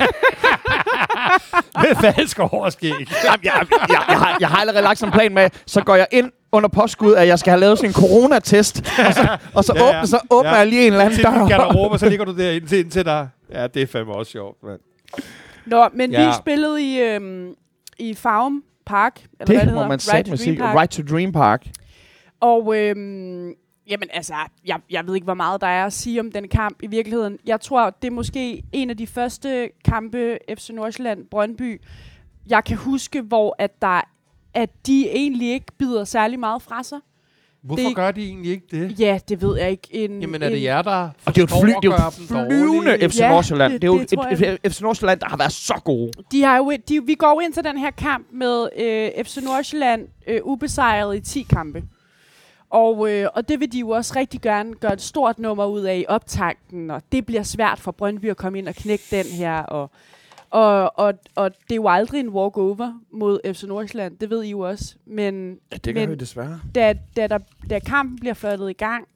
Med 1.83 1.97
falsk 2.13 2.39
overskæg. 2.39 2.91
Jamen, 2.91 3.09
jeg, 3.25 3.39
jeg, 3.45 3.67
jeg, 3.71 4.03
jeg, 4.09 4.19
har, 4.19 4.37
jeg 4.41 4.49
har 4.49 4.57
allerede 4.57 4.83
lagt 4.83 4.99
sådan 4.99 5.13
en 5.13 5.19
plan 5.19 5.35
med, 5.35 5.51
så 5.67 5.81
går 5.81 5.95
jeg 5.95 6.07
ind 6.13 6.31
under 6.55 6.69
påskud, 6.69 7.15
at 7.15 7.27
jeg 7.29 7.39
skal 7.39 7.51
have 7.51 7.61
lavet 7.61 7.79
sådan 7.79 7.91
en 7.91 7.95
coronatest, 7.95 8.81
og 9.09 9.15
så, 9.15 9.39
og 9.55 9.65
så, 9.65 9.73
Ja, 9.77 9.83
ja. 9.85 9.89
åbner, 9.89 10.05
så 10.05 10.19
åbner 10.31 10.51
Ja. 10.51 10.57
jeg 10.57 10.67
lige 10.67 10.87
en 10.87 10.93
eller 10.93 11.05
anden 11.05 11.17
Til 11.17 11.25
dør. 11.25 11.49
garderobe, 11.49 11.99
så 11.99 12.09
ligger 12.09 12.25
du 12.25 12.37
der 12.37 12.51
indtil, 12.51 12.79
indtil 12.79 13.05
der. 13.05 13.27
Ja, 13.53 13.67
det 13.67 13.83
er 13.83 13.87
fandme 13.87 14.13
også 14.15 14.33
sjovt, 14.33 14.63
mand. 14.63 14.81
Nå, 15.67 15.89
men 15.95 16.11
ja. 16.13 16.27
Vi 16.27 16.33
spillede 16.41 16.83
i, 16.95 17.01
øhm, 17.01 17.55
i 17.99 18.15
Farum 18.15 18.63
Park. 18.87 19.21
Eller 19.41 19.47
Det 19.47 19.57
hvad 19.57 19.65
må 19.67 19.71
hedder. 19.71 19.89
man 19.89 19.99
Right 20.15 20.29
med 20.31 20.37
Dream 20.39 20.45
sige. 20.45 20.57
Park. 20.57 20.77
Right 20.77 20.91
to 20.91 21.03
Dream 21.17 21.33
Park. 21.33 21.67
Og 22.41 22.77
øhm, 22.77 23.53
jamen 23.91 24.09
altså, 24.13 24.35
jeg, 24.67 24.79
jeg 24.91 25.07
ved 25.07 25.15
ikke, 25.15 25.25
hvor 25.25 25.35
meget 25.35 25.61
der 25.61 25.67
er 25.67 25.87
at 25.87 25.93
sige 25.93 26.21
om 26.21 26.33
den 26.33 26.49
kamp 26.49 26.83
i 26.83 26.87
virkeligheden. 26.87 27.39
Jeg 27.47 27.61
tror, 27.61 27.91
det 28.03 28.09
er 28.09 28.13
måske 28.13 28.63
en 28.73 28.91
af 28.91 28.97
de 28.97 29.07
første 29.07 29.69
kampe 29.85 30.39
FC 30.59 30.71
Nordsjælland 30.71 31.27
Brøndby, 31.31 31.81
jeg 32.47 32.65
kan 32.65 32.77
huske, 32.77 33.21
hvor 33.23 33.57
at 33.59 33.83
der 33.83 34.01
at 34.55 34.71
de 34.87 35.11
egentlig 35.11 35.53
ikke 35.53 35.67
bider 35.79 36.05
særlig 36.05 36.39
meget 36.41 36.63
fra 36.63 36.83
sig. 36.83 36.99
Hvorfor 37.63 37.83
Det- 37.83 37.97
gør 37.97 38.11
de 38.11 38.25
egentlig 38.27 38.51
ikke 38.53 38.67
det? 38.71 39.01
Ja, 39.01 39.19
det 39.29 39.43
ved 39.43 39.59
jeg 39.59 39.71
ikke. 39.71 39.89
En, 39.91 40.21
Jamen, 40.21 40.43
er 40.43 40.49
det 40.49 40.63
jer, 40.63 40.83
der 40.83 41.09
Og 41.25 41.35
det 41.35 41.39
er 41.43 41.47
jo 41.53 41.59
et, 41.59 41.63
fly, 41.65 41.71
at 41.71 41.77
det 41.83 41.89
er 41.89 41.97
gøre 41.97 42.05
jo 42.05 42.47
flyvende? 42.49 43.09
FC 43.11 43.19
Ja, 43.19 43.29
Nordsjælland. 43.29 43.73
det- 43.73 43.83
Det, 43.83 43.89
er 43.89 43.93
jo 43.93 43.99
det 44.01 44.09
tror 44.09 44.25
et, 44.25 44.41
et, 44.43 44.59
et, 44.65 44.73
FC 44.73 44.81
Nordsjælland, 44.81 45.21
der 45.21 45.27
har 45.29 45.37
været 45.37 45.53
så 45.53 45.75
gode. 45.85 46.13
De, 46.33 46.43
har 46.43 46.57
jo, 46.57 46.73
de, 46.89 47.01
vi 47.07 47.15
går 47.15 47.29
jo 47.31 47.41
ind 47.41 47.53
til 47.53 47.65
den 47.65 47.79
her 47.79 47.91
kamp 47.91 48.27
med 48.33 48.69
øh, 48.79 49.25
FC 49.25 49.37
Nordsjælland 49.43 50.09
øh, 50.27 50.41
ubesejret 50.45 51.17
i 51.17 51.21
10 51.21 51.43
kampe. 51.43 51.83
Og, 52.71 53.11
øh, 53.13 53.29
og 53.35 53.49
det 53.49 53.61
vil 53.61 53.73
de 53.73 53.79
jo 53.79 53.89
også 53.91 54.13
rigtig 54.17 54.41
gerne 54.41 54.75
gøre 54.75 54.93
et 54.93 55.03
stort 55.03 55.39
nummer 55.39 55.67
ud 55.67 55.81
af 55.81 55.97
i 55.99 56.05
optakten, 56.09 56.91
og 56.91 57.03
det 57.13 57.27
bliver 57.27 57.43
svært 57.43 57.81
for 57.81 57.91
Brøndby 57.93 58.31
at 58.31 58.37
komme 58.37 58.59
ind 58.59 58.69
og 58.69 58.75
knække 58.75 59.05
den 59.11 59.27
her, 59.27 59.59
og, 59.63 59.91
og, 60.55 60.99
og, 60.99 61.15
og 61.35 61.51
det 61.55 61.73
er 61.73 61.77
jo 61.77 61.89
aldrig 61.89 62.21
en 62.21 62.29
walkover 62.29 63.01
mod 63.13 63.55
FC 63.55 63.63
Nordsjælland, 63.63 64.19
det 64.19 64.31
ved 64.31 64.43
I 64.43 64.51
jo 64.51 64.61
også. 64.61 64.97
Men, 65.07 65.59
Ja, 65.73 65.77
det 65.77 65.95
men 65.95 66.11
vi 66.11 66.15
desværre. 66.15 66.61
da, 66.75 66.95
da, 67.17 67.27
der, 67.27 67.39
da 67.71 67.79
kampen 67.79 68.19
bliver 68.19 68.35
flirtet 68.35 68.71
i 68.71 68.73
gang, 68.73 69.09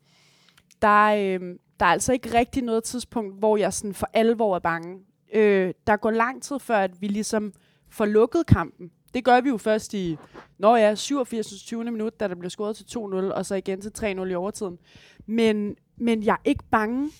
der, 0.82 1.04
øh, 1.06 1.40
der 1.80 1.86
er 1.86 1.90
altså 1.90 2.12
ikke 2.12 2.38
rigtig 2.38 2.62
noget 2.62 2.84
tidspunkt, 2.84 3.38
hvor 3.38 3.56
jeg 3.56 3.72
sådan 3.72 3.94
for 3.94 4.08
alvor 4.12 4.54
er 4.54 4.58
bange. 4.60 4.98
Øh, 5.34 5.74
der 5.86 5.96
går 5.96 6.10
lang 6.10 6.42
tid 6.42 6.58
før, 6.58 6.76
at 6.78 6.90
vi 7.00 7.08
ligesom 7.08 7.52
får 7.90 8.04
lukket 8.04 8.46
kampen. 8.46 8.90
Det 9.14 9.24
gør 9.24 9.40
vi 9.40 9.48
jo 9.48 9.56
først 9.56 9.94
i, 9.94 10.16
når 10.58 10.76
ja, 10.76 10.94
87. 10.94 11.46
20. 11.62 11.84
minut, 11.84 12.20
da 12.20 12.28
der 12.28 12.34
bliver 12.34 12.50
scoret 12.50 12.76
til 12.76 12.84
2-0, 12.98 12.98
og 13.34 13.46
så 13.46 13.54
igen 13.54 13.80
til 13.80 13.92
3-0 13.98 14.04
i 14.04 14.34
overtiden. 14.34 14.78
Men, 15.26 15.76
men 15.96 16.22
jeg 16.22 16.32
er 16.32 16.48
ikke 16.50 16.64
bange 16.70 17.10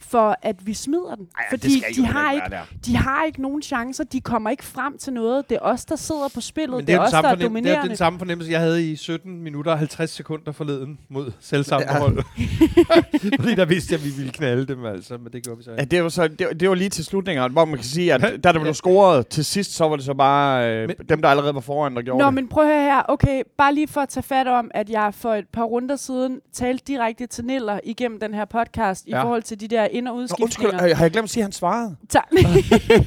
for, 0.00 0.36
at 0.42 0.66
vi 0.66 0.74
smider 0.74 1.14
den. 1.14 1.26
Ej, 1.38 1.44
fordi 1.50 1.68
det 1.68 1.82
skal 1.82 1.94
de 2.02 2.06
har, 2.06 2.32
ikke 2.32 2.46
der. 2.50 2.60
de 2.86 2.96
har 2.96 3.24
ikke 3.24 3.42
nogen 3.42 3.62
chancer. 3.62 4.04
De 4.04 4.20
kommer 4.20 4.50
ikke 4.50 4.64
frem 4.64 4.98
til 4.98 5.12
noget. 5.12 5.50
Det 5.50 5.54
er 5.54 5.60
os, 5.60 5.84
der 5.84 5.96
sidder 5.96 6.28
på 6.34 6.40
spillet. 6.40 6.76
Men 6.76 6.86
det 6.86 6.92
er, 6.92 6.96
jo 6.96 7.00
den 7.00 7.06
os, 7.06 7.10
der 7.12 7.18
er 7.18 7.22
fornem- 7.22 7.36
det 7.38 7.44
er 7.44 7.48
dominerende. 7.48 7.88
den 7.88 7.96
samme 7.96 8.18
fornemmelse, 8.18 8.52
jeg 8.52 8.60
havde 8.60 8.90
i 8.90 8.96
17 8.96 9.42
minutter 9.42 9.72
og 9.72 9.78
50 9.78 10.10
sekunder 10.10 10.52
forleden 10.52 10.98
mod 11.08 11.32
selvsamme 11.40 11.86
Ja. 11.92 11.98
hold. 11.98 12.22
Fordi 13.40 13.54
der 13.54 13.64
vidste 13.64 13.92
jeg, 13.92 14.00
at 14.00 14.04
vi 14.06 14.10
ville 14.16 14.32
knalde 14.32 14.66
dem, 14.66 14.84
altså, 14.84 15.16
men 15.18 15.32
det 15.32 15.42
gjorde 15.44 15.58
vi 15.58 15.64
så 15.64 15.70
Ja, 15.70 15.76
ikke. 15.80 15.90
det 15.90 16.02
var, 16.02 16.08
så, 16.08 16.28
det, 16.28 16.60
det 16.60 16.68
var 16.68 16.74
lige 16.74 16.90
til 16.90 17.04
slutningen, 17.04 17.52
hvor 17.52 17.64
man 17.64 17.74
kan 17.76 17.84
sige, 17.84 18.14
at 18.14 18.20
da 18.20 18.52
der 18.52 18.60
blev 18.60 18.74
scoret 18.74 19.26
til 19.26 19.44
sidst, 19.44 19.74
så 19.74 19.88
var 19.88 19.96
det 19.96 20.04
så 20.04 20.14
bare 20.14 20.72
øh, 20.72 20.86
Men- 20.88 20.96
dem, 21.08 21.22
der 21.22 21.28
allerede 21.28 21.54
var 21.54 21.60
foran, 21.60 21.96
der 21.96 22.02
gjorde 22.02 22.18
Nå, 22.18 22.26
det. 22.26 22.34
men 22.34 22.48
prøv 22.48 22.64
at 22.64 22.70
høre 22.70 22.82
her. 22.82 23.02
Okay, 23.08 23.42
bare 23.58 23.74
lige 23.74 23.88
for 23.88 24.00
at 24.00 24.08
tage 24.08 24.22
fat 24.22 24.46
om, 24.48 24.70
at 24.74 24.90
jeg 24.90 25.14
for 25.14 25.34
et 25.34 25.48
par 25.52 25.62
runder 25.64 25.96
siden 25.96 26.40
talte 26.52 26.84
direkte 26.86 27.26
til 27.26 27.44
Niller 27.44 27.80
igennem 27.84 28.20
den 28.20 28.34
her 28.34 28.44
podcast 28.44 29.06
i 29.06 29.10
Ja. 29.10 29.22
forhold 29.22 29.42
til 29.42 29.60
de 29.60 29.68
der 29.68 29.86
ind- 29.92 30.08
og 30.08 30.14
Nå, 30.14 30.20
undskyld, 30.20 30.44
udskiftninger. 30.44 30.94
har 30.94 31.04
jeg 31.04 31.10
glemt 31.10 31.24
at 31.24 31.30
sige, 31.30 31.40
at 31.42 31.44
han 31.44 31.52
svarede? 31.52 31.96
Tak. 32.08 32.28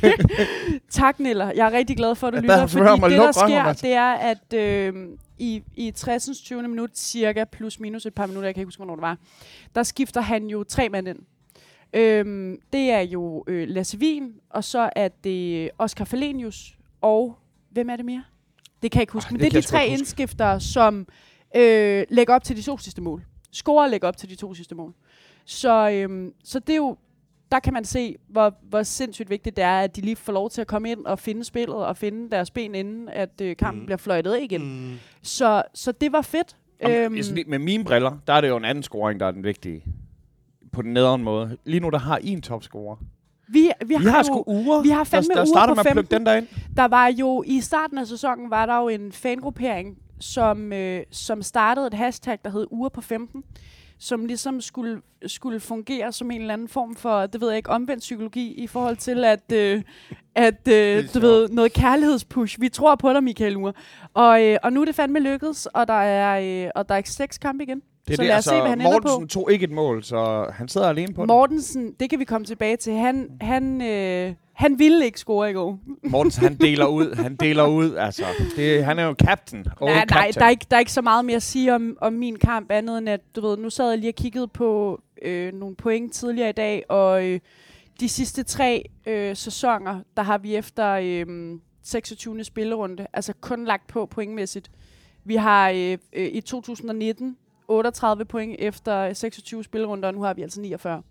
tak, 1.01 1.19
Niller. 1.19 1.51
Jeg 1.55 1.67
er 1.67 1.71
rigtig 1.71 1.97
glad 1.97 2.15
for, 2.15 2.27
at 2.27 2.33
du 2.33 2.39
lytter, 2.39 2.67
fordi 2.67 3.13
det, 3.13 3.19
der 3.21 3.31
sker, 3.31 3.63
altså. 3.63 3.87
det 3.87 3.93
er, 3.93 4.11
at 4.11 4.53
øh, 4.53 4.93
i, 5.39 5.63
i 5.75 5.91
60. 5.91 6.29
20. 6.43 6.67
minut, 6.67 6.97
cirka 6.97 7.43
plus 7.43 7.79
minus 7.79 8.05
et 8.05 8.13
par 8.13 8.25
minutter, 8.25 8.47
jeg 8.47 8.55
kan 8.55 8.61
ikke 8.61 8.67
huske, 8.67 8.79
hvornår 8.79 8.95
det 8.95 9.01
var, 9.01 9.17
der 9.75 9.83
skifter 9.83 10.21
han 10.21 10.45
jo 10.47 10.63
tre 10.63 10.89
mand 10.89 11.07
ind. 11.07 11.19
Øhm, 11.93 12.57
det 12.73 12.91
er 12.91 12.99
jo 13.01 13.43
øh, 13.47 13.67
Lasse 13.67 13.97
Wien, 13.97 14.33
og 14.49 14.63
så 14.63 14.89
er 14.95 15.07
det 15.23 15.69
Oscar 15.77 16.05
Falenius, 16.05 16.77
og 17.01 17.37
hvem 17.71 17.89
er 17.89 17.95
det 17.95 18.05
mere? 18.05 18.23
Det 18.81 18.91
kan 18.91 18.99
jeg 18.99 19.03
ikke 19.03 19.13
huske, 19.13 19.27
Ej, 19.27 19.31
men 19.31 19.41
det 19.41 19.51
det, 19.51 19.57
er 19.57 19.61
de 19.61 19.67
tre 19.67 19.87
indskifter, 19.87 20.59
som 20.59 21.07
øh, 21.55 22.03
lægger 22.09 22.35
op 22.35 22.43
til 22.43 22.57
de 22.57 22.61
to 22.61 22.77
sidste 22.77 23.01
mål. 23.01 23.23
Scorer 23.51 23.87
lægger 23.87 24.07
op 24.07 24.17
til 24.17 24.29
de 24.29 24.35
to 24.35 24.53
sidste 24.53 24.75
mål. 24.75 24.93
Så, 25.45 25.89
øhm, 25.93 26.33
så 26.43 26.59
det 26.59 26.69
er 26.73 26.77
jo, 26.77 26.97
der 27.51 27.59
kan 27.59 27.73
man 27.73 27.85
se, 27.85 28.15
hvor, 28.27 28.53
hvor 28.69 28.83
sindssygt 28.83 29.29
vigtigt 29.29 29.55
det 29.55 29.63
er, 29.63 29.79
at 29.79 29.95
de 29.95 30.01
lige 30.01 30.15
får 30.15 30.33
lov 30.33 30.49
til 30.49 30.61
at 30.61 30.67
komme 30.67 30.91
ind 30.91 31.05
og 31.05 31.19
finde 31.19 31.43
spillet 31.43 31.75
og 31.75 31.97
finde 31.97 32.29
deres 32.31 32.51
ben, 32.51 32.75
inden 32.75 33.09
at 33.09 33.41
øh, 33.41 33.55
kampen 33.55 33.79
Mm. 33.79 33.85
bliver 33.85 33.97
fløjtet 33.97 34.31
af 34.33 34.39
igen. 34.43 34.89
Mm. 34.91 34.93
Så, 35.21 35.63
så 35.73 35.91
det 35.91 36.11
var 36.11 36.21
fedt. 36.21 36.55
Øhm, 36.89 37.13
med 37.47 37.59
mine 37.59 37.83
briller, 37.83 38.17
der 38.27 38.33
er 38.33 38.41
det 38.41 38.47
jo 38.49 38.57
en 38.57 38.65
anden 38.65 38.83
scoring, 38.83 39.19
der 39.19 39.25
er 39.25 39.31
den 39.31 39.43
vigtige. 39.43 39.83
På 40.71 40.81
den 40.81 40.93
nederen 40.93 41.23
måde. 41.23 41.57
Lige 41.65 41.79
nu, 41.79 41.89
der 41.89 41.97
har 41.97 42.19
I 42.23 42.29
en 42.29 42.41
topscorer. 42.41 42.95
vi, 43.47 43.71
vi, 43.79 43.85
Vi 43.87 43.95
har, 43.95 44.09
har 44.11 44.17
jo, 44.17 44.23
sgu 44.23 44.43
uger, 44.47 44.81
vi 44.81 44.89
har 44.89 44.97
der, 44.97 45.03
fandme 45.03 45.33
der 45.33 45.39
uger 45.41 45.45
starter 45.45 45.73
på 45.73 45.75
med 45.75 45.85
at 45.85 45.91
plukke 45.93 46.09
15. 46.09 46.17
den 46.19 46.25
der 46.25 46.35
ind. 46.35 46.47
Der 46.77 46.87
var 46.87 47.07
jo, 47.07 47.43
i 47.47 47.61
starten 47.61 47.97
af 47.97 48.07
sæsonen, 48.07 48.49
var 48.49 48.65
der 48.65 48.77
jo 48.81 48.87
en 48.87 49.11
fangruppering, 49.11 49.97
som, 50.19 50.73
øh, 50.73 51.03
som 51.11 51.41
startede 51.41 51.87
et 51.87 51.93
hashtag, 51.93 52.39
der 52.45 52.51
hed 52.51 52.67
uger 52.71 52.89
på 52.89 53.01
15, 53.01 53.43
som 54.01 54.25
ligesom 54.25 54.61
skulle, 54.61 55.01
skulle 55.25 55.59
fungere 55.59 56.11
som 56.11 56.31
en 56.31 56.41
eller 56.41 56.53
anden 56.53 56.67
form 56.67 56.95
for, 56.95 57.25
det 57.25 57.41
ved 57.41 57.47
jeg 57.47 57.57
ikke, 57.57 57.69
omvendt 57.69 57.99
psykologi 57.99 58.53
i 58.53 58.67
forhold 58.67 58.97
til, 58.97 59.25
at, 59.25 59.51
øh, 59.53 59.81
at 60.35 60.67
øh, 60.67 61.13
du 61.13 61.19
ved, 61.19 61.49
noget 61.49 61.73
kærlighedspush. 61.73 62.61
Vi 62.61 62.69
tror 62.69 62.95
på 62.95 63.13
dig, 63.13 63.23
Michael 63.23 63.57
Ure. 63.57 63.73
Og, 64.13 64.43
øh, 64.43 64.57
og 64.63 64.73
nu 64.73 64.81
er 64.81 64.85
det 64.85 64.95
fandme 64.95 65.19
lykkedes, 65.19 65.65
og 65.65 65.87
der 65.87 65.93
er, 65.93 66.65
øh, 66.65 66.71
og 66.75 66.89
der 66.89 66.95
er 66.95 67.01
seks 67.05 67.37
kampe 67.37 67.63
igen. 67.63 67.81
Det 68.07 68.13
er 68.13 68.15
så 68.15 68.21
det, 68.21 68.27
lad 68.27 68.35
os 68.35 68.37
altså, 68.37 68.49
se, 68.49 68.59
hvad 68.59 68.69
han 68.69 68.81
ender 68.81 68.99
på. 68.99 69.07
Mortensen 69.07 69.27
tog 69.27 69.51
ikke 69.51 69.63
et 69.63 69.71
mål, 69.71 70.03
så 70.03 70.51
han 70.53 70.67
sidder 70.67 70.89
alene 70.89 71.13
på 71.13 71.25
Mortensen, 71.25 71.93
det 71.99 72.09
kan 72.09 72.19
vi 72.19 72.25
komme 72.25 72.45
tilbage 72.45 72.77
til. 72.77 72.93
Han, 72.93 73.29
han, 73.41 73.81
øh, 73.81 74.33
han 74.61 74.79
ville 74.79 75.05
ikke 75.05 75.19
score 75.19 75.49
i 75.49 75.53
går. 75.53 75.79
den. 75.85 76.11
Mortensen, 76.11 76.43
han 76.43 76.55
deler 76.55 76.85
ud. 76.85 77.15
Han 77.15 77.35
deler 77.35 77.67
ud, 77.67 77.95
altså. 77.95 78.23
Det, 78.55 78.85
han 78.85 78.99
er 78.99 79.03
jo 79.03 79.15
captain. 79.23 79.65
Nej, 79.81 79.93
nej, 79.93 80.05
captain. 80.07 80.33
der 80.33 80.45
er, 80.45 80.49
ikke, 80.49 80.65
der 80.71 80.75
er 80.75 80.79
ikke 80.79 80.91
så 80.91 81.01
meget 81.01 81.25
mere 81.25 81.35
at 81.35 81.43
sige 81.43 81.75
om, 81.75 81.97
om 82.01 82.13
min 82.13 82.39
kamp, 82.39 82.71
andet 82.71 82.97
end 82.97 83.09
at, 83.09 83.21
du 83.35 83.41
ved, 83.41 83.57
nu 83.57 83.69
sad 83.69 83.89
jeg 83.89 83.97
lige 83.97 84.11
og 84.11 84.15
kiggede 84.15 84.47
på 84.47 85.01
øh, 85.21 85.53
nogle 85.53 85.75
point 85.75 86.13
tidligere 86.13 86.49
i 86.49 86.53
dag, 86.53 86.83
og 86.89 87.25
øh, 87.25 87.39
de 87.99 88.09
sidste 88.09 88.43
tre 88.43 88.89
øh, 89.05 89.35
sæsoner, 89.35 89.99
der 90.17 90.23
har 90.23 90.37
vi 90.37 90.55
efter 90.55 90.91
øh, 91.03 91.59
26. 91.83 92.43
spillerunde, 92.43 93.07
altså 93.13 93.33
kun 93.41 93.65
lagt 93.65 93.87
på 93.87 94.05
pointmæssigt. 94.05 94.71
Vi 95.23 95.35
har 95.35 95.69
øh, 95.69 95.97
øh, 96.13 96.27
i 96.27 96.41
2019 96.41 97.37
38 97.67 98.25
point 98.25 98.55
efter 98.59 99.13
26 99.13 99.63
spillerunder, 99.63 100.07
og 100.07 100.13
nu 100.13 100.21
har 100.21 100.33
vi 100.33 100.41
altså 100.41 100.61
49. 100.61 101.01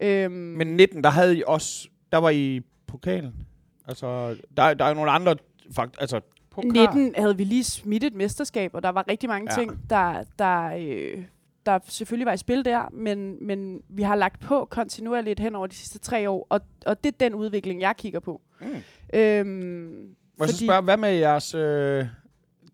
Øhm, 0.00 0.32
Men 0.32 0.66
19, 0.66 1.04
der 1.04 1.10
havde 1.10 1.38
I 1.38 1.42
også... 1.46 1.88
Der 2.12 2.18
var 2.18 2.30
i 2.30 2.62
pokalen. 2.88 3.46
Altså, 3.88 4.36
der, 4.56 4.74
der 4.74 4.84
er 4.84 4.88
jo 4.88 4.94
nogle 4.94 5.10
andre... 5.10 5.36
Fakt, 5.72 5.96
altså, 6.00 6.20
pokal. 6.50 6.72
19 6.72 7.14
havde 7.18 7.36
vi 7.36 7.44
lige 7.44 7.64
smidt 7.64 8.04
et 8.04 8.14
mesterskab, 8.14 8.74
og 8.74 8.82
der 8.82 8.88
var 8.88 9.04
rigtig 9.08 9.28
mange 9.28 9.52
Ja. 9.52 9.60
ting, 9.60 9.90
der, 9.90 10.24
der, 10.38 10.70
øh, 10.78 11.24
der 11.66 11.78
selvfølgelig 11.88 12.26
var 12.26 12.32
i 12.32 12.36
spil 12.36 12.64
der, 12.64 12.88
men, 12.92 13.46
men 13.46 13.80
vi 13.88 14.02
har 14.02 14.14
lagt 14.14 14.40
på 14.40 14.64
kontinuerligt 14.70 15.40
hen 15.40 15.54
over 15.54 15.66
de 15.66 15.74
sidste 15.74 15.98
tre 15.98 16.30
år, 16.30 16.46
og, 16.50 16.60
og 16.86 17.04
det 17.04 17.12
er 17.12 17.16
den 17.20 17.34
udvikling, 17.34 17.80
jeg 17.80 17.94
kigger 17.98 18.20
på. 18.20 18.40
Mm. 18.60 18.66
Øhm, 19.14 20.14
Må 20.38 20.44
jeg 20.44 20.48
så 20.48 20.64
spørge, 20.64 20.82
hvad 20.82 20.96
med 20.96 21.10
jeres... 21.12 21.54
Øh, 21.54 22.06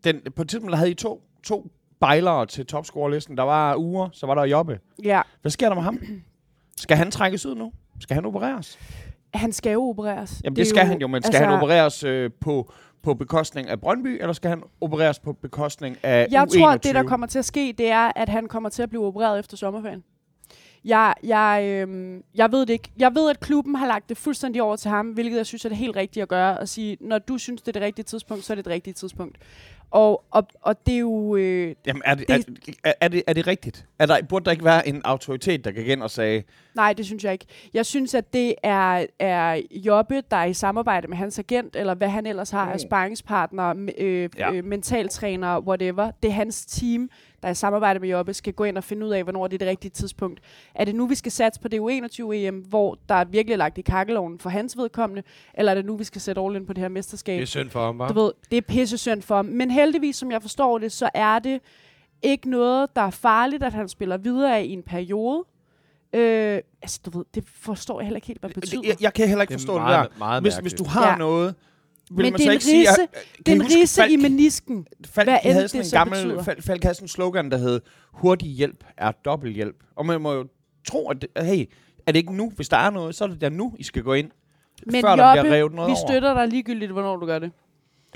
den, 0.04 0.20
på 0.36 0.42
et 0.42 0.48
tidspunkt 0.48 0.76
havde 0.76 0.90
I 0.90 0.94
to, 0.94 1.22
to 1.42 1.70
bejlere 2.00 2.46
til 2.46 2.66
topscorerlisten. 2.66 3.36
Der 3.36 3.42
var 3.42 3.74
Ure, 3.76 4.10
så 4.12 4.26
var 4.26 4.34
der 4.34 4.44
Jobbe. 4.44 4.80
Ja, 5.04 5.22
Hvad 5.42 5.50
sker 5.50 5.68
der 5.68 5.74
med 5.74 5.82
ham? 5.82 5.98
Skal 6.76 6.96
han 6.96 7.10
trækkes 7.10 7.46
ud 7.46 7.54
nu? 7.54 7.72
Skal 8.00 8.14
han 8.14 8.24
opereres? 8.24 8.78
Han 9.34 9.52
skal 9.52 9.72
jo 9.72 9.82
opereres. 9.82 10.40
Jamen, 10.44 10.56
det, 10.56 10.62
er 10.62 10.66
skal 10.66 10.86
han 10.86 11.00
jo, 11.00 11.06
men 11.06 11.22
skal 11.22 11.36
altså, 11.36 11.44
han 11.44 11.54
opereres 11.54 12.04
øh, 12.04 12.30
på, 12.40 12.72
på 13.02 13.14
bekostning 13.14 13.68
af 13.68 13.80
Brøndby, 13.80 14.20
eller 14.20 14.32
skal 14.32 14.48
han 14.48 14.62
opereres 14.80 15.18
på 15.18 15.32
bekostning 15.32 15.96
af 16.02 16.28
Jeg 16.30 16.42
U21? 16.42 16.58
tror, 16.58 16.68
at 16.68 16.84
det, 16.84 16.94
der 16.94 17.02
kommer 17.02 17.26
til 17.26 17.38
at 17.38 17.44
ske, 17.44 17.74
det 17.78 17.90
er, 17.90 18.12
at 18.16 18.28
han 18.28 18.48
kommer 18.48 18.68
til 18.68 18.82
at 18.82 18.88
blive 18.88 19.06
opereret 19.06 19.38
efter 19.38 19.56
sommerferien. 19.56 20.04
Jeg, 20.84 21.14
jeg, 21.22 21.64
øhm, 21.66 22.22
jeg 22.34 22.52
ved 22.52 22.60
det 22.60 22.70
ikke. 22.72 22.90
Jeg 22.98 23.14
ved, 23.14 23.30
at 23.30 23.40
klubben 23.40 23.74
har 23.74 23.86
lagt 23.86 24.08
det 24.08 24.16
fuldstændig 24.16 24.62
over 24.62 24.76
til 24.76 24.90
ham, 24.90 25.06
hvilket 25.06 25.36
jeg 25.36 25.46
synes 25.46 25.64
er 25.64 25.68
det 25.68 25.78
helt 25.78 25.96
rigtige 25.96 26.22
at 26.22 26.28
gøre. 26.28 26.60
At 26.60 26.68
sige, 26.68 26.96
når 27.00 27.18
du 27.18 27.38
synes, 27.38 27.62
det 27.62 27.68
er 27.68 27.72
det 27.72 27.82
rigtige 27.82 28.04
tidspunkt, 28.04 28.44
så 28.44 28.52
er 28.52 28.54
det 28.54 28.64
det 28.64 28.72
rigtige 28.72 28.94
tidspunkt. 28.94 29.38
Og, 29.92 30.24
og, 30.30 30.46
og 30.62 30.86
det 30.86 30.94
er 30.94 30.98
jo... 30.98 31.36
Øh, 31.36 31.74
Jamen, 31.86 32.02
er 32.04 32.14
det, 32.14 32.30
er, 32.30 32.38
er, 32.84 32.92
er, 33.00 33.08
det, 33.08 33.22
er 33.26 33.32
det 33.32 33.46
rigtigt? 33.46 33.86
Er 33.98 34.06
der, 34.06 34.22
burde 34.22 34.44
der 34.44 34.50
ikke 34.50 34.64
være 34.64 34.88
en 34.88 35.00
autoritet, 35.04 35.64
der 35.64 35.70
gik 35.72 35.88
ind 35.88 36.02
og 36.02 36.10
sagde, 36.10 36.42
nej, 36.74 36.92
det 36.92 37.06
synes 37.06 37.24
jeg 37.24 37.32
ikke. 37.32 37.46
Jeg 37.74 37.86
synes, 37.86 38.14
at 38.14 38.32
det 38.32 38.54
er, 38.62 39.06
er 39.18 39.60
Jobbe, 39.70 40.22
der 40.30 40.36
er 40.36 40.44
i 40.44 40.52
samarbejde 40.54 41.08
med 41.08 41.16
hans 41.16 41.38
agent, 41.38 41.76
eller 41.76 41.94
hvad 41.94 42.08
han 42.08 42.26
ellers 42.26 42.50
har 42.50 42.66
af 42.66 42.72
Mm. 42.74 42.78
sparringspartnere, 42.78 43.76
øh, 43.98 44.22
Ja. 44.22 44.28
ja. 44.38 44.52
øh, 44.52 44.64
mentaltræner, 44.64 45.58
whatever. 45.60 46.10
Det 46.22 46.28
er 46.28 46.32
hans 46.34 46.66
team, 46.66 47.10
der 47.42 47.48
i 47.48 47.54
samarbejde 47.54 48.00
med 48.00 48.08
Jobbe, 48.08 48.34
skal 48.34 48.52
gå 48.52 48.64
ind 48.64 48.76
og 48.78 48.84
finde 48.84 49.06
ud 49.06 49.10
af, 49.10 49.22
hvornår 49.22 49.46
det 49.46 49.54
er 49.54 49.58
det 49.58 49.68
rigtige 49.68 49.90
tidspunkt. 49.90 50.40
Er 50.74 50.84
det 50.84 50.94
nu, 50.94 51.06
vi 51.06 51.14
skal 51.14 51.32
satse 51.32 51.60
på 51.60 51.68
det 51.68 51.80
U21-EM, 51.80 52.54
hvor 52.68 52.98
der 53.08 53.14
er 53.14 53.24
virkelig 53.24 53.58
lagt 53.58 53.78
i 53.78 53.82
kakkeloven 53.82 54.38
for 54.38 54.50
hans 54.50 54.76
vedkommende, 54.76 55.22
eller 55.54 55.72
er 55.72 55.74
det 55.76 55.84
nu, 55.86 55.96
vi 55.96 56.04
skal 56.04 56.20
sætte 56.20 56.40
all 56.40 56.56
in 56.56 56.66
på 56.66 56.72
det 56.72 56.80
her 56.82 56.88
mesterskab? 56.88 57.36
Det 57.36 57.42
er 57.42 57.46
synd 57.46 57.70
for 57.70 57.84
ham, 57.84 58.00
hva'? 58.02 58.08
Du 58.08 58.20
ved, 58.20 58.32
det 58.50 58.56
er 58.56 58.62
pisse 58.62 58.98
synd 58.98 59.22
for 59.22 59.36
ham. 59.36 59.44
Men 59.44 59.70
heldigvis, 59.70 60.16
som 60.16 60.30
jeg 60.30 60.42
forstår 60.42 60.78
det, 60.78 60.92
så 60.92 61.10
er 61.14 61.38
det 61.38 61.60
ikke 62.22 62.50
noget, 62.50 62.96
der 62.96 63.02
er 63.02 63.10
farligt, 63.10 63.62
at 63.62 63.72
han 63.72 63.88
spiller 63.88 64.16
videre 64.16 64.56
af 64.58 64.62
i 64.62 64.72
en 64.72 64.82
periode. 64.82 65.44
Øh, 66.14 66.60
altså, 66.82 67.00
du 67.04 67.18
ved, 67.18 67.24
det 67.34 67.44
forstår 67.60 68.00
jeg 68.00 68.06
heller 68.06 68.16
ikke 68.16 68.26
helt, 68.26 68.40
hvad 68.40 68.50
det 68.50 68.60
betyder. 68.60 68.80
jeg, 68.84 68.96
jeg 69.02 69.14
kan 69.14 69.28
heller 69.28 69.42
ikke 69.42 69.52
Det 69.52 69.60
forstå 69.60 69.72
det, 69.74 69.82
meget, 69.82 70.10
der. 70.12 70.18
meget 70.18 70.42
Hvis, 70.42 70.54
mærkeligt. 70.54 70.74
hvis 70.78 70.86
du 70.86 70.90
har 70.90 71.10
Ja. 71.10 71.16
noget, 71.16 71.54
vil 72.16 72.22
Men 72.24 72.32
man 72.32 72.32
det 72.32 72.40
så 72.40 72.48
er 72.48 72.50
en 72.50 72.52
ikke 72.54 72.64
sige... 72.64 72.88
risse- 72.88 73.02
at- 73.02 73.46
det 73.46 73.54
en 73.54 73.60
huske, 73.62 73.78
risse 73.80 74.02
Falk- 74.02 74.12
i 74.12 74.16
menisken. 74.16 74.86
Falk, 75.06 75.26
Hvad 75.28 75.38
end 75.44 75.52
havde 75.52 75.62
det 75.62 75.70
sådan 75.70 75.80
en 75.80 75.84
så 75.88 75.96
gammel, 75.96 76.22
betyder. 76.24 76.42
Falk, 76.42 76.62
Falk 76.62 76.82
havde 76.82 76.94
sådan 76.94 77.04
en 77.04 77.08
slogan, 77.08 77.50
der 77.50 77.56
hed, 77.58 77.80
hurtig 78.12 78.48
hjælp 78.48 78.84
er 78.96 79.12
dobbelt 79.12 79.54
hjælp. 79.54 79.76
Og 79.96 80.06
man 80.06 80.20
må 80.20 80.32
jo 80.32 80.46
tro, 80.88 81.08
at, 81.10 81.16
det, 81.22 81.44
hey, 81.44 81.64
er 82.06 82.12
det 82.12 82.18
ikke 82.18 82.36
nu? 82.36 82.52
Hvis 82.56 82.68
der 82.68 82.76
er 82.76 82.90
noget, 82.90 83.14
så 83.14 83.24
er 83.24 83.28
det 83.28 83.40
da 83.40 83.48
nu, 83.48 83.74
I 83.78 83.82
skal 83.82 84.02
gå 84.02 84.12
ind. 84.14 84.30
Men 84.86 85.00
før 85.00 85.16
der 85.16 85.26
Jobbe, 85.26 85.40
bliver 85.42 85.54
revet 85.56 85.72
noget 85.72 85.88
vi 85.88 85.92
over. 85.92 86.08
støtter 86.08 86.34
dig 86.34 86.48
ligegyldigt, 86.48 86.92
hvornår 86.92 87.16
du 87.16 87.26
gør 87.26 87.38
det. 87.38 87.52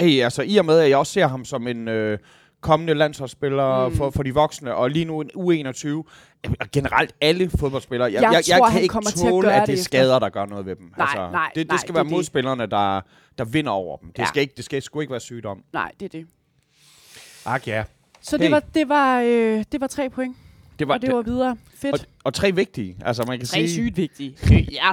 Hey, 0.01 0.23
altså 0.23 0.43
i 0.43 0.57
og 0.57 0.65
med, 0.65 0.79
at 0.79 0.91
jeg 0.91 0.99
også 0.99 1.13
ser 1.13 1.27
ham 1.27 1.45
som 1.45 1.67
en 1.69 1.89
øh, 1.89 2.19
kommende 2.67 2.95
landsholdsspiller 2.95 3.89
Mm. 3.89 3.95
for, 3.97 4.11
for 4.11 4.23
de 4.23 4.35
voksne, 4.35 4.75
og 4.75 4.91
lige 4.91 5.05
nu 5.05 5.21
en 5.21 5.31
U21, 5.37 5.87
øh, 5.89 6.03
og 6.61 6.67
generelt 6.73 7.15
alle 7.21 7.51
fodboldspillere, 7.51 8.13
jeg, 8.13 8.23
Jeg 8.23 8.33
jeg, 8.33 8.43
jeg 8.49 8.59
tror, 8.59 8.69
kan 8.71 8.83
ikke 8.83 8.99
at 8.99 9.05
tåle, 9.31 9.49
gøre 9.49 9.55
at 9.57 9.61
det 9.61 9.73
det 9.75 9.79
er 9.81 9.85
skader, 9.85 10.19
der 10.19 10.29
gør 10.29 10.47
noget 10.47 10.67
ved 10.67 10.77
dem. 10.77 10.93
Altså, 10.99 11.17
Nej, 11.17 11.31
nej, 11.31 11.51
det, 11.55 11.57
det 11.57 11.69
nej, 11.69 11.77
skal 11.77 11.89
det 11.89 11.95
være 11.95 12.05
det. 12.05 12.11
modspillerne, 12.13 12.67
der, 12.67 13.01
der 13.39 13.45
vinder 13.45 13.73
over 13.73 13.97
dem. 13.97 14.09
Det, 14.13 14.19
Ja. 14.19 14.27
skal 14.27 14.41
ikke, 14.43 14.55
det 14.57 14.65
skal 14.65 14.83
sgu 14.83 15.01
ikke 15.01 15.11
være 15.11 15.21
sygdom. 15.21 15.63
Nej, 15.73 15.93
det 16.01 16.15
er 16.15 16.19
det. 16.19 16.27
Ak 17.47 17.69
ja. 17.69 17.85
Så 18.23 18.37
det 18.37 18.45
Hey. 18.47 18.51
var, 18.53 18.61
det 18.75 18.89
var, 18.89 19.21
øh, 19.21 19.65
det 19.73 19.81
var 19.81 19.87
tre 19.87 20.11
point, 20.11 20.37
Det 20.79 20.89
var, 20.89 20.95
og 20.95 21.03
det 21.03 21.15
var 21.15 21.23
videre. 21.23 21.57
Fedt. 21.79 21.93
og, 21.95 22.01
og 22.25 22.35
tre 22.35 22.53
vigtige. 22.55 22.97
Altså, 23.05 23.25
man 23.29 23.39
kan 23.39 23.47
Tre 23.47 23.57
sige... 23.57 23.71
sygt 23.73 23.97
vigtige. 23.97 24.37
Øh, 24.53 24.75
ja. 24.75 24.93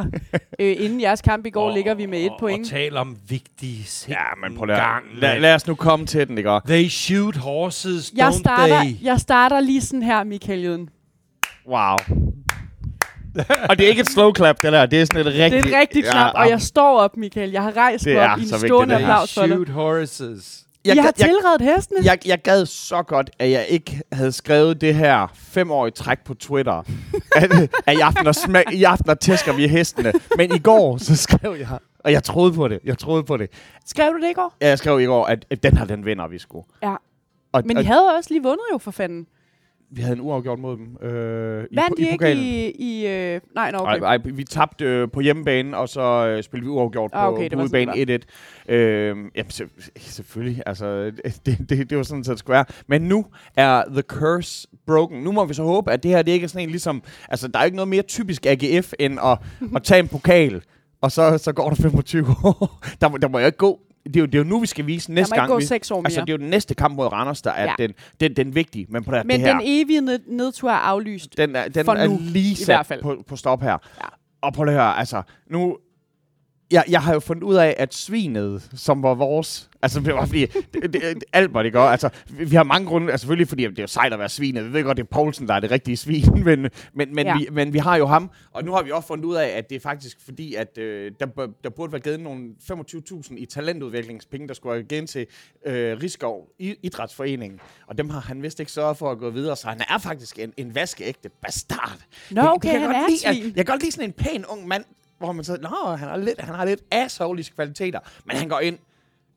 Øh, 0.60 0.76
inden 0.80 1.02
jeres 1.02 1.22
kamp 1.22 1.46
i 1.46 1.50
går 1.50 1.74
ligger 1.74 1.94
vi 1.94 2.06
med 2.06 2.20
et 2.20 2.30
Og 2.30 2.38
point. 2.40 2.68
tale 2.70 3.00
om 3.00 3.18
vigtige 3.28 3.84
ting. 3.84 4.10
Ja, 4.10 4.48
men 4.48 4.58
prøv 4.58 4.66
lige 4.66 4.76
gang, 4.78 5.04
at... 5.14 5.18
Lad, 5.20 5.40
lad 5.40 5.56
os 5.56 5.68
nu 5.68 5.76
komme 5.76 6.06
til 6.06 6.28
den, 6.28 6.38
ikke? 6.38 6.60
They 6.66 6.88
shoot 6.90 7.36
horses, 7.36 8.12
Jeg 8.16 8.28
don't 8.28 8.40
starter, 8.40 8.84
they? 8.84 8.96
jeg 9.04 9.20
starter 9.20 9.60
lige 9.60 9.82
sådan 9.82 10.04
her, 10.04 10.24
Michael 10.24 10.64
Jøden. 10.64 10.90
Wow. 11.68 11.98
og 13.70 13.78
det 13.78 13.86
er 13.86 13.90
ikke 13.90 14.02
et 14.02 14.08
slow 14.10 14.34
clap, 14.36 14.62
det 14.62 14.72
der. 14.74 14.86
Det 14.86 15.02
er 15.02 15.06
sådan 15.06 15.20
et 15.20 15.26
Det 15.26 15.42
er 15.42 15.46
rigtigt... 15.46 15.66
et 15.66 15.80
rigtigt 15.80 16.08
knap, 16.12 16.32
og 16.36 16.50
jeg 16.50 16.62
står 16.62 17.00
op, 17.00 17.18
Michael. 17.18 17.52
Jeg 17.52 17.64
har 17.64 17.78
rejst 17.78 18.06
mig 18.06 18.32
op 18.32 18.40
i 18.40 18.42
en 18.42 18.48
stående 18.48 18.96
applaus 18.96 19.34
for 19.34 19.42
dig. 19.42 19.50
Shoot 19.56 19.70
horses. 19.70 20.63
Jeg, 20.86 20.96
har 20.96 21.04
jeg, 21.04 21.14
jeg, 21.20 21.28
tilredet 21.28 21.62
hestene. 21.62 22.00
jeg, 22.04 22.20
jeg 22.26 22.42
gad 22.42 22.66
så 22.66 23.04
godt, 23.04 23.30
at 23.40 23.52
jeg 23.52 23.66
ikke 23.70 24.02
havde 24.12 24.32
skrevet 24.32 24.82
det 24.82 24.96
her 24.96 25.28
fem 25.36 25.72
år 25.72 25.88
i 25.88 25.92
træk 25.92 26.20
på 26.26 26.34
Twitter. 26.34 26.84
at, 27.36 27.52
at 27.86 27.98
i, 27.98 28.00
aften 28.00 28.28
og 28.28 28.36
smag, 28.36 28.74
i 28.74 28.84
aften 28.84 29.10
og 29.10 29.20
tæsker 29.20 29.54
vi 29.54 29.68
hestene. 29.68 30.14
Men 30.38 30.56
i 30.56 30.60
går, 30.60 30.98
så 30.98 31.16
skrev 31.16 31.56
jeg... 31.60 31.68
Og 32.00 32.12
jeg 32.12 32.24
troede 32.24 32.54
på 32.54 32.68
det. 32.68 32.80
Jeg 32.84 32.98
troede 32.98 33.24
på 33.24 33.38
det. 33.38 33.50
Skrev 33.86 34.14
du 34.14 34.22
det 34.22 34.30
i 34.30 34.34
går? 34.34 34.54
Ja, 34.62 34.68
Jeg 34.68 34.78
skrev 34.78 35.00
i 35.02 35.06
går, 35.06 35.26
at, 35.26 35.46
at 35.50 35.64
den 35.64 35.78
her, 35.78 35.86
den 35.86 36.06
vinder 36.06 36.28
vi 36.28 36.40
sgu. 36.40 36.66
Ja. 36.84 36.96
Og, 37.52 37.64
Men 37.66 37.78
og 37.78 37.84
I 37.84 37.86
havde 37.86 38.16
også 38.18 38.30
lige 38.30 38.44
vundet 38.44 38.64
jo 38.74 38.78
for 38.78 38.92
fanden. 38.92 39.28
Vi 39.96 40.02
havde 40.02 40.16
en 40.16 40.22
uafgjort 40.22 40.60
mod 40.60 40.78
dem 40.78 40.98
øh, 41.10 41.64
i, 41.72 41.76
Vandt 41.76 41.98
de 41.98 42.02
i 42.02 42.06
ikke 42.06 42.18
pokalen. 42.18 42.44
i... 42.44 42.70
i 42.70 43.08
øh, 43.08 43.42
nej, 43.56 43.72
nå, 43.72 43.78
Okay. 43.78 43.92
okay. 43.92 44.02
Ej, 44.06 44.16
ej, 44.16 44.18
vi 44.34 44.44
tabte 44.44 44.86
øh, 44.86 45.08
på 45.14 45.20
hjemmebane, 45.20 45.78
og 45.78 45.90
så 45.90 46.02
øh, 46.02 46.44
spillede 46.44 46.66
vi 46.66 46.70
uafgjort 46.72 47.12
Ah, 47.14 47.30
på, 47.32 47.36
okay, 47.36 47.50
på 47.50 47.62
udebane 47.62 47.92
1-1. 48.70 48.74
Øh, 48.74 49.08
jamen, 49.36 49.50
selv- 49.50 49.70
selvfølgelig. 49.98 50.64
Altså, 50.66 51.12
det, 51.46 51.58
det, 51.70 51.90
det 51.90 51.98
var 51.98 52.04
sådan, 52.04 52.24
det 52.24 52.40
skulle 52.40 52.54
være. 52.56 52.66
Men 52.88 53.02
nu 53.02 53.26
er 53.58 53.84
the 53.92 54.02
curse 54.02 54.68
broken. 54.88 55.24
Nu 55.24 55.32
må 55.32 55.46
vi 55.46 55.54
så 55.54 55.64
håbe, 55.64 55.92
at 55.92 56.04
det 56.04 56.12
her 56.12 56.22
det 56.22 56.32
ikke 56.32 56.44
er 56.44 56.48
sådan 56.48 56.64
en 56.64 56.70
ligesom... 56.70 57.04
Altså, 57.30 57.48
der 57.48 57.60
er 57.60 57.64
ikke 57.64 57.76
noget 57.78 57.88
mere 57.90 58.02
typisk 58.02 58.46
AGF, 58.46 58.94
end 59.00 59.20
at, 59.24 59.38
at 59.76 59.84
tage 59.84 60.00
en 60.00 60.08
pokal, 60.08 60.62
og 61.02 61.12
så, 61.12 61.38
så 61.38 61.52
går 61.54 61.70
der 61.70 61.76
25 61.76 62.26
år. 62.44 62.80
der, 63.02 63.10
må, 63.10 63.18
der 63.18 63.28
må 63.28 63.40
jo 63.40 63.46
ikke 63.46 63.58
gå... 63.58 63.80
Det 64.06 64.16
er, 64.16 64.20
jo, 64.20 64.26
det 64.26 64.36
er 64.36 64.40
jo 64.40 64.44
nu, 64.44 64.60
vi 64.60 64.68
skal 64.68 64.88
vise 64.88 65.08
Der 65.08 65.14
næste 65.14 65.32
må 65.32 65.36
ikke 65.36 65.48
gang. 65.48 65.62
gå 65.62 65.66
seks 65.68 65.92
år 65.92 65.96
mere. 65.96 66.06
altså, 66.08 66.22
det 66.22 66.30
er 66.30 66.34
jo 66.34 66.38
den 66.38 66.50
næste 66.50 66.76
kamp 66.76 66.96
mod 66.96 67.08
Randers, 67.08 67.42
der 67.42 67.52
er 67.52 67.64
Ja. 67.64 67.74
den, 67.78 67.94
den, 68.20 68.36
den 68.36 68.56
vigtige. 68.56 68.86
Men 68.90 69.04
på 69.04 69.12
det, 69.12 69.26
Men 69.26 69.40
det 69.40 69.48
her... 69.48 69.54
den 69.54 69.62
evige 69.66 70.02
ned- 70.02 70.20
nedtur 70.28 70.70
er 70.70 70.74
aflyst. 70.74 71.38
Den 71.38 71.56
er, 71.56 71.68
den 71.68 71.86
For 71.86 71.94
er 71.94 72.08
nu, 72.08 72.18
lige 72.22 72.52
i 72.52 72.56
sat 72.56 72.66
hvert 72.66 72.86
fald. 72.86 73.02
På, 73.02 73.24
på 73.28 73.36
stop 73.36 73.62
her. 73.62 73.72
Ja. 73.72 74.08
Og 74.42 74.54
lige 74.54 74.70
at 74.70 74.74
høre, 74.76 74.98
altså, 75.00 75.22
nu... 75.50 75.78
Jeg, 76.74 76.84
jeg 76.90 77.02
har 77.02 77.14
jo 77.14 77.20
fundet 77.20 77.44
ud 77.44 77.56
af, 77.56 77.76
at 77.78 77.94
svinet, 77.94 78.70
som 78.76 79.04
var 79.04 79.14
vores... 79.14 79.70
Altså, 79.82 80.00
det 80.00 80.14
var 80.14 80.26
fordi... 80.26 80.46
Det, 80.46 80.74
det, 80.74 80.94
det, 80.94 81.24
Albert, 81.34 81.66
ikke? 81.66 81.80
Altså, 81.80 82.10
vi, 82.30 82.46
vi 82.46 82.56
har 82.56 82.64
mange 82.64 82.88
grunde... 82.88 83.12
Altså, 83.12 83.24
selvfølgelig, 83.24 83.48
fordi 83.48 83.64
det 83.64 83.80
er 83.80 83.84
jo 83.84 83.88
sejt 83.88 84.14
at 84.14 84.20
være 84.20 84.30
svinet. 84.30 84.66
Vi 84.66 84.74
ved 84.74 84.84
godt, 84.84 84.98
det 84.98 85.04
er 85.04 85.08
Poulsen, 85.08 85.48
der 85.48 85.54
er 85.54 85.60
det 85.60 85.72
rigtige 85.72 85.98
svin. 85.98 86.24
Men, 86.46 86.70
men, 86.94 87.16
men, 87.16 87.26
Ja. 87.26 87.38
vi, 87.38 87.48
men 87.52 87.74
vi 87.74 87.78
har 87.78 87.96
jo 87.96 88.06
ham. 88.06 88.30
Og 88.52 88.64
nu 88.64 88.72
har 88.72 88.84
vi 88.84 88.92
også 88.92 89.08
fundet 89.08 89.26
ud 89.26 89.36
af, 89.36 89.48
at 89.48 89.70
det 89.70 89.76
er 89.76 89.80
faktisk 89.80 90.18
fordi, 90.26 90.56
at 90.56 90.78
øh, 90.78 91.12
der, 91.20 91.26
der 91.64 91.70
burde 91.70 91.92
være 91.92 92.02
givet 92.02 92.20
nogle 92.20 92.50
25.000 92.72 93.36
i 93.38 93.46
talentudviklingspenge, 93.46 94.48
der 94.48 94.54
skulle 94.54 94.76
have 94.76 94.84
givet 94.84 95.10
til 95.10 95.26
øh, 95.66 95.98
Rigskov 96.04 96.48
i, 96.60 96.76
Idrætsforeningen. 96.84 97.60
Og 97.88 97.98
dem 97.98 98.10
har 98.10 98.20
han 98.20 98.42
vist 98.44 98.60
ikke 98.60 98.72
sørget 98.72 98.98
for 98.98 99.12
at 99.12 99.18
gå 99.20 99.30
videre. 99.30 99.56
Så 99.56 99.68
han 99.68 99.82
er 99.90 99.98
faktisk 99.98 100.40
en, 100.40 100.54
en 100.58 100.76
vaskeægte 100.76 101.30
bastard. 101.44 101.98
Nå, 102.32 102.42
Det- 102.42 102.44
det 102.48 102.50
okay, 102.54 102.70
kan 102.72 102.82
jeg 102.82 102.90
han 102.90 102.90
godt 103.02 103.04
er 103.04 103.10
lide, 103.10 103.28
at-. 103.28 103.46
Jeg 103.58 103.66
kan 103.66 103.66
godt 103.66 103.82
lide 103.82 103.92
sådan 103.92 104.10
en 104.10 104.14
pæn 104.14 104.46
ung 104.46 104.68
mand, 104.68 104.84
hvor 105.18 105.32
man 105.32 105.46
så, 105.46 105.58
nå, 105.62 105.96
han 105.96 106.08
har 106.08 106.18
lidt, 106.18 106.42
han 106.42 106.56
har 106.56 106.66
lidt 106.66 106.82
assholeiske 106.92 107.56
kvaliteter. 107.56 108.00
Men 108.26 108.38
han 108.38 108.50
går 108.50 108.60
ind, 108.60 108.80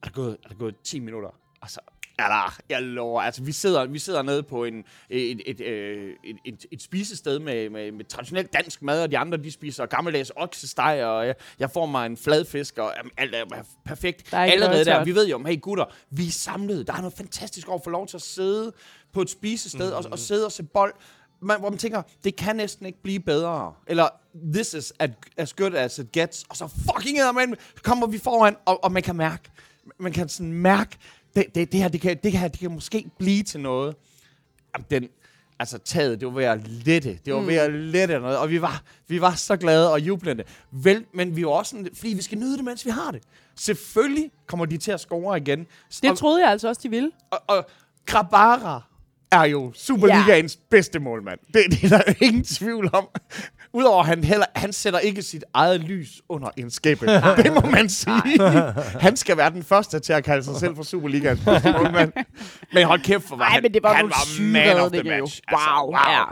er 0.03 0.07
der 0.07 0.11
gået, 0.11 0.37
er 0.45 0.49
der 0.49 0.55
gået 0.55 0.75
10 0.85 1.01
minutter, 1.01 1.31
og 1.61 1.71
så 1.71 1.81
er 2.19 2.29
der, 2.29 2.59
jeg 2.69 2.83
lover, 2.83 3.23
altså 3.23 3.43
vi 3.43 3.53
sidder, 3.53 3.87
vi 3.87 3.99
sidder 3.99 4.23
nede 4.23 4.43
på 4.43 4.65
en, 4.65 4.85
et, 5.11 5.41
et, 5.47 5.61
øh, 5.61 6.13
et, 6.25 6.37
et, 6.45 6.67
et 6.71 6.83
spisested 6.83 7.39
med, 7.39 7.71
med, 7.71 7.93
med 7.93 8.05
traditionelt 8.05 8.53
dansk 8.53 8.83
mad, 8.83 9.03
og 9.03 9.11
de 9.11 9.19
andre, 9.19 9.39
de 9.39 9.51
spiser 9.51 9.87
gammeldags 9.87 10.33
oksesteg, 10.37 11.05
og 11.05 11.27
jeg, 11.27 11.35
jeg 11.59 11.71
får 11.71 11.87
mig 11.87 12.07
en 12.07 12.17
fladfisk, 12.17 12.79
og 12.79 12.93
jamen, 12.97 13.11
alt 13.17 13.35
er 13.35 13.45
perfekt. 13.85 14.31
Der 14.31 14.39
er 14.39 14.45
Allerede 14.45 14.85
der, 14.85 15.05
vi 15.05 15.15
ved 15.15 15.29
jo, 15.29 15.43
hey 15.47 15.61
gutter, 15.61 15.85
vi 16.11 16.27
er 16.27 16.31
samlet, 16.31 16.87
der 16.87 16.93
er 16.93 17.01
noget 17.01 17.15
fantastisk 17.15 17.69
over 17.69 17.79
at 17.79 17.85
få 17.85 17.91
lov 17.91 18.07
til 18.07 18.17
at 18.17 18.23
sidde 18.23 18.73
på 19.13 19.23
et 19.23 19.31
spisested, 19.31 19.91
mm. 19.91 19.97
og, 19.97 20.05
og 20.11 20.19
sidde 20.19 20.47
og 20.47 20.53
se 20.53 20.63
bold, 20.63 20.95
man, 21.41 21.61
hvor 21.61 21.71
man 21.71 21.79
tænker, 21.79 22.03
det 22.25 22.37
kan 22.37 22.57
næsten 22.57 22.87
ikke 22.87 23.03
blive 23.03 23.21
bedre. 23.21 23.73
Eller, 23.87 24.09
this 24.55 24.75
is 24.75 24.93
at, 24.99 25.11
as 25.37 25.53
good 25.53 25.75
as 25.75 25.99
it 25.99 26.13
gets. 26.13 26.45
Og 26.49 26.57
så 26.57 26.69
fucking 26.69 27.19
eddermame, 27.19 27.57
kommer 27.83 28.07
vi 28.07 28.19
foran, 28.19 28.57
og, 28.65 28.85
og 28.85 28.93
man 28.93 29.03
kan 29.03 29.17
mærke, 29.17 29.51
man 29.99 30.13
kan 30.13 30.29
sådan 30.29 30.53
mærke, 30.53 30.97
det, 31.35 31.55
det, 31.55 31.73
det, 31.73 31.81
her, 31.81 31.89
det, 31.89 32.01
kan, 32.01 32.17
det, 32.23 32.33
her, 32.33 32.49
det 32.49 32.61
kan 32.61 32.71
måske 32.71 33.11
blive 33.19 33.43
til 33.43 33.61
noget. 33.61 33.97
Jamen, 34.75 34.87
den, 34.91 35.09
altså 35.59 35.79
taget, 35.79 36.21
det 36.21 36.29
var 36.29 36.35
ved 36.35 36.45
at 36.45 36.69
lette. 36.69 37.19
Det 37.25 37.35
var 37.35 37.41
mm. 37.41 37.47
ved 37.47 37.55
at 37.55 37.73
lette 37.73 38.19
noget, 38.19 38.39
og 38.39 38.51
vi 38.51 38.63
var, 38.63 38.83
vi 39.09 39.21
var 39.21 39.35
så 39.35 39.57
glade 39.57 39.93
og 39.93 40.01
jublende. 40.01 40.45
Vel, 40.71 41.05
men 41.15 41.37
vi 41.37 41.47
var 41.47 41.51
også 41.51 41.71
sådan, 41.71 41.89
fordi 41.95 42.09
vi 42.15 42.23
skal 42.23 42.39
nyde 42.39 42.57
det, 42.57 42.65
mens 42.65 42.85
vi 42.85 42.91
har 42.91 43.11
det. 43.11 43.23
Selvfølgelig 43.57 44.31
kommer 44.47 44.67
de 44.67 44.77
til 44.77 44.93
at 44.93 45.01
score 45.01 45.37
igen. 45.37 45.67
Det 46.03 46.11
og, 46.11 46.19
troede 46.19 46.43
jeg 46.43 46.51
altså 46.51 46.69
også, 46.69 46.81
de 46.85 46.91
ville. 46.91 47.11
og, 47.31 47.43
og 47.47 47.67
Grabara 48.07 48.83
er 49.33 49.45
jo 49.45 49.73
Superligaens 49.75 50.55
ja. 50.57 50.61
bedste 50.71 50.99
målmand. 50.99 51.39
Det, 51.55 51.65
det 51.71 51.93
er 51.93 51.99
der 51.99 52.13
ingen 52.21 52.45
tvivl 52.45 52.91
om. 52.93 53.09
Udover 53.73 54.01
at 54.01 54.07
han, 54.07 54.25
heller, 54.25 54.47
han 54.55 54.73
sætter 54.73 54.99
ikke 54.99 55.23
sit 55.23 55.45
eget 55.55 55.81
lys 55.81 56.23
under 56.29 56.51
en 56.57 56.71
skæppe. 56.71 57.07
det 57.43 57.53
må 57.55 57.61
man 57.61 57.89
sige. 57.89 58.41
han 59.01 59.17
skal 59.17 59.37
være 59.37 59.51
den 59.51 59.63
første 59.63 59.99
til 59.99 60.13
at 60.13 60.25
kalde 60.25 60.45
sig 60.45 60.57
selv 60.57 60.77
for 60.77 60.83
Superligaens 60.83 61.41
bedste 61.45 61.73
målmand. 61.73 62.13
Men 62.73 62.87
hold 62.87 63.01
kæft, 63.01 63.25
for 63.25 63.37
var 63.37 63.45
han, 63.45 63.63
men 63.63 63.75
det 63.75 63.83
var 63.83 63.95
han 63.95 64.05
var 64.05 64.43
man 64.53 64.77
of 64.77 64.77
the 64.77 64.85
redninger 64.85 65.17
jo. 65.17 65.23
match. 65.25 65.41
Wow, 65.53 65.59
Altså, 65.59 66.09
wow. 66.09 66.13
ja. 66.13 66.25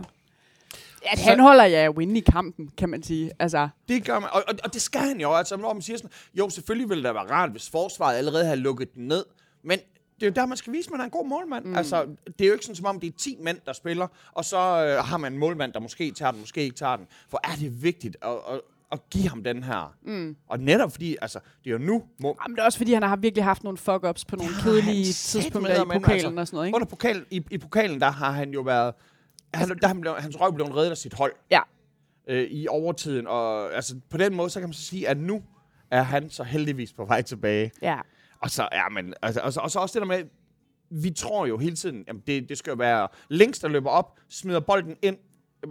At 1.12 1.18
han 1.18 1.40
holder 1.40 1.64
jer 1.64 1.84
jo 1.84 1.92
inde 2.00 2.20
i 2.20 2.24
kampen, 2.32 2.68
kan 2.78 2.88
man 2.88 3.02
sige. 3.02 3.30
Altså, 3.38 3.68
Det 3.88 4.04
gør 4.04 4.20
man, 4.20 4.28
og, 4.32 4.42
og, 4.48 4.54
og 4.64 4.74
det 4.74 4.82
skal 4.82 5.00
han 5.00 5.20
jo. 5.20 5.34
Altså, 5.34 5.56
når 5.56 5.72
man 5.72 5.82
siger 5.82 5.96
sådan, 5.96 6.10
jo, 6.34 6.50
selvfølgelig 6.50 6.88
ville 6.88 7.04
det 7.04 7.14
være 7.14 7.30
rart, 7.30 7.50
hvis 7.50 7.70
forsvaret 7.70 8.16
allerede 8.16 8.44
havde 8.44 8.56
lukket 8.56 8.94
den 8.94 9.08
ned, 9.08 9.24
men 9.64 9.78
det 10.24 10.38
er 10.38 10.40
jo 10.40 10.42
der, 10.42 10.46
man 10.46 10.56
skal 10.56 10.72
vise, 10.72 10.86
at 10.86 10.90
man 10.90 11.00
er 11.00 11.04
en 11.04 11.10
god 11.10 11.26
målmand. 11.28 11.64
Mm. 11.64 11.76
Altså, 11.76 12.06
det 12.38 12.44
er 12.44 12.46
jo 12.46 12.52
ikke 12.52 12.64
sådan, 12.64 12.76
som 12.76 12.86
om 12.86 13.00
det 13.00 13.06
er 13.06 13.16
10 13.18 13.36
mænd, 13.40 13.58
der 13.66 13.72
spiller, 13.72 14.06
og 14.32 14.44
så 14.44 14.56
øh, 14.56 15.04
har 15.04 15.16
man 15.16 15.32
en 15.32 15.38
målmand, 15.38 15.72
der 15.72 15.80
måske 15.80 16.10
tager 16.10 16.30
den, 16.30 16.40
måske 16.40 16.62
ikke 16.62 16.76
tager 16.76 16.96
den. 16.96 17.06
For 17.28 17.40
er 17.44 17.56
det 17.60 17.82
vigtigt 17.82 18.16
at, 18.22 18.30
at, 18.30 18.60
at 18.92 19.10
give 19.10 19.28
ham 19.28 19.44
den 19.44 19.62
her? 19.62 19.94
Mm. 20.06 20.36
Og 20.48 20.60
netop 20.60 20.92
fordi, 20.92 21.16
altså, 21.22 21.38
det 21.64 21.70
er 21.70 21.72
jo 21.72 21.78
nu... 21.78 22.02
Må, 22.20 22.36
jamen, 22.44 22.56
det 22.56 22.60
er 22.62 22.66
også 22.66 22.78
fordi, 22.78 22.92
han 22.92 23.02
har 23.02 23.16
virkelig 23.16 23.44
haft 23.44 23.64
nogle 23.64 23.78
fuck-ups 23.78 24.24
på 24.28 24.36
nogle 24.36 24.52
Ja, 24.56 24.62
kedelige 24.62 25.12
tidspunkter 25.12 25.82
i 25.82 25.98
pokalen 25.98 26.38
og 26.38 26.46
sådan 26.46 26.56
noget, 26.56 26.66
ikke? 26.66 26.76
Under 26.76 26.86
pokal, 26.86 27.24
i, 27.30 27.42
I 27.50 27.58
pokalen, 27.58 28.00
der 28.00 28.10
har 28.10 28.30
han 28.30 28.50
jo 28.50 28.60
været... 28.60 28.94
Han, 29.54 29.68
der, 29.68 29.88
han 29.88 30.00
blev, 30.00 30.14
hans 30.18 30.40
røv 30.40 30.54
blev 30.54 30.66
reddet 30.66 30.90
af 30.90 30.96
sit 30.96 31.14
hold 31.14 31.32
Ja. 31.50 31.60
øh, 32.28 32.42
i 32.50 32.68
overtiden. 32.68 33.26
Og 33.26 33.74
altså, 33.74 33.96
på 34.10 34.16
den 34.16 34.34
måde, 34.34 34.50
så 34.50 34.60
kan 34.60 34.68
man 34.68 34.74
så 34.74 34.82
sige, 34.82 35.08
at 35.08 35.16
nu 35.16 35.42
er 35.90 36.02
han 36.02 36.30
så 36.30 36.44
heldigvis 36.44 36.92
på 36.92 37.04
vej 37.04 37.22
tilbage. 37.22 37.70
Ja. 37.82 37.98
Og 38.44 38.50
så 38.50 38.68
er 38.72 38.90
man, 38.90 39.14
altså, 39.22 39.40
og, 39.40 39.52
så, 39.52 39.60
og 39.60 39.70
så 39.70 39.78
også 39.78 40.00
det 40.00 40.08
der 40.08 40.16
med, 40.16 40.24
vi 40.90 41.10
tror 41.10 41.46
jo 41.46 41.58
hele 41.58 41.76
tiden, 41.76 42.04
jamen 42.08 42.22
det, 42.26 42.48
det 42.48 42.58
skal 42.58 42.70
jo 42.70 42.76
være 42.76 43.08
længst, 43.28 43.62
der 43.62 43.68
løber 43.68 43.90
op, 43.90 44.18
smider 44.28 44.60
bolden 44.60 44.96
ind, 45.02 45.16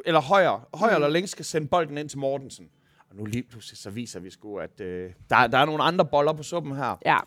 eller 0.06 0.22
højre, 0.22 0.62
højre 0.74 0.92
mm. 0.92 0.96
eller 0.96 1.10
længst 1.10 1.32
skal 1.32 1.46
sende 1.46 1.68
bolden 1.68 1.98
ind 1.98 2.10
til 2.10 2.20
Mortensen. 2.20 2.70
Og 3.10 3.16
nu 3.16 3.26
lige 3.26 3.44
pludselig, 3.44 3.78
så 3.78 3.90
viser 3.90 4.20
vi 4.20 4.30
sgu, 4.30 4.58
at 4.58 4.82
øh, 4.82 5.12
der, 5.30 5.48
der 5.48 5.58
er 5.58 5.66
nogle 5.66 5.84
andre 5.84 6.06
boller 6.06 6.34
på 6.34 6.44
suppen 6.44 6.76
her. 6.76 6.98
ja. 7.06 7.18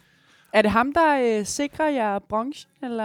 Er 0.53 0.63
det 0.63 0.71
ham, 0.71 0.93
der 0.93 1.39
øh, 1.41 1.47
sikrer 1.47 1.89
jer 1.89 2.19
bronchen, 2.19 2.71
eller? 2.83 3.05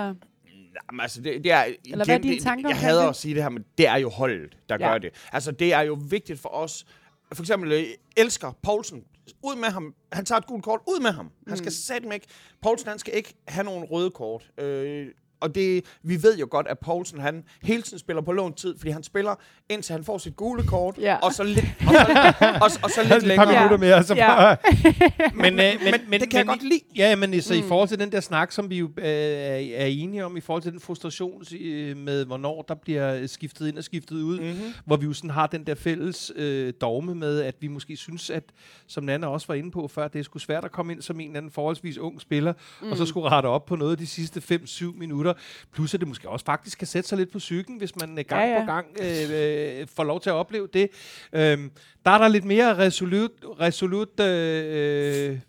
Jamen, 0.92 1.00
altså, 1.02 1.22
det, 1.22 1.44
det 1.44 1.52
er, 1.52 1.64
Eller 1.86 2.06
hvad 2.06 2.16
er 2.16 2.20
dine 2.20 2.34
det, 2.36 2.44
tanker 2.44 2.70
Jeg 2.70 2.78
hader 2.78 3.02
det? 3.02 3.10
at 3.10 3.16
sige 3.16 3.36
det 3.36 3.44
her, 3.44 3.50
men 3.50 3.66
det 3.78 3.88
er 3.88 3.96
jo 3.96 4.10
holdet, 4.10 4.58
der 4.70 4.78
Ja. 4.80 4.92
gør 4.92 4.98
det. 4.98 5.10
Altså, 5.32 5.52
det 5.52 5.74
er 5.74 5.82
jo 5.82 5.98
vigtigt 6.10 6.40
for 6.40 6.50
os. 6.50 6.86
For 7.34 7.44
eksempel, 7.44 7.72
øh, 7.72 7.84
elsker 8.18 8.52
Poulsen. 8.64 9.04
Ud 9.44 9.56
med 9.56 9.70
ham. 9.70 9.96
Han 10.12 10.26
tager 10.26 10.40
et 10.40 10.48
gult 10.48 10.64
kort. 10.64 10.80
Ud 10.88 11.00
med 11.02 11.12
ham. 11.12 11.26
Han 11.48 11.52
Mm. 11.54 11.56
skal 11.58 11.72
satme 11.72 12.14
ikke. 12.14 12.28
Poulsen, 12.62 12.88
han 12.90 13.00
skal 13.00 13.16
ikke 13.16 13.34
have 13.48 13.64
nogen 13.64 13.84
røde 13.84 14.12
kort. 14.12 14.52
Øh, 14.58 15.08
og 15.42 15.56
det, 15.56 15.86
vi 16.04 16.24
ved 16.24 16.38
jo 16.38 16.48
godt, 16.52 16.68
at 16.68 16.80
Poulsen, 16.80 17.20
han 17.20 17.44
hele 17.64 17.82
tiden 17.82 18.00
spiller 18.00 18.22
på 18.22 18.32
lånt 18.32 18.58
tid, 18.58 18.78
fordi 18.78 18.92
han 18.92 19.04
spiller, 19.04 19.36
indtil 19.70 19.94
han 19.94 20.04
får 20.04 20.18
sit 20.18 20.36
gule 20.36 20.64
kort, 20.64 20.98
Ja. 20.98 21.16
og 21.16 21.34
så 21.34 21.44
lidt, 21.44 21.66
og 21.88 21.94
så, 21.94 22.34
og, 22.62 22.70
og 22.84 22.90
så 22.90 23.02
lidt 23.14 23.14
Et 23.14 23.36
par 23.36 23.46
længere. 23.46 23.48
minutter 23.70 23.78
mere, 23.78 24.04
så 24.04 24.16
Ja. 24.16 24.36
bare... 24.36 24.58
men, 25.52 25.54
øh, 25.60 25.74
men, 25.84 25.94
Men 26.10 26.22
det 26.22 26.30
kan 26.30 26.38
jeg 26.38 26.46
godt 26.48 26.64
lide. 26.64 26.80
Ja, 26.96 27.16
men 27.16 27.42
så 27.42 27.54
mm. 27.54 27.60
i 27.60 27.64
forhold 27.64 27.88
til 27.90 28.00
den 28.00 28.12
der 28.12 28.20
snak, 28.20 28.52
som 28.52 28.70
vi 28.70 28.78
jo 28.78 28.90
øh, 28.98 29.06
er, 29.06 29.76
er 29.76 29.86
enige 29.86 30.26
om, 30.26 30.38
i 30.38 30.42
forhold 30.42 30.64
til 30.64 30.72
den 30.72 30.80
frustration 30.80 31.44
øh, 31.62 31.98
med, 31.98 32.26
hvornår 32.26 32.62
der 32.68 32.76
bliver 32.76 33.28
skiftet 33.28 33.68
ind 33.68 33.78
og 33.78 33.84
skiftet 33.84 34.16
ud, 34.16 34.40
Mm-hmm. 34.40 34.74
hvor 34.86 34.98
vi 34.98 35.06
jo 35.06 35.14
sådan 35.14 35.30
har 35.30 35.48
den 35.48 35.64
der 35.64 35.76
fælles 35.76 36.32
øh, 36.36 36.74
dogme 36.82 37.16
med, 37.16 37.42
at 37.42 37.56
vi 37.60 37.68
måske 37.68 37.98
synes, 37.98 38.30
at, 38.30 38.44
som 38.88 39.04
Nana 39.04 39.28
også 39.28 39.48
var 39.48 39.56
inde 39.56 39.72
på 39.72 39.88
før, 39.88 40.08
det 40.08 40.20
er 40.20 40.24
sgu 40.24 40.40
svært 40.40 40.66
at 40.66 40.72
komme 40.72 40.94
ind 40.94 41.02
som 41.02 41.20
en 41.20 41.28
eller 41.28 41.38
anden 41.38 41.52
forholdsvis 41.52 41.98
ung 41.98 42.22
spiller, 42.22 42.54
mm. 42.82 42.92
og 42.92 42.98
så 42.98 43.06
skulle 43.06 43.30
rette 43.30 43.48
op 43.48 43.66
på 43.66 43.76
noget 43.76 44.00
de 44.00 44.08
sidste 44.08 44.60
5-7 44.64 44.98
minutter. 45.00 45.31
Plus 45.74 45.94
at 45.94 46.00
det 46.00 46.08
måske 46.08 46.30
også 46.30 46.46
faktisk 46.46 46.78
kan 46.78 46.88
sætte 46.88 47.10
sig 47.10 47.18
lidt 47.18 47.32
på 47.32 47.38
psyken, 47.38 47.78
hvis 47.78 47.96
man 47.96 48.20
øh, 48.20 48.26
gang 48.28 48.42
Ja, 48.50 48.54
ja. 48.54 48.60
på 48.60 48.66
gang 48.66 48.88
øh, 49.02 49.80
øh, 49.82 49.88
får 49.96 50.04
lov 50.04 50.22
til 50.22 50.30
at 50.30 50.34
opleve 50.34 50.68
det. 50.74 50.90
Øhm, 51.34 51.72
der 52.06 52.12
er 52.12 52.18
der 52.18 52.28
lidt 52.28 52.46
mere 52.46 52.78
resolut, 52.78 53.32
resolut 53.60 54.20
øh, 54.20 55.30
øh, 55.32 55.40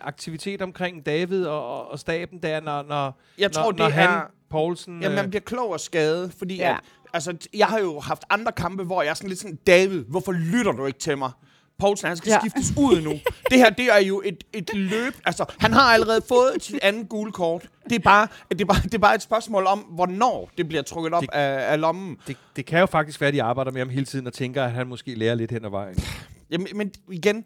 aktivitet 0.00 0.62
omkring 0.62 1.06
David 1.06 1.46
og, 1.46 1.90
og- 1.90 1.98
staben 1.98 2.38
der, 2.42 2.60
når, 2.60 2.82
når, 2.82 3.20
Jeg 3.38 3.52
tror, 3.52 3.62
når, 3.62 3.70
det 3.70 3.78
når 3.78 3.88
han 3.88 4.08
er- 4.10 4.22
Poulsen... 4.50 5.02
Jamen, 5.02 5.16
man 5.16 5.30
bliver 5.30 5.42
klog 5.42 5.70
og 5.70 5.80
skadet, 5.80 6.32
fordi 6.38 6.56
Ja. 6.56 6.68
ja. 6.68 6.74
at, 6.74 6.80
altså, 7.12 7.36
jeg 7.54 7.66
har 7.66 7.78
jo 7.78 8.00
haft 8.00 8.22
andre 8.30 8.52
kampe, 8.52 8.84
hvor 8.84 9.02
jeg 9.02 9.10
er 9.10 9.14
sådan 9.14 9.28
lidt 9.28 9.40
sådan, 9.40 9.58
David, 9.66 10.04
hvorfor 10.04 10.32
lytter 10.32 10.72
du 10.72 10.86
ikke 10.86 10.98
til 10.98 11.18
mig? 11.18 11.30
Poulsen, 11.78 12.08
han 12.08 12.16
skal 12.16 12.30
Ja. 12.30 12.38
skiftes 12.40 12.72
ud 12.76 13.00
nu. 13.00 13.10
Det 13.50 13.58
her, 13.58 13.70
det 13.70 13.84
er 13.84 13.98
jo 13.98 14.22
et, 14.24 14.44
et 14.52 14.70
løb. 14.74 15.14
Altså, 15.26 15.44
han 15.58 15.72
har 15.72 15.80
allerede 15.92 16.20
fået 16.28 16.52
sit 16.60 16.78
andet 16.82 17.08
gule 17.08 17.32
kort. 17.32 17.68
Det 17.84 17.92
er, 17.94 17.98
bare, 17.98 18.28
det, 18.50 18.60
er 18.60 18.64
bare, 18.64 18.82
det 18.82 18.94
er 18.94 18.98
bare 18.98 19.14
et 19.14 19.22
spørgsmål 19.22 19.66
om, 19.66 19.78
hvornår 19.78 20.50
det 20.58 20.68
bliver 20.68 20.82
trukket 20.82 21.12
op 21.14 21.22
Det- 21.22 21.30
af, 21.32 21.72
af 21.72 21.80
lommen. 21.80 22.16
det, 22.26 22.36
det 22.56 22.66
kan 22.66 22.80
jo 22.80 22.86
faktisk 22.86 23.20
være, 23.20 23.28
at 23.28 23.34
de 23.34 23.42
arbejder 23.42 23.70
med 23.70 23.80
ham 23.80 23.88
hele 23.88 24.04
tiden 24.06 24.26
og 24.26 24.32
tænker, 24.32 24.64
at 24.64 24.72
han 24.72 24.86
måske 24.86 25.14
lærer 25.14 25.34
lidt 25.34 25.50
hen 25.50 25.64
ad 25.64 25.70
vejen. 25.70 25.96
Jamen, 26.50 26.66
men 26.74 26.92
igen, 27.10 27.44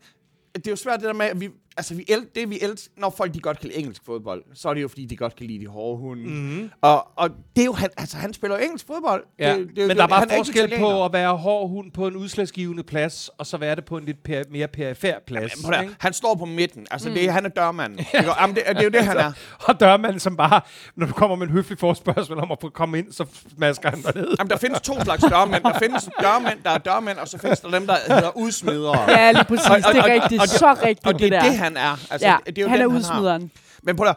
det 0.55 0.66
er 0.66 0.70
jo 0.70 0.76
svært 0.76 1.01
det 1.01 1.07
der 1.07 1.12
med, 1.14 1.26
at 1.26 1.41
vi, 1.41 1.49
altså 1.76 1.94
vi 1.94 2.04
el, 2.08 2.26
det 2.34 2.50
vi 2.50 2.58
elsker, 2.62 2.90
når 2.96 3.14
folk 3.16 3.34
de 3.34 3.40
godt 3.40 3.60
kan 3.60 3.68
lide 3.68 3.78
engelsk 3.78 4.02
fodbold, 4.06 4.42
så 4.54 4.68
er 4.68 4.74
det 4.74 4.82
jo 4.82 4.88
fordi, 4.88 5.04
de 5.06 5.16
godt 5.16 5.36
kan 5.36 5.46
lide 5.46 5.60
de 5.60 5.66
hårde 5.66 5.98
hunde. 5.98 6.22
Mm-hmm. 6.28 6.70
Og, 6.80 7.06
og 7.16 7.30
det 7.56 7.62
er 7.62 7.66
jo, 7.66 7.72
han, 7.72 7.90
altså 7.96 8.16
han 8.16 8.32
spiller 8.34 8.56
jo 8.58 8.62
engelsk 8.64 8.86
fodbold. 8.86 9.24
Ja, 9.38 9.54
det, 9.58 9.68
det, 9.76 9.88
men 9.88 9.96
der 9.96 10.02
er 10.02 10.06
bare 10.06 10.26
forskel 10.36 10.72
på 10.78 11.04
at 11.04 11.12
være 11.12 11.36
hård 11.36 11.68
hund 11.68 11.90
på 11.92 12.06
en 12.06 12.16
udslagsgivende 12.16 12.82
plads, 12.82 13.30
og 13.38 13.46
så 13.46 13.56
være 13.56 13.76
det 13.76 13.84
på 13.84 13.96
en 13.96 14.04
lidt 14.04 14.22
per, 14.22 14.42
mere 14.50 14.68
perifær 14.68 15.14
plads. 15.26 15.52
Jamen, 15.64 15.82
ikke? 15.82 15.94
Han 15.98 16.12
står 16.12 16.34
på 16.34 16.44
midten. 16.44 16.86
Altså, 16.90 17.08
mm. 17.08 17.14
det, 17.14 17.24
er- 17.24 17.30
han 17.32 17.44
er 17.44 17.48
dørmanden. 17.48 18.06
Jamen, 18.40 18.56
det, 18.56 18.62
det 18.68 18.78
er 18.78 18.82
jo 18.82 18.88
det, 18.90 19.04
han 19.04 19.16
er. 19.16 19.32
Og 19.68 19.80
dørmanden, 19.80 20.20
som 20.20 20.36
bare, 20.36 20.60
når 20.96 21.06
du 21.06 21.12
kommer 21.12 21.36
med 21.36 21.46
en 21.46 21.52
høflig 21.52 21.78
forspørgsel 21.78 22.38
om 22.38 22.52
at 22.52 22.58
få 22.60 22.68
komme 22.68 22.98
ind, 22.98 23.12
så 23.12 23.24
smasker 23.56 23.90
han 23.90 24.02
dig 24.02 24.12
ned. 24.14 24.34
Jamen, 24.38 24.50
der 24.50 24.56
findes 24.56 24.80
to 24.80 25.00
slags 25.04 25.22
dørmænd. 25.22 25.62
Der 25.62 25.78
findes 25.78 26.08
dørmænd, 26.20 26.58
der 26.64 26.70
er 26.70 26.78
dørmænd, 26.78 27.18
og 27.18 27.28
så 27.28 27.38
findes 27.38 27.60
der 27.60 27.70
dem, 27.70 27.86
der 27.86 27.96
hedder 28.14 28.36
udsmidere. 28.36 29.10
Ja, 29.10 29.32
lige 29.32 29.44
præcis. 29.44 29.66
Og- 29.70 29.76
det 29.76 29.84
og- 29.86 29.94
er 29.96 30.02
og- 30.02 30.10
rigtigt. 30.10 30.40
og 30.42 30.48
det- 30.48 30.58
så 30.58 30.76
rigtigt, 30.84 31.06
Og 31.06 31.18
det 31.18 31.26
er 31.26 31.30
der. 31.40 31.42
det, 31.48 31.58
han 31.62 31.76
er. 31.76 32.12
Altså, 32.12 32.28
ja, 32.28 32.36
det 32.46 32.58
er 32.58 32.62
jo 32.62 32.68
han 32.68 32.78
den, 32.78 32.86
er 32.86 32.90
har. 32.90 32.98
udsmideren. 32.98 33.50
Men 33.82 33.96
prøv 33.96 34.06
at 34.06 34.16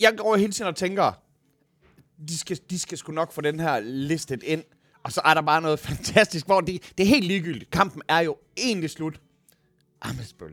jeg 0.00 0.14
går 0.16 0.36
hele 0.36 0.52
tiden 0.52 0.68
og 0.68 0.76
tænker, 0.76 1.12
de 2.28 2.38
skal, 2.38 2.58
de 2.70 2.78
skal 2.78 2.98
sgu 2.98 3.12
nok 3.12 3.32
få 3.32 3.40
den 3.40 3.60
her 3.60 3.80
listet 3.80 4.42
ind. 4.42 4.62
Og 5.02 5.12
så 5.12 5.20
er 5.24 5.34
der 5.34 5.42
bare 5.42 5.62
noget 5.62 5.78
fantastisk, 5.90 6.46
hvor 6.46 6.60
det, 6.60 6.92
det 6.98 7.04
er 7.04 7.08
helt 7.08 7.26
ligegyldigt. 7.26 7.70
Kampen 7.70 8.02
er 8.08 8.20
jo 8.20 8.36
egentlig 8.56 8.90
slut. 8.90 9.20
Amesbøl. 10.02 10.52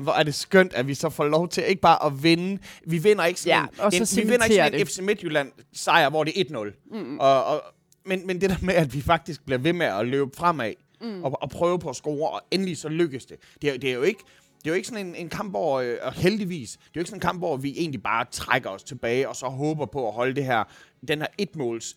Hvor 0.00 0.12
er 0.12 0.22
det 0.22 0.34
skønt, 0.34 0.74
at 0.74 0.86
vi 0.86 0.94
så 0.94 1.10
får 1.10 1.24
lov 1.24 1.48
til 1.48 1.64
ikke 1.66 1.80
bare 1.80 2.06
at 2.06 2.22
vinde. 2.22 2.58
Vi 2.86 2.98
vinder 2.98 3.24
ikke 3.24 3.40
sådan, 3.40 3.68
Ja, 3.78 3.84
og 3.84 3.90
en, 3.94 4.06
så 4.06 4.20
en, 4.20 4.26
vi 4.26 4.30
vinder 4.30 4.44
ikke 4.44 4.56
sådan 4.56 4.80
en 4.80 4.86
FC 4.86 4.98
Midtjylland 4.98 5.52
sejr, 5.72 6.10
hvor 6.10 6.24
det 6.24 6.40
er 6.40 6.44
1-0. 6.44 6.98
Mm. 6.98 7.18
Og, 7.18 7.44
og, 7.44 7.62
men, 8.06 8.26
men 8.26 8.40
det 8.40 8.50
der 8.50 8.56
med, 8.62 8.74
at 8.74 8.94
vi 8.94 9.00
faktisk 9.02 9.44
bliver 9.44 9.58
ved 9.58 9.72
med 9.72 9.86
at 9.86 10.06
løbe 10.06 10.30
fremad 10.36 10.72
mm. 11.00 11.24
og, 11.24 11.42
og 11.42 11.50
prøve 11.50 11.78
på 11.78 11.88
at 11.88 11.96
score, 11.96 12.30
og 12.30 12.42
endelig 12.50 12.78
så 12.78 12.88
lykkes 12.88 13.24
det. 13.26 13.36
Det 13.62 13.70
er, 13.70 13.78
det 13.78 13.90
er 13.90 13.94
jo 13.94 14.02
ikke 14.02 14.20
det 14.60 14.66
er 14.66 14.70
jo 14.70 14.74
ikke 14.74 14.88
sådan 14.88 15.06
en, 15.06 15.14
en 15.14 15.28
kamp, 15.28 15.50
hvor, 15.50 15.80
øh, 15.80 15.98
og 16.02 16.12
heldigvis, 16.12 16.70
det 16.70 16.84
er 16.84 16.90
jo 16.96 17.00
ikke 17.00 17.08
sådan 17.10 17.16
en 17.16 17.20
kamp, 17.20 17.40
hvor 17.40 17.56
vi 17.56 17.74
egentlig 17.76 18.02
bare 18.02 18.26
trækker 18.30 18.70
os 18.70 18.82
tilbage, 18.82 19.28
og 19.28 19.36
så 19.36 19.46
håber 19.46 19.86
på 19.86 20.08
at 20.08 20.14
holde 20.14 20.34
det 20.34 20.44
her, 20.44 20.64
den 21.08 21.18
her 21.18 21.28
et-måls 21.38 21.96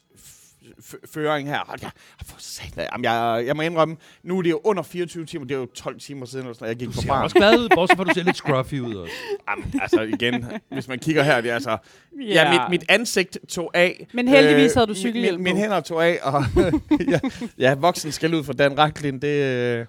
føring 1.14 1.48
her. 1.50 1.60
Hold 1.68 1.80
for 2.26 2.36
satan. 2.40 2.88
Jamen, 2.92 3.04
jeg, 3.06 3.44
jeg 3.48 3.56
må 3.56 3.62
indrømme, 3.62 3.98
nu 4.24 4.38
er 4.38 4.42
det 4.42 4.50
jo 4.50 4.62
under 4.64 4.84
24 4.84 5.26
timer, 5.26 5.46
det 5.46 5.56
er 5.56 5.60
jo 5.60 5.66
12 5.66 6.00
timer 6.00 6.26
siden, 6.26 6.46
eller 6.46 6.54
sådan, 6.54 6.68
jeg 6.68 6.76
gik 6.76 6.88
Du 6.88 6.94
på 6.94 7.02
ser 7.02 7.08
bar. 7.08 7.24
også 7.24 7.36
glad 7.36 7.60
ud, 7.60 7.70
bortset 7.76 7.98
fra, 7.98 8.04
du 8.04 8.14
ser 8.14 8.24
lidt 8.24 8.36
scruffy 8.36 8.74
ud 8.80 8.96
også. 8.96 9.14
Jamen, 9.50 9.74
altså 9.82 10.02
igen, 10.02 10.46
hvis 10.72 10.88
man 10.88 11.00
kigger 11.00 11.24
her, 11.24 11.42
det 11.42 11.50
er 11.52 11.56
altså... 11.56 11.78
Ja. 12.22 12.34
Ja, 12.34 12.52
mit, 12.52 12.80
mit 12.80 12.84
ansigt 12.90 13.38
tog 13.50 13.72
af. 13.74 13.98
Øh, 14.00 14.06
Men 14.14 14.28
heldigvis 14.28 14.74
havde 14.74 14.88
du 14.88 14.92
min- 14.92 14.96
cykelhjelm 14.96 15.38
Min, 15.38 15.44
mine 15.44 15.56
på. 15.56 15.60
hænder 15.62 15.80
tog 15.82 16.06
af, 16.06 16.20
og 16.24 16.44
ja, 17.12 17.20
ja, 17.58 17.74
voksen 17.76 18.12
skal 18.12 18.34
ud 18.36 18.44
for 18.44 18.54
Dan 18.54 18.78
Racklin, 18.78 19.20
det... 19.22 19.28
Øh... 19.44 19.86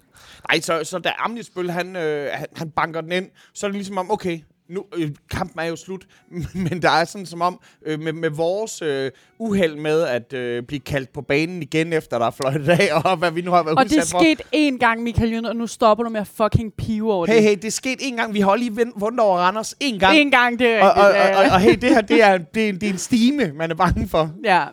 Nej, 0.51 0.59
så, 0.61 0.83
så 0.83 0.99
da 0.99 1.11
Amnisbøl, 1.19 1.69
han, 1.71 1.95
øh, 1.95 2.29
han, 2.33 2.47
han 2.55 2.69
banker 2.71 3.01
den 3.01 3.11
ind, 3.11 3.29
så 3.53 3.65
er 3.65 3.69
det 3.69 3.75
ligesom 3.75 3.97
om, 3.97 4.11
okay, 4.11 4.39
nu, 4.69 4.85
øh, 4.97 5.11
kampen 5.31 5.59
er 5.59 5.63
jo 5.63 5.75
slut, 5.75 6.05
men 6.69 6.81
der 6.81 6.89
er 6.89 7.05
sådan 7.05 7.25
som 7.25 7.41
om, 7.41 7.59
øh, 7.85 7.99
med, 7.99 8.13
med 8.13 8.29
vores 8.29 8.81
øh, 8.81 9.11
uheld 9.39 9.75
med 9.75 10.01
at 10.01 10.33
øh, 10.33 10.63
blive 10.63 10.79
kaldt 10.79 11.13
på 11.13 11.21
banen 11.21 11.61
igen, 11.61 11.93
efter 11.93 12.19
der 12.19 12.25
er 12.25 12.31
fløjtet 12.31 12.69
af, 12.69 12.89
og 13.05 13.17
hvad 13.17 13.31
vi 13.31 13.41
nu 13.41 13.51
har 13.51 13.63
været 13.63 13.77
Og 13.77 13.83
det 13.85 13.91
udsat 13.97 14.11
for. 14.11 14.19
skete 14.19 14.43
én 14.55 14.77
gang, 14.77 15.03
Michael 15.03 15.31
Jønne, 15.31 15.49
og 15.49 15.55
nu 15.55 15.67
stopper 15.67 16.03
du 16.03 16.09
med 16.09 16.21
at 16.21 16.27
fucking 16.27 16.73
pive 16.73 17.13
over 17.13 17.25
Hey, 17.25 17.35
det. 17.35 17.43
hey, 17.43 17.57
det 17.61 17.73
skete 17.73 18.03
en 18.03 18.15
gang. 18.15 18.33
Vi 18.33 18.39
har 18.39 18.55
lige 18.55 18.71
vundet 18.95 19.19
over 19.19 19.37
Randers 19.37 19.75
en 19.79 19.99
gang. 19.99 20.17
En 20.17 20.31
gang, 20.31 20.59
det 20.59 20.67
er 20.67 20.83
og, 20.83 20.91
og, 20.91 21.07
og, 21.07 21.45
og, 21.45 21.51
og 21.53 21.59
hey, 21.59 21.75
det 21.81 21.89
her, 21.89 22.01
det 22.01 22.23
er, 22.23 22.37
det 22.37 22.69
er, 22.69 22.73
det 22.73 22.83
er 22.83 22.89
en 22.93 22.97
stime, 22.97 23.51
man 23.53 23.71
er 23.71 23.75
bange 23.75 24.07
for. 24.07 24.31
ja. 24.43 24.65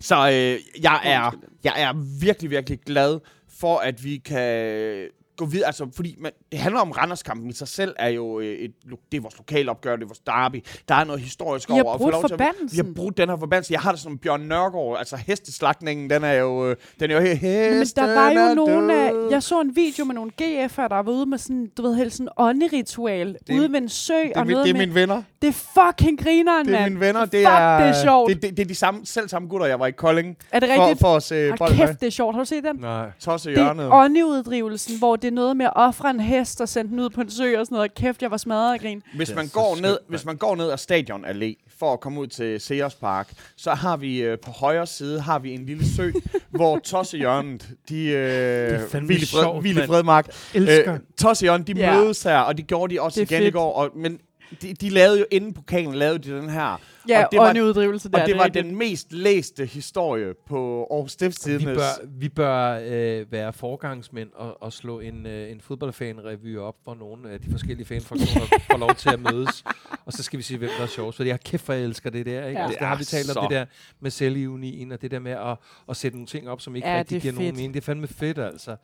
Så 0.00 0.14
øh, 0.16 0.82
jeg, 0.82 1.00
er, 1.04 1.34
jeg 1.64 1.72
er 1.82 1.92
virkelig, 2.20 2.50
virkelig 2.50 2.78
glad 2.86 3.18
for, 3.60 3.78
at 3.78 4.04
vi 4.04 4.16
kan 4.16 5.06
gå 5.36 5.44
videre. 5.44 5.66
Altså, 5.66 5.86
fordi 5.96 6.16
man, 6.20 6.32
det 6.52 6.60
handler 6.60 6.80
om 6.80 6.90
Randerskampen 6.90 7.50
i 7.50 7.52
sig 7.52 7.68
selv, 7.68 7.94
er 7.98 8.08
jo 8.08 8.40
øh, 8.40 8.46
et, 8.58 8.70
det 9.12 9.18
er 9.18 9.22
vores 9.22 9.36
lokalopgør, 9.38 9.96
det 9.96 10.02
er 10.02 10.06
vores 10.06 10.18
derby. 10.18 10.64
Der 10.88 10.94
er 10.94 11.04
noget 11.04 11.20
historisk 11.22 11.68
har 11.68 11.82
over. 11.82 11.94
at 11.94 12.00
få 12.00 12.04
brudt 12.04 12.14
at- 12.14 12.22
Vi 12.22 12.28
forbandelsen. 12.28 12.86
har 12.86 12.92
brudt 12.94 13.16
den 13.16 13.28
her 13.28 13.36
forbandelse. 13.36 13.72
Jeg 13.72 13.80
har 13.80 13.90
det 13.92 14.00
som 14.00 14.18
Bjørn 14.18 14.40
Nørgaard, 14.40 14.96
altså 14.98 15.16
hesteslagningen, 15.16 16.10
den 16.10 16.24
er 16.24 16.32
jo, 16.32 16.68
øh, 16.70 16.76
den 17.00 17.10
er 17.10 17.14
jo 17.14 17.20
helt 17.20 17.42
Men 17.74 17.86
der 17.86 18.14
var 18.14 18.48
jo 18.48 18.54
nogle 18.54 18.94
af... 18.94 19.12
Jeg 19.30 19.42
så 19.42 19.60
en 19.60 19.76
video 19.76 20.04
med 20.04 20.14
nogle 20.14 20.30
GF'er, 20.42 20.88
der 20.88 21.02
var 21.02 21.12
ude 21.12 21.26
med 21.26 21.38
sådan, 21.38 21.70
du 21.76 21.82
ved, 21.82 21.94
helt 21.96 22.12
sådan 22.12 22.28
ånderitual. 22.36 23.36
er- 23.48 23.54
Ude 23.54 23.72
ved 23.72 23.80
en 23.82 23.88
sø 23.88 24.14
det, 24.14 24.32
er, 24.34 24.40
og 24.40 24.46
min, 24.46 24.52
noget 24.52 24.64
det 24.66 24.70
er 24.70 24.74
med... 24.78 24.86
mine 24.86 24.94
venner. 24.94 25.22
Det 25.42 25.48
er 25.48 25.52
fucking 25.52 26.22
grineren, 26.22 26.66
Det 26.66 26.74
er 26.74 26.88
mine 26.88 27.00
venner. 27.00 27.20
Det 27.20 27.30
Fuck, 27.30 27.46
er, 27.46 27.78
det 27.80 27.88
er 27.88 28.02
sjovt. 28.02 28.28
Det, 28.30 28.42
det, 28.42 28.56
det 28.56 28.62
er 28.62 28.66
de 28.66 28.74
samme, 28.74 29.06
selv 29.06 29.28
samme 29.28 29.48
gutter, 29.48 29.66
jeg 29.66 29.80
var 29.80 29.86
i 29.86 29.90
Kolding 29.90 30.36
Er 30.52 30.60
det 30.60 30.68
for, 30.76 30.82
rigtigt? 30.82 31.00
for 31.00 31.16
at 31.16 31.22
se 31.22 31.50
Hold 31.58 31.76
med. 31.78 31.86
kæft, 31.86 32.00
det 32.00 32.06
er 32.06 32.10
sjovt. 32.10 32.34
Har 32.34 32.42
du 32.42 32.46
set 32.48 32.64
den? 32.64 32.76
Nej. 32.76 33.10
Tosse 33.20 33.50
Det 33.50 33.58
hjørnet. 33.58 33.84
er 33.86 33.90
åndeuddrivelsen, 33.92 34.98
hvor 34.98 35.16
det 35.24 35.30
er 35.30 35.34
noget 35.34 35.56
med 35.56 35.66
at 35.66 35.72
ofre 35.76 36.10
en 36.10 36.20
hest 36.20 36.60
og 36.60 36.68
sende 36.68 36.90
den 36.90 37.00
ud 37.00 37.10
på 37.10 37.20
en 37.20 37.30
sø 37.30 37.58
og 37.58 37.66
sådan 37.66 37.76
noget. 37.76 37.94
Kæft, 37.94 38.22
jeg 38.22 38.30
var 38.30 38.36
smadret 38.36 38.74
af 38.74 38.80
grin. 38.80 39.02
Hvis 39.16 39.34
man, 39.34 39.48
går 39.48 39.74
skønt, 39.74 39.82
ned, 39.82 39.98
hvis 40.08 40.24
man 40.24 40.36
går 40.36 40.56
ned 40.56 40.70
ad 40.70 40.78
Stadion 40.78 41.24
Allé 41.24 41.68
for 41.78 41.92
at 41.92 42.00
komme 42.00 42.20
ud 42.20 42.26
til 42.26 42.60
Sears 42.60 42.94
Park, 42.94 43.32
så 43.56 43.70
har 43.70 43.96
vi 43.96 44.22
øh, 44.22 44.38
på 44.38 44.50
højre 44.50 44.86
side 44.86 45.20
har 45.20 45.38
vi 45.38 45.54
en 45.54 45.66
lille 45.66 45.86
sø, 45.96 46.10
hvor 46.50 46.78
Tossehjørnet, 46.78 47.68
de 47.88 48.04
øh, 48.08 48.70
mand. 48.92 49.86
Fredmark, 49.86 50.26
Elsker. 50.54 50.94
øh, 50.94 51.00
Tossehjørnet, 51.18 51.66
de 51.66 51.72
Ja. 51.76 51.96
mødes 52.00 52.22
her, 52.22 52.38
og 52.38 52.56
det 52.56 52.66
gjorde 52.66 52.94
de 52.94 53.00
også 53.00 53.20
Det 53.20 53.30
igen 53.30 53.42
i 53.42 53.44
fedt. 53.46 53.54
går, 53.54 53.72
og, 53.72 53.90
men 53.96 54.18
de, 54.62 54.74
de 54.74 54.88
lavede 54.90 55.18
jo 55.18 55.26
inden 55.30 55.52
pokalen, 55.54 55.94
lavede 55.94 56.18
de 56.18 56.36
den 56.36 56.50
her, 56.50 56.80
Ja, 57.08 57.24
og 57.24 57.28
det 57.32 57.40
var, 57.40 57.48
åndeuddrivelse 57.48 58.08
der. 58.10 58.22
og 58.22 58.26
det 58.28 58.36
var 58.36 58.44
rigtigt. 58.44 58.64
den 58.64 58.76
mest 58.78 59.12
læste 59.12 59.66
historie 59.66 60.34
på 60.46 60.86
Aarhus 60.90 61.06
Vi 61.06 61.10
Stiftstidendes. 61.12 61.76
bør, 61.76 62.06
vi 62.18 62.28
bør 62.28 62.80
øh, 62.84 63.32
være 63.32 63.52
forgangsmænd 63.52 64.28
og, 64.34 64.62
og 64.62 64.72
slå 64.72 65.00
en, 65.00 65.26
øh, 65.26 65.50
en 65.50 65.60
fodboldfan-revy 65.60 66.56
op, 66.58 66.74
hvor 66.84 66.94
nogle 66.94 67.30
af 67.30 67.40
de 67.40 67.50
forskellige 67.50 67.86
fanfraktioner 67.86 68.46
får 68.70 68.78
lov 68.78 68.94
til 68.94 69.08
at 69.10 69.20
mødes. 69.32 69.64
Og 70.06 70.12
så 70.12 70.22
skal 70.22 70.36
vi 70.38 70.42
sige, 70.42 70.58
hvem 70.58 70.70
der 70.78 70.82
er 70.82 70.88
sjovest. 70.88 71.16
For 71.16 71.24
jeg 71.24 71.40
kæft, 71.40 71.64
hvor 71.64 71.74
jeg 71.74 71.84
elsker 71.84 72.10
det 72.10 72.26
der. 72.26 72.46
Ikke? 72.46 72.60
Ja. 72.60 72.64
Altså, 72.66 72.78
der 72.80 72.86
har 72.86 72.96
vi 72.96 73.00
Det 73.00 73.08
talt 73.08 73.30
om 73.30 73.34
så- 73.34 73.40
det 73.40 73.50
der 73.50 73.64
med 74.00 74.10
selvironien, 74.10 74.92
og 74.92 75.02
det 75.02 75.10
der 75.10 75.18
med 75.18 75.32
at, 75.32 75.56
at 75.88 75.96
sætte 75.96 76.16
nogle 76.16 76.26
ting 76.26 76.48
op, 76.48 76.60
som 76.60 76.76
ikke 76.76 76.88
Ja, 76.88 76.92
det 76.94 76.98
rigtig 77.00 77.16
er 77.16 77.20
giver 77.20 77.32
nogen 77.34 77.46
fedt. 77.46 77.56
mening. 77.56 77.74
Det 77.74 77.80
er 77.80 77.84
fandme 77.84 78.06
fedt, 78.06 78.38
altså. 78.38 78.76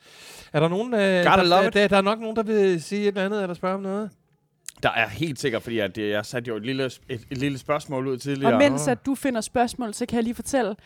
Er 0.52 0.60
der 0.60 0.68
nogen, 0.68 0.94
øh, 0.94 1.00
der, 1.00 1.42
love 1.44 1.62
der, 1.64 1.70
der, 1.70 1.88
der, 1.88 1.96
er 1.96 2.00
nok 2.02 2.20
nogen, 2.20 2.36
der 2.36 2.42
vil 2.42 2.82
sige 2.82 3.02
et 3.02 3.08
eller 3.08 3.24
andet, 3.24 3.42
eller 3.42 3.54
spørge 3.54 3.74
om 3.74 3.80
noget? 3.82 4.10
Der 4.82 4.90
er 4.90 5.08
helt 5.08 5.38
sikkert, 5.40 5.62
fordi 5.62 5.78
at, 5.78 5.98
øh, 5.98 6.08
jeg 6.10 6.26
satte 6.26 6.48
jo 6.48 6.56
et 6.56 6.66
lille, 6.66 6.84
et, 6.86 7.00
et 7.30 7.38
lille 7.38 7.58
spørgsmål 7.58 8.06
ud 8.06 8.16
tidligere. 8.18 8.52
Og 8.52 8.58
mens 8.58 8.88
at 8.88 9.06
du 9.06 9.14
finder 9.14 9.40
spørgsmål, 9.40 9.94
så 9.94 10.06
kan 10.06 10.16
jeg 10.16 10.24
lige 10.24 10.34
fortælle. 10.34 10.76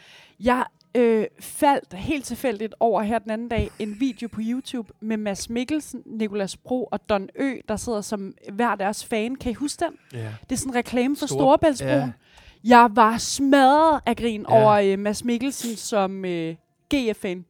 Jeg 0.41 0.65
øh, 0.95 1.25
faldt 1.41 1.95
helt 1.95 2.25
tilfældigt 2.25 2.75
over 2.81 3.03
her 3.03 3.19
den 3.19 3.31
anden 3.31 3.49
dag 3.49 3.71
en 3.79 3.97
video 4.01 4.29
på 4.29 4.41
YouTube 4.45 4.93
med 5.01 5.17
Mads 5.17 5.51
Mikkelsen, 5.51 6.03
Nikolas 6.07 6.57
Bro 6.57 6.85
og 6.85 7.09
Don 7.09 7.29
Ø, 7.37 7.53
der 7.69 7.77
sidder 7.77 8.01
som 8.01 8.35
hver 8.53 8.75
deres 8.75 9.05
fan. 9.05 9.37
Kan 9.37 9.51
I 9.51 9.55
huske 9.55 9.85
den? 9.85 9.95
Ja. 10.21 10.29
Det 10.41 10.53
er 10.53 10.57
sådan 10.57 10.73
en 10.73 10.77
reklame 10.77 11.17
for 11.17 11.27
Stor- 11.27 11.37
Storebæltsbroen. 11.37 11.95
ja. 11.95 12.11
Jeg 12.65 12.89
var 12.93 13.19
smadret 13.19 14.01
af 14.07 14.17
grin 14.17 14.47
Ja. 14.49 14.63
over 14.63 14.73
øh, 14.73 14.99
Mads 14.99 15.25
Mikkelsen 15.25 15.77
som 15.77 16.25
øh, 16.25 16.55
GF-fan. 16.95 17.45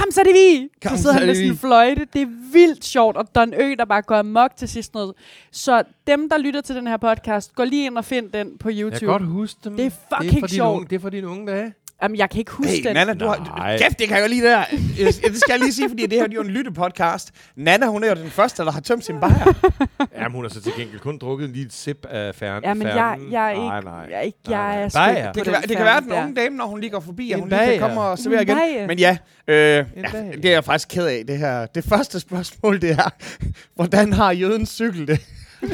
Kom 0.00 0.10
så 0.10 0.20
det 0.24 0.34
vi! 0.34 0.68
Kom, 0.82 0.96
så 0.96 1.02
sidder 1.02 1.12
han 1.12 1.22
med 1.22 1.28
det 1.28 1.36
sådan 1.36 1.50
en 1.50 1.56
fløjte. 1.58 2.06
Det 2.12 2.22
er 2.22 2.26
vildt 2.52 2.84
sjovt, 2.84 3.16
og 3.16 3.34
Don 3.34 3.54
Ø, 3.54 3.74
der 3.78 3.84
bare 3.84 4.02
går 4.02 4.16
amok 4.16 4.56
til 4.56 4.68
sidst 4.68 4.94
noget. 4.94 5.14
Så 5.50 5.82
dem, 6.06 6.28
der 6.28 6.38
lytter 6.38 6.60
til 6.60 6.74
den 6.76 6.86
her 6.86 6.96
podcast, 6.96 7.54
gå 7.54 7.64
lige 7.64 7.86
ind 7.86 7.98
og 7.98 8.04
find 8.04 8.30
den 8.32 8.58
på 8.58 8.68
Jeg 8.70 8.78
YouTube. 8.78 8.98
kan 8.98 9.08
godt 9.08 9.22
huske 9.26 9.60
dem. 9.64 9.76
Det 9.76 9.86
er 9.86 9.90
det 9.90 9.96
er 10.10 10.16
fucking 10.22 10.40
for 10.40 10.46
dine 10.46 10.56
sjovt. 10.56 10.76
Unge, 10.76 10.86
det 10.90 10.96
er 10.96 11.00
for 11.00 11.10
dine 11.10 11.28
unge 11.28 11.46
dage. 11.52 11.74
Jamen, 12.02 12.16
jeg 12.16 12.30
kan 12.30 12.38
ikke 12.38 12.52
huske 12.52 12.72
Hey, 12.72 12.84
den. 12.84 12.94
Nana, 12.94 13.14
du 13.14 13.26
har... 13.26 13.52
Nej. 13.58 13.78
Kæft, 13.78 13.98
det 13.98 14.08
kan 14.08 14.16
jeg 14.16 14.24
jo 14.24 14.28
lige 14.28 14.44
der. 14.44 14.58
Øh, 15.00 15.06
Det 15.06 15.16
skal 15.16 15.32
jeg 15.50 15.58
lige 15.58 15.72
sige, 15.72 15.88
fordi 15.88 16.02
det 16.06 16.12
her 16.12 16.22
det 16.26 16.32
er 16.32 16.34
jo 16.36 16.42
en 16.42 16.50
lyttepodcast. 16.50 17.30
Nana, 17.56 17.86
hun 17.86 18.04
er 18.04 18.08
jo 18.08 18.14
den 18.14 18.30
første, 18.30 18.62
der 18.64 18.70
har 18.70 18.80
tømt 18.80 19.04
sin 19.04 19.20
bajer. 19.20 19.52
Jamen, 20.16 20.32
hun 20.32 20.44
har 20.44 20.48
så 20.48 20.62
til 20.62 20.72
gengæld 20.78 21.00
kun 21.00 21.18
drukket 21.18 21.46
en 21.48 21.52
lille 21.52 21.70
sip 21.72 22.06
af 22.10 22.34
færden. 22.34 22.64
Ja, 22.64 22.74
men 22.74 22.86
jeg, 22.86 23.18
jeg 23.30 23.46
er 23.46 23.50
ikke... 23.50 23.60
Nej, 23.66 23.80
nej. 23.80 24.06
Jeg 24.10 24.24
ikke, 24.26 24.38
Nej, 24.48 24.58
jeg 24.58 24.90
nej. 24.94 25.10
er 25.10 25.14
Bajer. 25.14 25.32
på 25.32 25.34
Det 25.34 25.44
kan, 25.44 25.52
være, 25.52 25.62
det 25.62 25.76
kan 25.76 25.84
være, 25.86 26.00
den 26.00 26.12
unge 26.12 26.34
dame, 26.34 26.56
når 26.56 26.66
hun 26.66 26.80
lige 26.80 26.90
går 26.90 27.00
forbi, 27.00 27.32
at 27.32 27.38
hun 27.40 27.48
lige 27.48 27.60
kan 27.66 27.78
komme 27.80 28.00
og 28.00 28.18
servere 28.18 28.42
En 28.42 28.48
igen. 28.48 28.86
Men 28.86 28.98
ja, 28.98 29.16
øh, 29.48 29.56
ja, 29.56 29.84
det 30.32 30.44
er 30.44 30.50
jeg 30.50 30.64
faktisk 30.64 30.88
ked 30.88 31.06
af, 31.06 31.22
det 31.28 31.38
her. 31.38 31.66
Det 31.66 31.84
første 31.84 32.20
spørgsmål, 32.20 32.80
det 32.80 32.90
er, 32.90 33.08
hvordan 33.76 34.12
har 34.12 34.30
jødens 34.32 34.68
cykel 34.70 35.06
det? 35.06 35.20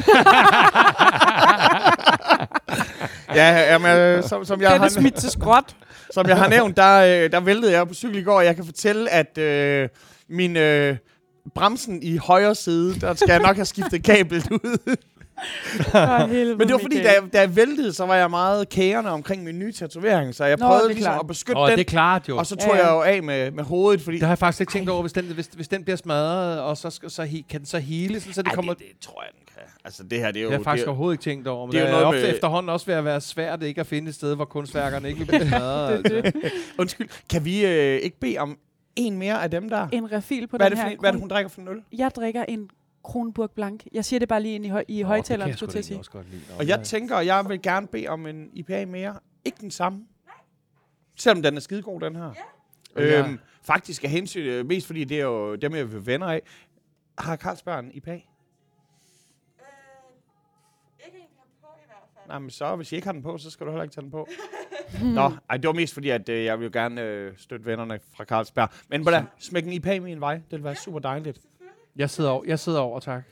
ja, 3.35 3.71
jamen, 3.73 3.97
øh, 3.97 4.23
som, 4.23 4.45
som, 4.45 4.61
jeg 4.61 4.69
Den 4.69 4.77
er 4.77 4.81
har, 4.81 4.89
smidt 4.89 5.13
til 5.15 5.29
skråt. 5.29 5.75
Som 6.13 6.27
jeg 6.27 6.37
har 6.37 6.47
nævnt, 6.49 6.77
der, 6.77 7.23
øh, 7.23 7.31
der 7.31 7.39
væltede 7.39 7.71
jeg 7.71 7.87
på 7.87 7.93
cykel 7.93 8.19
i 8.19 8.23
går, 8.23 8.37
og 8.37 8.45
jeg 8.45 8.55
kan 8.55 8.65
fortælle, 8.65 9.09
at 9.09 9.37
øh, 9.37 9.89
min 10.29 10.57
øh, 10.57 10.97
bremsen 11.55 12.03
i 12.03 12.17
højre 12.17 12.55
side, 12.55 12.99
der 12.99 13.13
skal 13.13 13.29
jeg 13.29 13.39
nok 13.41 13.55
have 13.55 13.65
skiftet 13.65 14.03
kablet 14.03 14.51
ud. 14.63 14.95
Men 16.57 16.67
det 16.67 16.73
var 16.73 16.79
fordi, 16.81 16.97
da 17.03 17.11
jeg, 17.11 17.23
da 17.33 17.39
jeg 17.39 17.55
væltede, 17.55 17.93
så 17.93 18.05
var 18.05 18.15
jeg 18.15 18.29
meget 18.29 18.69
kærende 18.69 19.09
omkring 19.11 19.43
min 19.43 19.59
nye 19.59 19.71
tatovering. 19.73 20.35
Så 20.35 20.45
jeg 20.45 20.57
Nå, 20.57 20.65
prøvede 20.65 20.83
det 20.83 20.89
er 20.89 20.93
ligesom 20.93 21.11
klart. 21.11 21.19
at 21.21 21.27
beskytte 21.27 21.59
Åh, 21.61 21.69
den. 21.69 21.77
det 21.77 21.85
er 21.85 21.89
klart 21.89 22.29
jo. 22.29 22.37
Og 22.37 22.45
så 22.45 22.55
Ja, 22.59 22.65
tog 22.65 22.75
ja. 22.75 22.85
jeg 22.85 22.93
jo 22.93 23.01
af 23.01 23.23
med, 23.23 23.51
med 23.51 23.63
hovedet, 23.63 24.01
fordi... 24.01 24.15
Det 24.17 24.23
har 24.23 24.31
jeg 24.31 24.37
faktisk 24.37 24.61
ikke 24.61 24.71
tænkt 24.71 24.89
over, 24.89 25.01
hvis 25.01 25.13
den, 25.13 25.25
hvis, 25.25 25.49
hvis 25.53 25.67
den 25.67 25.83
bliver 25.83 25.97
smadret, 25.97 26.59
og 26.61 26.77
så, 26.77 26.89
skal, 26.89 27.09
så 27.11 27.23
he, 27.23 27.43
kan 27.49 27.59
den 27.59 27.67
så 27.67 27.79
hele, 27.79 28.19
sådan, 28.19 28.33
så 28.33 28.41
det 28.41 28.47
Ej, 28.47 28.55
kommer... 28.55 28.73
det, 28.73 28.83
det 28.87 28.99
tror 29.01 29.21
jeg, 29.23 29.29
den. 29.33 29.42
Altså, 29.85 30.03
det 30.03 30.19
her, 30.19 30.31
det 30.31 30.39
er 30.39 30.43
jo... 30.43 30.47
Det 30.49 30.53
har 30.53 30.59
jeg 30.59 30.63
faktisk 30.63 30.81
det 30.81 30.87
er, 30.87 30.91
overhovedet 30.91 31.13
ikke 31.13 31.23
tænkt 31.23 31.47
over, 31.47 31.65
men 31.65 31.71
det 31.73 31.81
er 31.81 31.85
er, 31.85 31.89
jo 31.89 31.95
er 31.95 32.01
noget 32.01 32.07
ofte 32.15 32.21
med- 32.27 32.35
efterhånden 32.35 32.69
også 32.69 32.85
ved 32.85 32.93
at 32.93 33.05
være 33.05 33.21
svært 33.21 33.63
ikke 33.63 33.81
at 33.81 33.87
finde 33.87 34.09
et 34.09 34.15
sted, 34.15 34.35
hvor 34.35 34.45
kunstværkerne 34.45 35.07
ikke 35.07 35.19
vil 35.19 35.25
blive 35.27 35.47
smadret. 35.49 35.91
Er 36.15 36.21
altså. 36.21 36.49
undskyld, 36.79 37.09
kan 37.29 37.45
vi 37.45 37.65
øh, 37.65 37.95
ikke 37.97 38.19
bede 38.19 38.37
om 38.37 38.57
en 38.95 39.17
mere 39.17 39.43
af 39.43 39.51
dem 39.51 39.69
der? 39.69 39.87
En 39.91 40.11
refil 40.11 40.47
på 40.47 40.57
Hvad 40.57 40.65
er, 40.65 40.69
den 40.69 40.77
her. 40.77 40.89
en- 40.89 40.99
hvad 40.99 41.09
er 41.09 41.11
det, 41.11 41.21
hun 41.21 41.29
drikker 41.29 41.49
for 41.49 41.61
en 41.61 41.67
øl? 41.67 41.81
Jeg 41.97 42.11
drikker 42.15 42.45
en 42.47 42.69
Kronburg 43.03 43.51
Blank. 43.51 43.83
Jeg 43.93 44.05
siger 44.05 44.19
det 44.19 44.27
bare 44.29 44.41
lige 44.41 44.55
ind 44.55 44.65
i, 44.65 44.69
høj, 44.69 44.83
i 44.87 45.01
højtaleren, 45.01 45.51
Åh, 45.51 45.55
skulle 45.57 45.75
jeg 45.75 45.83
til 45.83 45.93
at 45.93 45.97
jeg 45.97 46.05
sige. 46.05 46.57
Og 46.59 46.67
jeg 46.67 46.81
tænker, 46.83 47.19
jeg 47.19 47.45
vil 47.49 47.61
gerne 47.61 47.87
bede 47.87 48.07
om 48.07 48.27
en 48.27 48.49
IPA 48.53 48.85
mere. 48.85 49.15
Ikke 49.45 49.57
den 49.61 49.71
samme. 49.71 49.99
Selvom 51.15 51.41
den 51.41 51.55
er 51.55 51.59
skidegod, 51.61 51.99
den 52.01 52.15
her. 52.15 52.31
Ja. 52.97 53.19
Øhm, 53.25 53.39
faktisk 53.63 54.03
af 54.03 54.09
hensyn, 54.09 54.45
øh, 54.45 54.65
mest 54.65 54.87
fordi 54.87 55.03
det 55.03 55.19
er 55.19 55.23
jo 55.23 55.55
dem, 55.55 55.75
jeg 55.75 55.91
vil 55.93 56.05
venner 56.05 56.27
af. 56.27 56.41
Har 57.17 57.35
Carlsberg 57.35 57.79
en 57.79 57.91
IPA? 57.93 58.19
Nej, 62.33 62.39
men 62.39 62.49
så, 62.49 62.75
hvis 62.75 62.91
I 62.91 62.95
ikke 62.95 63.07
har 63.07 63.11
den 63.11 63.23
på, 63.23 63.37
så 63.37 63.49
skal 63.49 63.65
du 63.65 63.71
heller 63.71 63.83
ikke 63.83 63.95
tage 63.95 64.01
den 64.01 64.11
på. 64.11 64.27
Nå, 65.03 65.31
ej, 65.49 65.57
det 65.57 65.67
var 65.67 65.73
mest 65.73 65.93
fordi, 65.93 66.09
at 66.09 66.29
øh, 66.29 66.45
jeg 66.45 66.59
vil 66.59 66.65
jo 66.65 66.69
gerne 66.73 67.01
øh, 67.01 67.31
støtte 67.37 67.65
vennerne 67.65 67.99
fra 68.17 68.23
Carlsberg. 68.23 68.69
Men 68.89 69.01
hvordan, 69.01 69.23
smæk 69.39 69.65
en 69.65 69.73
IPA 69.73 69.99
min 69.99 70.21
vej. 70.21 70.33
Det 70.33 70.43
vil 70.51 70.63
være 70.63 70.75
super 70.75 70.99
dejligt. 70.99 71.39
Jeg 71.95 72.09
sidder 72.09 72.29
over, 72.29 72.43
jeg 72.47 72.59
sidder 72.59 72.79
over 72.79 72.99
tak. 72.99 73.23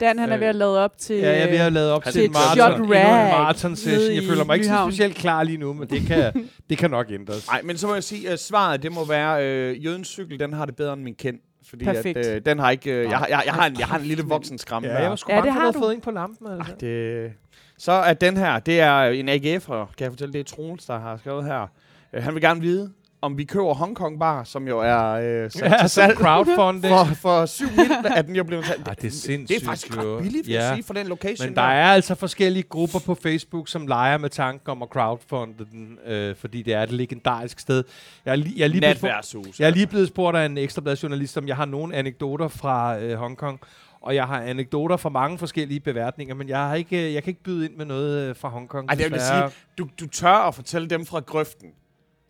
Dan, 0.00 0.18
han 0.18 0.28
er 0.28 0.34
Øh, 0.34 0.40
ved 0.40 0.48
at 0.48 0.54
lade 0.54 0.84
op 0.84 0.98
til... 0.98 1.16
Ja, 1.16 1.30
jeg 1.30 1.42
er 1.42 1.50
ved 1.50 1.58
at 1.58 1.72
lade 1.72 1.94
op 1.94 2.04
til 2.04 2.24
en 2.24 2.30
et 2.30 2.32
maraton, 2.32 2.56
shot 2.56 2.72
endnu 2.72 2.84
en 2.84 2.92
rag 2.92 3.30
maraton 3.30 3.76
session. 3.76 4.14
Jeg 4.14 4.22
føler 4.22 4.44
mig 4.44 4.54
ikke 4.54 4.66
så 4.66 4.86
specielt 4.90 5.16
klar 5.16 5.42
lige 5.42 5.58
nu, 5.58 5.72
men 5.72 5.88
det 5.90 6.06
kan, 6.06 6.48
det 6.70 6.78
kan 6.78 6.90
nok 6.90 7.06
ændres. 7.10 7.46
Nej, 7.46 7.62
men 7.62 7.78
så 7.78 7.86
må 7.86 7.94
jeg 7.94 8.04
sige, 8.04 8.30
at 8.30 8.40
svaret 8.40 8.82
det 8.82 8.92
må 8.92 9.04
være, 9.04 9.46
øh, 9.46 9.84
jødens 9.84 10.08
cykel, 10.08 10.40
den 10.40 10.52
har 10.52 10.66
det 10.66 10.76
bedre 10.76 10.92
end 10.92 11.02
min 11.02 11.14
kendt. 11.14 11.42
Fordi 11.68 11.84
Perfekt. 11.84 12.16
at, 12.18 12.36
øh, 12.36 12.42
den 12.46 12.58
har 12.58 12.70
ikke... 12.70 12.90
Øh, 12.92 13.04
jeg, 13.10 13.18
har- 13.18 13.26
jeg, 13.28 13.42
jeg, 13.46 13.54
har 13.54 13.66
en, 13.66 13.78
jeg 13.78 13.86
har 13.86 13.98
en 13.98 14.04
lille 14.04 14.24
voksen 14.24 14.58
skram. 14.58 14.84
Ja, 14.84 14.98
jeg 14.98 15.10
var 15.10 15.16
sgu 15.16 15.32
Ja, 15.32 15.40
bange 15.40 15.52
for, 15.52 15.60
har 15.60 15.68
at 15.68 15.74
du. 15.74 15.78
fået 15.78 15.92
ind 15.94 16.02
på 16.02 16.10
lampen. 16.10 16.46
Altså. 16.52 16.74
Det, 16.80 17.32
så 17.78 17.92
er 17.92 18.12
den 18.14 18.36
her, 18.36 18.58
det 18.58 18.80
er 18.80 19.02
en 19.02 19.28
AGF'er, 19.28 19.68
kan 19.96 20.00
jeg 20.04 20.10
fortælle, 20.10 20.32
det 20.32 20.40
er 20.40 20.44
Troels, 20.44 20.84
der 20.84 20.98
har 20.98 21.16
skrevet 21.16 21.44
her. 21.44 21.66
Øh, 22.12 22.22
han 22.22 22.34
vil 22.34 22.42
gerne 22.42 22.60
vide, 22.60 22.92
om 23.22 23.38
vi 23.38 23.44
køber 23.44 23.74
Hong 23.74 23.96
Kong 23.96 24.18
Bar, 24.20 24.44
som 24.44 24.68
jo 24.68 24.78
er 24.80 25.04
øh, 25.44 25.50
sat 25.50 25.70
Ja, 25.70 25.76
til 25.80 25.90
salg 25.90 26.16
crowdfunding. 26.16 26.94
for, 26.94 27.14
for 27.14 27.46
7 27.46 27.64
mil, 27.76 27.90
er 28.16 28.22
den 28.22 28.36
jo 28.36 28.44
blevet 28.44 28.66
sat. 28.66 28.76
Ej, 28.76 28.82
det 28.82 28.88
er 28.90 28.94
Det 28.94 29.12
sindssygt, 29.12 29.62
er 29.62 29.66
faktisk 29.66 29.96
ret 29.96 30.22
billigt, 30.22 30.46
vil 30.46 30.52
Ja. 30.54 30.64
jeg 30.64 30.74
sige, 30.74 30.84
for 30.84 30.94
den 30.94 31.06
location. 31.06 31.46
Men 31.48 31.56
der 31.56 31.62
er 31.62 31.86
altså 31.92 32.14
forskellige 32.14 32.62
grupper 32.62 32.98
på 33.06 33.14
Facebook, 33.14 33.68
som 33.68 33.86
leger 33.86 34.18
med 34.18 34.30
tanken 34.30 34.70
om 34.70 34.82
at 34.82 34.88
crowdfunde 34.88 35.54
den, 35.72 35.98
øh, 36.06 36.36
fordi 36.36 36.62
det 36.62 36.74
er 36.74 36.82
et 36.82 36.92
legendarisk 36.92 37.60
sted. 37.60 37.84
Jeg 38.24 38.32
er, 38.32 38.36
li- 38.36 38.58
jeg 38.58 38.64
er 38.64 38.68
lige 38.68 38.80
blevet 38.80 38.98
spurgt-. 38.98 39.60
Jeg 39.60 39.66
er 39.66 39.70
lige 39.70 39.86
blevet 39.86 40.08
spurgt 40.08 40.36
af 40.36 40.46
en 40.46 40.58
ekstrabladjournalist, 40.58 41.38
om 41.38 41.48
jeg 41.48 41.56
har 41.56 41.64
nogle 41.64 41.94
anekdoter 41.94 42.48
fra 42.48 42.98
øh, 42.98 43.14
Hongkong. 43.18 43.60
Og 44.00 44.14
jeg 44.14 44.24
har 44.26 44.40
anekdoter 44.42 44.96
fra 44.96 45.08
mange 45.08 45.38
forskellige 45.38 45.80
beværtninger, 45.80 46.34
men 46.34 46.48
jeg, 46.48 46.58
har 46.58 46.74
ikke, 46.74 47.06
øh, 47.06 47.14
jeg 47.14 47.22
kan 47.22 47.30
ikke 47.30 47.42
byde 47.42 47.64
ind 47.66 47.74
med 47.76 47.84
noget 47.86 48.28
øh, 48.28 48.36
fra 48.36 48.48
Hongkong. 48.48 48.88
Ej, 48.88 48.94
det 48.94 49.12
vil 49.12 49.20
sige, 49.20 49.42
du, 49.78 49.88
du 50.00 50.06
tør 50.06 50.28
at 50.48 50.54
fortælle 50.54 50.88
dem 50.88 51.06
fra 51.06 51.20
grøften. 51.20 51.68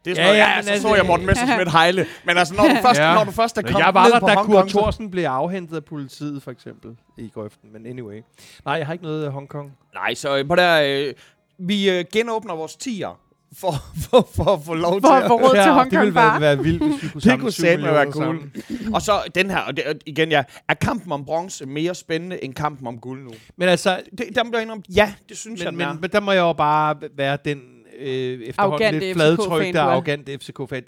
Det 0.05 0.11
er 0.11 0.15
sådan 0.15 0.27
Ja, 0.27 0.33
ja, 0.33 0.39
ja, 0.45 0.51
ja, 0.51 0.57
men 0.57 0.65
så 0.65 0.71
altså- 0.71 0.89
så 0.89 0.95
jeg 0.95 1.07
Morten 1.07 1.27
Messersmith 1.27 1.71
hejle. 1.73 2.07
Men 2.25 2.39
altså, 2.39 2.55
når 2.55 2.63
du 2.69 2.75
først, 2.83 3.01
Ja. 3.01 3.15
når 3.15 3.25
du 3.25 3.31
først 3.31 3.59
er 3.59 3.63
kommet 3.63 3.79
jeg 3.79 3.95
var 3.95 4.05
ned 4.05 4.13
der, 4.13 4.21
på 4.21 4.27
da 4.29 4.35
Hong 4.35 4.47
Kurt 4.47 4.69
Thorsen 4.69 5.11
blev 5.11 5.25
afhentet 5.25 5.77
af 5.77 5.85
politiet, 5.85 6.43
for 6.43 6.51
eksempel, 6.51 6.97
i 7.19 7.31
grøften. 7.35 7.73
Men 7.73 7.87
anyway. 7.87 8.23
Nej, 8.65 8.75
jeg 8.75 8.87
har 8.87 8.93
ikke 8.93 9.05
noget 9.05 9.25
af 9.25 9.33
Hongkong. 9.33 9.73
Nej, 9.95 10.15
så 10.15 10.37
øh, 10.39 10.49
på 10.49 10.55
der, 10.55 10.83
øh, 11.09 11.15
vi 11.59 11.91
øh, 11.91 12.05
genåbner 12.13 12.55
vores 12.55 12.77
tier 12.77 13.19
for, 13.57 13.73
for, 14.11 14.29
for 14.37 14.45
at 14.45 14.61
få 14.67 14.75
lov 14.75 15.01
For 15.01 15.09
til 15.09 15.23
at 15.25 15.29
få 15.29 15.41
råd 15.41 15.55
til 15.55 15.63
det 15.65 15.73
Hongkong 15.75 16.01
ville 16.01 16.15
Bar. 16.15 16.31
være, 16.39 16.41
være 16.57 16.65
vildt, 16.65 16.83
hvis 16.83 17.03
vi 17.03 17.09
kunne 17.09 17.15
Det 17.21 17.23
samle 17.23 17.41
kunne 17.41 17.53
syv 17.53 17.63
satme 17.65 17.87
være 17.87 18.13
cool. 18.13 18.51
Og 18.95 19.03
så 19.03 19.13
den 19.35 19.51
her, 19.51 19.59
og 19.59 19.77
det, 19.77 20.03
igen 20.07 20.31
ja, 20.31 20.43
er 20.69 20.75
kampen 20.75 21.13
om 21.13 21.25
bronze 21.25 21.67
mere 21.67 21.95
spændende 21.95 22.45
end 22.45 22.55
kampen 22.55 22.87
om 22.87 22.99
guld 22.99 23.25
nu? 23.25 23.31
Men 23.57 23.69
altså, 23.69 24.01
Det, 24.19 24.27
der 24.35 24.45
må 24.45 24.51
jeg 24.53 24.63
indrømme, 24.63 24.83
ja, 24.97 25.15
det 25.29 25.37
synes 25.37 25.63
jeg, 25.65 25.73
men, 25.75 25.81
er. 25.81 25.93
men, 25.93 26.01
men 26.01 26.11
der 26.11 26.21
må 26.21 26.33
jeg 26.33 26.41
jo 26.41 26.53
bare 26.53 26.97
være 27.17 27.39
den 27.45 27.63
øh, 27.99 28.41
efterhånden 28.41 28.95
lidt 28.95 29.03
FCK-fan, 29.05 29.15
fladtrykte, 29.15 29.73
du 29.73 29.79
er. 29.79 29.83
arrogante 29.83 30.39
FCK-fan. 30.39 30.83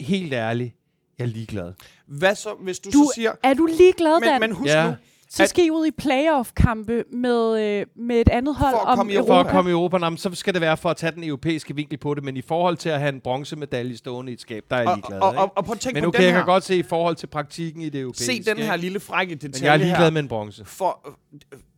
Helt 0.00 0.32
ærligt, 0.32 0.74
jeg 1.18 1.24
er 1.24 1.28
ligeglad. 1.28 1.72
Hvad 2.06 2.34
så, 2.34 2.54
hvis 2.60 2.78
du, 2.78 2.90
Du 2.90 2.98
så 2.98 3.12
siger... 3.14 3.32
Er 3.42 3.54
du 3.54 3.66
ligeglad, 3.66 4.20
Dan? 4.20 4.40
Men, 4.40 4.48
men 4.50 4.56
husk 4.56 4.68
Ja. 4.72 4.86
nu, 4.90 4.94
så 5.28 5.42
at- 5.42 5.48
skal 5.48 5.64
I 5.64 5.70
ud 5.70 5.86
i 5.86 5.90
playoff-kampe 5.90 7.04
med, 7.12 7.60
øh, 7.80 7.86
med 7.96 8.20
et 8.20 8.28
andet 8.28 8.54
hold 8.54 8.74
For 8.74 8.78
at 8.80 8.86
om 8.88 8.96
komme 8.96 9.12
i 9.12 9.16
Europa. 9.16 9.32
For 9.32 9.40
at 9.40 9.46
komme 9.46 9.70
i 9.70 9.72
Europa, 9.72 9.98
nå, 9.98 10.08
men 10.10 10.16
så 10.16 10.34
skal 10.34 10.54
det 10.54 10.60
være 10.60 10.76
for 10.76 10.90
at 10.90 10.96
tage 10.96 11.12
den 11.12 11.24
europæiske 11.24 11.76
vinkel 11.76 11.98
på 11.98 12.14
det, 12.14 12.24
men 12.24 12.36
i 12.36 12.40
forhold 12.42 12.76
til 12.76 12.88
at 12.88 12.98
have 13.00 13.08
en 13.14 13.20
bronzemedalje 13.20 13.96
stående 13.96 14.32
i 14.32 14.34
et 14.34 14.40
skab, 14.40 14.64
der 14.70 14.76
er 14.76 14.80
jeg 14.80 14.88
og, 14.88 14.96
ligeglad. 14.96 15.20
og, 15.20 15.32
ikke? 15.32 15.40
og, 15.42 15.52
og 15.56 15.64
prøv 15.64 15.72
at 15.72 15.80
tænke 15.80 15.94
men 15.94 16.02
på 16.04 16.08
okay, 16.08 16.18
den 16.18 16.24
jeg 16.26 16.32
her. 16.32 16.38
kan 16.40 16.46
godt 16.46 16.64
se 16.64 16.76
i 16.76 16.82
forhold 16.82 17.16
til 17.16 17.26
praktikken 17.26 17.82
i 17.82 17.88
det 17.88 18.00
europæiske. 18.00 18.24
Se 18.44 18.54
den 18.54 18.58
her 18.58 18.76
lille 18.76 19.00
frække 19.00 19.30
Men 19.30 19.38
detalje 19.38 19.66
jeg 19.66 19.72
er 19.72 19.76
ligeglad 19.76 20.04
her. 20.04 20.10
med 20.10 20.20
en 20.22 20.28
bronze. 20.28 20.64
For, 20.64 21.16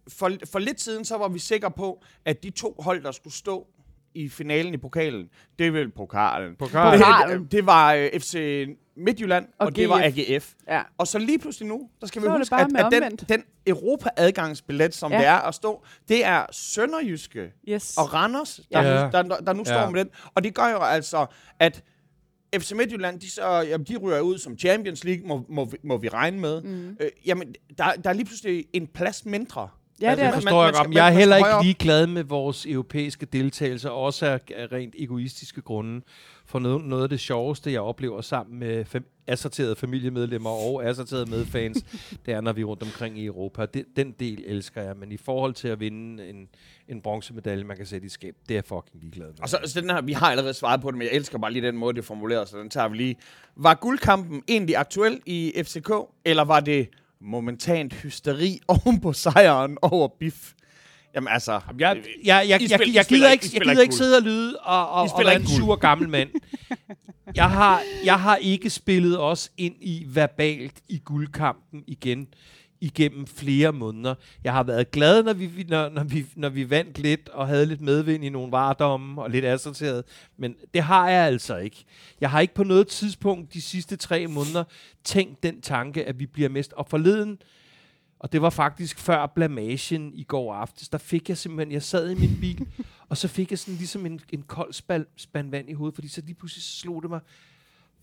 for, 0.08 0.30
for 0.52 0.58
lidt 0.58 0.80
siden, 0.80 1.04
så 1.04 1.16
var 1.18 1.28
vi 1.28 1.38
sikre 1.38 1.70
på, 1.70 2.02
at 2.24 2.42
de 2.42 2.50
to 2.50 2.74
hold, 2.78 3.02
der 3.02 3.12
skulle 3.12 3.34
stå 3.34 3.66
i 4.14 4.28
finalen 4.28 4.74
i 4.74 4.76
pokalen, 4.76 5.28
det 5.58 5.66
er 5.66 5.70
vel 5.70 5.90
pokalen. 5.90 6.56
Pokalen. 6.56 7.00
Pokalen. 7.00 7.42
Det, 7.42 7.52
det 7.52 7.66
var 7.66 7.94
uh, 7.96 8.20
FC 8.20 8.66
Midtjylland, 8.96 9.46
og, 9.58 9.66
Og 9.66 9.76
det 9.76 9.88
var 9.88 10.10
GF. 10.10 10.18
AGF. 10.30 10.52
Ja. 10.68 10.82
Og 10.98 11.06
så 11.06 11.18
lige 11.18 11.38
pludselig 11.38 11.68
nu, 11.68 11.88
der 12.00 12.06
skal 12.06 12.22
Så 12.22 12.28
vi 12.30 12.36
huske, 12.38 12.50
bare 12.50 12.86
at, 12.86 12.94
at 12.94 13.02
den, 13.10 13.16
den 13.28 13.42
Europa-adgangsbillet, 13.66 14.94
som 14.94 15.12
Ja. 15.12 15.18
det 15.18 15.26
er 15.26 15.34
at 15.48 15.54
stå, 15.54 15.84
det 16.08 16.24
er 16.24 16.46
Sønderjyske 16.52 17.52
Yes. 17.68 17.96
og 17.98 18.14
Randers, 18.14 18.60
der, 18.72 18.82
Ja. 18.82 19.04
nu, 19.04 19.10
der, 19.12 19.22
der, 19.22 19.36
der 19.36 19.52
nu 19.52 19.62
Ja. 19.66 19.72
står 19.72 19.90
med 19.90 20.00
den. 20.04 20.10
Og 20.34 20.44
det 20.44 20.54
gør 20.54 20.68
jo 20.70 20.78
altså, 20.82 21.26
at 21.60 21.82
FC 22.58 22.72
Midtjylland, 22.72 23.20
de, 23.20 23.30
så, 23.30 23.46
jamen, 23.46 23.86
de 23.86 23.96
ryger 23.96 24.20
ud 24.20 24.38
som 24.38 24.58
Champions 24.58 25.04
League, 25.04 25.26
må, 25.28 25.44
må, 25.48 25.64
vi, 25.64 25.76
må 25.84 25.96
vi 25.96 26.08
regne 26.08 26.38
med. 26.40 26.62
Mm. 26.62 26.96
Øh, 27.00 27.10
jamen, 27.26 27.54
der, 27.78 27.92
der 27.92 28.10
er 28.10 28.14
lige 28.14 28.24
pludselig 28.26 28.64
en 28.72 28.86
plads 28.86 29.24
mindre. 29.26 29.68
Ja, 30.00 30.10
det 30.10 30.12
er 30.12 30.16
man- 30.16 30.26
der. 30.26 30.32
forstår 30.32 30.56
man 30.64 30.74
jeg 30.74 30.84
godt. 30.84 30.94
Jeg 30.94 31.06
er 31.08 31.12
heller 31.12 31.36
ikke 31.36 31.48
lige 31.62 31.74
glad 31.74 32.06
med 32.06 32.24
vores 32.24 32.66
europæiske 32.66 33.26
deltagelse, 33.26 33.90
også 33.90 34.26
af, 34.26 34.40
af 34.56 34.72
rent 34.72 34.94
egoistiske 34.98 35.60
grunde. 35.62 36.00
For 36.46 36.58
noget, 36.58 36.84
noget 36.84 37.02
af 37.02 37.08
det 37.08 37.20
sjoveste, 37.20 37.72
jeg 37.72 37.80
oplever 37.80 38.20
sammen 38.20 38.58
med 38.58 38.84
fam- 38.94 39.24
assorterede 39.26 39.76
familiemedlemmer 39.76 40.50
og 40.50 40.84
assorterede 40.84 41.30
medfans, 41.30 41.84
det 42.26 42.34
er, 42.34 42.40
når 42.40 42.52
vi 42.52 42.60
er 42.60 42.64
rundt 42.64 42.82
omkring 42.82 43.18
i 43.18 43.26
Europa. 43.26 43.66
Det, 43.66 43.84
den 43.96 44.12
del 44.20 44.42
elsker 44.46 44.82
jeg, 44.82 44.96
men 44.96 45.12
i 45.12 45.16
forhold 45.16 45.54
til 45.54 45.68
at 45.68 45.80
vinde 45.80 46.28
en, 46.28 46.48
en 46.88 47.00
bronzemedalje, 47.02 47.64
man 47.64 47.76
kan 47.76 47.86
sætte 47.86 48.06
i 48.06 48.08
skab, 48.10 48.34
det 48.48 48.54
er 48.54 48.56
jeg 48.56 48.64
fucking 48.64 49.02
ligeglad 49.02 49.26
med. 49.26 49.34
Og 49.42 49.48
så, 49.48 49.58
så 49.64 49.80
den 49.80 49.90
her, 49.90 50.02
vi 50.02 50.12
har 50.12 50.30
allerede 50.30 50.54
svaret 50.54 50.80
på 50.80 50.90
det, 50.90 50.98
men 50.98 51.06
jeg 51.06 51.14
elsker 51.16 51.38
bare 51.38 51.52
lige 51.52 51.66
den 51.66 51.76
måde, 51.76 51.94
det 51.94 52.00
er 52.00 52.06
formuleret, 52.06 52.48
så 52.48 52.58
den 52.58 52.70
tager 52.70 52.88
vi 52.88 52.96
lige. 52.96 53.16
Var 53.56 53.74
guldkampen 53.74 54.42
egentlig 54.48 54.76
aktuel 54.76 55.20
i 55.26 55.52
FCK, 55.64 55.90
eller 56.24 56.44
var 56.44 56.60
det 56.60 56.88
momentant 57.20 57.92
hysteri 57.92 58.60
oven 58.68 59.00
på 59.00 59.12
sejren 59.12 59.78
over 59.82 60.08
BIF? 60.20 60.52
Jamen 61.14 61.28
altså... 61.28 61.60
Jeg, 61.78 62.02
jeg, 62.24 62.44
jeg, 62.48 62.60
jeg, 62.60 62.70
jeg, 62.70 62.88
I 62.88 62.94
jeg, 62.94 63.04
spiller 63.04 63.26
gider 63.26 63.30
ikke- 63.32 63.50
jeg 63.54 63.62
gider 63.62 63.82
ikke 63.82 63.94
sidde 63.94 64.16
og 64.16 64.22
lyde 64.22 64.56
og, 64.56 64.90
og, 64.90 65.02
og 65.14 65.24
være 65.24 65.36
en 65.36 65.46
sur 65.46 65.76
gammel 65.76 66.08
mand. 66.08 66.30
Jeg 67.36 67.50
har, 67.50 67.82
jeg 68.04 68.20
har 68.20 68.36
ikke 68.36 68.70
spillet 68.70 69.20
os 69.20 69.52
ind 69.56 69.74
i 69.80 70.04
verbalt 70.08 70.74
i 70.88 70.98
guldkampen 71.04 71.84
igen 71.86 72.28
igennem 72.84 73.26
flere 73.26 73.72
måneder. 73.72 74.14
Jeg 74.44 74.52
har 74.52 74.62
været 74.62 74.90
glad, 74.90 75.22
når 75.22 75.32
vi, 75.32 75.64
når, 75.68 75.88
når, 75.88 76.04
vi, 76.04 76.26
når 76.34 76.48
vi 76.48 76.70
vandt 76.70 76.98
lidt 76.98 77.28
og 77.28 77.48
havde 77.48 77.66
lidt 77.66 77.80
medvind 77.80 78.24
i 78.24 78.28
nogle 78.28 78.52
vardomme 78.52 79.22
og 79.22 79.30
lidt 79.30 79.44
assorteret, 79.44 80.04
men 80.36 80.54
det 80.74 80.82
har 80.82 81.10
jeg 81.10 81.26
altså 81.26 81.56
ikke. 81.56 81.84
Jeg 82.20 82.30
har 82.30 82.40
ikke 82.40 82.54
på 82.54 82.64
noget 82.64 82.88
tidspunkt 82.88 83.54
de 83.54 83.62
sidste 83.62 83.96
tre 83.96 84.26
måneder 84.26 84.64
tænkt 85.04 85.42
den 85.42 85.60
tanke, 85.60 86.04
at 86.04 86.18
vi 86.18 86.26
bliver 86.26 86.48
mest. 86.48 86.72
Og 86.72 86.86
forleden, 86.86 87.38
og 88.18 88.32
det 88.32 88.42
var 88.42 88.50
faktisk 88.50 88.98
før 88.98 89.26
blamagen 89.26 90.14
i 90.14 90.22
går 90.22 90.54
aftes, 90.54 90.88
der 90.88 90.98
fik 90.98 91.28
jeg 91.28 91.38
simpelthen, 91.38 91.72
jeg 91.72 91.82
sad 91.82 92.10
i 92.10 92.14
min 92.14 92.36
bil, 92.40 92.66
og 93.08 93.16
så 93.16 93.28
fik 93.28 93.50
jeg 93.50 93.58
sådan 93.58 93.74
ligesom 93.74 94.06
en, 94.06 94.20
en 94.32 94.42
kold 94.42 94.72
spand, 94.72 95.06
spand 95.16 95.50
vand 95.50 95.70
i 95.70 95.72
hovedet, 95.72 95.94
fordi 95.94 96.08
så 96.08 96.22
lige 96.24 96.34
pludselig 96.34 96.62
slog 96.62 97.02
det 97.02 97.10
mig, 97.10 97.20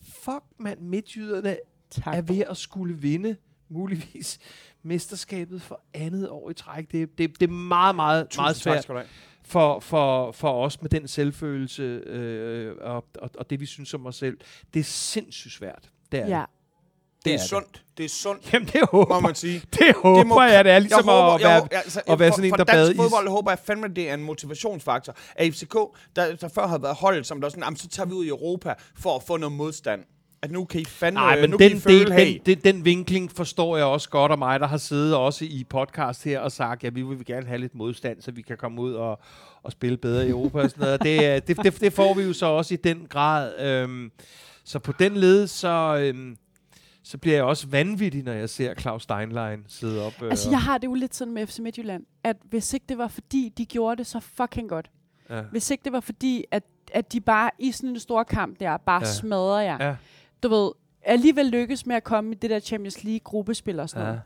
fuck 0.02 0.44
mand, 0.60 0.80
midtjyderne 0.80 1.58
Tak. 1.92 2.18
er 2.18 2.22
ved 2.22 2.44
at 2.50 2.58
skulle 2.58 2.94
vinde, 2.98 3.36
muligvis, 3.72 4.40
mesterskabet 4.84 5.62
for 5.62 5.82
andet 5.94 6.30
år 6.30 6.50
i 6.50 6.54
træk. 6.54 6.92
Det, 6.92 7.18
det, 7.18 7.40
det 7.40 7.48
er 7.50 7.52
meget, 7.54 7.96
meget, 7.96 8.28
meget 8.38 8.56
svært 8.56 8.88
for, 9.46 9.80
for, 9.80 10.32
for 10.32 10.66
os 10.66 10.82
med 10.82 10.90
den 10.90 11.08
selvfølelse 11.08 11.84
øh, 11.84 12.76
og, 12.82 13.06
og, 13.22 13.30
og 13.38 13.50
det, 13.50 13.60
vi 13.60 13.66
synes 13.66 13.94
om 13.94 14.06
os 14.06 14.16
selv. 14.16 14.38
Det 14.74 14.80
er 14.80 14.84
sindssygt 14.84 15.54
svært. 15.54 15.90
Det 16.12 16.20
er 16.20 16.28
Ja. 16.28 16.40
det. 16.40 16.46
Det 17.26 17.34
er 17.34 17.38
det. 17.38 17.48
sundt. 17.50 17.86
Det 17.98 18.06
er 18.06 18.10
sundt, 18.10 18.54
Jamen, 18.54 18.68
det 18.68 18.82
håber, 18.92 19.14
må 19.14 19.20
man 19.20 19.36
sige. 19.36 19.62
det 19.80 19.96
håber 19.96 20.24
må- 20.24 20.42
jeg, 20.42 20.66
det 20.66 20.72
er 20.74 20.80
ligesom 20.80 21.06
jeg 21.06 21.14
håber, 21.14 21.34
at 21.34 21.42
være... 21.42 21.52
jeg, 21.52 21.68
altså, 21.72 22.02
at 22.08 22.20
være 22.20 22.30
for, 22.30 22.36
sådan 22.36 22.46
en, 22.46 22.52
der 22.52 22.58
dansk 22.58 22.72
bader 22.74 22.92
is. 22.92 22.98
fodbold 22.98 23.28
håber 23.30 23.52
jeg 23.52 23.60
fandme, 23.60 23.88
det 23.88 24.10
er 24.10 24.14
en 24.14 24.24
motivationsfaktor. 24.24 25.16
At 25.36 25.54
FCK, 25.54 25.74
der, 26.16 26.36
der 26.36 26.48
før 26.48 26.68
har 26.68 26.78
været 26.78 26.96
holdet, 26.96 27.26
som 27.28 27.42
der 27.42 27.46
er 27.46 27.50
sådan, 27.50 27.64
"Jamen, 27.64 27.78
så 27.78 27.88
tager 27.88 28.08
vi 28.08 28.14
ud 28.14 28.26
i 28.26 28.28
Europa 28.28 28.74
for 28.96 29.16
at 29.16 29.24
få 29.24 29.38
noget 29.38 29.56
modstand. 29.56 30.04
At 30.44 30.52
nu 30.52 30.66
kan 30.66 30.82
I 30.82 30.86
fandme, 30.86 31.20
Nej, 31.20 31.42
men 31.42 31.50
nu 31.50 31.58
kan 31.58 31.70
den, 31.70 31.78
I 31.78 31.80
føle, 31.80 32.00
del, 32.00 32.12
hey, 32.12 32.42
den, 32.46 32.58
den, 32.58 32.76
den 32.76 32.86
vinkling 32.86 33.32
forstår 33.32 33.78
jeg 33.78 33.86
også 33.86 34.10
godt, 34.10 34.32
og 34.32 34.40
mig, 34.40 34.60
der 34.60 34.68
har 34.68 34.78
siddet 34.78 35.16
også 35.16 35.46
i 35.46 35.66
podcast 35.70 36.24
her 36.24 36.40
og 36.40 36.52
sagt, 36.52 36.84
ja, 36.84 36.90
vi 36.90 37.02
vil 37.02 37.26
gerne 37.26 37.48
have 37.48 37.58
lidt 37.58 37.76
modstand, 37.76 38.22
så 38.22 38.32
vi 38.32 38.42
kan 38.42 38.58
komme 38.58 38.82
ud 38.82 38.94
og, 38.94 39.20
og 39.64 39.72
spille 39.72 39.98
bedre 39.98 40.28
i 40.28 40.30
Europa 40.30 40.62
og 40.62 40.70
sådan 40.70 40.82
noget. 40.84 41.04
Det, 41.04 41.48
det, 41.48 41.58
det, 41.64 41.82
det 41.82 41.94
får 41.94 42.14
vi 42.14 42.24
jo 42.24 42.34
så 42.34 42.46
også 42.46 42.74
i 42.74 42.78
den 42.78 43.06
grad. 43.10 43.60
Øhm, 43.60 44.12
så 44.64 44.80
på 44.80 44.92
den 45.00 45.18
led, 45.18 45.48
så, 45.48 45.98
øhm, 46.02 46.38
så 47.04 47.18
bliver 47.18 47.36
jeg 47.36 47.44
også 47.44 47.68
vanvittig, 47.68 48.24
når 48.24 48.34
jeg 48.34 48.50
ser 48.50 48.74
Claus 48.74 49.04
Steinlein 49.04 49.60
sidde 49.68 50.06
op. 50.06 50.14
Øh, 50.22 50.30
Altså, 50.30 50.50
jeg 50.50 50.62
har 50.62 50.78
det 50.78 50.88
jo 50.88 50.94
lidt 50.94 51.16
sådan 51.16 51.34
med 51.34 51.48
FC 51.48 51.60
Midtjylland, 51.60 52.04
at 52.24 52.38
hvis 52.50 52.74
ikke 52.74 52.86
det 52.90 52.98
var 52.98 53.08
fordi, 53.08 53.54
de 53.58 53.66
gjorde 53.66 53.96
det 53.96 54.08
så 54.08 54.20
fucking 54.20 54.70
godt, 54.70 54.92
ja. 55.30 55.42
hvis 55.42 55.72
ikke 55.72 55.84
det 55.84 55.92
var 55.92 56.00
fordi, 56.00 56.44
at, 56.52 56.64
at 56.94 57.14
de 57.14 57.22
bare 57.22 57.52
i 57.60 57.72
sådan 57.72 57.90
en 57.90 58.00
stor 58.00 58.24
kamp 58.24 58.60
der, 58.60 58.78
bare 58.78 59.02
ja. 59.06 59.12
smadrer 59.12 59.62
jer, 59.62 59.78
Ja, 59.88 59.96
du 60.44 60.50
ved, 60.50 60.72
alligevel 61.04 61.46
lykkes 61.46 61.86
med 61.86 61.96
at 61.96 62.04
komme 62.04 62.32
i 62.32 62.36
det 62.36 62.50
der 62.50 62.60
Champions 62.60 63.04
League 63.04 63.20
gruppespil 63.20 63.80
og 63.80 63.90
sådan 63.90 64.02
ja. 64.06 64.08
noget. 64.08 64.22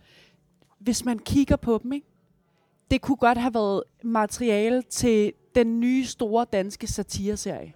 Hvis 0.80 1.06
man 1.06 1.20
kigger 1.20 1.56
på 1.56 1.80
dem, 1.84 1.94
ikke? 1.94 2.08
det 2.92 3.02
kunne 3.02 3.16
godt 3.18 3.38
have 3.38 3.54
været 3.54 3.84
materiale 4.04 4.82
til 4.82 5.34
den 5.56 5.80
nye 5.80 6.06
store 6.06 6.46
danske 6.54 6.88
satireserie. 6.88 7.74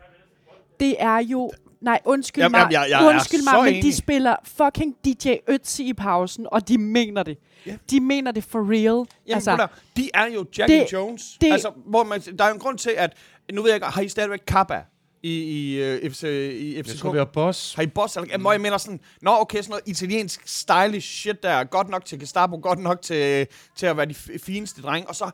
Det 0.80 0.96
er 1.00 1.18
jo... 1.18 1.52
Nej, 1.82 2.00
undskyld 2.06 2.44
Jamen, 2.44 2.52
mig, 2.52 2.60
jamen, 2.72 2.90
jeg- 2.92 3.00
jeg 3.02 3.10
undskyld 3.14 3.44
mig 3.54 3.64
men 3.64 3.74
enig. 3.74 3.84
de 3.84 3.94
spiller 3.96 4.36
fucking 4.44 4.96
DJ 5.06 5.30
Ötzi 5.52 5.82
i 5.84 5.94
pausen, 5.94 6.48
og 6.52 6.68
de 6.68 6.78
mener 6.78 7.24
det. 7.24 7.38
Ja. 7.66 7.78
De 7.90 8.00
mener 8.00 8.32
det 8.32 8.44
for 8.44 8.60
real. 8.72 8.84
Jamen, 8.86 9.08
altså, 9.36 9.68
de 9.98 10.10
er 10.14 10.26
jo 10.26 10.46
Jackie 10.58 10.80
det- 10.80 10.94
Jones. 10.94 11.38
det- 11.42 11.52
altså, 11.52 11.72
hvor 11.86 12.04
man, 12.04 12.22
der 12.22 12.44
er 12.44 12.48
jo 12.48 12.54
en 12.54 12.60
grund 12.60 12.78
til, 12.78 12.92
at... 12.98 13.14
Nu 13.54 13.62
ved 13.62 13.70
jeg 13.70 13.76
ikke, 13.76 13.88
har 13.88 14.02
I 14.02 14.08
stadigvæk 14.08 14.40
Kappa 14.48 14.84
i, 15.24 15.34
i, 15.34 15.82
uh, 16.05 16.11
FC, 16.11 16.24
i 16.24 16.76
Jeg 16.76 16.86
FCK? 16.86 16.99
tror, 16.99 17.11
vi 17.11 17.17
har 17.17 17.26
boss. 17.26 17.74
Har 17.74 17.84
I 17.84 17.88
boss? 17.88 18.15
Eller, 18.17 18.38
mm. 18.38 18.45
Jeg 18.45 18.61
mener 18.61 18.78
sådan, 18.78 18.99
nå 19.22 19.32
okay, 19.39 19.57
sådan 19.57 19.70
noget 19.70 19.84
italiensk 19.88 20.41
stylish 20.45 21.07
shit 21.07 21.43
der, 21.43 21.63
godt 21.63 21.89
nok 21.89 22.05
til 22.05 22.20
Gestapo, 22.20 22.59
godt 22.61 22.80
nok 22.80 23.01
til, 23.01 23.47
til 23.76 23.86
at 23.86 23.97
være 23.97 24.05
de 24.05 24.13
fineste 24.43 24.82
drenge. 24.82 25.09
Og 25.09 25.15
så 25.15 25.32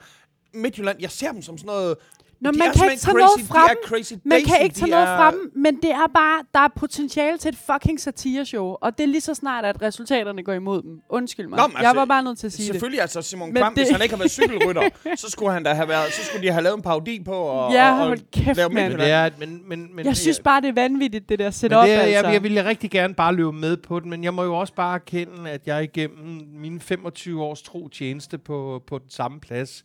Midtjylland, 0.54 0.98
jeg 1.02 1.12
ser 1.12 1.32
dem 1.32 1.42
som 1.42 1.58
sådan 1.58 1.68
noget... 1.68 1.98
Nå, 2.46 2.52
de 2.52 2.58
man 2.58 2.72
kan 2.74 2.92
ikke 2.92 3.02
tage 3.02 3.18
noget 3.18 3.30
crazy, 3.38 3.48
fra 3.48 3.68
dem. 3.68 3.78
er 3.84 3.88
crazy 3.88 4.14
Man 4.24 4.42
kan 4.44 4.58
ikke 4.64 4.76
tage 4.76 4.92
noget 4.92 5.08
er, 5.08 5.18
fra 5.18 5.32
dem, 5.32 5.52
men 5.56 5.76
det 5.76 5.92
er 5.92 6.08
bare, 6.14 6.40
der 6.54 6.60
er 6.60 6.68
potentiale 6.76 7.38
til 7.38 7.50
et 7.50 7.58
fucking 7.72 8.00
satireshow, 8.00 8.76
og 8.82 8.98
det 8.98 9.04
er 9.04 9.08
lige 9.08 9.22
så 9.22 9.34
snart, 9.34 9.66
at 9.66 9.82
resultaterne 9.82 10.44
går 10.44 10.54
imod 10.54 10.82
dem. 10.82 11.00
Undskyld 11.10 11.48
mig. 11.48 11.58
Nå, 11.58 11.68
men 11.68 11.78
jeg 11.78 11.86
altså, 11.88 12.00
var 12.00 12.06
bare 12.06 12.24
nødt 12.24 12.38
til 12.40 12.48
at 12.48 12.54
sige 12.54 12.66
det. 12.68 12.74
Selvfølgelig, 12.74 13.02
altså 13.02 13.22
Simon 13.22 13.48
Men 13.54 13.58
Kvam, 13.62 13.74
det- 13.74 13.84
hvis 13.84 13.92
han 13.92 14.02
ikke 14.02 14.16
har 14.16 14.20
været 14.20 14.32
cykelrytter, 14.42 14.90
så 15.16 15.30
skulle 15.32 15.52
han 15.52 15.64
da 15.64 15.74
have 15.74 15.88
været, 15.88 16.14
så 16.14 16.24
skulle 16.26 16.48
de 16.48 16.52
have 16.52 16.64
lavet 16.64 16.78
en 16.78 16.84
parodi 16.84 17.24
på 17.24 17.32
og, 17.34 17.72
Ja, 17.78 18.02
og, 18.04 18.08
og 18.10 18.18
kæft, 18.34 18.58
lave. 18.58 18.70
Men 18.70 18.92
det 18.92 19.10
er, 19.12 19.30
men, 19.40 19.62
men, 19.70 19.96
men, 19.96 20.06
Jeg 20.06 20.18
synes 20.18 20.40
bare, 20.40 20.62
det 20.62 20.68
er 20.70 20.74
vanvittigt, 20.74 21.30
det 21.30 21.40
der 21.40 21.46
Men 21.46 21.52
setup, 21.52 21.84
det 21.84 21.94
er, 21.94 22.00
altså. 22.00 22.22
jeg, 22.26 22.34
jeg 22.34 22.44
ville 22.44 22.66
rigtig 22.66 22.92
gerne 22.92 23.14
bare 23.14 23.34
løbe 23.36 23.52
med 23.52 23.78
på 23.78 24.00
den, 24.00 24.10
men 24.10 24.24
jeg 24.24 24.34
må 24.34 24.44
jo 24.44 24.56
også 24.56 24.74
bare 24.74 24.96
erkende, 24.96 25.50
at 25.50 25.62
jeg 25.68 25.84
igennem 25.84 26.42
mine 26.54 26.80
25 26.80 27.44
års 27.44 27.62
tro 27.62 27.88
tjeneste 27.88 28.38
på, 28.38 28.84
på 28.88 28.98
den 28.98 29.10
samme 29.10 29.40
plads 29.40 29.84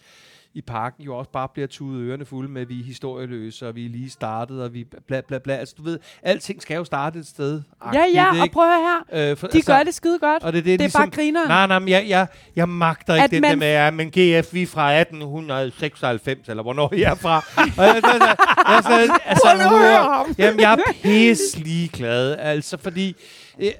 i 0.55 0.61
parken, 0.61 1.05
jo 1.05 1.16
også 1.16 1.30
bare 1.30 1.48
bliver 1.55 1.66
tudet 1.66 2.01
ørerne 2.09 2.24
fulde 2.24 2.51
med, 2.51 2.62
at 2.62 2.68
vi 2.68 2.80
er 2.80 2.84
historieløse, 2.84 3.68
og 3.68 3.74
vi 3.74 3.86
er 3.86 3.88
lige 3.90 4.11
startet, 4.11 4.62
og 4.62 4.74
vi 4.74 4.84
bla 5.09 5.20
bla 5.20 5.38
bla. 5.38 5.55
Altså 5.55 5.74
du 5.78 5.82
ved, 5.82 5.98
alting 6.22 6.62
skal 6.62 6.74
jo 6.76 6.84
starte 6.84 7.18
et 7.18 7.26
sted. 7.26 7.62
Ja, 7.94 8.05
ja, 8.14 8.24
agtigt, 8.26 8.40
og 8.40 8.44
ikke? 8.46 8.53
prøv 8.53 8.64
her. 8.66 9.30
Øh, 9.30 9.36
for, 9.36 9.46
De 9.46 9.62
gør 9.62 9.82
det 9.82 9.94
skide 9.94 10.18
godt. 10.18 10.42
Og 10.44 10.53
det, 10.53 10.64
det, 10.64 10.72
er 10.72 10.76
Det 10.76 10.84
er 10.84 10.86
ligesom, 10.86 11.01
bare 11.01 11.11
grineren. 11.11 11.48
Nej, 11.48 11.66
nej, 11.66 11.78
men 11.78 11.88
jeg, 11.88 12.05
jeg, 12.09 12.26
jeg 12.57 12.68
magter 12.68 13.14
ikke 13.14 13.24
At 13.24 13.30
den 13.30 13.40
man- 13.40 13.51
der 13.51 13.57
med, 13.57 13.68
ja, 13.68 13.90
men 13.90 14.07
GF, 14.09 14.55
vi 14.55 14.62
er 14.62 14.66
fra 14.66 14.92
1896, 15.01 16.48
eller 16.48 16.62
hvornår 16.62 16.92
I 16.94 17.03
er 17.03 17.14
fra. 17.14 17.36
og 17.57 17.84
jeg, 17.84 17.94
jeg, 18.03 18.03
jeg, 18.05 18.36
jeg, 18.68 18.84
jeg, 19.09 19.18
altså, 19.24 19.48
høre 19.48 19.68
hør, 19.78 20.03
ham. 20.12 20.34
jamen, 20.38 20.61
jeg 20.61 20.72
er 20.72 20.92
pisselig 21.03 21.90
glad, 21.92 22.36
altså, 22.38 22.76
fordi 22.78 23.16
øh, 23.61 23.70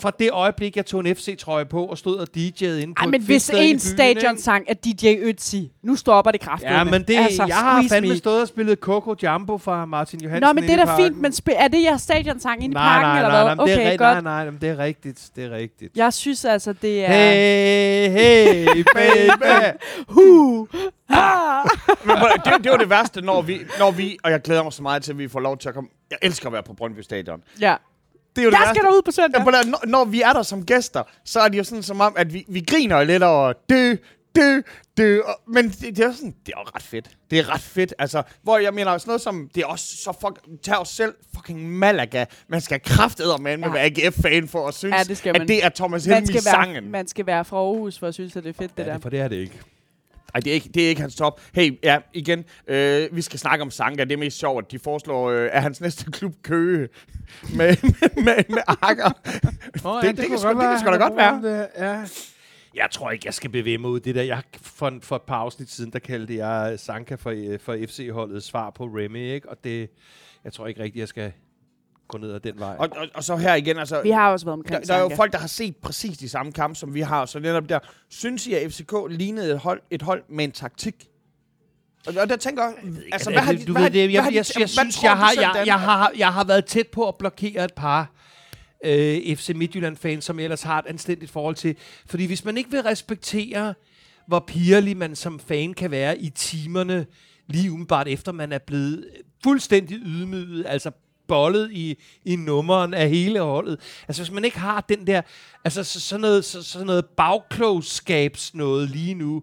fra 0.00 0.12
det 0.18 0.30
øjeblik, 0.30 0.76
jeg 0.76 0.86
tog 0.86 1.00
en 1.00 1.16
FC-trøje 1.16 1.64
på 1.64 1.84
og 1.86 1.98
stod 1.98 2.16
og 2.16 2.26
DJ'ede 2.36 2.64
inde 2.64 2.94
på 2.94 3.00
Ej, 3.04 3.06
men 3.10 3.22
hvis 3.22 3.48
i 3.48 3.52
en 3.56 3.58
byen, 3.72 3.78
stadion 3.78 4.30
ikke? 4.32 4.42
sang 4.42 4.68
af 4.70 4.76
DJ 4.76 5.06
Ötzi, 5.06 5.56
nu 5.82 5.96
stopper 5.96 6.30
det 6.30 6.40
kraftigt. 6.40 6.70
Ja, 6.72 6.84
men 6.84 7.02
det, 7.02 7.16
altså, 7.16 7.44
jeg 7.48 7.56
har 7.56 7.84
fandme 7.90 8.10
me. 8.10 8.16
stået 8.16 8.42
og 8.42 8.48
spillet 8.48 8.78
Coco 8.78 9.14
Jumbo 9.22 9.58
fra 9.58 9.84
Martin 9.86 10.20
Johansen 10.22 10.46
Nå, 10.46 10.52
men 10.52 10.62
det 10.64 10.70
er 10.70 10.82
i 10.82 10.86
da 10.86 10.96
fint, 10.96 11.16
men 11.20 11.32
sp- 11.32 11.54
er 11.64 11.68
det 11.68 11.82
jeres 11.82 12.02
stadion 12.02 12.40
sang 12.40 12.64
inde 12.64 12.72
i 12.72 12.74
nej, 12.74 12.82
parken, 12.82 13.08
nej, 13.08 13.18
eller 13.18 13.28
nej, 13.30 13.44
hvad? 13.44 13.56
nej, 13.56 13.64
det 13.66 13.74
er 13.74 13.88
Okay, 13.88 13.98
godt. 13.98 14.24
nej, 14.24 14.44
nej, 14.44 14.50
men 14.50 14.60
det 14.60 14.68
er 14.68 14.78
rigtigt, 14.78 15.30
det 15.36 15.44
er 15.44 15.50
rigtigt. 15.50 15.96
Jeg 15.96 16.12
synes 16.12 16.44
altså, 16.44 16.72
det 16.72 17.04
er... 17.04 17.08
Hey, 17.08 18.10
hey, 18.10 18.84
baby. 18.96 19.78
Hu! 20.08 20.68
Ah! 21.08 21.64
Men 22.04 22.16
det, 22.44 22.64
det 22.64 22.70
var 22.72 22.76
det 22.78 22.90
værste, 22.90 23.20
når 23.20 23.42
vi, 23.42 23.60
når 23.78 23.90
vi, 23.90 24.18
og 24.24 24.30
jeg 24.30 24.42
glæder 24.42 24.62
mig 24.62 24.72
så 24.72 24.82
meget 24.82 25.02
til, 25.02 25.12
at 25.12 25.18
vi 25.18 25.28
får 25.28 25.40
lov 25.40 25.58
til 25.58 25.68
at 25.68 25.74
komme. 25.74 25.90
Jeg 26.10 26.18
elsker 26.22 26.46
at 26.46 26.52
være 26.52 26.62
på 26.62 26.72
Brøndby 26.72 27.00
Stadion. 27.00 27.42
Ja. 27.60 27.74
Det 28.36 28.42
er 28.42 28.44
jo 28.44 28.50
det 28.50 28.54
Jeg 28.56 28.60
værste. 28.60 28.74
skal 28.80 28.84
derud 28.90 29.02
på 29.02 29.10
søndag. 29.10 29.40
Ja, 29.46 29.62
når, 29.70 29.86
når 29.86 30.04
vi 30.04 30.22
er 30.22 30.32
der 30.32 30.42
som 30.42 30.66
gæster, 30.66 31.02
så 31.24 31.40
er 31.40 31.48
det 31.48 31.58
jo 31.58 31.64
sådan 31.64 31.82
som 31.82 32.00
om, 32.00 32.14
at 32.16 32.32
vi, 32.34 32.44
vi 32.48 32.60
griner 32.60 33.04
lidt 33.04 33.22
over 33.22 33.52
dø, 33.68 33.94
dø, 34.36 34.60
dø. 34.96 35.20
Og, 35.20 35.40
men 35.48 35.68
det, 35.68 35.96
det, 35.96 35.98
er 36.04 36.12
sådan, 36.12 36.34
det 36.46 36.52
er 36.56 36.60
jo 36.60 36.64
ret 36.74 36.82
fedt. 36.82 37.10
Det 37.30 37.38
er 37.38 37.54
ret 37.54 37.60
fedt. 37.60 37.94
Altså, 37.98 38.22
hvor 38.42 38.58
jeg 38.58 38.74
mener 38.74 38.98
sådan 38.98 39.10
noget 39.10 39.20
som, 39.20 39.48
det 39.54 39.62
er 39.62 39.66
også 39.66 39.96
så 39.96 40.12
fuck, 40.20 40.62
tag 40.62 40.76
os 40.78 40.88
selv 40.88 41.14
fucking 41.36 41.70
Malaga. 41.78 42.24
Man 42.48 42.60
skal 42.60 42.80
kraftedder 42.84 43.38
med 43.38 43.50
Ja. 43.58 43.68
med 43.68 43.80
AGF-fan 43.80 44.48
for 44.48 44.68
at 44.68 44.74
synes, 44.74 44.94
Ja, 44.98 45.02
det 45.04 45.16
skal 45.16 45.40
at 45.42 45.48
det 45.48 45.64
er 45.64 45.68
Thomas 45.68 46.06
man 46.06 46.14
Helmi 46.14 46.26
skal, 46.26 46.44
være, 46.44 46.64
sangen. 46.64 46.90
man 46.90 47.08
skal 47.08 47.26
være 47.26 47.44
fra 47.44 47.56
Aarhus 47.56 47.98
for 47.98 48.06
at 48.06 48.14
synes, 48.14 48.36
at 48.36 48.44
det 48.44 48.50
er 48.50 48.54
fedt, 48.54 48.76
det 48.76 48.82
Ja, 48.82 48.88
der. 48.88 48.92
det, 48.94 49.02
for 49.02 49.10
det 49.10 49.20
er 49.20 49.28
det 49.28 49.36
ikke. 49.36 49.60
Ej, 50.34 50.40
det 50.40 50.50
er, 50.50 50.54
ikke, 50.54 50.68
det 50.74 50.84
er 50.84 50.88
ikke 50.88 51.00
hans 51.00 51.14
top. 51.14 51.40
Hey, 51.54 51.78
ja, 51.82 51.98
igen, 52.14 52.44
øh, 52.66 53.08
vi 53.12 53.22
skal 53.22 53.38
snakke 53.38 53.62
om 53.62 53.70
Sanka. 53.70 54.04
Det 54.04 54.12
er 54.12 54.16
mest 54.16 54.38
sjovt, 54.38 54.64
at 54.64 54.72
de 54.72 54.78
foreslår, 54.78 55.30
øh, 55.30 55.48
at 55.52 55.62
hans 55.62 55.80
næste 55.80 56.10
klub 56.10 56.34
Køge 56.42 56.88
med, 57.54 57.76
med, 57.82 58.24
med, 58.24 58.44
med 58.48 58.62
Akker. 58.82 59.10
Oh, 59.84 60.02
det, 60.02 60.10
det, 60.10 60.16
det, 60.16 60.28
kan 60.28 60.38
sgu, 60.38 60.48
det 60.48 60.60
kan 60.60 60.78
sgu 60.80 60.90
da 60.90 60.96
godt 60.96 61.16
være. 61.16 61.42
Det, 61.42 61.68
ja. 61.78 62.04
Jeg 62.74 62.88
tror 62.90 63.10
ikke, 63.10 63.26
jeg 63.26 63.34
skal 63.34 63.50
bevæge 63.50 63.78
mig 63.78 63.90
ud 63.90 64.00
det 64.00 64.14
der. 64.14 64.22
Jeg, 64.22 64.42
for, 64.62 64.98
for 65.02 65.16
et 65.16 65.22
par 65.22 65.36
afsnit 65.36 65.70
siden, 65.70 65.92
der 65.92 65.98
kaldte 65.98 66.36
jeg 66.36 66.80
Sanka 66.80 67.14
for, 67.14 67.30
øh, 67.30 67.58
for 67.60 67.76
FC-holdet 67.86 68.42
svar 68.42 68.70
på 68.70 68.84
Remy, 68.84 69.32
ikke? 69.32 69.48
Og 69.48 69.64
det, 69.64 69.90
jeg 70.44 70.52
tror 70.52 70.66
ikke 70.66 70.82
rigtigt, 70.82 71.00
jeg 71.00 71.08
skal 71.08 71.32
gå 72.08 72.18
ned 72.18 72.32
ad 72.32 72.40
den 72.40 72.58
vej. 72.58 72.76
Og, 72.78 72.88
og, 72.96 73.06
og 73.14 73.24
så 73.24 73.36
her 73.36 73.54
igen, 73.54 73.78
altså... 73.78 74.02
Vi 74.02 74.10
har 74.10 74.32
også 74.32 74.46
været 74.46 74.56
Der, 74.56 74.60
omkring 74.60 74.88
der 74.88 74.94
er 74.94 75.00
jo 75.00 75.10
folk, 75.16 75.32
der 75.32 75.38
har 75.38 75.46
set 75.46 75.76
præcis 75.76 76.18
de 76.18 76.28
samme 76.28 76.52
kampe, 76.52 76.76
som 76.76 76.94
vi 76.94 77.00
har. 77.00 77.26
Så 77.26 77.38
netop 77.38 77.68
der, 77.68 77.78
synes 78.08 78.46
I, 78.46 78.54
at 78.54 78.72
FCK 78.72 78.92
lignede 79.10 79.52
et 79.52 79.58
hold, 79.58 79.80
et 79.90 80.02
hold 80.02 80.22
med 80.28 80.44
en 80.44 80.52
taktik? 80.52 81.08
Og, 82.06 82.14
og 82.20 82.28
der 82.28 82.36
tænker 82.36 82.62
jeg, 82.64 82.74
altså, 83.12 83.30
hvad 83.30 83.40
har 83.40 83.52
de, 83.52 83.64
du 83.64 83.72
ved 83.72 83.90
det, 83.90 84.12
jeg, 84.12 84.22
hvad 84.22 84.32
jeg, 84.32 84.46
synes, 84.46 85.02
jeg 85.02 85.16
har, 85.16 85.32
jeg, 85.36 85.62
jeg, 85.66 85.80
har, 85.80 86.12
jeg 86.16 86.32
har 86.32 86.44
været 86.44 86.64
tæt 86.64 86.88
på 86.88 87.08
at 87.08 87.14
blokere 87.18 87.64
et 87.64 87.74
par 87.74 88.12
øh, 88.84 89.36
FC 89.36 89.52
Midtjylland-fans, 89.54 90.24
som 90.24 90.38
jeg 90.38 90.44
ellers 90.44 90.62
har 90.62 90.78
et 90.78 90.86
anstændigt 90.86 91.30
forhold 91.30 91.54
til. 91.54 91.76
Fordi 92.06 92.26
hvis 92.26 92.44
man 92.44 92.56
ikke 92.56 92.70
vil 92.70 92.82
respektere, 92.82 93.74
hvor 94.26 94.44
pirlig 94.46 94.96
man 94.96 95.16
som 95.16 95.40
fan 95.40 95.74
kan 95.74 95.90
være 95.90 96.18
i 96.18 96.30
timerne, 96.30 97.06
lige 97.46 97.72
umiddelbart 97.72 98.08
efter 98.08 98.32
man 98.32 98.52
er 98.52 98.58
blevet 98.58 99.04
fuldstændig 99.42 99.98
ydmyget, 100.02 100.66
altså 100.68 100.90
bollet 101.28 101.72
i, 101.72 101.98
i 102.24 102.36
nummeren 102.36 102.94
af 102.94 103.08
hele 103.08 103.40
holdet. 103.40 103.80
Altså 104.08 104.22
hvis 104.22 104.32
man 104.32 104.44
ikke 104.44 104.58
har 104.58 104.80
den 104.88 105.06
der, 105.06 105.22
altså 105.64 105.84
så, 105.84 106.00
sådan 106.00 106.20
noget, 106.20 106.44
så, 106.44 106.62
sådan 106.62 106.86
noget 106.86 107.06
bagklogskabs 107.06 108.54
noget 108.54 108.90
lige 108.90 109.14
nu, 109.14 109.42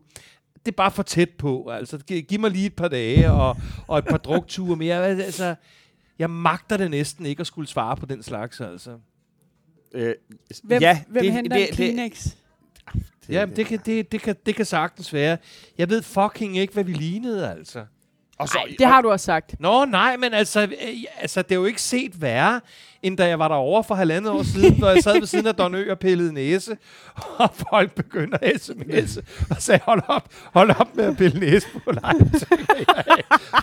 det 0.65 0.71
er 0.71 0.75
bare 0.75 0.91
for 0.91 1.03
tæt 1.03 1.29
på. 1.29 1.69
Altså, 1.69 1.97
giv, 1.97 2.21
giv 2.21 2.39
mig 2.39 2.51
lige 2.51 2.65
et 2.65 2.75
par 2.75 2.87
dage 2.87 3.31
og, 3.31 3.57
og 3.87 3.97
et 3.97 4.05
par 4.05 4.17
drukture 4.17 4.75
mere. 4.75 5.07
Altså, 5.07 5.55
jeg 6.19 6.29
magter 6.29 6.77
det 6.77 6.91
næsten 6.91 7.25
ikke 7.25 7.41
at 7.41 7.47
skulle 7.47 7.67
svare 7.67 7.95
på 7.95 8.05
den 8.05 8.23
slags, 8.23 8.61
altså. 8.61 8.97
Øh, 9.93 10.13
Hvem, 10.63 10.81
ja, 10.81 11.03
hvem 11.07 11.23
det, 11.23 11.33
henter 11.33 11.57
det, 11.57 11.69
en 11.69 11.75
Kleenex? 11.75 12.27
Ja, 13.29 13.45
det 13.55 13.65
kan, 13.65 13.79
det, 13.85 14.11
det, 14.11 14.21
kan, 14.21 14.35
det 14.45 14.55
kan 14.55 14.65
sagtens 14.65 15.13
være. 15.13 15.37
Jeg 15.77 15.89
ved 15.89 16.01
fucking 16.01 16.57
ikke, 16.57 16.73
hvad 16.73 16.83
vi 16.83 16.93
lignede, 16.93 17.51
altså. 17.51 17.85
Og 18.39 18.49
så, 18.49 18.57
Ej, 18.57 18.75
det 18.79 18.87
har 18.87 19.01
du 19.01 19.11
også 19.11 19.25
sagt. 19.25 19.55
Nå, 19.59 19.85
nej, 19.85 20.17
men 20.17 20.33
altså, 20.33 20.61
øh, 20.61 20.69
altså, 21.19 21.41
det 21.41 21.51
er 21.51 21.55
jo 21.55 21.65
ikke 21.65 21.81
set 21.81 22.21
værre, 22.21 22.61
end 23.03 23.17
da 23.17 23.27
jeg 23.27 23.39
var 23.39 23.47
derovre 23.47 23.83
for 23.83 23.95
halvandet 23.95 24.31
år 24.31 24.43
siden, 24.43 24.75
når 24.79 24.89
jeg 24.89 25.03
sad 25.03 25.19
ved 25.19 25.27
siden 25.27 25.47
af 25.47 25.55
Don 25.55 25.75
Ø 25.75 25.91
og 25.91 25.99
pillede 25.99 26.33
næse, 26.33 26.77
og 27.37 27.49
folk 27.69 27.91
begynder 27.95 28.37
at 28.41 28.51
sms'e, 28.55 29.21
og 29.49 29.55
sagde, 29.59 29.79
hold 29.85 30.01
op, 30.07 30.23
hold 30.53 30.71
op 30.79 30.95
med 30.95 31.05
at 31.05 31.17
pille 31.17 31.39
næse 31.39 31.67
på 31.85 31.91
dig. 31.91 32.01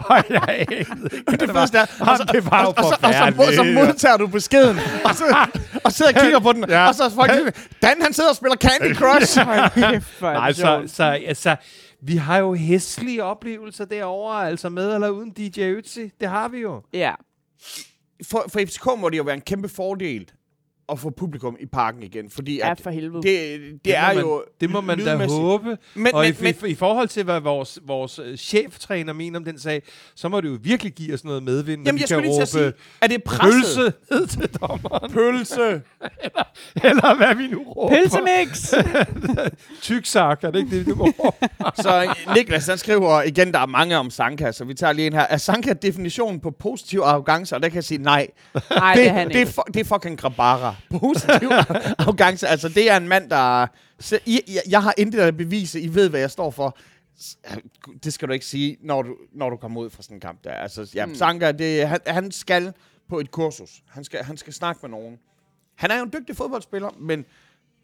Og 0.09 0.25
jeg 0.31 0.43
anede 0.49 0.77
ikke, 0.79 0.91
det 1.31 1.41
det 1.41 1.49
var. 1.49 1.55
første 1.55 1.79
er, 1.79 1.87
og 2.01 2.17
så, 2.17 2.25
det 2.33 2.51
var 2.51 2.63
jo 2.63 2.69
og, 2.69 2.75
og, 2.77 2.85
så, 2.85 2.89
og, 2.89 2.95
så, 2.95 3.01
forfærdeligt. 3.01 3.55
så 3.55 3.63
modtager 3.65 4.17
du 4.17 4.27
beskeden, 4.27 4.79
og 5.05 5.15
så 5.15 5.25
og 5.85 5.93
sidder 5.93 6.13
og 6.17 6.21
kigger 6.23 6.39
på 6.41 6.53
den, 6.53 6.65
Ja. 6.69 6.89
og 6.89 6.95
så 6.95 7.05
er 7.05 7.09
folk, 7.09 7.31
Dan 7.83 8.03
han 8.03 8.13
sidder 8.13 8.31
og 8.31 8.37
spiller 8.37 8.57
Candy 8.57 8.95
Crush. 8.97 9.39
Nej, 10.23 10.53
så, 10.53 10.83
så 10.87 11.05
altså, 11.05 11.57
vi 12.05 12.17
har 12.17 12.39
jo 12.39 12.55
hæslige 12.55 13.25
oplevelser 13.25 13.85
derovre, 13.85 14.47
altså 14.49 14.69
med 14.69 14.95
eller 14.95 15.09
uden 15.09 15.31
DJ 15.31 15.61
Ötzi. 15.79 16.11
Det 16.21 16.29
har 16.29 16.49
vi 16.49 16.59
jo. 16.59 16.83
Ja. 16.93 17.15
for, 18.25 18.45
for 18.49 18.67
FCK 18.67 18.87
må 18.99 19.09
det 19.09 19.19
jo 19.19 19.23
være 19.23 19.35
en 19.35 19.41
kæmpe 19.41 19.69
fordel, 19.69 20.31
at 20.89 20.99
få 20.99 21.11
publikum 21.11 21.57
i 21.61 21.67
parken 21.67 22.03
igen, 22.03 22.31
fordi 22.31 22.57
Ja, 22.57 22.71
at 22.71 22.81
for 22.81 22.91
helvede. 22.91 23.23
det, 23.23 23.61
det, 23.61 23.85
Det 23.85 23.97
er 23.97 24.07
man- 24.15 24.19
jo 24.25 24.43
Det 24.61 24.71
må 24.71 24.81
man 24.81 25.05
da 25.05 25.27
håbe. 25.27 25.77
Men, 25.95 26.15
og 26.15 26.21
men, 26.21 26.33
i, 26.33 26.37
men, 26.43 26.55
i, 26.65 26.69
i 26.71 26.75
forhold 26.75 27.09
til, 27.09 27.25
hvad 27.25 27.41
vores, 27.41 27.79
vores 27.87 28.19
øh, 28.19 28.37
cheftræner 28.37 29.13
mener 29.13 29.39
om 29.39 29.45
den 29.45 29.59
sag, 29.59 29.83
så 30.15 30.29
må 30.29 30.41
det 30.41 30.49
jo 30.49 30.59
virkelig 30.63 30.93
give 30.93 31.15
os 31.15 31.25
noget 31.25 31.43
medvind, 31.43 31.81
når 31.81 31.89
jamen, 31.89 31.99
vi 31.99 32.01
jeg 32.01 32.09
kan 32.09 32.15
skulle 32.17 32.27
lige 32.29 32.37
til 32.37 32.43
at 32.43 32.49
sige, 32.49 32.67
råbe 32.67 32.77
er 33.03 33.07
det 33.07 33.23
presset? 33.25 33.55
pølse 33.55 33.93
ned 34.11 34.27
til 34.27 34.49
dommeren. 34.61 35.13
Pølse. 35.13 35.61
Eller 36.89 37.17
hvad 37.17 37.35
vi 37.35 37.47
nu 37.47 37.63
råber. 37.63 37.97
Pølsemix! 37.97 38.75
Tyksak, 39.83 40.45
er 40.45 40.51
det 40.51 40.59
ikke 40.59 40.79
det, 40.79 40.87
du 40.87 40.95
må 40.95 41.05
råbe? 41.05 41.37
Så 41.77 42.15
Niklas, 42.37 42.67
han 42.67 42.79
skriver 42.79 43.23
igen, 43.23 43.53
der 43.53 43.59
er 43.59 43.67
mange 43.67 43.97
om 43.99 44.11
Sanka, 44.11 44.53
så 44.53 44.65
vi 44.65 44.75
tager 44.75 44.93
lige 44.93 45.07
en 45.07 45.13
her. 45.13 45.21
Er 45.21 45.37
Sanka 45.37 45.73
definitionen 45.73 46.41
på 46.41 46.51
positiv 46.51 47.01
arrogance? 47.01 47.55
Og 47.57 47.63
der 47.63 47.69
kan 47.69 47.75
jeg 47.77 47.85
sige 47.85 48.03
nej. 48.03 48.27
Nej, 48.71 48.95
det, 48.95 48.97
det 49.03 49.09
er 49.09 49.13
han 49.13 49.29
det, 49.29 49.37
er, 49.37 49.41
ikke. 49.41 49.51
fu- 49.59 49.71
det 49.75 49.81
er 49.81 49.85
fucking 49.85 50.19
grabara. 50.19 50.72
Positiv 50.91 51.49
arrogance. 51.99 52.49
Altså, 52.49 52.69
det 52.69 52.91
er 52.91 52.97
en 52.97 53.09
mand, 53.09 53.31
der... 53.31 53.67
Så, 54.01 54.19
I, 54.27 54.41
jeg, 54.49 54.63
jeg 54.69 54.83
har 54.83 54.95
intet 54.99 55.19
at 55.21 55.37
bevise. 55.37 55.81
I 55.81 55.95
ved, 55.95 56.09
hvad 56.09 56.21
jeg 56.21 56.31
står 56.31 56.51
for. 56.51 56.79
Det 58.05 58.13
skal 58.13 58.29
du 58.29 58.33
ikke 58.33 58.47
sige, 58.47 58.77
når 58.81 59.03
du, 59.03 59.17
når 59.33 59.51
du 59.51 59.57
kommer 59.57 59.81
ud 59.81 59.91
fra 59.91 60.03
sådan 60.03 60.17
en 60.17 60.21
kamp 60.21 60.45
der. 60.45 60.53
Altså, 60.53 60.91
ja, 60.95 61.07
mm. 61.07 61.15
Sanka, 61.15 61.53
det, 61.53 61.89
han, 61.89 62.01
han 62.07 62.33
skal 62.33 62.73
på 63.09 63.21
et 63.21 63.31
kursus. 63.31 63.83
Han 63.89 64.05
skal, 64.05 64.25
han 64.25 64.37
skal 64.37 64.53
snakke 64.53 64.79
med 64.83 64.91
nogen. 64.91 65.19
Han 65.75 65.91
er 65.91 65.97
jo 65.97 66.05
en 66.05 66.13
dygtig 66.13 66.37
fodboldspiller, 66.37 66.91
men 67.01 67.25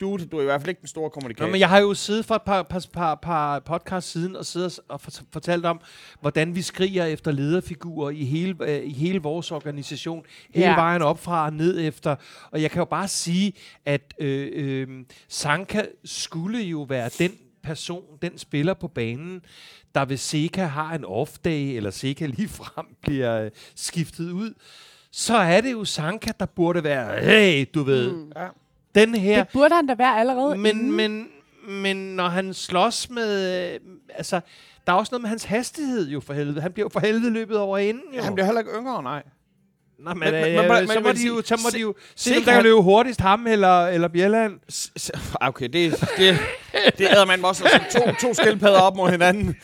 du, 0.01 0.19
du 0.33 0.37
er 0.39 0.41
i 0.43 0.45
hvert 0.45 0.61
fald 0.61 0.69
ikke 0.69 0.81
den 0.81 0.89
store 0.89 1.11
kommunikator. 1.11 1.47
Nå, 1.47 1.51
men 1.53 1.61
jeg 1.61 1.69
har 1.69 1.79
jo 1.79 1.95
siddet 1.95 2.25
for 2.25 2.35
et 2.35 2.43
par, 2.43 2.63
par, 2.63 2.85
par, 2.93 3.15
par 3.15 3.59
podcast 3.59 4.11
siden 4.11 4.37
og 4.37 4.47
siddet 4.47 4.81
og 4.89 5.01
fort- 5.01 5.23
fortalt 5.33 5.67
om, 5.67 5.81
hvordan 6.21 6.55
vi 6.55 6.63
skriger 6.63 7.05
efter 7.05 7.33
lederfigurer 7.33 8.11
i 8.11 8.25
hele, 8.25 8.57
øh, 8.61 8.85
i 8.85 8.93
hele 8.93 9.19
vores 9.23 9.51
organisation. 9.53 10.25
Hele 10.55 10.67
Ja. 10.69 10.75
vejen 10.75 11.03
op 11.03 11.19
fra 11.23 11.45
og 11.47 11.53
ned 11.53 11.81
efter. 11.89 12.17
Og 12.51 12.63
jeg 12.63 12.71
kan 12.71 12.79
jo 12.81 12.85
bare 12.85 13.09
sige, 13.09 13.53
at 13.87 14.15
øh, 14.21 14.49
øh, 14.55 14.89
Sanka 15.29 15.83
skulle 16.05 16.59
jo 16.63 16.83
være 16.83 17.11
den 17.19 17.33
person, 17.63 18.05
den 18.23 18.39
spiller 18.39 18.75
på 18.75 18.89
banen, 18.89 19.41
der 19.95 20.05
hvis 20.05 20.21
Seca 20.21 20.63
har 20.65 20.95
en 20.95 21.05
off-day, 21.05 21.77
eller 21.77 21.91
Seca 21.91 22.27
lige 22.37 22.49
frem 22.49 22.87
bliver 23.03 23.43
øh, 23.43 23.51
skiftet 23.77 24.31
ud, 24.31 24.55
så 25.13 25.37
er 25.37 25.61
det 25.61 25.73
jo 25.73 25.85
Sanka, 25.85 26.31
der 26.41 26.47
burde 26.47 26.85
være, 26.85 27.21
hey, 27.25 27.67
du 27.75 27.83
ved, 27.83 28.13
mm. 28.13 28.33
Den 28.95 29.15
her... 29.15 29.37
Det 29.45 29.53
burde 29.53 29.75
han 29.75 29.87
da 29.87 29.95
være 29.95 30.21
allerede 30.21 30.57
Men, 30.59 30.77
inden. 30.77 30.93
men, 30.93 31.29
men 31.69 31.97
når 31.97 32.29
han 32.29 32.55
slås 32.55 33.11
med... 33.11 33.73
Øh, 33.75 33.81
altså, 34.15 34.41
der 34.87 34.93
er 34.93 34.97
også 34.97 35.11
noget 35.13 35.23
med 35.23 35.29
hans 35.29 35.45
hastighed 35.45 36.09
jo 36.09 36.21
for 36.21 36.35
helvede. 36.35 36.61
Han 36.61 36.73
bliver 36.73 36.85
jo 36.85 36.89
for 36.89 37.01
helvede 37.01 37.31
løbet 37.31 37.59
over 37.59 37.79
inden 37.79 38.15
jo. 38.17 38.23
Han 38.23 38.35
bliver 38.35 38.45
heller 38.47 38.61
ikke 38.61 38.73
yngre, 38.79 39.03
nej. 39.03 39.23
Nå, 39.99 40.15
men, 40.15 40.19
Men- 40.21 40.33
men, 40.33 40.55
men- 40.57 40.69
men, 40.69 40.89
så 40.89 41.01
må 41.01 41.13
de 41.13 41.27
jo, 41.27 41.43
så 41.45 41.61
må 41.65 41.71
de 41.71 41.79
jo 41.81 41.95
se, 42.17 42.37
om 42.37 42.43
der 42.43 42.53
kan 42.53 42.63
løbe 42.63 42.83
hurtigst 42.83 43.21
ham 43.21 43.47
eller, 43.47 43.87
eller 43.87 44.09
Bjelland. 44.09 44.61
S- 44.71 45.11
Okay, 45.41 45.69
det, 45.69 45.91
det, 46.17 46.39
det 46.99 47.07
æder 47.11 47.27
man 47.27 47.45
også 47.45 47.65
sætte 47.73 47.87
to, 48.01 48.13
to 48.29 48.35
skildpadder 48.35 48.81
op 48.81 48.97
mod 48.97 49.11
hinanden. 49.11 49.57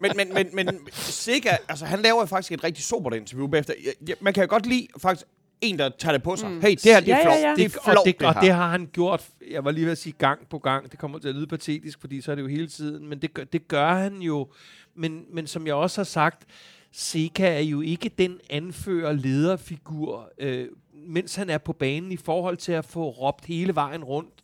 Men, 0.00 0.12
men, 0.16 0.34
men, 0.34 0.46
men 0.52 0.68
Sega, 0.92 1.56
altså 1.68 1.84
han 1.84 1.98
laver 2.02 2.20
jo 2.20 2.26
faktisk 2.26 2.52
et 2.52 2.64
rigtig 2.64 2.84
sobert 2.84 3.14
interview 3.14 3.46
bagefter. 3.48 3.74
Man 4.20 4.32
kan 4.34 4.42
jo 4.42 4.46
godt 4.50 4.66
lide 4.66 4.86
faktisk 5.02 5.26
en, 5.60 5.78
der 5.78 5.88
tager 5.98 6.12
det 6.12 6.22
på 6.22 6.36
sig. 6.36 6.50
Mm. 6.50 6.60
Hey, 6.60 6.70
det 6.70 6.82
her, 6.84 7.00
det 7.00 7.08
er 7.12 7.16
Ja, 7.16 7.18
ja, 7.18 7.24
flot. 7.24 7.34
ja. 7.34 7.40
Det 7.40 7.64
er 7.64 7.68
Det, 7.68 7.72
flot, 7.84 7.96
og, 7.98 8.02
det, 8.06 8.20
det 8.20 8.28
og 8.28 8.34
det 8.42 8.50
har 8.52 8.68
han 8.68 8.88
gjort, 8.92 9.28
jeg 9.50 9.64
var 9.64 9.70
lige 9.70 9.84
ved 9.84 9.92
at 9.92 9.98
sige 9.98 10.12
gang 10.18 10.48
på 10.48 10.58
gang. 10.58 10.90
Det 10.90 10.98
kommer 10.98 11.18
til 11.18 11.28
at 11.28 11.34
lyde 11.34 11.46
patetisk, 11.46 12.00
fordi 12.00 12.20
så 12.20 12.30
er 12.30 12.34
det 12.34 12.42
jo 12.42 12.46
hele 12.48 12.68
tiden. 12.68 13.08
Men 13.08 13.22
det 13.22 13.34
gør, 13.34 13.44
det 13.44 13.68
gør 13.68 13.94
han 13.94 14.16
jo. 14.16 14.48
Men, 14.94 15.24
men 15.32 15.46
som 15.46 15.66
jeg 15.66 15.74
også 15.74 16.00
har 16.00 16.04
sagt, 16.04 16.44
Seca 16.92 17.46
er 17.46 17.60
jo 17.60 17.80
ikke 17.80 18.08
den 18.18 18.38
anfører 18.50 19.12
lederfigur, 19.12 20.32
øh, 20.38 20.68
mens 21.06 21.34
han 21.34 21.50
er 21.50 21.58
på 21.58 21.72
banen 21.72 22.12
i 22.12 22.16
forhold 22.16 22.56
til 22.56 22.72
at 22.72 22.84
få 22.84 23.08
råbt 23.10 23.44
hele 23.44 23.74
vejen 23.74 24.04
rundt. 24.04 24.34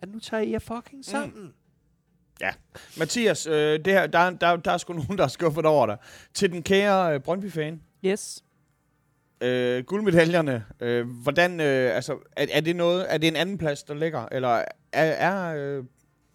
At 0.00 0.08
nu 0.08 0.18
tager 0.20 0.42
I 0.42 0.50
jer 0.50 0.58
fucking 0.58 1.04
sammen. 1.04 1.42
Mm. 1.42 1.48
Ja. 2.40 2.50
Mathias, 2.98 3.46
øh, 3.46 3.54
det 3.84 3.86
her, 3.92 4.06
der, 4.06 4.30
der, 4.30 4.56
der 4.56 4.70
er 4.70 4.78
sgu 4.78 4.92
nogen, 4.92 5.18
der 5.18 5.24
er 5.24 5.28
skuffet 5.28 5.66
over 5.66 5.86
dig. 5.86 5.96
Til 6.34 6.52
den 6.52 6.62
kære 6.62 7.14
øh, 7.14 7.20
Brøndby-fan. 7.20 7.80
Yes. 8.04 8.42
Øh, 9.40 9.84
guldmedaljerne, 9.84 10.64
øh, 10.80 11.06
hvordan, 11.22 11.60
øh, 11.60 11.94
altså, 11.96 12.12
er, 12.36 12.46
er, 12.52 12.60
det 12.60 12.76
noget, 12.76 13.06
er 13.14 13.18
det 13.18 13.28
en 13.28 13.36
anden 13.36 13.58
plads, 13.58 13.82
der 13.82 13.94
ligger, 13.94 14.28
eller 14.32 14.48
er, 14.48 14.64
er, 14.92 15.54
øh, 15.78 15.84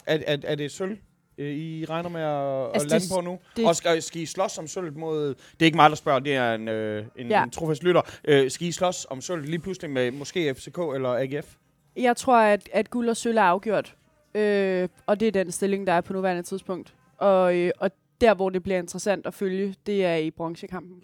er, 0.06 0.18
er, 0.26 0.36
er 0.44 0.54
det 0.54 0.70
sølv, 0.70 0.98
øh, 1.38 1.50
I 1.54 1.84
regner 1.84 2.08
med 2.08 2.20
at, 2.20 2.74
Altså, 2.74 2.86
at 2.86 2.90
lande 2.90 3.04
det- 3.06 3.12
på 3.14 3.20
nu? 3.20 3.38
det- 3.56 3.66
Og 3.66 3.76
skal, 3.76 4.02
skal 4.02 4.20
I 4.20 4.26
slås 4.26 4.58
om 4.58 4.66
sølv 4.66 4.98
mod, 4.98 5.28
det 5.28 5.36
er 5.60 5.64
ikke 5.64 5.76
mig, 5.76 5.90
der 5.90 5.96
spørger, 5.96 6.18
det 6.20 6.34
er 6.34 6.54
en, 6.54 6.68
øh, 6.68 7.04
en, 7.16 7.28
Ja. 7.28 7.44
en 7.44 7.50
trofast 7.50 7.82
lytter, 7.84 8.00
øh, 8.24 8.50
skal 8.50 8.66
I 8.66 8.72
slås 8.72 9.06
om 9.10 9.20
sølv 9.20 9.42
lige 9.44 9.58
pludselig 9.58 9.90
med 9.90 10.10
måske 10.10 10.54
FCK 10.54 10.78
eller 10.94 11.08
AGF? 11.08 11.54
Jeg 11.96 12.16
tror, 12.16 12.36
at, 12.38 12.68
at 12.72 12.90
guld 12.90 13.08
og 13.08 13.16
sølv 13.16 13.36
er 13.36 13.42
afgjort. 13.42 13.96
Øh, 14.34 14.88
og 15.06 15.20
det 15.20 15.28
er 15.28 15.32
den 15.32 15.50
stilling, 15.50 15.86
der 15.86 15.92
er 15.92 16.00
på 16.00 16.12
nuværende 16.12 16.42
tidspunkt. 16.42 16.94
Og, 17.18 17.56
øh, 17.56 17.70
og 17.78 17.90
der, 18.20 18.34
hvor 18.34 18.50
det 18.50 18.62
bliver 18.62 18.78
interessant 18.78 19.26
at 19.26 19.34
følge, 19.34 19.74
det 19.86 20.04
er 20.04 20.14
i 20.16 20.30
bronzekampen. 20.30 20.96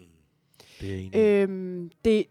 Det 0.80 1.10
er. 1.14 1.42
Øhm, 1.42 1.90
det, 2.04 2.24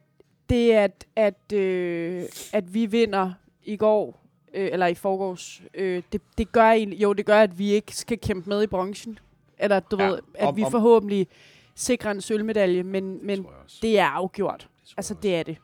det 0.50 0.72
at, 0.72 1.06
at, 1.16 1.54
øh, 1.54 2.24
at 2.54 2.74
vi 2.74 2.86
vinder 2.86 3.32
i 3.64 3.78
går, 3.78 4.24
øh, 4.54 4.70
eller 4.72 4.88
i 4.88 4.94
forgårs, 4.96 5.62
øh, 5.74 6.04
det, 6.12 6.22
det 6.38 6.52
gør 6.52 6.72
egentlig, 6.72 7.02
jo, 7.02 7.14
det 7.14 7.26
gør, 7.26 7.40
at 7.42 7.60
vi 7.60 7.72
ikke 7.72 7.96
skal 7.96 8.18
kæmpe 8.20 8.50
med 8.50 8.64
i 8.64 8.68
bronzen. 8.68 9.20
Eller 9.60 9.80
du 9.80 9.98
Ja, 10.00 10.08
ved, 10.08 10.20
at 10.36 10.48
om- 10.48 10.56
vi 10.56 10.66
forhåbentlig 10.72 11.28
sikrer 11.76 12.12
en 12.12 12.22
sølvmedalje, 12.22 12.84
men, 12.84 13.20
men 13.26 13.46
det 13.82 14.00
er 14.00 14.06
afgjort. 14.06 14.68
Altså, 14.98 15.14
det 15.24 15.36
er 15.36 15.44
det. 15.44 15.58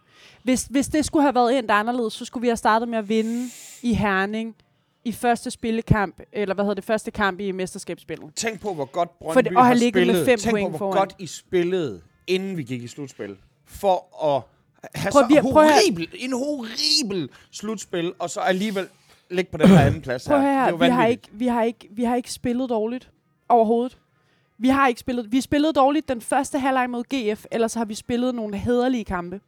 Hvis, 0.43 0.63
hvis 0.71 0.87
det 0.87 1.05
skulle 1.05 1.23
have 1.23 1.35
været 1.35 1.57
endt 1.57 1.71
anderledes, 1.71 2.13
så 2.13 2.25
skulle 2.25 2.41
vi 2.41 2.47
have 2.47 2.57
startet 2.57 2.89
med 2.89 2.97
at 2.97 3.09
vinde 3.09 3.45
i 3.81 3.93
Herning 3.93 4.55
i 5.05 5.11
første 5.11 5.51
spillekamp, 5.51 6.21
eller 6.31 6.55
hvad 6.55 6.65
hedder 6.65 6.75
det, 6.75 6.83
første 6.83 7.11
kamp 7.11 7.39
i 7.39 7.51
mesterskabsspillet. 7.51 8.35
Tænk 8.35 8.61
på, 8.61 8.73
hvor 8.73 8.85
godt 8.85 9.19
Brøndby 9.19 9.33
For 9.33 9.41
det- 9.41 9.57
og 9.57 9.65
har 9.65 9.73
ligget 9.73 10.07
med 10.07 10.13
spillet. 10.15 10.25
fem 10.25 10.37
Tænk 10.39 10.51
point 10.53 10.65
på, 10.65 10.69
hvor 10.69 10.77
foran. 10.77 10.97
godt 10.97 11.15
I 11.19 11.27
spillede, 11.27 12.01
inden 12.27 12.57
vi 12.57 12.63
gik 12.63 12.83
i 12.83 12.87
slutspil. 12.87 13.37
For 13.65 14.25
at 14.35 14.41
have 15.01 15.11
Prøv 15.11 15.21
så 15.23 15.27
vi- 15.27 15.41
prøv 15.41 15.51
horribel, 15.51 16.07
en 16.15 16.33
horribel 16.33 17.29
slutspil, 17.51 18.13
og 18.19 18.29
så 18.29 18.39
alligevel 18.39 18.87
ligge 19.29 19.51
på 19.51 19.57
den 19.57 19.67
her 19.67 19.79
anden 19.79 20.01
plads 20.01 20.27
Prøv 20.27 20.41
her. 20.41 20.53
her, 20.53 20.65
Det 20.65 20.73
er 20.73 20.77
vi 20.85 20.91
har, 20.91 21.05
ikke, 21.05 21.27
vi, 21.31 21.47
har 21.47 21.63
ikke, 21.63 21.87
vi 21.91 22.03
har 22.03 22.15
ikke 22.15 22.31
spillet 22.31 22.69
dårligt 22.69 23.09
overhovedet. 23.49 23.97
Vi 24.57 24.67
har 24.69 24.87
ikke 24.87 24.99
spillet. 24.99 25.31
Vi 25.31 25.41
spillede 25.41 25.73
dårligt 25.73 26.07
den 26.09 26.21
første 26.21 26.59
halvleg 26.59 26.89
mod 26.89 27.03
GF, 27.03 27.45
ellers 27.51 27.73
har 27.73 27.85
vi 27.85 27.93
spillet 27.95 28.35
nogle 28.35 28.57
hederlige 28.57 29.05
kampe 29.05 29.41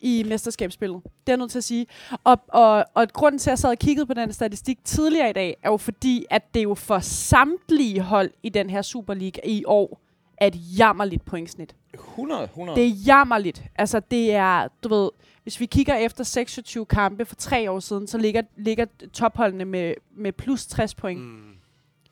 i 0.00 0.24
mesterskabsspillet. 0.28 1.02
Det 1.26 1.32
er 1.32 1.36
nødt 1.36 1.50
til 1.50 1.58
at 1.58 1.64
sige. 1.64 1.86
Og, 2.24 2.38
og, 2.48 2.84
og 2.94 3.08
grunden 3.12 3.38
til, 3.38 3.50
at 3.50 3.52
jeg 3.52 3.58
sad 3.58 3.70
og 3.70 3.78
kiggede 3.78 4.06
på 4.06 4.14
den 4.14 4.32
statistik 4.32 4.78
tidligere 4.84 5.30
i 5.30 5.32
dag, 5.32 5.56
er 5.62 5.70
jo 5.70 5.76
fordi, 5.76 6.24
at 6.30 6.54
det 6.54 6.62
jo 6.62 6.74
for 6.74 6.98
samtlige 6.98 8.00
hold 8.00 8.30
i 8.42 8.48
den 8.48 8.70
her 8.70 8.82
Superliga 8.82 9.40
i 9.44 9.64
år 9.66 10.00
er 10.38 10.46
et 10.46 10.78
jammerligt 10.78 11.24
pointsnit. 11.24 11.74
100, 11.94 12.44
100. 12.44 12.80
Det 12.80 12.86
er 12.86 12.92
jammerligt. 13.06 13.62
Altså, 13.76 14.00
det 14.10 14.32
er, 14.34 14.68
du 14.84 14.88
ved, 14.88 15.10
hvis 15.42 15.60
vi 15.60 15.66
kigger 15.66 15.94
efter 15.94 16.24
26 16.24 16.86
kampe 16.86 17.24
for 17.24 17.34
tre 17.34 17.70
år 17.70 17.80
siden, 17.80 18.06
så 18.06 18.18
ligger, 18.18 18.42
ligger 18.56 18.86
topholdene 19.12 19.64
med, 19.64 19.94
med 20.16 20.32
plus 20.32 20.66
60 20.66 20.94
point. 20.94 21.20
Mm. 21.20 21.40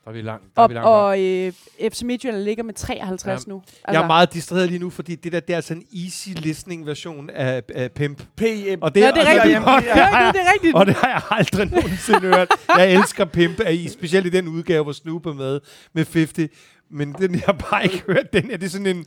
Der 0.04 0.10
er 0.10 0.14
vi 0.14 0.22
langt. 0.22 0.44
Der 0.56 0.62
er 0.62 0.64
Og, 0.64 0.68
vi 0.70 0.74
langt 0.74 0.86
og, 0.86 1.04
og 1.04 1.20
øh, 1.20 1.52
FC 1.92 2.02
Midtjylland 2.02 2.42
ligger 2.42 2.64
med 2.64 2.74
53 2.74 3.46
nu. 3.46 3.56
Altså, 3.56 3.80
jeg 3.92 4.02
er 4.02 4.06
meget 4.06 4.32
distraheret 4.32 4.68
lige 4.68 4.78
nu, 4.78 4.90
fordi 4.90 5.14
det 5.14 5.32
der, 5.32 5.40
det 5.40 5.50
er 5.52 5.56
altså 5.56 5.74
en 5.74 5.84
easy 6.04 6.28
listening 6.28 6.86
version 6.86 7.30
af, 7.30 7.62
af 7.74 7.92
Pimp. 7.92 8.22
P.E. 8.36 8.76
Og 8.80 8.94
det, 8.94 9.00
Ja, 9.00 9.10
det 9.10 9.16
er 9.18 9.20
og 9.22 9.26
rigtigt. 9.26 9.52
jamen, 9.52 9.68
det, 9.68 9.86
Ja, 9.86 9.94
har 10.04 10.18
det, 10.18 10.24
jeg, 10.26 10.34
det 10.34 10.40
er 10.40 10.52
rigtigt. 10.54 10.74
og 10.74 10.86
det 10.86 10.94
har 10.94 11.08
jeg 11.08 11.22
aldrig 11.30 11.70
nogensinde 11.70 12.20
hørt. 12.20 12.48
Jeg 12.76 12.94
elsker 12.94 13.24
Pimp, 13.24 13.60
er 13.60 13.68
i, 13.70 13.88
specielt 13.88 14.26
i 14.26 14.30
den 14.30 14.48
udgave, 14.48 14.82
hvor 14.82 14.92
Snoop 14.92 15.26
er 15.26 15.32
med, 15.32 15.60
med 15.92 16.06
50. 16.14 16.50
Men 16.94 17.12
den 17.12 17.34
jeg 17.34 17.42
har 17.46 17.52
bare 17.70 17.84
ikke 17.84 18.02
hørt. 18.06 18.32
Den 18.32 18.44
her, 18.44 18.56
det 18.56 18.66
er 18.66 18.70
sådan 18.70 18.86
en... 18.86 19.04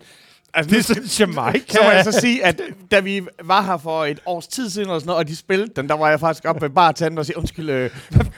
Altså, 0.53 0.69
det 0.69 0.79
er 0.79 0.83
sådan 0.83 1.03
Jamaica. 1.03 1.73
Så 1.73 1.79
må 1.83 1.89
jeg 1.89 2.03
så 2.03 2.11
sige, 2.11 2.45
at 2.45 2.61
da 2.91 2.99
vi 2.99 3.21
var 3.43 3.61
her 3.61 3.77
for 3.77 4.05
et 4.05 4.19
års 4.25 4.47
tid 4.47 4.69
siden, 4.69 4.89
og, 4.89 5.01
sådan 5.01 5.07
noget, 5.07 5.19
og 5.19 5.27
de 5.27 5.35
spillede 5.35 5.71
den, 5.75 5.89
der 5.89 5.95
var 5.95 6.09
jeg 6.09 6.19
faktisk 6.19 6.45
op 6.45 6.61
med 6.61 6.69
bare 6.69 6.93
tænde 6.93 7.19
og 7.19 7.25
sige, 7.25 7.38
undskyld, 7.38 7.69
øh, 7.69 7.89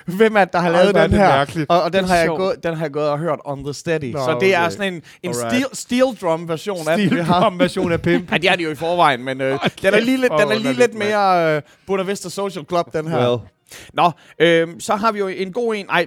hvem 0.06 0.36
er 0.36 0.45
det, 0.45 0.54
der 0.54 0.60
har 0.60 0.70
lavet 0.70 0.95
er 0.95 1.02
den 1.02 1.12
det 1.12 1.20
her? 1.20 1.28
mærkeligt. 1.28 1.70
Og, 1.70 1.82
og 1.82 1.93
den, 1.93 2.04
Det 2.04 2.10
er 2.10 2.14
har 2.14 2.20
jeg 2.20 2.28
gået, 2.28 2.64
den 2.64 2.74
har 2.76 2.86
jeg 2.86 2.91
gået 2.91 3.10
og 3.10 3.20
hørt 3.20 3.39
on 3.45 3.64
the 3.64 3.74
steady. 3.74 4.12
Nå, 4.12 4.20
så 4.20 4.38
det 4.41 4.56
er 4.56 4.60
okay. 4.60 4.72
sådan 4.72 4.93
en, 4.93 5.02
en 5.24 5.30
Alright. 5.30 5.54
steel, 5.54 5.66
steel 5.74 6.18
drum 6.22 6.50
version 6.50 6.88
af 6.88 6.97
den, 6.97 7.12
vi 7.16 7.20
har. 7.20 7.41
Steel 7.50 7.60
version 7.60 7.91
af 7.91 8.02
Pimp. 8.02 8.32
Ja, 8.32 8.38
de 8.38 8.47
er 8.47 8.56
de 8.56 8.64
jo 8.64 8.72
i 8.72 8.76
forvejen, 8.76 9.24
men 9.24 9.41
øh, 9.41 9.60
den 9.82 9.93
er 9.93 10.00
lige 10.00 10.18
lidt, 10.18 10.32
den 10.39 10.52
er 10.52 10.56
lige 10.56 10.70
er 10.70 10.74
lidt 10.74 10.91
det 10.91 11.00
mere 11.00 11.56
øh, 11.56 11.62
Buena 11.88 12.04
Vista 12.04 12.30
Social 12.30 12.66
Club, 12.70 12.93
den 12.93 13.08
her. 13.08 13.30
Well. 13.30 13.39
Nå, 13.93 14.12
øh, 14.39 14.68
så 14.80 14.95
har 14.95 15.12
vi 15.12 15.20
jo 15.20 15.28
en 15.28 15.54
god 15.54 15.76
en. 15.76 15.86
Ej, 15.89 16.06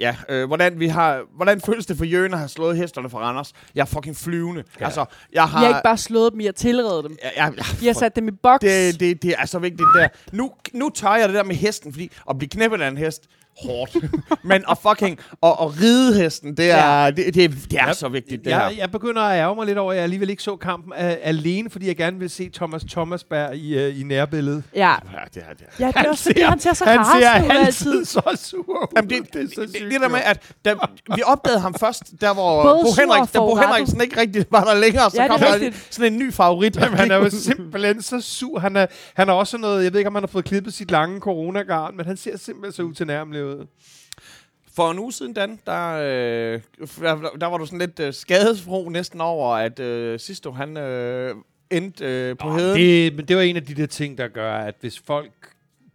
ja, 0.00 0.16
øh, 0.28 0.46
hvordan, 0.46 0.80
vi 0.80 0.88
har, 0.88 1.22
hvordan 1.36 1.60
føles 1.60 1.86
det 1.86 1.96
for 1.96 2.04
Jørgen 2.04 2.32
at 2.32 2.38
have 2.38 2.48
slået 2.48 2.76
hesterne 2.76 3.10
fra 3.10 3.18
Randers? 3.18 3.52
Jeg 3.74 3.80
er 3.80 3.86
fucking 3.86 4.16
flyvende. 4.16 4.64
Ja. 4.80 4.84
Altså, 4.84 5.04
jeg 5.32 5.42
har... 5.42 5.58
Vi 5.58 5.64
har 5.64 5.68
ikke 5.68 5.80
bare 5.84 5.98
slået 5.98 6.32
dem, 6.32 6.40
I 6.40 6.44
har 6.44 6.52
tilredet 6.52 7.04
dem. 7.04 7.16
jeg, 7.22 7.32
jeg, 7.36 7.52
jeg, 7.56 7.64
Vi 7.80 7.86
har 7.86 7.94
sat 7.94 8.16
dem 8.16 8.28
i 8.28 8.30
boks. 8.30 8.60
det, 8.60 9.00
det, 9.00 9.22
det 9.22 9.34
er 9.38 9.46
så 9.46 9.58
vigtigt 9.58 9.88
der. 9.94 10.08
Nu, 10.32 10.52
nu 10.72 10.90
tager 10.94 11.16
jeg 11.16 11.28
det 11.28 11.34
der 11.34 11.42
med 11.42 11.54
hesten, 11.54 11.92
fordi 11.92 12.10
at 12.30 12.38
blive 12.38 12.48
knæppet 12.48 12.80
af 12.80 12.88
en 12.88 12.96
hest, 12.96 13.22
hårdt. 13.66 13.96
Men 14.44 14.64
at 14.70 14.78
fucking, 14.88 15.18
og, 15.40 15.60
og 15.60 15.74
ridehesten, 15.80 16.56
det 16.56 16.70
er, 16.70 17.04
Ja. 17.04 17.10
det, 17.10 17.34
det, 17.34 17.34
det 17.34 17.78
er 17.78 17.86
Ja, 17.86 17.92
så 17.92 18.08
vigtigt, 18.08 18.44
det 18.44 18.54
her. 18.54 18.60
jeg, 18.68 18.78
jeg 18.78 18.90
begynder 18.90 19.22
at 19.22 19.38
ærge 19.38 19.54
mig 19.54 19.66
lidt 19.66 19.78
over, 19.78 19.92
at 19.92 19.96
jeg 19.96 20.02
alligevel 20.04 20.30
ikke 20.30 20.42
så 20.42 20.56
kampen 20.56 20.92
uh, 20.92 20.98
alene, 21.22 21.70
fordi 21.70 21.86
jeg 21.86 21.96
gerne 21.96 22.18
vil 22.18 22.30
se 22.30 22.50
Thomas 22.54 22.82
Thomasberg 22.90 23.54
i, 23.56 23.86
uh, 23.88 24.00
i 24.00 24.02
nærbilledet. 24.02 24.62
Ja, 24.74 24.90
Ja, 24.90 24.94
det 25.34 25.42
er 25.50 25.54
det. 25.54 25.62
Er. 25.62 25.72
ja 25.78 25.86
det 25.86 26.06
er 26.06 26.10
også 26.10 26.24
fordi, 26.24 26.40
han 26.40 26.60
ser 26.60 26.72
så 26.74 26.84
han 26.84 27.04
ser 27.20 27.28
altid 27.30 27.50
altid. 27.66 28.04
så 28.14 28.22
sur 28.36 28.58
ud. 28.58 28.86
Jamen, 28.96 29.10
det, 29.10 29.32
det 29.34 29.42
er 29.42 29.46
så 29.54 29.60
det, 29.60 29.70
sygt. 29.70 29.82
det, 29.84 29.92
det 29.92 30.00
der 30.00 30.08
med, 30.08 30.18
at 30.24 30.42
da, 30.64 30.74
vi 31.14 31.22
opdagede 31.26 31.60
ham 31.60 31.74
først, 31.74 32.02
der 32.20 32.34
hvor 32.34 32.62
Både 32.62 32.80
Bo, 32.84 32.90
Henrik, 33.02 33.20
og 33.22 33.28
da 33.34 33.38
Bo. 33.38 33.54
Henriksen 33.56 34.00
ikke 34.00 34.20
rigtig 34.20 34.44
var 34.50 34.64
der 34.64 34.74
længere, 34.74 35.10
så 35.10 35.22
Ja, 35.22 35.28
kom 35.28 35.40
der 35.40 35.54
rigtigt. 35.54 35.86
sådan 35.90 36.12
en 36.12 36.18
ny 36.18 36.32
favorit. 36.32 36.76
Jamen, 36.76 36.98
han 36.98 37.10
er 37.10 37.16
jo 37.16 37.30
simpelthen 37.30 38.02
så 38.02 38.20
sur. 38.20 38.58
Han 38.58 38.76
er, 38.76 38.86
han 39.14 39.28
er 39.28 39.32
også 39.32 39.58
noget, 39.58 39.84
jeg 39.84 39.92
ved 39.92 40.00
ikke, 40.00 40.08
om 40.08 40.14
han 40.14 40.22
har 40.22 40.28
fået 40.28 40.44
klippet 40.44 40.74
sit 40.74 40.90
lange 40.90 41.20
coronagarn, 41.20 41.96
men 41.96 42.06
han 42.06 42.16
ser 42.16 42.38
simpelthen 42.38 42.72
så 42.72 42.82
utilnærmelig 42.82 43.44
ud. 43.44 43.49
For 44.72 44.90
en 44.90 44.98
uge 44.98 45.12
siden, 45.12 45.32
Dan, 45.32 45.58
der, 45.66 45.92
øh, 45.92 46.60
der, 47.00 47.36
der 47.40 47.46
var 47.46 47.58
du 47.58 47.66
sådan 47.66 47.78
lidt 47.78 48.00
øh, 48.00 48.14
skadesfro 48.14 48.88
næsten 48.88 49.20
over, 49.20 49.54
at 49.54 49.78
øh, 49.78 50.20
Sisto, 50.20 50.52
han 50.52 50.76
øh, 50.76 51.34
endte 51.70 52.04
øh, 52.04 52.36
på 52.36 52.48
Nå, 52.48 52.56
heden. 52.56 52.78
det, 52.78 53.14
men 53.14 53.28
det 53.28 53.36
var 53.36 53.42
en 53.42 53.56
af 53.56 53.64
de 53.64 53.74
der 53.74 53.86
ting, 53.86 54.18
der 54.18 54.28
gør, 54.28 54.54
at 54.58 54.74
hvis 54.80 54.98
folk 54.98 55.32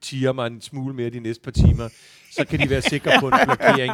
tiger 0.02 0.34
mig 0.34 0.48
en 0.48 0.62
smule 0.62 0.96
mere 0.96 1.10
de 1.10 1.20
næste 1.20 1.44
par 1.44 1.52
timer, 1.52 1.90
så 2.32 2.46
kan 2.46 2.60
de 2.60 2.70
være 2.70 2.82
sikre 2.82 3.12
på 3.20 3.28
en 3.28 3.34
blokering. 3.46 3.94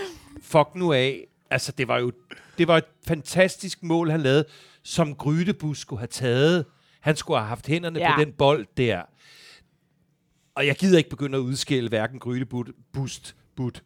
Fuck 0.52 0.68
nu 0.74 0.92
af. 0.92 1.26
Altså, 1.50 1.72
det 1.72 1.88
var 1.88 1.98
jo 1.98 2.12
det 2.58 2.68
var 2.68 2.76
et 2.76 2.84
fantastisk 3.06 3.82
mål, 3.82 4.10
han 4.10 4.20
lavede, 4.20 4.44
som 4.82 5.14
Grydebus 5.14 5.78
skulle 5.78 6.00
have 6.00 6.08
taget. 6.08 6.64
Han 7.00 7.16
skulle 7.16 7.38
have 7.38 7.48
haft 7.48 7.66
hænderne. 7.66 7.98
Ja. 7.98 8.14
på 8.14 8.20
den 8.20 8.32
bold 8.32 8.66
der. 8.76 9.02
Og 10.54 10.66
jeg 10.66 10.76
gider 10.76 10.98
ikke 10.98 11.10
begynde 11.10 11.38
at 11.38 11.42
udskille 11.42 11.88
hverken 11.88 12.18
Grydebust, 12.18 13.36
But, 13.56 13.82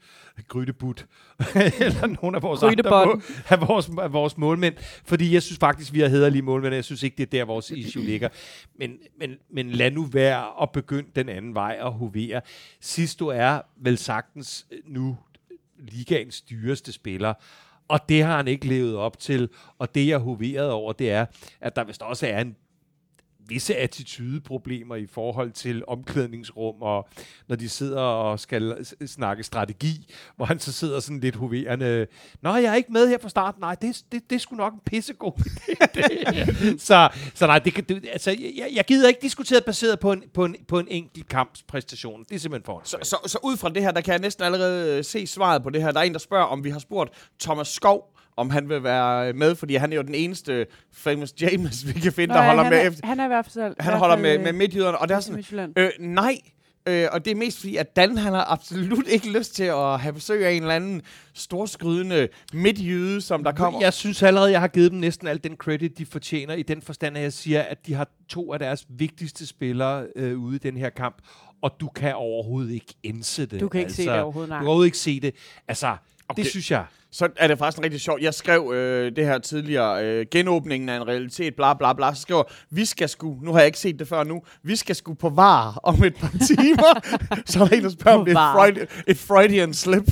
Grydebut, 0.48 1.06
eller 1.80 2.06
nogen 2.22 2.34
af 2.34 2.42
vores, 2.42 2.62
andre, 2.62 2.74
Grydebotten. 2.82 3.22
må- 3.28 3.42
af 3.48 3.68
vores, 3.68 3.90
af 3.98 4.12
vores 4.12 4.38
målmænd. 4.38 4.74
Fordi 5.04 5.34
jeg 5.34 5.42
synes 5.42 5.58
faktisk, 5.58 5.92
vi 5.92 6.00
har 6.00 6.08
hederlige 6.08 6.42
målmænd, 6.42 6.72
og 6.72 6.76
jeg 6.76 6.84
synes 6.84 7.02
ikke, 7.02 7.16
det 7.16 7.22
er 7.22 7.26
der, 7.30 7.44
vores 7.44 7.70
issue 7.70 8.02
ligger. 8.12 8.28
Men, 8.78 8.98
men, 9.18 9.30
men 9.50 9.70
lad 9.70 9.90
nu 9.90 10.04
være 10.04 10.62
at 10.62 10.72
begynde 10.72 11.08
den 11.16 11.28
anden 11.28 11.54
vej 11.54 11.78
og 11.80 11.92
hovere. 11.92 12.40
Sisto 12.80 13.26
er 13.28 13.60
vel 13.76 13.98
sagtens 13.98 14.66
øh, 14.70 14.78
nu 14.86 15.16
ligaens 15.78 16.40
dyreste 16.40 16.92
spiller, 16.92 17.34
og 17.88 18.00
det 18.08 18.22
har 18.22 18.36
han 18.36 18.48
ikke 18.48 18.66
levet 18.66 18.96
op 18.96 19.18
til. 19.18 19.48
Og 19.78 19.94
det, 19.94 20.06
jeg 20.08 20.18
hoveret 20.18 20.70
over, 20.70 20.92
det 20.92 21.10
er, 21.10 21.26
at 21.60 21.76
der 21.76 21.84
vist 21.84 22.02
også 22.02 22.26
er 22.26 22.40
en 22.40 22.56
visse 23.48 23.76
attitudeproblemer 23.76 24.96
i 24.96 25.06
forhold 25.06 25.50
til 25.52 25.82
omklædningsrum, 25.88 26.82
og 26.82 27.08
når 27.48 27.56
de 27.56 27.68
sidder 27.68 28.00
og 28.00 28.40
skal 28.40 28.86
snakke 29.06 29.42
strategi, 29.42 30.14
hvor 30.36 30.44
han 30.44 30.58
så 30.58 30.72
sidder 30.72 31.00
sådan 31.00 31.20
lidt 31.20 31.36
hoverende, 31.36 32.06
Nå, 32.42 32.54
jeg 32.54 32.64
er 32.64 32.74
ikke 32.74 32.92
med 32.92 33.08
her 33.08 33.18
fra 33.18 33.28
starten. 33.28 33.60
Nej, 33.60 33.74
det, 33.74 34.02
det, 34.12 34.30
det 34.30 34.36
er 34.36 34.40
sgu 34.40 34.56
nok 34.56 34.72
en 34.72 34.80
pissegod 34.86 35.32
idé. 35.82 36.32
det. 36.32 36.80
så, 36.82 37.08
så 37.34 37.46
nej, 37.46 37.58
det 37.58 37.74
kan, 37.74 37.84
det, 37.84 38.08
altså, 38.12 38.30
jeg, 38.30 38.70
jeg 38.74 38.84
gider 38.84 39.08
ikke 39.08 39.20
diskutere 39.22 39.60
baseret 39.60 40.00
på 40.00 40.12
en, 40.12 40.22
på 40.34 40.44
en, 40.44 40.56
på 40.68 40.78
en 40.78 40.88
enkelt 40.90 41.28
kampspræstation. 41.28 42.24
Det 42.24 42.34
er 42.34 42.38
simpelthen 42.38 42.64
for 42.64 42.80
Så, 42.84 42.96
så, 43.02 43.16
så 43.26 43.38
ud 43.42 43.56
fra 43.56 43.68
det 43.68 43.82
her, 43.82 43.90
der 43.90 44.00
kan 44.00 44.12
jeg 44.12 44.20
næsten 44.20 44.44
allerede 44.44 44.98
øh, 44.98 45.04
se 45.04 45.26
svaret 45.26 45.62
på 45.62 45.70
det 45.70 45.82
her. 45.82 45.92
Der 45.92 46.00
er 46.00 46.04
en, 46.04 46.12
der 46.12 46.18
spørger, 46.18 46.44
om 46.44 46.64
vi 46.64 46.70
har 46.70 46.78
spurgt 46.78 47.28
Thomas 47.40 47.68
Skov, 47.68 48.15
om 48.36 48.50
han 48.50 48.68
vil 48.68 48.82
være 48.82 49.32
med, 49.32 49.54
fordi 49.54 49.74
han 49.74 49.92
er 49.92 49.96
jo 49.96 50.02
den 50.02 50.14
eneste 50.14 50.66
famous 50.92 51.34
James, 51.40 51.86
vi 51.94 52.00
kan 52.00 52.12
finde, 52.12 52.34
der 52.34 52.40
Nå, 52.40 52.46
holder 52.46 52.62
han, 52.62 52.72
med 52.72 52.78
er, 52.78 52.88
efter. 52.88 53.06
han 53.06 53.20
er 53.20 53.24
i 53.24 53.28
hvert 53.28 53.46
fald... 53.54 53.74
Han 53.80 53.94
i 53.94 53.96
holder 53.96 54.16
hvert 54.16 54.38
med, 54.38 54.38
med 54.38 54.48
øh, 54.48 54.54
midtjyderne, 54.54 54.98
og 54.98 55.08
det 55.08 55.14
er 55.14 55.20
sådan, 55.20 55.36
Midtjylland. 55.36 55.78
øh, 55.78 55.90
nej, 56.00 56.38
øh, 56.88 57.08
og 57.12 57.24
det 57.24 57.30
er 57.30 57.34
mest 57.34 57.60
fordi, 57.60 57.76
at 57.76 57.96
Dan, 57.96 58.18
han 58.18 58.32
har 58.32 58.44
absolut 58.52 59.08
ikke 59.08 59.30
lyst 59.30 59.54
til 59.54 59.64
at 59.64 60.00
have 60.00 60.12
besøg 60.12 60.46
af 60.46 60.50
en 60.50 60.62
eller 60.62 60.74
anden 60.74 61.02
storskrydende 61.34 62.28
midtjyde, 62.52 63.20
som 63.20 63.44
der 63.44 63.52
kommer. 63.52 63.80
Jeg 63.80 63.92
synes 63.92 64.22
allerede, 64.22 64.50
jeg 64.50 64.60
har 64.60 64.68
givet 64.68 64.90
dem 64.90 65.00
næsten 65.00 65.26
al 65.26 65.44
den 65.44 65.56
credit, 65.56 65.98
de 65.98 66.06
fortjener, 66.06 66.54
i 66.54 66.62
den 66.62 66.82
forstand, 66.82 67.16
at 67.16 67.22
jeg 67.22 67.32
siger, 67.32 67.62
at 67.62 67.86
de 67.86 67.94
har 67.94 68.08
to 68.28 68.52
af 68.52 68.58
deres 68.58 68.86
vigtigste 68.88 69.46
spillere 69.46 70.06
øh, 70.16 70.38
ude 70.38 70.56
i 70.56 70.58
den 70.58 70.76
her 70.76 70.90
kamp, 70.90 71.16
og 71.62 71.70
du 71.80 71.88
kan 71.88 72.14
overhovedet 72.14 72.72
ikke 72.72 72.94
indse 73.02 73.46
det. 73.46 73.60
Du 73.60 73.68
kan 73.68 73.80
ikke 73.80 73.92
se 73.92 74.02
det 74.02 74.20
overhovedet, 74.20 74.48
nej. 74.48 74.58
Du 74.58 74.62
kan 74.62 74.66
overhovedet 74.66 74.86
ikke 74.86 74.98
se 74.98 75.20
det. 75.20 75.34
Altså. 75.68 75.96
Okay. 76.28 76.42
det 76.42 76.50
synes 76.50 76.70
jeg. 76.70 76.84
Så 77.16 77.28
er 77.36 77.46
det 77.48 77.58
faktisk 77.58 77.84
rigtig 77.84 78.00
sjovt. 78.00 78.22
Jeg 78.22 78.34
skrev 78.34 78.72
øh, 78.74 79.12
det 79.16 79.26
her 79.26 79.38
tidligere, 79.38 80.04
øh, 80.04 80.26
genåbningen 80.30 80.88
af 80.88 80.96
en 80.96 81.08
realitet, 81.08 81.54
bla 81.56 81.74
bla 81.74 81.92
bla. 81.92 82.14
Så 82.14 82.20
skriver 82.22 82.42
vi 82.70 82.84
skal 82.84 83.08
sgu, 83.08 83.36
nu 83.42 83.52
har 83.52 83.58
jeg 83.58 83.66
ikke 83.66 83.78
set 83.78 83.98
det 83.98 84.08
før 84.08 84.24
nu, 84.24 84.42
vi 84.62 84.76
skal 84.76 84.96
sgu 84.96 85.14
på 85.14 85.28
var 85.28 85.80
om 85.82 86.04
et 86.04 86.14
par 86.16 86.30
timer. 86.56 87.16
så 87.46 87.60
er 87.62 87.66
der 87.68 87.76
en, 87.76 87.82
der 87.84 87.90
spørger, 87.90 88.18
om 88.18 88.24
det 88.24 88.32
er 88.34 88.52
Freud, 88.54 88.86
et 89.06 89.18
Freudian 89.18 89.74
slip. 89.74 90.04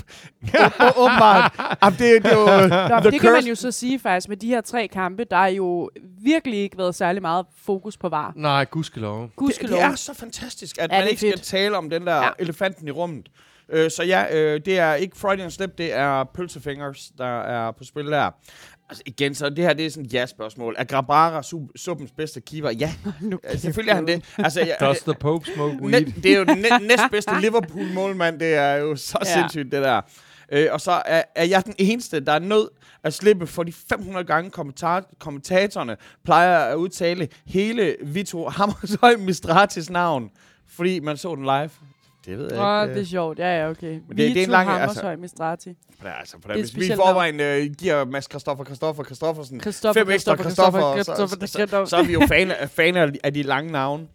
Åbenbart. 0.96 1.52
Jamen, 1.82 1.98
det, 1.98 2.22
det 2.22 2.32
er 2.32 2.62
jo 2.62 2.68
Nå, 2.94 3.00
the 3.00 3.10
det 3.10 3.20
kan 3.20 3.32
man 3.32 3.44
jo 3.44 3.54
så 3.54 3.70
sige 3.70 3.98
faktisk 3.98 4.28
med 4.28 4.36
de 4.36 4.46
her 4.46 4.60
tre 4.60 4.88
kampe, 4.88 5.24
der 5.30 5.36
er 5.36 5.46
jo 5.48 5.90
virkelig 6.24 6.58
ikke 6.58 6.78
været 6.78 6.94
særlig 6.94 7.22
meget 7.22 7.46
fokus 7.64 7.96
på 7.96 8.08
var. 8.08 8.32
Nej, 8.36 8.64
gudskelov. 8.64 9.22
det, 9.22 9.36
Gudskelov. 9.36 9.78
det 9.78 9.84
er 9.84 9.94
så 9.94 10.14
fantastisk, 10.14 10.78
at 10.78 10.90
Ja, 10.90 10.96
man 10.96 11.00
det 11.00 11.06
er 11.06 11.08
ikke 11.10 11.20
skal 11.20 11.32
fedt. 11.32 11.42
tale 11.42 11.76
om 11.76 11.90
den 11.90 12.06
der 12.06 12.16
ja. 12.16 12.28
elefanten 12.38 12.88
i 12.88 12.90
rummet. 12.90 13.28
Øh, 13.68 13.90
så 13.90 14.02
ja, 14.02 14.36
øh, 14.36 14.60
det 14.64 14.78
er 14.78 14.94
ikke 14.94 15.16
Freudian 15.16 15.50
slip, 15.50 15.78
det 15.78 15.92
er 15.92 16.24
pølsefingers, 16.24 17.10
der 17.18 17.40
er 17.42 17.70
på 17.70 17.84
spil 17.84 18.06
der. 18.06 18.30
Altså 18.88 19.02
igen, 19.06 19.34
så 19.34 19.50
det 19.50 19.58
her 19.58 19.72
det 19.72 19.86
er 19.86 19.90
sådan 19.90 20.06
et 20.06 20.14
ja-spørgsmål. 20.14 20.74
Er 20.78 20.84
Grabara 20.84 21.40
su- 21.40 21.72
suppens 21.76 22.10
bedste 22.16 22.40
keeper? 22.40 22.70
Ja, 22.70 22.94
Nu 23.20 23.38
selvfølgelig 23.56 23.90
er 23.90 23.94
han 23.94 24.06
det. 24.06 24.24
Altså, 24.38 24.60
jeg, 24.60 24.76
Does 24.80 24.98
the 25.00 25.14
Pope 25.20 25.46
smoke 25.54 25.76
Næ- 25.76 25.96
weed? 25.96 26.22
det 26.22 26.32
er 26.32 26.38
jo 26.38 26.44
den 26.44 26.58
næ- 26.58 26.86
næstbedste 26.96 27.32
Liverpool-målmand. 27.40 28.40
Det 28.40 28.54
er 28.54 28.74
jo 28.74 28.96
så 28.96 29.18
Ja. 29.24 29.30
ja. 29.30 29.34
sindssygt, 29.36 29.72
det 29.72 29.82
der. 29.82 30.00
Øh, 30.52 30.66
og 30.72 30.80
så 30.80 30.90
er, 31.06 31.22
er 31.34 31.44
jeg 31.44 31.64
den 31.64 31.74
eneste, 31.78 32.20
der 32.20 32.32
er 32.32 32.38
nødt 32.38 32.68
at 33.04 33.14
slippe 33.14 33.46
for 33.46 33.62
de 33.62 33.72
500 33.72 34.24
gange 34.26 34.50
kommentar- 34.50 35.14
kommentatorerne 35.18 35.96
plejer 36.24 36.58
at 36.58 36.74
udtale 36.76 37.28
hele 37.46 37.96
Vito 38.02 38.48
Hammershøj 38.48 39.16
Mistratis 39.16 39.90
navn, 39.90 40.30
fordi 40.68 41.00
man 41.00 41.16
så 41.16 41.34
den 41.34 41.44
live. 41.44 41.70
Det 42.26 42.38
ved 42.38 42.50
jeg 42.52 42.60
Åh, 42.60 42.82
ikke. 42.82 42.94
det 42.94 43.00
er 43.02 43.06
sjovt. 43.06 43.38
Ja, 43.38 43.58
ja, 43.62 43.70
okay. 43.70 44.00
det- 44.08 44.16
det 44.18 44.36
er 44.38 44.44
en 44.44 44.50
lang- 44.50 44.68
Hammershøj 44.68 45.10
altså- 45.10 45.20
Mistrati. 45.20 45.68
Ja, 46.04 46.18
altså, 46.18 46.38
på 46.38 46.48
Det 46.48 46.50
er 46.56 46.60
hvis 46.60 46.76
vi 46.76 46.86
i 46.86 46.94
forvejen 46.94 47.40
øh, 47.40 47.66
giver 47.78 48.04
Mads 48.04 48.24
Christoffer, 48.30 48.64
Christoffer, 48.64 49.04
Christoffersen 49.04 49.60
Christoffer, 49.60 50.00
fem 50.04 50.10
ekstra 50.10 50.36
Christoffer, 50.36 51.02
så, 51.02 51.04
så, 51.04 51.46
så, 51.46 51.86
så 51.86 51.96
er 51.96 52.02
vi 52.06 52.12
jo 52.12 52.22
fan 52.28 52.50
af, 52.50 52.70
fan 52.70 52.96
af, 52.96 53.12
de- 53.12 53.18
af 53.24 53.34
de 53.34 53.42
lange 53.42 53.72
navne. 53.72 54.06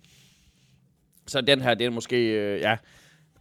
Så 1.28 1.42
den 1.42 1.62
her, 1.62 1.74
det 1.74 1.86
er 1.86 1.90
måske, 1.90 2.28
øh, 2.28 2.60
ja. 2.60 2.78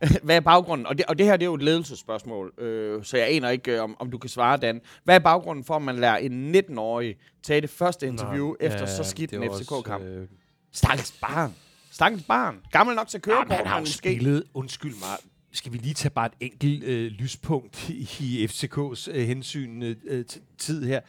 Hvad 0.22 0.36
er 0.36 0.40
baggrunden? 0.40 0.86
Og 0.86 0.98
det, 0.98 1.06
og 1.06 1.18
det 1.18 1.26
her, 1.26 1.32
det 1.36 1.42
er 1.42 1.46
jo 1.50 1.54
et 1.54 1.62
ledelsesspørgsmål, 1.62 2.52
øh, 2.58 3.04
så 3.04 3.16
jeg 3.16 3.26
aner 3.30 3.48
ikke, 3.50 3.72
øh, 3.76 3.82
om, 3.82 3.96
om 4.00 4.10
du 4.10 4.18
kan 4.18 4.30
svare, 4.30 4.56
Dan. 4.56 4.80
Hvad 5.04 5.14
er 5.14 5.18
baggrunden 5.18 5.64
for, 5.64 5.74
at 5.76 5.82
man 5.82 5.96
lader 5.96 6.16
en 6.16 6.54
19-årig 6.56 7.16
tage 7.42 7.60
det 7.60 7.70
første 7.70 8.06
interview 8.06 8.46
Nå, 8.46 8.56
efter 8.60 8.80
ja, 8.80 8.86
så 8.86 9.04
skidt 9.04 9.30
det 9.30 9.42
en 9.42 9.50
FCK-kamp? 9.50 10.04
øh, 10.04 10.26
Stakkels 10.72 11.12
barn. 11.20 11.54
Stakkels 11.98 12.22
barn. 12.24 12.60
Gammel 12.70 12.96
nok 12.96 13.08
til 13.08 13.18
at 13.18 13.22
køre 13.22 13.36
Jamen, 13.36 13.48
på, 13.48 13.54
han 13.54 13.66
har 13.66 13.80
jo 13.80 13.86
spillet, 13.86 14.44
undskyld 14.54 14.94
mig, 14.94 15.16
skal 15.52 15.72
vi 15.72 15.78
lige 15.78 15.94
tage 15.94 16.10
bare 16.10 16.26
et 16.26 16.32
enkelt 16.40 16.84
øh, 16.84 17.10
lyspunkt 17.10 17.88
i, 17.88 18.08
i 18.20 18.46
FCK's 18.46 19.10
øh, 19.10 19.26
hensyn 19.26 19.82
øh, 19.82 20.24
t- 20.32 20.40
tid 20.58 20.84
her. 20.84 21.00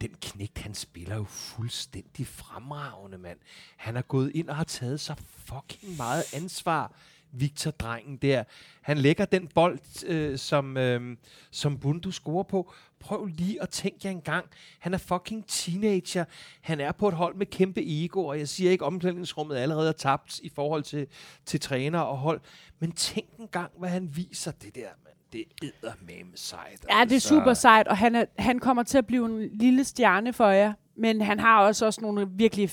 Den 0.00 0.10
knægt, 0.22 0.58
han 0.58 0.74
spiller 0.74 1.16
jo 1.16 1.24
fuldstændig 1.24 2.26
fremragende, 2.26 3.18
mand. 3.18 3.38
Han 3.76 3.94
har 3.94 4.02
gået 4.02 4.32
ind 4.34 4.48
og 4.48 4.56
har 4.56 4.64
taget 4.64 5.00
så 5.00 5.14
fucking 5.44 5.96
meget 5.96 6.24
ansvar, 6.34 6.92
Victor-drengen 7.32 8.16
der. 8.16 8.44
Han 8.82 8.98
lægger 8.98 9.24
den 9.24 9.48
bold, 9.54 9.78
øh, 10.06 10.38
som, 10.38 10.76
øh, 10.76 11.16
som 11.50 11.78
Bundu 11.78 12.10
scorer 12.10 12.42
på. 12.44 12.72
Prøv 13.00 13.26
lige 13.26 13.62
at 13.62 13.68
tænke 13.68 13.98
jer 14.04 14.10
en 14.10 14.20
gang. 14.20 14.46
Han 14.78 14.94
er 14.94 14.98
fucking 14.98 15.46
teenager. 15.46 16.24
Han 16.60 16.80
er 16.80 16.92
på 16.92 17.08
et 17.08 17.14
hold 17.14 17.34
med 17.34 17.46
kæmpe 17.46 17.82
ego, 17.86 18.26
og 18.26 18.38
jeg 18.38 18.48
siger 18.48 18.70
ikke, 18.70 18.84
omklædningsrummet 18.84 19.56
allerede 19.56 19.88
er 19.88 19.92
tabt 19.92 20.38
i 20.38 20.48
forhold 20.48 20.82
til, 20.82 21.06
til 21.44 21.60
træner 21.60 21.98
og 21.98 22.18
hold. 22.18 22.40
Men 22.78 22.92
tænk 22.92 23.26
en 23.38 23.48
gang, 23.48 23.72
hvad 23.78 23.88
han 23.88 24.16
viser 24.16 24.50
det 24.50 24.74
der, 24.74 24.88
mand. 25.04 25.14
Det 25.32 25.44
er 25.82 25.92
med 26.00 26.14
sejt. 26.34 26.70
Ja, 26.70 26.76
det 26.76 27.10
er 27.10 27.14
altså. 27.14 27.28
super 27.28 27.54
sejt, 27.54 27.88
og 27.88 27.96
han, 27.96 28.14
er, 28.14 28.24
han 28.38 28.58
kommer 28.58 28.82
til 28.82 28.98
at 28.98 29.06
blive 29.06 29.26
en 29.26 29.48
lille 29.52 29.84
stjerne 29.84 30.32
for 30.32 30.48
jer. 30.48 30.72
Men 30.96 31.20
han 31.20 31.40
har 31.40 31.60
også, 31.60 31.86
også 31.86 32.00
nogle 32.00 32.28
virkelig 32.30 32.70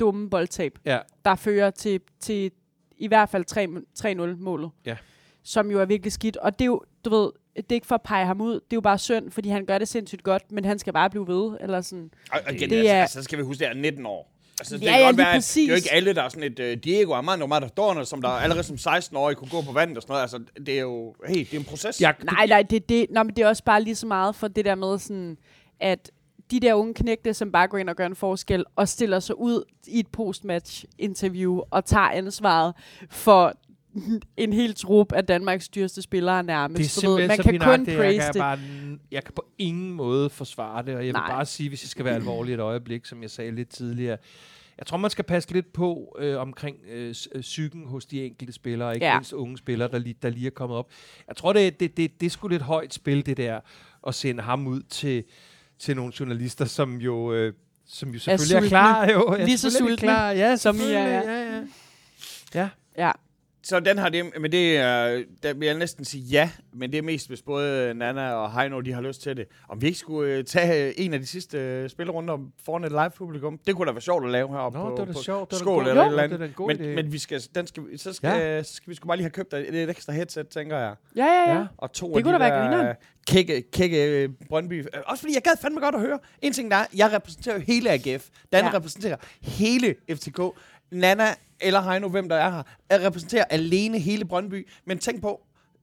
dumme 0.00 0.30
boldtab, 0.30 0.78
Ja, 0.84 0.98
der 1.24 1.34
fører 1.34 1.70
til, 1.70 2.00
til 2.20 2.50
i 2.98 3.06
hvert 3.06 3.28
fald 3.28 3.44
3 3.44 3.68
3-0-målet. 3.98 4.70
Ja. 4.86 4.96
Som 5.42 5.70
jo 5.70 5.80
er 5.80 5.84
virkelig 5.84 6.12
skidt. 6.12 6.36
Og 6.36 6.58
det 6.58 6.64
er 6.64 6.66
jo, 6.66 6.82
du 7.04 7.10
ved, 7.10 7.30
det 7.56 7.64
er 7.70 7.74
ikke 7.74 7.86
for 7.86 7.94
at 7.94 8.02
pege 8.02 8.26
ham 8.26 8.40
ud. 8.40 8.54
Det 8.54 8.60
er 8.60 8.74
jo 8.76 8.80
bare 8.80 8.98
synd, 8.98 9.30
fordi 9.30 9.48
han 9.48 9.64
gør 9.66 9.78
det 9.78 9.88
sindssygt 9.88 10.22
godt, 10.22 10.52
men 10.52 10.64
han 10.64 10.78
skal 10.78 10.92
bare 10.92 11.10
blive 11.10 11.26
ved. 11.28 11.56
Eller 11.60 11.80
sådan. 11.80 12.10
Og 12.32 12.40
igen, 12.54 12.70
Det 12.70 12.76
altså, 12.76 12.92
er- 12.94 13.00
altså, 13.00 13.18
så 13.18 13.22
skal 13.24 13.38
vi 13.38 13.42
huske, 13.42 13.58
det 13.60 13.68
er 13.68 13.74
19 13.74 14.06
år. 14.06 14.28
Altså, 14.60 14.76
det 14.76 14.82
Ja, 14.82 14.90
kan 14.90 15.00
ja, 15.00 15.06
godt 15.06 15.16
være, 15.16 15.26
at 15.26 15.32
det 15.34 15.56
er 15.56 15.62
jo 15.66 15.72
præcis. 15.72 15.84
ikke 15.84 15.92
alle, 15.92 16.14
der 16.14 16.22
er 16.22 16.28
sådan 16.28 16.52
et 16.52 16.60
uh, 16.60 16.82
Diego 16.84 17.12
Armando 17.14 17.46
Maradona, 17.46 18.04
som 18.04 18.22
der 18.22 18.28
allerede 18.28 18.62
som 18.64 18.76
16-årig 18.76 19.36
kunne 19.36 19.50
gå 19.50 19.60
på 19.62 19.72
vandet 19.72 19.96
og 19.96 20.02
sådan 20.02 20.12
noget. 20.12 20.22
Altså, 20.22 20.40
det 20.66 20.76
er 20.76 20.80
jo, 20.80 21.14
hey, 21.28 21.34
det 21.38 21.54
er 21.54 21.58
en 21.58 21.64
proces. 21.64 22.00
jeg, 22.00 22.14
Nej, 22.24 22.46
nej, 22.46 22.62
det, 22.62 22.88
det, 22.88 23.06
nå, 23.10 23.22
men 23.22 23.36
det 23.36 23.42
er 23.44 23.48
også 23.48 23.64
bare 23.64 23.82
lige 23.82 23.94
så 23.94 24.06
meget 24.06 24.34
for 24.36 24.48
det 24.48 24.64
der 24.64 24.74
med 24.74 24.98
sådan, 24.98 25.36
at 25.80 26.10
de 26.50 26.60
der 26.60 26.74
unge 26.74 26.94
knægte, 26.94 27.34
som 27.34 27.52
bare 27.52 27.68
går 27.68 27.78
ind 27.78 27.88
og 27.88 27.96
gør 27.96 28.06
en 28.06 28.16
forskel, 28.16 28.64
og 28.76 28.88
stiller 28.88 29.20
sig 29.20 29.38
ud 29.38 29.64
i 29.86 29.98
et 29.98 30.06
postmatch-interview, 30.08 31.60
og 31.70 31.84
tager 31.84 32.08
ansvaret 32.10 32.74
for 33.10 33.52
en 34.36 34.52
hel 34.52 34.74
trup 34.74 35.12
af 35.12 35.24
Danmarks 35.26 35.68
dyreste 35.68 36.02
spillere 36.02 36.42
nærmest. 36.42 36.78
Det 36.96 37.04
er 37.04 37.08
Du 37.08 37.14
ved, 37.14 37.18
simpelthen 37.20 37.28
man 37.28 37.36
så 37.36 37.42
kan 37.42 37.52
kun 37.52 37.86
pinagtigt. 37.86 37.88
Jeg 37.88 37.96
praise 37.98 38.18
kan, 38.20 38.32
det. 38.34 38.40
bare, 38.40 38.58
jeg 39.10 39.24
kan 39.24 39.32
på 39.34 39.44
ingen 39.58 39.92
måde 39.92 40.30
forsvare 40.30 40.82
det, 40.86 40.94
og 40.96 41.04
jeg 41.06 41.12
Nej. 41.12 41.22
vil 41.22 41.28
bare 41.32 41.46
sige, 41.46 41.68
hvis 41.68 41.84
jeg 41.84 41.88
skal 41.88 42.04
være 42.04 42.14
alvorlig 42.14 42.54
et 42.54 42.60
øjeblik, 42.60 43.06
som 43.06 43.22
jeg 43.22 43.30
sagde 43.30 43.50
lidt 43.54 43.68
tidligere, 43.68 44.16
jeg 44.78 44.86
tror, 44.86 44.96
man 44.96 45.10
skal 45.10 45.24
passe 45.24 45.52
lidt 45.52 45.72
på 45.72 46.16
øh, 46.18 46.38
omkring 46.40 46.76
øh, 46.90 47.14
øh, 47.34 47.40
psyken 47.40 47.86
hos 47.86 48.06
de 48.06 48.24
enkelte 48.24 48.52
spillere, 48.52 48.94
ikke 48.94 49.06
Ja. 49.06 49.14
mindst 49.14 49.32
unge 49.32 49.58
spillere, 49.58 49.88
der 49.90 49.98
lige, 49.98 50.14
der 50.22 50.30
lige 50.30 50.46
er 50.46 50.50
kommet 50.50 50.78
op. 50.78 50.90
Jeg 51.28 51.36
tror, 51.36 51.52
det, 51.52 51.80
det, 51.80 51.96
det, 51.96 52.20
det 52.20 52.26
er 52.26 52.30
sgu 52.30 52.48
lidt 52.48 52.62
højt 52.62 52.94
spil, 52.94 53.26
det 53.26 53.36
der, 53.36 53.60
at 54.06 54.14
sende 54.14 54.42
ham 54.42 54.66
ud 54.66 54.82
til, 54.82 55.24
til 55.78 55.96
nogle 55.96 56.12
journalister, 56.20 56.64
som 56.64 56.96
jo, 56.96 57.32
øh, 57.32 57.52
som 57.86 58.08
jo 58.10 58.18
selvfølgelig 58.18 58.54
er, 58.54 58.60
sultne. 58.60 58.68
klar. 58.68 59.10
Jo, 59.10 59.36
Lige 59.44 59.58
så 59.58 59.66
er 59.66 59.70
de 59.70 59.76
sultne, 59.76 59.96
klar. 59.96 60.30
Ja, 60.30 60.56
som 60.56 60.76
I 60.76 60.80
er, 60.82 60.86
ja. 61.06 61.20
ja. 61.54 61.62
Ja, 62.54 62.68
Ja. 62.98 63.10
Så 63.64 63.80
den 63.80 63.98
har 63.98 64.08
det, 64.08 64.24
men 64.40 64.52
det 64.52 64.76
er, 64.76 65.22
der 65.42 65.54
vil 65.54 65.66
jeg 65.66 65.76
næsten 65.78 66.04
sige 66.04 66.24
ja, 66.24 66.50
men 66.72 66.92
det 66.92 66.98
er 66.98 67.02
mest, 67.02 67.28
hvis 67.28 67.42
både 67.42 67.94
Nana 67.94 68.32
og 68.32 68.52
Heino, 68.60 68.80
de 68.80 68.92
har 68.92 69.00
lyst 69.00 69.22
til 69.22 69.36
det. 69.36 69.46
Om 69.68 69.82
vi 69.82 69.86
ikke 69.86 69.98
skulle 69.98 70.32
øh, 70.34 70.44
tage 70.44 71.00
en 71.00 71.14
af 71.14 71.20
de 71.20 71.26
sidste 71.26 71.58
øh, 71.58 71.90
spillerunder 71.90 72.38
foran 72.64 72.84
et 72.84 72.90
live-publikum, 72.92 73.58
det 73.66 73.76
kunne 73.76 73.86
da 73.86 73.92
være 73.92 74.00
sjovt 74.00 74.24
at 74.24 74.30
lave 74.30 74.48
heroppe 74.48 74.78
Nå, 74.78 74.84
på, 74.84 74.90
det 74.90 74.98
var 74.98 75.04
da 75.06 75.12
på 75.12 75.22
sjovt. 75.22 75.50
Det 75.50 75.58
skål 75.58 75.74
god- 75.84 75.90
eller 75.90 76.02
Jo, 76.02 76.08
et 76.08 76.12
eller 76.12 76.22
det 76.26 76.40
er 76.40 76.44
andet. 76.44 76.58
Men, 76.78 76.80
idé. 76.92 77.02
men 77.02 77.12
vi 77.12 77.18
skal, 77.18 77.42
den 77.54 77.66
skal, 77.66 77.82
så, 77.98 78.12
skal, 78.12 78.28
ja. 78.30 78.62
så 78.62 78.74
skal 78.74 78.90
vi 78.90 78.94
sgu 78.94 79.06
bare 79.06 79.16
lige 79.16 79.24
have 79.24 79.30
købt 79.30 79.54
et, 79.54 79.82
et 79.82 79.90
ekstra 79.90 80.12
headset, 80.12 80.48
tænker 80.48 80.78
jeg. 80.78 80.94
Ja, 81.16 81.24
ja, 81.26 81.54
ja. 81.58 81.66
Og 81.78 81.92
to 81.92 82.08
Det 82.10 82.16
af 82.16 82.22
kunne 82.22 82.34
de 82.34 82.38
da 82.38 82.44
være 82.48 82.60
grineren. 82.62 82.96
kække, 83.28 83.62
kække 83.72 84.22
øh, 84.22 84.28
Brøndby. 84.48 84.78
Øh, 84.94 85.00
Også 85.06 85.20
fordi 85.20 85.34
jeg 85.34 85.42
gad 85.42 85.52
fandme 85.62 85.80
godt 85.80 85.94
at 85.94 86.00
høre. 86.00 86.18
En 86.42 86.52
ting 86.52 86.70
der 86.70 86.76
er, 86.76 86.86
jeg 86.96 87.12
repræsenterer 87.12 87.54
jo 87.56 87.62
hele 87.66 87.90
AGF. 87.90 88.04
Dan 88.52 88.64
Ja. 88.64 88.66
ja. 88.66 88.74
repræsenterer 88.76 89.16
hele 89.42 89.94
FCK. 90.10 90.40
Nana 90.92 91.24
eller 91.60 91.80
Heino, 91.90 92.08
hvem 92.08 92.28
der 92.28 92.36
er 92.36 92.50
her, 92.50 92.62
jeg 92.90 93.06
repræsenterer 93.06 93.44
alene 93.44 93.98
hele 93.98 94.24
Brøndby. 94.24 94.68
Men 94.84 94.98
tænk 94.98 95.20
på, 95.20 95.40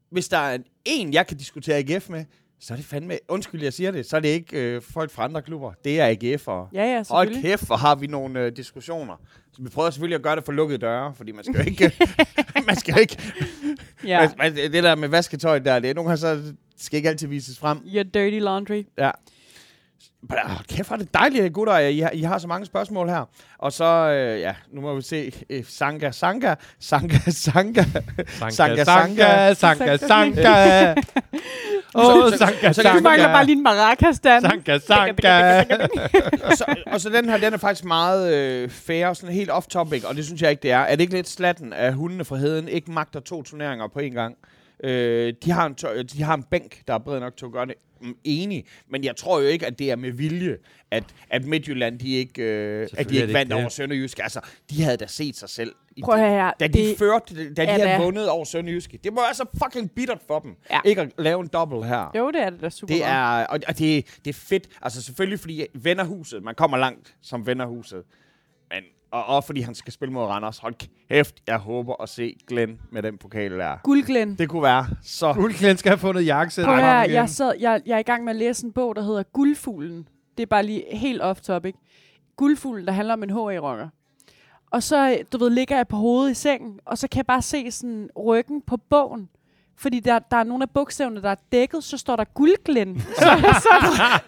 hvis 0.10 0.28
der 0.28 0.38
er 0.38 0.58
en, 0.86 1.14
jeg 1.14 1.28
kan 1.28 1.38
diskutere 1.38 1.78
AGF 1.78 2.10
med, 2.10 2.26
så 2.62 2.74
er 2.74 2.78
det 2.78 2.86
fandme, 2.86 3.18
undskyld, 3.28 3.64
jeg 3.64 3.74
siger 3.74 3.92
det, 3.92 4.06
så 4.06 4.16
er 4.16 4.20
det 4.20 4.30
ikke 4.30 4.76
øh, 4.76 4.82
folk 4.82 5.12
fra 5.12 5.24
andre 5.24 5.42
klubber. 5.42 5.74
Det 5.84 6.00
er 6.00 6.06
AGF, 6.08 6.48
og 6.48 6.70
Ja, 6.74 6.84
ja, 6.84 7.04
Hold 7.10 7.42
kæft, 7.42 7.68
hvor 7.68 7.76
har 7.76 7.96
vi 7.96 8.08
nogle 8.08 8.40
øh, 8.40 8.52
diskussioner. 8.56 9.16
Så 9.52 9.62
vi 9.62 9.70
prøver 9.70 9.90
selvfølgelig 9.90 10.16
at 10.16 10.22
gøre 10.22 10.36
det 10.36 10.46
for 10.46 10.52
lukkede 10.52 10.80
døre, 10.80 11.14
fordi 11.16 11.32
man 11.32 11.44
skal 11.44 11.56
jo 11.56 11.66
ikke... 11.66 11.92
man 12.68 12.76
skal 12.76 12.94
jo 12.94 13.00
ikke... 13.00 13.18
Ja. 14.06 14.20
Man, 14.20 14.32
man, 14.38 14.56
det 14.56 14.84
der 14.84 14.96
med 14.96 15.08
vasketøj 15.10 15.60
der, 15.60 15.80
det 15.80 15.90
er 15.90 15.94
nogle 15.94 16.10
gange 16.10 16.18
så 16.18 16.54
skal 16.78 16.98
ikke 16.98 17.10
altid 17.10 17.28
vises 17.28 17.60
frem. 17.60 17.78
Your 17.86 18.04
dirty 18.04 18.40
laundry. 18.40 18.84
Ja. 18.98 19.12
Hold 20.32 20.68
kæft, 20.68 20.88
hvor 20.88 20.96
er 20.98 21.00
det 21.02 21.14
dejligt, 21.14 21.54
gutter. 21.54 21.78
I 21.78 22.00
har, 22.00 22.10
I 22.10 22.22
har 22.22 22.38
så 22.38 22.48
mange 22.48 22.66
spørgsmål 22.66 23.10
her. 23.10 23.30
Og 23.58 23.74
så, 23.74 23.86
øh, 23.86 24.40
ja, 24.40 24.56
nu 24.72 24.82
må 24.82 24.96
vi 24.96 25.02
se. 25.02 25.32
Øh, 25.50 25.64
Sanka, 25.68 26.12
Sanka, 26.12 26.56
Sanka, 26.80 27.18
Sanka. 27.30 27.84
Sanka, 28.40 28.84
Sanka, 28.84 29.54
Sanka, 29.54 29.98
Sanka. 29.98 30.96
Åh, 31.96 32.04
Så- 32.04 32.32
så- 32.32 32.38
Sanka, 32.38 32.74
kan 32.74 32.96
Du 32.98 33.02
mangler 33.04 33.28
bare 33.28 33.46
lige 33.46 33.56
en 33.58 33.64
maracas, 33.64 34.20
Dan. 34.20 34.42
Sanka, 34.42 34.80
Sanka. 34.80 35.60
og, 36.44 36.52
så, 36.58 36.76
og 36.88 37.02
så 37.02 37.10
den 37.10 37.30
her, 37.30 37.38
den 37.38 37.54
er 37.54 37.58
faktisk 37.58 37.86
meget 37.86 38.34
øh, 38.34 38.70
fair, 38.70 39.14
sådan 39.14 39.36
helt 39.36 39.50
off-topic, 39.52 40.04
og 40.08 40.16
det 40.16 40.26
synes 40.26 40.42
jeg 40.42 40.52
ikke, 40.52 40.62
det 40.64 40.72
er. 40.72 40.78
Er 40.80 40.92
det 40.96 41.02
ikke 41.02 41.14
lidt 41.14 41.30
slatten, 41.30 41.74
at 41.74 41.94
hundene 41.94 42.26
fra 42.26 42.36
heden 42.36 42.68
ikke 42.68 42.92
magter 42.92 43.20
to 43.20 43.44
turneringer 43.44 43.88
på 43.88 44.00
en 44.00 44.14
gang? 44.14 44.36
Øh, 44.84 45.34
de, 45.46 45.52
har 45.52 45.66
en 45.66 45.76
tør, 45.76 46.04
de 46.04 46.24
har 46.24 46.34
en 46.34 46.44
bænk, 46.44 46.82
der 46.88 46.94
er 46.94 46.98
bred 46.98 47.20
nok 47.20 47.38
til 47.38 47.46
at 47.46 47.52
gøre 47.52 47.66
det. 47.66 47.76
Enig, 48.24 48.66
men 48.90 49.04
jeg 49.04 49.16
tror 49.16 49.40
jo 49.42 49.48
ikke, 49.48 49.66
at 49.66 49.80
det 49.80 49.92
er 49.92 49.96
med 49.96 50.12
vilje, 50.12 50.58
at, 50.92 51.04
at 51.30 51.46
Midtjylland, 51.46 52.00
de 52.00 52.10
ikke, 52.16 52.42
øh, 52.44 52.88
at 52.98 53.10
de 53.10 53.16
ikke 53.22 53.34
vandt 53.34 53.54
over 53.54 53.70
Sønderjysk. 53.70 54.20
Altså, 54.24 54.40
de 54.70 54.84
havde 54.84 54.98
da 54.98 55.08
set 55.08 55.36
sig 55.38 55.50
selv. 55.50 55.76
i 55.96 56.02
Prøv 56.02 56.16
at 56.16 56.30
her. 56.30 56.52
Da 56.60 56.68
de 56.68 56.74
Det- 56.74 56.98
førte, 56.98 57.54
da 57.54 57.62
de 57.62 57.68
havde 57.68 57.84
da- 57.84 57.98
vundet 58.04 58.30
over 58.30 58.46
Sønderjyske. 58.46 59.00
Det 59.04 59.14
må 59.14 59.22
være 59.22 59.34
så 59.34 59.46
fucking 59.64 59.92
bittert 59.92 60.22
for 60.28 60.40
dem. 60.40 60.56
Ja. 60.72 60.80
Ikke 60.86 61.02
at 61.02 61.12
lave 61.18 61.42
en 61.42 61.48
dobbelt 61.48 61.86
her. 61.86 62.12
Jo, 62.18 62.32
det 62.32 62.42
er 62.42 62.50
det 62.50 62.62
da 62.62 62.70
super 62.70 62.94
Det 62.94 63.04
er, 63.06 63.46
og, 63.46 63.60
og 63.68 63.78
det, 63.80 64.06
det 64.26 64.30
er 64.30 64.34
fedt. 64.34 64.68
Altså 64.82 65.02
selvfølgelig, 65.02 65.40
fordi 65.40 65.66
vennerhuset, 65.74 66.44
man 66.44 66.56
kommer 66.56 66.78
langt 66.78 67.16
som 67.22 67.46
vennerhuset. 67.48 68.04
Men, 68.72 68.84
og, 69.12 69.26
og 69.26 69.44
fordi 69.44 69.62
han 69.62 69.76
skal 69.76 69.94
spille 69.94 70.14
mod 70.14 70.24
Randers. 70.24 70.58
Hold 70.58 70.76
kæft, 71.10 71.36
jeg 71.48 71.58
håber 71.58 72.02
at 72.02 72.10
se 72.10 72.36
Glenn 72.48 72.82
med 72.92 73.04
den 73.04 73.18
pokal 73.18 73.52
der. 73.52 73.78
Guldglæn. 73.84 74.36
Det 74.36 74.50
kunne 74.50 74.64
være 74.64 74.88
så... 75.04 75.34
Guldklæden 75.34 75.78
skal 75.78 75.90
have 75.90 75.98
fundet 75.98 76.26
jakkesæt. 76.26 76.66
Prøv 76.66 76.78
igen. 76.78 77.14
jeg, 77.14 77.30
sad, 77.30 77.54
jeg, 77.60 77.82
jeg 77.86 77.96
er 77.96 78.00
i 78.00 78.04
gang 78.04 78.24
med 78.24 78.34
at 78.34 78.36
læse 78.36 78.66
en 78.66 78.72
bog, 78.72 78.96
der 78.96 79.02
hedder 79.02 79.24
Guldfuglen. 79.24 80.08
Det 80.38 80.44
er 80.44 80.48
bare 80.48 80.64
lige 80.64 80.84
helt 80.92 81.22
off-topic. 81.22 81.74
Guldfuglen, 82.36 82.86
der 82.86 82.92
handler 82.92 83.14
om 83.14 83.24
en 83.24 83.30
HA-rocker. 83.30 83.90
Og 84.72 84.84
så, 84.84 85.18
du 85.32 85.38
ved, 85.38 85.50
ligger 85.50 85.76
jeg 85.76 85.88
på 85.88 85.96
hovedet 85.96 86.32
i 86.32 86.34
sengen, 86.34 86.80
og 86.86 86.98
så 86.98 87.08
kan 87.08 87.18
jeg 87.18 87.26
bare 87.26 87.42
se 87.42 87.72
sådan 87.72 88.10
ryggen 88.18 88.62
på 88.62 88.78
bogen. 88.78 89.30
Fordi 89.82 90.00
der, 90.00 90.20
der 90.32 90.38
er 90.38 90.44
nogle 90.44 90.64
af 90.64 90.70
bogstaverne, 90.70 91.22
der 91.22 91.30
er 91.30 91.36
dækket, 91.52 91.84
så 91.84 91.98
står 91.98 92.16
der 92.16 92.24
guldglæn. 92.34 93.02
så, 93.18 93.24
så, 93.54 93.70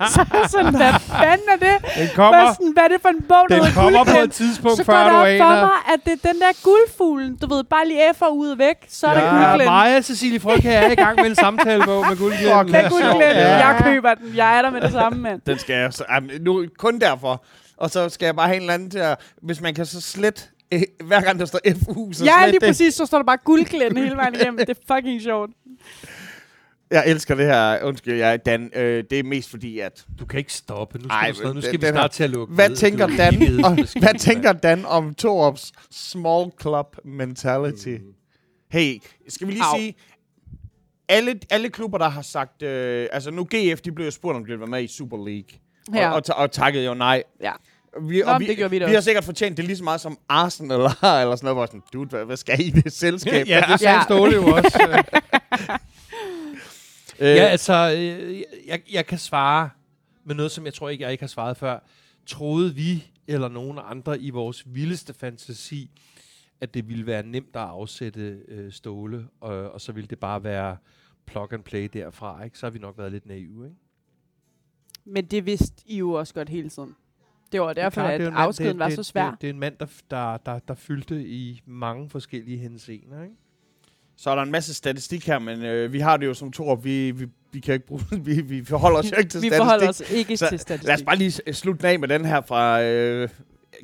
så, 0.08 0.26
så 0.26 0.48
sådan, 0.52 0.76
hvad 0.76 0.94
fanden 1.00 1.48
er 1.50 1.56
det? 1.56 1.76
Den 1.82 1.92
Hvad, 1.96 2.16
kommer, 2.16 2.54
sådan, 2.54 2.74
hvad 2.74 2.84
er 2.84 2.88
det 2.88 3.02
for 3.02 3.10
en 3.10 3.22
bog, 3.30 3.46
der 3.50 3.56
den 3.56 3.66
hedder 3.66 3.82
kommer 3.82 4.00
på 4.00 4.06
Guldglæn? 4.06 4.24
et 4.28 4.32
tidspunkt, 4.32 4.78
Så 4.78 4.84
går 4.84 4.94
før 4.94 5.04
det 5.04 5.12
du 5.12 5.16
op 5.18 5.22
for 5.22 5.54
aner. 5.56 5.62
mig, 5.66 5.80
at 5.94 6.00
det 6.06 6.14
er 6.14 6.28
den 6.32 6.42
der 6.42 6.52
guldfuglen. 6.64 7.36
Du 7.42 7.48
ved, 7.54 7.64
bare 7.64 7.88
lige 7.88 8.10
F'er 8.10 8.28
ud 8.30 8.50
og 8.50 8.58
væk, 8.58 8.76
så 8.90 9.08
er 9.08 9.14
der 9.14 9.22
Ja, 9.22 9.46
guldglæn. 9.48 9.68
Maja 9.68 10.02
Cecilie 10.02 10.40
Frøkær 10.40 10.80
er 10.82 10.92
i 10.92 10.96
gang 10.96 11.16
med 11.16 11.26
en 11.26 11.36
samtalebog 11.36 12.06
med 12.10 12.18
Guldklæden. 12.18 12.68
Det 12.68 12.76
er 12.76 12.90
guldglæn. 12.90 13.22
Ja. 13.22 13.68
Jeg 13.68 13.82
køber 13.84 14.14
den. 14.14 14.36
Jeg 14.36 14.58
er 14.58 14.62
der 14.62 14.70
med 14.70 14.82
det 14.82 14.92
samme, 14.92 15.20
mand. 15.22 15.42
Den 15.48 15.60
skal 15.60 15.76
jeg 15.76 15.94
så... 15.94 16.04
Nu, 16.42 16.66
kun 16.78 17.00
derfor. 17.00 17.44
Og 17.78 17.90
så 17.90 18.10
skal 18.10 18.26
jeg 18.26 18.36
bare 18.36 18.48
have 18.48 18.56
en 18.56 18.62
eller 18.62 18.74
anden 18.74 18.90
til 18.92 19.00
at... 19.00 19.18
Hvis 19.42 19.62
man 19.62 19.74
kan 19.74 19.86
så 19.86 20.02
slet... 20.02 20.50
Hver 21.08 21.22
gang 21.22 21.40
der 21.40 21.46
står 21.46 21.60
FU, 21.86 22.12
så 22.14 22.26
Ja, 22.26 22.46
lige 22.46 22.60
det. 22.60 22.68
præcis. 22.68 22.94
Så 22.94 23.06
står 23.06 23.18
der 23.18 23.26
bare 23.26 23.38
guldglæn 23.46 23.98
hele 23.98 24.16
vejen 24.16 24.36
igennem. 24.36 24.58
Det 24.58 24.70
er 24.70 24.96
fucking 24.96 25.22
sjovt. 25.22 25.52
Jeg 26.92 27.04
elsker 27.08 27.36
det 27.36 27.46
her. 27.46 27.84
Undskyld, 27.84 28.14
jeg, 28.14 28.46
Dan. 28.46 28.72
Øh, 28.76 29.04
det 29.10 29.20
er 29.20 29.24
mest 29.24 29.50
fordi, 29.50 29.80
at... 29.80 30.06
Du 30.20 30.26
kan 30.26 30.38
ikke 30.38 30.54
stoppe. 30.54 30.98
Nu 30.98 31.04
skal, 31.04 31.12
Ej, 31.12 31.34
snart, 31.34 31.56
nu 31.56 31.62
skal 31.62 31.74
den- 31.74 31.82
vi 31.82 31.88
snart 31.88 32.02
her- 32.04 32.08
til 32.08 32.24
at 32.24 32.30
lukke 32.30 32.54
Hvad 32.54 32.70
ned. 32.70 32.76
tænker 32.78 33.08
Du 33.08 33.14
er 33.14 33.18
Dan, 33.18 33.66
og, 33.66 33.74
hvad 34.00 34.20
tænker 34.20 34.54
Dan 34.54 34.86
om 34.86 35.14
Torups 35.14 35.72
small 35.92 36.52
club 36.62 36.98
mentality? 37.06 37.88
Mm. 37.90 38.14
Hey, 38.72 38.98
skal 39.28 39.48
vi 39.48 39.52
lige 39.52 39.64
Au. 39.64 39.80
sige, 39.80 39.96
alle, 41.10 41.40
alle 41.50 41.70
klubber, 41.70 41.98
der 41.98 42.10
har 42.10 42.22
sagt, 42.22 42.62
øh, 42.62 43.08
altså 43.12 43.32
nu 43.32 43.44
GF, 43.56 43.82
de 43.82 43.92
blev 43.92 44.06
jo 44.06 44.12
spurgt, 44.12 44.36
om 44.36 44.42
de 44.42 44.48
ville 44.48 44.60
være 44.60 44.70
med 44.70 44.84
i 44.84 44.88
Super 44.88 45.18
League. 45.28 45.50
Ja. 45.94 46.10
Og, 46.10 46.16
og, 46.30 46.36
og 46.36 46.52
takkede 46.52 46.86
jo 46.86 46.94
nej. 46.94 47.24
Ja. 47.42 47.52
Vi, 48.02 48.22
Nå, 48.22 48.32
og 48.32 48.40
vi, 48.40 48.48
det 48.48 48.58
gjorde 48.58 48.72
vi 48.72 48.80
da 48.80 48.86
vi 48.86 48.92
har 48.92 48.98
også. 48.98 49.06
sikkert 49.06 49.24
fortjent 49.24 49.58
det 49.58 49.66
lige 49.66 49.78
så 49.78 49.84
meget 49.84 50.02
som 50.02 50.18
Arsenal 50.30 50.72
eller, 50.78 51.04
eller 51.22 51.36
sådan 51.36 51.46
noget, 51.46 51.56
hvor 51.56 51.66
sådan, 51.66 51.82
dude, 51.94 52.10
hvad, 52.10 52.26
hvad 52.26 52.38
skal 52.38 52.60
I 52.60 52.64
i 52.64 52.70
det 52.70 52.94
selskab? 52.94 53.48
Ja, 53.48 53.64
det 53.72 53.80
sagde 53.80 53.96
Ja. 53.96 54.04
Ståle 54.04 54.36
jo 54.36 54.46
også. 54.48 54.80
øh, 57.20 57.28
ja, 57.36 57.44
altså, 57.46 57.94
øh, 57.98 58.42
jeg, 58.68 58.82
jeg 58.92 59.06
kan 59.06 59.18
svare 59.18 59.70
med 60.24 60.36
noget, 60.36 60.52
som 60.52 60.66
jeg 60.66 60.74
tror 60.74 60.90
ikke, 60.90 61.04
jeg 61.04 61.12
ikke 61.12 61.22
har 61.22 61.28
svaret 61.28 61.58
før. 61.58 61.80
Troede 62.26 62.76
vi, 62.76 63.12
eller 63.28 63.48
nogen 63.48 63.80
andre 63.84 64.20
i 64.20 64.30
vores 64.30 64.64
vildeste 64.66 65.14
fantasi, 65.14 65.90
at 66.62 66.74
det 66.74 66.90
ville 66.90 67.06
være 67.06 67.24
nemt 67.24 67.56
at 67.56 67.62
afsætte 67.62 68.38
øh, 68.48 68.72
Ståle, 68.72 69.28
og, 69.42 69.72
og 69.72 69.82
så 69.82 69.92
ville 69.92 70.08
det 70.08 70.20
bare 70.20 70.44
være 70.44 70.78
plug 71.26 71.54
and 71.54 71.64
play 71.64 71.90
derfra, 71.94 72.44
ikke? 72.44 72.58
Så 72.58 72.66
har 72.66 72.72
vi 72.72 72.80
nok 72.80 72.98
været 72.98 73.12
lidt 73.12 73.26
naive, 73.26 73.66
ikke? 73.66 73.78
Men 75.06 75.26
det 75.26 75.46
vidste 75.46 75.84
I 75.86 75.98
jo 75.98 76.12
også 76.12 76.34
godt 76.34 76.50
hele 76.50 76.70
tiden. 76.70 76.96
Det 77.52 77.62
var 77.62 77.74
derfor, 77.74 78.02
Det 78.02 78.08
er 78.14 78.18
klart, 78.18 78.20
det 78.20 78.28
at 78.28 78.34
mand- 78.34 78.44
afskeden 78.44 78.70
det- 78.72 78.80
var 78.80 78.88
det- 78.88 78.96
så 78.96 79.04
svær. 79.04 79.30
Det, 79.32 79.42
det 79.42 79.50
er 79.50 79.54
en 79.54 79.60
mand, 79.60 79.74
der, 79.80 79.86
der, 80.12 80.38
der, 80.38 80.60
der 80.68 80.76
fyldte 80.76 81.16
i 81.28 81.62
mange 81.66 82.10
forskellige 82.10 82.58
henseender, 82.58 83.24
ikke? 83.24 83.36
Så 84.18 84.30
er 84.30 84.36
der 84.36 84.42
en 84.42 84.52
masse 84.52 84.74
statistik 84.74 85.28
her, 85.28 85.40
men 85.40 85.64
øh, 85.66 85.94
vi 85.94 86.00
har 86.00 86.18
det 86.18 86.26
jo 86.26 86.34
som 86.34 86.52
Torup, 86.52 86.84
vi, 86.84 87.12
vi, 87.12 87.26
vi 87.52 87.60
kan 87.60 87.74
ikke 87.74 87.86
bruge 87.88 88.02
vi, 88.26 88.42
vi 88.42 88.66
forholder 88.66 88.98
os 89.00 89.12
jo 89.12 89.18
ikke 89.18 89.30
til 89.30 89.42
Vi 89.42 89.48
statistik. 89.48 89.58
forholder 89.58 89.90
os 89.90 90.02
ikke 90.12 90.38
Så 90.38 90.50
til 90.50 90.60
statistik. 90.60 90.88
Lad 90.88 90.96
os 90.96 91.04
bare 91.04 91.16
lige 91.16 91.54
slutte 91.54 91.88
af 91.88 92.00
med 92.00 92.08
den 92.08 92.26
her 92.26 92.42
fra 92.42 92.82
øh, 92.84 93.30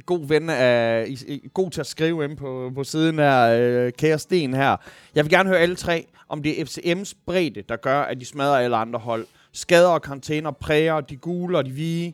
god 0.05 0.27
ven 0.27 0.49
af, 0.49 1.05
i, 1.07 1.17
i, 1.27 1.49
god 1.53 1.71
til 1.71 1.79
at 1.81 1.87
skrive 1.87 2.25
ind 2.25 2.37
på, 2.37 2.71
på 2.75 2.83
siden 2.83 3.15
her, 3.19 3.41
øh, 3.59 3.91
kære 3.97 4.19
Sten 4.19 4.53
her. 4.53 4.75
Jeg 5.15 5.25
vil 5.25 5.31
gerne 5.31 5.49
høre 5.49 5.59
alle 5.59 5.75
tre, 5.75 6.05
om 6.29 6.43
det 6.43 6.61
er 6.61 6.65
FCM's 6.65 7.13
bredde, 7.25 7.61
der 7.69 7.75
gør, 7.75 8.01
at 8.01 8.19
de 8.19 8.25
smadrer 8.25 8.57
alle 8.57 8.77
andre 8.77 8.99
hold. 8.99 9.25
Skader 9.53 9.89
og 9.89 10.01
karantæner 10.01 10.51
præger 10.51 11.01
de 11.01 11.15
gule 11.15 11.57
og 11.57 11.65
de 11.65 11.71
hvide. 11.71 12.13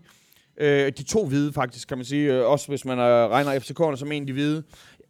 Øh, 0.57 0.91
de 0.97 1.03
to 1.03 1.25
hvide 1.25 1.53
faktisk, 1.53 1.87
kan 1.87 1.97
man 1.97 2.05
sige. 2.05 2.33
Øh, 2.33 2.45
også 2.45 2.67
hvis 2.67 2.85
man 2.85 2.99
øh, 2.99 3.05
regner 3.05 3.59
FCK'erne 3.59 3.95
som 3.95 4.11
en 4.11 4.23
af 4.23 4.27
de 4.27 4.33
hvide. 4.33 4.63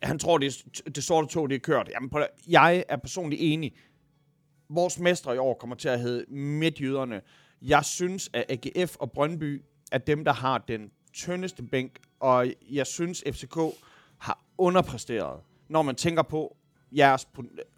Han 0.04 0.20
tror, 0.20 0.38
det, 0.38 0.66
er, 0.86 0.90
det 0.90 1.04
sorte 1.04 1.28
tog, 1.28 1.50
det 1.50 1.56
er 1.56 1.60
kørt. 1.60 1.90
Jamen, 1.94 2.10
på, 2.10 2.20
jeg 2.48 2.84
er 2.90 2.98
personligt 2.98 3.42
enig. 3.46 3.74
Vores 4.70 5.00
mestre 5.00 5.36
i 5.36 5.38
år 5.38 5.54
kommer 5.54 5.76
til 5.76 5.90
at 5.90 6.00
hedde 6.00 6.26
Midtjyderne. 6.36 7.22
Jeg 7.62 7.86
synes, 7.86 8.30
at 8.34 8.46
AGF 8.50 8.96
og 9.00 9.12
Brøndby 9.12 9.62
er 9.92 9.98
dem, 9.98 10.26
der 10.26 10.34
har 10.34 10.58
den 10.58 10.92
tyndeste 11.14 11.64
bænk, 11.64 12.00
og 12.20 12.48
jeg 12.72 12.88
synes, 12.88 13.24
FCK 13.32 13.58
har 14.18 14.44
underpresteret, 14.58 15.40
når 15.70 15.82
man 15.82 15.96
tænker 15.96 16.22
på 16.22 16.58
jeres, 16.98 17.28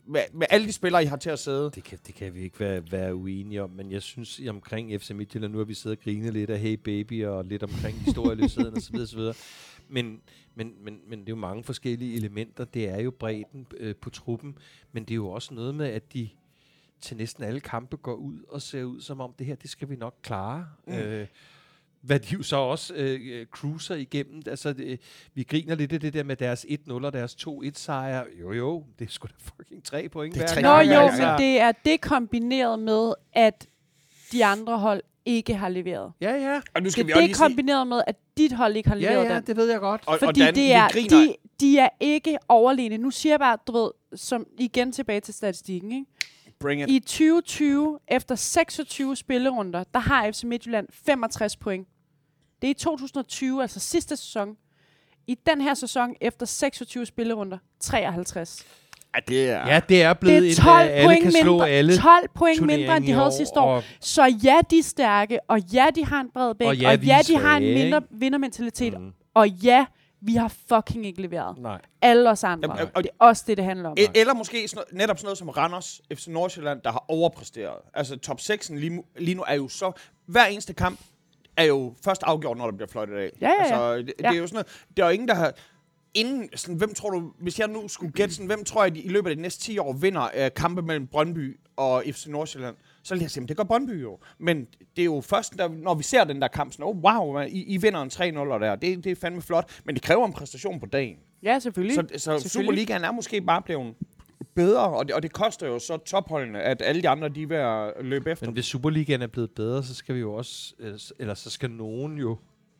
med, 0.07 0.22
med 0.34 0.47
alle 0.49 0.68
de 0.68 0.72
spillere, 0.72 1.03
I 1.03 1.05
har 1.05 1.18
til 1.18 1.30
at 1.30 1.39
sidde. 1.39 1.72
Det 1.76 1.84
kan, 1.84 1.99
det 2.07 2.16
kan 2.16 2.34
vi 2.34 2.41
ikke 2.41 2.59
være, 2.59 2.91
være 2.91 3.16
uenige 3.16 3.63
om, 3.63 3.70
men 3.70 3.91
jeg 3.91 4.01
synes 4.01 4.41
omkring 4.49 5.01
FC 5.01 5.11
Midtjylland, 5.11 5.51
nu 5.51 5.57
har 5.57 5.66
vi 5.66 5.74
siddet 5.74 5.97
og 5.97 6.03
grinet 6.03 6.34
lidt 6.34 6.49
af 6.49 6.59
Hey 6.59 6.74
Baby 6.74 7.26
og 7.26 7.45
lidt 7.45 7.63
omkring 7.63 7.97
historieløsheden 7.97 8.78
osv. 8.78 8.95
osv. 8.95 9.20
Men, 9.89 10.21
men, 10.55 10.74
men, 10.83 11.00
men 11.08 11.20
det 11.20 11.25
er 11.25 11.32
jo 11.32 11.36
mange 11.36 11.63
forskellige 11.63 12.16
elementer. 12.16 12.66
Det 12.66 12.89
er 12.89 13.01
jo 13.01 13.12
bredden 13.12 13.67
øh, 13.78 13.96
på 13.96 14.09
truppen, 14.09 14.58
men 14.92 15.04
det 15.04 15.12
er 15.12 15.16
jo 15.16 15.29
også 15.29 15.54
noget 15.54 15.75
med, 15.75 15.87
at 15.87 16.13
de 16.13 16.29
til 17.01 17.17
næsten 17.17 17.43
alle 17.43 17.59
kampe 17.59 17.97
går 17.97 18.13
ud 18.13 18.39
og 18.50 18.62
ser 18.62 18.83
ud 18.83 19.01
som 19.01 19.21
om, 19.21 19.33
det 19.39 19.47
her, 19.47 19.55
det 19.55 19.70
skal 19.70 19.89
vi 19.89 19.96
nok 19.96 20.16
klare. 20.21 20.67
Mm. 20.87 20.93
Øh, 20.93 21.28
hvad 22.05 22.19
de 22.19 22.33
jo 22.33 22.43
så 22.43 22.55
også 22.55 22.93
øh, 22.93 23.45
cruiser 23.45 23.95
igennem. 23.95 24.41
Altså, 24.47 24.73
det, 24.73 24.99
vi 25.33 25.43
griner 25.43 25.75
lidt 25.75 25.93
af 25.93 25.99
det 25.99 26.13
der 26.13 26.23
med 26.23 26.36
deres 26.36 26.65
1-0 26.69 26.93
og 26.93 27.13
deres 27.13 27.36
2-1-sejre. 27.47 28.23
Jo, 28.41 28.51
jo, 28.51 28.83
det 28.99 29.07
er 29.07 29.11
sgu 29.11 29.27
da 29.27 29.33
fucking 29.37 29.83
tre 29.83 30.09
point 30.09 30.36
Det 30.36 30.43
er 30.43 30.47
tre 30.47 30.61
Nå 30.61 30.69
jo, 30.69 30.99
altså. 30.99 31.21
men 31.27 31.39
det 31.39 31.59
er 31.59 31.71
det 31.86 32.01
kombineret 32.01 32.79
med, 32.79 33.13
at 33.33 33.67
de 34.32 34.45
andre 34.45 34.77
hold 34.79 35.01
ikke 35.25 35.55
har 35.55 35.69
leveret. 35.69 36.11
Ja, 36.21 36.33
ja. 36.33 36.61
Og 36.75 36.83
nu 36.83 36.89
skal 36.89 37.01
Det 37.03 37.07
vi 37.07 37.11
er 37.11 37.15
også 37.15 37.27
det 37.27 37.36
sige, 37.36 37.43
kombineret 37.47 37.87
med, 37.87 38.01
at 38.07 38.15
dit 38.37 38.51
hold 38.51 38.75
ikke 38.75 38.89
har 38.89 38.95
Ja, 38.95 39.09
leveret 39.09 39.25
ja, 39.29 39.36
den. 39.36 39.43
det 39.47 39.57
ved 39.57 39.71
jeg 39.71 39.79
godt. 39.79 40.01
og, 40.07 40.19
Fordi 40.19 40.41
og 40.41 40.45
Dan, 40.45 40.55
det 40.55 40.73
er, 40.73 40.87
vi 40.93 40.99
griner, 41.07 41.27
de, 41.27 41.36
de 41.59 41.77
er 41.77 41.89
ikke 41.99 42.37
overlegne. 42.47 42.97
Nu 42.97 43.11
siger 43.11 43.33
jeg 43.33 43.39
bare, 43.39 43.57
du 43.67 43.71
ved, 43.71 43.91
som 44.15 44.45
igen 44.59 44.91
tilbage 44.91 45.19
til 45.19 45.33
statistikken. 45.33 45.91
Ikke? 45.91 46.05
bring 46.59 46.82
it. 46.82 46.89
I 46.89 46.99
2020, 46.99 47.99
efter 48.07 48.36
26 48.36 49.15
spillerunder, 49.15 49.83
der 49.93 49.99
har 49.99 50.32
FC 50.32 50.43
Midtjylland 50.43 50.87
65 50.91 51.57
point. 51.57 51.87
Det 52.66 52.70
er 52.70 52.75
i 52.75 52.83
2020, 52.83 53.62
altså 53.62 53.79
sidste 53.79 54.17
sæson. 54.17 54.58
I 55.28 55.37
den 55.46 55.62
her 55.62 55.74
sæson, 55.74 56.16
efter 56.21 56.46
26 56.46 57.05
spillerunder, 57.05 57.58
53. 57.79 58.66
Ja, 59.16 59.20
det 59.28 59.50
er... 59.50 59.67
Ja, 59.74 59.82
det 59.89 60.01
er 60.04 60.13
blevet 60.13 60.42
Det 60.42 60.47
er 60.47 60.51
en, 60.51 60.55
12 60.55 60.87
øh, 60.89 60.96
alle 60.96 61.05
point 61.08 61.24
kan 61.24 61.32
slå 61.32 61.51
mindre, 61.51 61.70
alle 61.70 61.97
12 61.97 62.29
point 62.36 62.62
mindre, 62.66 62.97
end 62.97 63.05
de 63.05 63.12
havde 63.12 63.25
år, 63.25 63.29
sidste 63.29 63.59
år. 63.59 63.75
og- 63.75 63.83
Så 64.00 64.24
ja, 64.43 64.62
de 64.70 64.79
er 64.79 64.83
stærke, 64.83 65.39
og 65.47 65.59
ja, 65.74 65.87
de 65.96 66.05
har 66.05 66.21
en 66.21 66.29
bred 66.33 66.55
bæk, 66.55 66.66
Og 66.66 66.70
og 66.70 66.75
ja, 66.78 66.87
er 66.93 66.97
ja 67.05 67.20
de 67.28 67.37
har 67.37 67.58
en 67.58 67.63
mindre 67.63 67.97
ikke? 67.97 68.08
vindermentalitet, 68.12 69.00
Mm. 69.01 69.12
og 69.33 69.50
ja, 69.50 69.86
vi 70.21 70.36
har 70.36 70.54
fucking 70.70 71.05
ikke 71.05 71.21
leveret. 71.21 71.58
Nej. 71.58 71.82
Alle 72.01 72.29
os 72.29 72.43
andre. 72.43 72.78
Ja, 72.79 72.86
og- 72.96 73.04
det 73.04 73.09
er 73.20 73.25
også 73.25 73.43
det, 73.47 73.58
det 73.58 73.66
handler 73.66 73.89
om. 73.89 73.97
E- 74.00 74.12
eller 74.16 74.33
måske 74.33 74.67
sådan 74.67 74.78
noget, 74.92 74.97
netop 74.97 75.17
sådan 75.17 75.25
noget 75.25 75.37
som 75.37 75.50
Randers, 75.50 76.01
FC 76.16 76.28
Nordsjælland, 76.28 76.82
der 76.82 76.92
har 76.92 77.05
overpræsteret. 77.08 77.78
Altså 77.93 78.17
top 78.17 78.39
6'en 78.39 78.75
lige, 78.78 79.04
lige 79.17 79.36
nu 79.36 79.43
er 79.47 79.54
jo 79.55 79.67
så... 79.67 79.92
Hver 80.25 80.46
eneste 80.46 80.74
kamp 80.74 81.00
er 81.57 81.63
jo 81.63 81.93
først 82.05 82.23
afgjort, 82.23 82.57
når 82.57 82.65
der 82.71 82.77
bliver 82.77 82.87
fløjtet 82.89 83.15
af. 83.15 83.32
Ja, 83.41 83.47
ja, 83.47 83.53
ja. 83.53 83.61
Altså, 83.61 83.97
det, 83.97 84.13
Ja. 84.23 84.27
det 84.29 84.36
er 84.36 84.39
jo 84.41 84.47
sådan 84.47 84.55
noget... 84.55 84.67
Der 84.97 85.03
er 85.03 85.07
jo 85.07 85.13
ingen, 85.13 85.27
der 85.27 85.33
har... 85.36 85.53
Inden, 86.13 86.49
sådan, 86.55 86.75
hvem 86.75 86.93
tror 86.93 87.09
du, 87.09 87.32
hvis 87.39 87.59
jeg 87.59 87.67
nu 87.67 87.87
skulle 87.87 88.11
gætte 88.11 88.33
sådan, 88.33 88.47
hvem 88.47 88.63
tror 88.63 88.83
jeg, 88.83 88.95
de 88.95 88.99
i 89.01 89.07
løbet 89.07 89.29
af 89.29 89.36
de 89.36 89.41
næste 89.41 89.63
10 89.63 89.77
år 89.77 89.93
vinder 89.93 90.21
uh, 90.21 90.47
kampe 90.55 90.82
mellem 90.82 91.07
Brøndby 91.07 91.59
og 91.77 92.03
FC 92.11 92.25
Nordsjælland? 92.27 92.75
Så 93.03 93.13
vil 93.15 93.21
jeg 93.21 93.32
sige, 93.32 93.41
"Men 93.41 93.47
det 93.47 93.57
gør 93.57 93.63
Brøndby 93.63 94.01
jo. 94.03 94.17
Men 94.39 94.65
det 94.95 95.01
er 95.01 95.05
jo 95.05 95.21
først, 95.21 95.53
der, 95.57 95.67
når 95.69 95.93
vi 95.95 96.03
ser 96.03 96.23
den 96.23 96.41
der 96.41 96.47
kamp, 96.47 96.71
sådan, 96.71 96.86
oh, 96.86 96.97
wow, 96.97 97.33
man, 97.33 97.49
I, 97.49 97.63
I 97.63 97.77
vinder 97.77 98.01
en 98.01 98.09
3-0 98.13 98.21
der. 98.65 98.75
Det, 98.75 99.03
det 99.03 99.11
er 99.11 99.15
fandme 99.15 99.41
flot. 99.41 99.79
Men 99.86 99.95
det 99.95 100.03
kræver 100.03 100.25
en 100.25 100.33
præstation 100.33 100.79
på 100.79 100.86
dagen. 100.86 101.17
Ja, 101.43 101.59
selvfølgelig. 101.59 101.95
Så, 101.95 102.01
så 102.01 102.19
Selvfølgelig. 102.19 102.49
Superligaen 102.51 103.03
er 103.03 103.11
måske 103.11 103.41
bare 103.41 103.61
blevet 103.61 103.95
bedre, 104.55 104.79
og 104.83 105.05
det, 105.07 105.15
og 105.15 105.23
det 105.23 105.33
koster 105.33 105.67
jo 105.67 105.79
så 105.79 105.97
topholdene, 105.97 106.61
at 106.61 106.82
alle 106.86 107.01
de 107.01 107.09
andre, 107.09 107.29
de 107.29 107.43
er 107.43 107.47
ved 107.47 107.57
at 107.57 108.05
løbe 108.05 108.32
efter. 108.32 108.45
Men 108.45 108.53
hvis 108.53 108.65
Superligaen 108.65 109.21
er 109.21 109.27
blevet 109.27 109.51
bedre, 109.51 109.83
så 109.83 109.93
skal 109.95 110.15
vi 110.15 110.19
jo 110.19 110.33
også, 110.33 110.73
eller 111.19 111.33
så 111.33 111.49
skal 111.49 111.69
nogen 111.71 112.17
jo, 112.17 112.37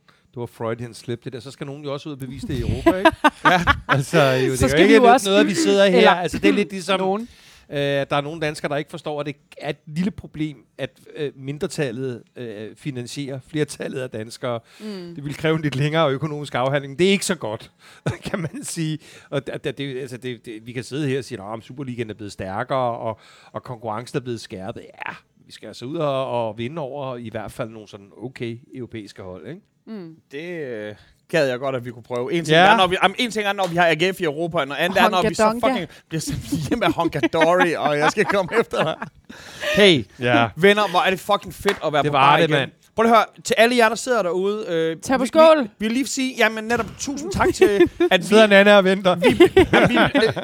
det 0.08 0.40
var 0.40 0.46
Freudian 0.46 0.94
slip 0.94 1.24
det 1.24 1.34
der, 1.34 1.40
så 1.40 1.52
skal 1.52 1.68
nogen 1.68 1.84
jo 1.84 1.94
også 1.94 2.10
ud 2.10 2.14
og 2.14 2.20
bevise 2.20 2.48
det 2.48 2.54
i 2.54 2.62
Europa, 2.62 2.98
ikke? 2.98 3.12
ja. 3.46 3.62
Altså, 3.88 4.22
jo, 4.22 4.52
det 4.52 4.60
Så 4.60 4.66
er 4.66 4.70
jo 4.70 4.76
vi 4.78 4.82
ikke 4.82 4.96
jo 4.96 5.00
noget, 5.02 5.14
også- 5.14 5.30
noget, 5.30 5.40
at 5.42 5.48
vi 5.48 5.54
sidder 5.54 5.86
her. 5.90 5.98
Eller- 5.98 6.12
altså, 6.12 6.40
det 6.40 6.50
er 6.50 6.54
lidt 6.54 6.72
ligesom, 6.72 7.00
Nogen. 7.00 7.30
Øh, 7.70 7.78
der 7.80 8.16
er 8.16 8.22
nogle 8.22 8.42
danskere, 8.42 8.70
der 8.70 8.76
ikke 8.76 8.90
forstår, 8.90 9.20
at 9.20 9.26
det 9.26 9.36
er 9.58 9.70
et 9.70 9.78
lille 9.86 10.12
problem, 10.12 10.66
at 10.78 11.00
øh, 11.16 11.32
mindretallet 11.36 12.24
øh, 12.36 12.76
finansierer 12.76 13.40
flertallet 13.48 14.02
af 14.02 14.10
danskere. 14.10 14.60
Mm. 14.80 15.16
Det 15.16 15.26
vil 15.26 15.36
kræve 15.36 15.56
en 15.56 15.62
lidt 15.62 15.76
længere 15.76 16.12
økonomisk 16.12 16.56
afhandling. 16.56 17.00
Det 17.00 17.08
er 17.08 17.12
ikke 17.12 17.26
så 17.26 17.36
godt, 17.36 17.72
kan 18.30 18.40
man 18.40 18.64
sige. 18.64 19.00
Og 19.30 19.48
det, 19.48 19.78
det, 19.78 19.98
altså 20.00 20.18
det, 20.18 20.46
det, 20.46 20.66
vi 20.66 20.72
kan 20.72 20.84
sidde 20.84 21.08
her 21.08 21.18
og 21.18 21.24
sige, 21.24 21.42
at 21.42 21.64
Superligaen 21.64 22.10
er 22.10 22.14
blevet 22.14 22.32
stærkere, 22.32 22.98
og, 22.98 23.20
og 23.52 23.64
konkurrencen 23.64 24.18
er 24.18 24.22
blevet 24.22 24.42
skærpet. 24.42 24.82
Ja, 24.82 25.14
vi 25.46 25.52
skal 25.52 25.68
altså 25.68 25.86
ud 25.86 25.96
og, 25.96 26.48
og 26.48 26.58
vinde 26.58 26.82
over 26.82 27.18
i 27.18 27.30
hvert 27.30 27.52
fald 27.52 27.70
nogle 27.70 27.88
sådan 27.88 28.12
okay 28.18 28.60
europæiske 28.74 29.22
hold, 29.22 29.48
ikke? 29.48 29.62
Det 30.32 30.66
øh, 30.68 30.96
gad 31.32 31.48
jeg 31.50 31.60
godt, 31.60 31.76
at 31.76 31.86
vi 31.86 31.92
kunne 31.92 32.04
prøve. 32.04 32.34
En 32.34 32.46
ting, 32.46 32.56
Ja. 32.56 32.72
er, 32.72 32.78
når 32.78 32.88
vi, 32.88 32.98
en 33.20 33.32
ting 33.32 33.48
er, 33.48 33.54
når 33.54 33.68
vi 33.68 33.76
har 33.76 33.88
AGF 33.88 34.22
i 34.22 34.24
Europa, 34.24 34.58
og 34.58 34.64
en 34.64 34.72
anden 34.72 35.00
er, 35.00 35.10
når 35.10 35.30
vi 35.30 35.34
så 35.36 35.60
fucking 35.66 35.88
bliver 36.10 36.22
sendt 36.22 36.70
hjem 36.70 36.84
af 36.84 36.94
Honkadori, 36.94 37.74
og 37.74 37.98
jeg 37.98 38.12
skal 38.12 38.26
komme 38.26 38.52
efter 38.60 38.84
dig. 38.84 38.96
Hey, 39.76 40.06
Ja. 40.20 40.48
venner, 40.56 40.90
hvor 40.90 41.00
er 41.00 41.10
det 41.10 41.20
fucking 41.20 41.54
fedt 41.54 41.78
at 41.86 41.94
være 41.94 42.04
Det 42.04 42.12
på 42.12 42.18
var 42.18 42.30
bar 42.32 42.38
det, 42.38 42.44
igen. 42.44 42.52
mand. 42.60 42.72
Prøv 42.96 43.06
at 43.06 43.12
høre, 43.12 43.26
til 43.44 43.56
alle 43.58 43.78
jer, 43.78 43.90
der 43.90 43.96
sidder 43.96 44.24
derude. 44.24 44.66
Øh, 44.68 44.98
Tag 45.02 45.18
på 45.18 45.24
vi- 45.24 45.28
skål. 45.28 45.58
Vi, 45.64 45.68
vi 45.80 45.86
vil 45.86 45.92
lige 45.92 46.08
sige, 46.08 46.36
jamen 46.38 46.64
netop 46.64 46.86
tusind 47.00 47.32
tak 47.32 47.54
til, 47.54 47.90
at 48.12 48.20
vi, 48.22 48.26
Sidder 48.26 48.48
Nana 48.48 48.78
og 48.78 48.84
venter. 48.84 49.16
vi, 49.16 49.98
øh, 50.28 50.44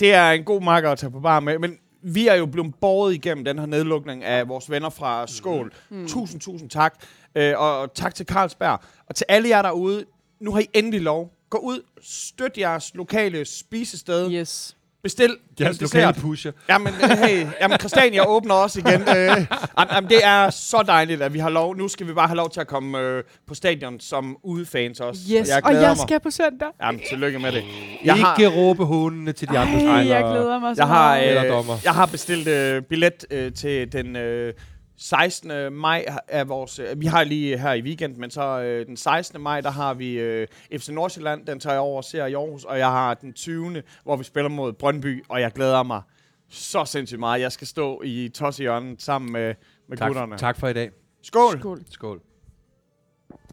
det 0.00 0.14
er 0.14 0.30
en 0.30 0.44
god 0.44 0.60
makker 0.62 0.90
at 0.90 0.98
tage 0.98 1.10
på 1.10 1.20
bar 1.20 1.40
med, 1.40 1.58
men 1.58 1.76
vi 2.04 2.28
er 2.28 2.34
jo 2.34 2.46
blevet 2.46 2.74
båret 2.80 3.14
igennem 3.14 3.44
den 3.44 3.58
her 3.58 3.66
nedlukning 3.66 4.24
af 4.24 4.48
vores 4.48 4.70
venner 4.70 4.90
fra 4.90 5.26
Skål. 5.26 5.72
Mm. 5.90 6.08
Tusind, 6.08 6.40
tusind 6.40 6.70
tak. 6.70 6.94
Øh, 7.34 7.54
og, 7.56 7.80
og 7.80 7.94
tak 7.94 8.14
til 8.14 8.26
Carlsberg. 8.26 8.80
Og 9.08 9.14
til 9.14 9.26
alle 9.28 9.48
jer 9.48 9.62
derude, 9.62 10.04
nu 10.40 10.52
har 10.52 10.60
I 10.60 10.66
endelig 10.72 11.00
lov. 11.00 11.32
Gå 11.50 11.58
ud, 11.58 11.80
støt 12.02 12.58
jeres 12.58 12.94
lokale 12.94 13.44
spisested. 13.44 14.32
Yes. 14.32 14.76
Bestil 15.02 15.36
Jeres 15.60 15.80
lokale 15.80 16.12
pusher. 16.12 16.52
Jamen, 16.68 16.94
øh, 17.02 17.10
hey, 17.10 17.46
jamen 17.60 17.78
Christiania 17.78 18.28
åbner 18.28 18.54
også 18.54 18.78
igen. 18.78 19.00
Øh, 19.00 19.46
jamen, 19.92 20.10
det 20.10 20.24
er 20.24 20.50
så 20.50 20.84
dejligt, 20.86 21.22
at 21.22 21.34
vi 21.34 21.38
har 21.38 21.50
lov. 21.50 21.76
Nu 21.76 21.88
skal 21.88 22.06
vi 22.06 22.12
bare 22.12 22.26
have 22.26 22.36
lov 22.36 22.50
til 22.50 22.60
at 22.60 22.66
komme 22.66 22.98
øh, 22.98 23.24
på 23.46 23.54
stadion 23.54 24.00
som 24.00 24.36
udefans 24.42 25.00
også. 25.00 25.22
Yes, 25.22 25.48
jeg 25.48 25.60
og 25.64 25.74
jeg 25.74 25.80
mig. 25.88 25.96
skal 25.96 26.20
på 26.20 26.30
søndag. 26.30 26.68
Jamen, 26.82 27.00
tillykke 27.08 27.38
med 27.38 27.52
det. 27.52 27.64
Jeg 28.04 28.16
ikke 28.16 28.56
råbe 28.56 28.84
hundene 28.84 29.32
til 29.32 29.48
de 29.48 29.58
andre 29.58 29.80
Ej, 29.80 30.08
jeg 30.08 30.22
glæder 30.22 30.58
mig 30.58 30.76
så 30.76 30.82
Jeg 30.82 30.88
har, 30.88 31.16
øh, 31.18 31.84
jeg 31.84 31.94
har 31.94 32.06
bestilt 32.06 32.48
øh, 32.48 32.82
billet 32.82 33.24
øh, 33.30 33.52
til 33.52 33.92
den 33.92 34.16
øh, 34.16 34.54
16. 35.02 35.72
maj 35.72 36.04
af 36.28 36.48
vores... 36.48 36.78
Øh, 36.78 37.00
vi 37.00 37.06
har 37.06 37.24
lige 37.24 37.58
her 37.58 37.72
i 37.72 37.82
weekend, 37.82 38.16
men 38.16 38.30
så 38.30 38.60
øh, 38.60 38.86
den 38.86 38.96
16. 38.96 39.40
maj, 39.40 39.60
der 39.60 39.70
har 39.70 39.94
vi 39.94 40.12
øh, 40.12 40.46
FC 40.78 40.88
Nordsjælland. 40.88 41.46
Den 41.46 41.60
tager 41.60 41.74
jeg 41.74 41.80
over 41.80 41.96
og 41.96 42.04
ser 42.04 42.26
i 42.26 42.32
Aarhus. 42.34 42.64
Og 42.64 42.78
jeg 42.78 42.86
har 42.90 43.14
den 43.14 43.32
20. 43.32 43.82
hvor 44.04 44.16
vi 44.16 44.24
spiller 44.24 44.48
mod 44.48 44.72
Brøndby, 44.72 45.24
og 45.28 45.40
jeg 45.40 45.52
glæder 45.52 45.82
mig 45.82 46.02
så 46.48 46.84
sindssygt 46.84 47.20
meget. 47.20 47.40
Jeg 47.40 47.52
skal 47.52 47.66
stå 47.66 48.02
i 48.04 48.28
tossehjørnet 48.34 49.02
sammen 49.02 49.32
med, 49.32 49.54
med 49.88 49.96
Tak, 49.96 50.08
gutterne. 50.08 50.38
tak 50.38 50.58
for 50.60 50.68
i 50.68 50.72
dag. 50.72 50.90
Skål! 51.22 51.58
Skål. 51.58 51.80
Skål. 51.90 52.20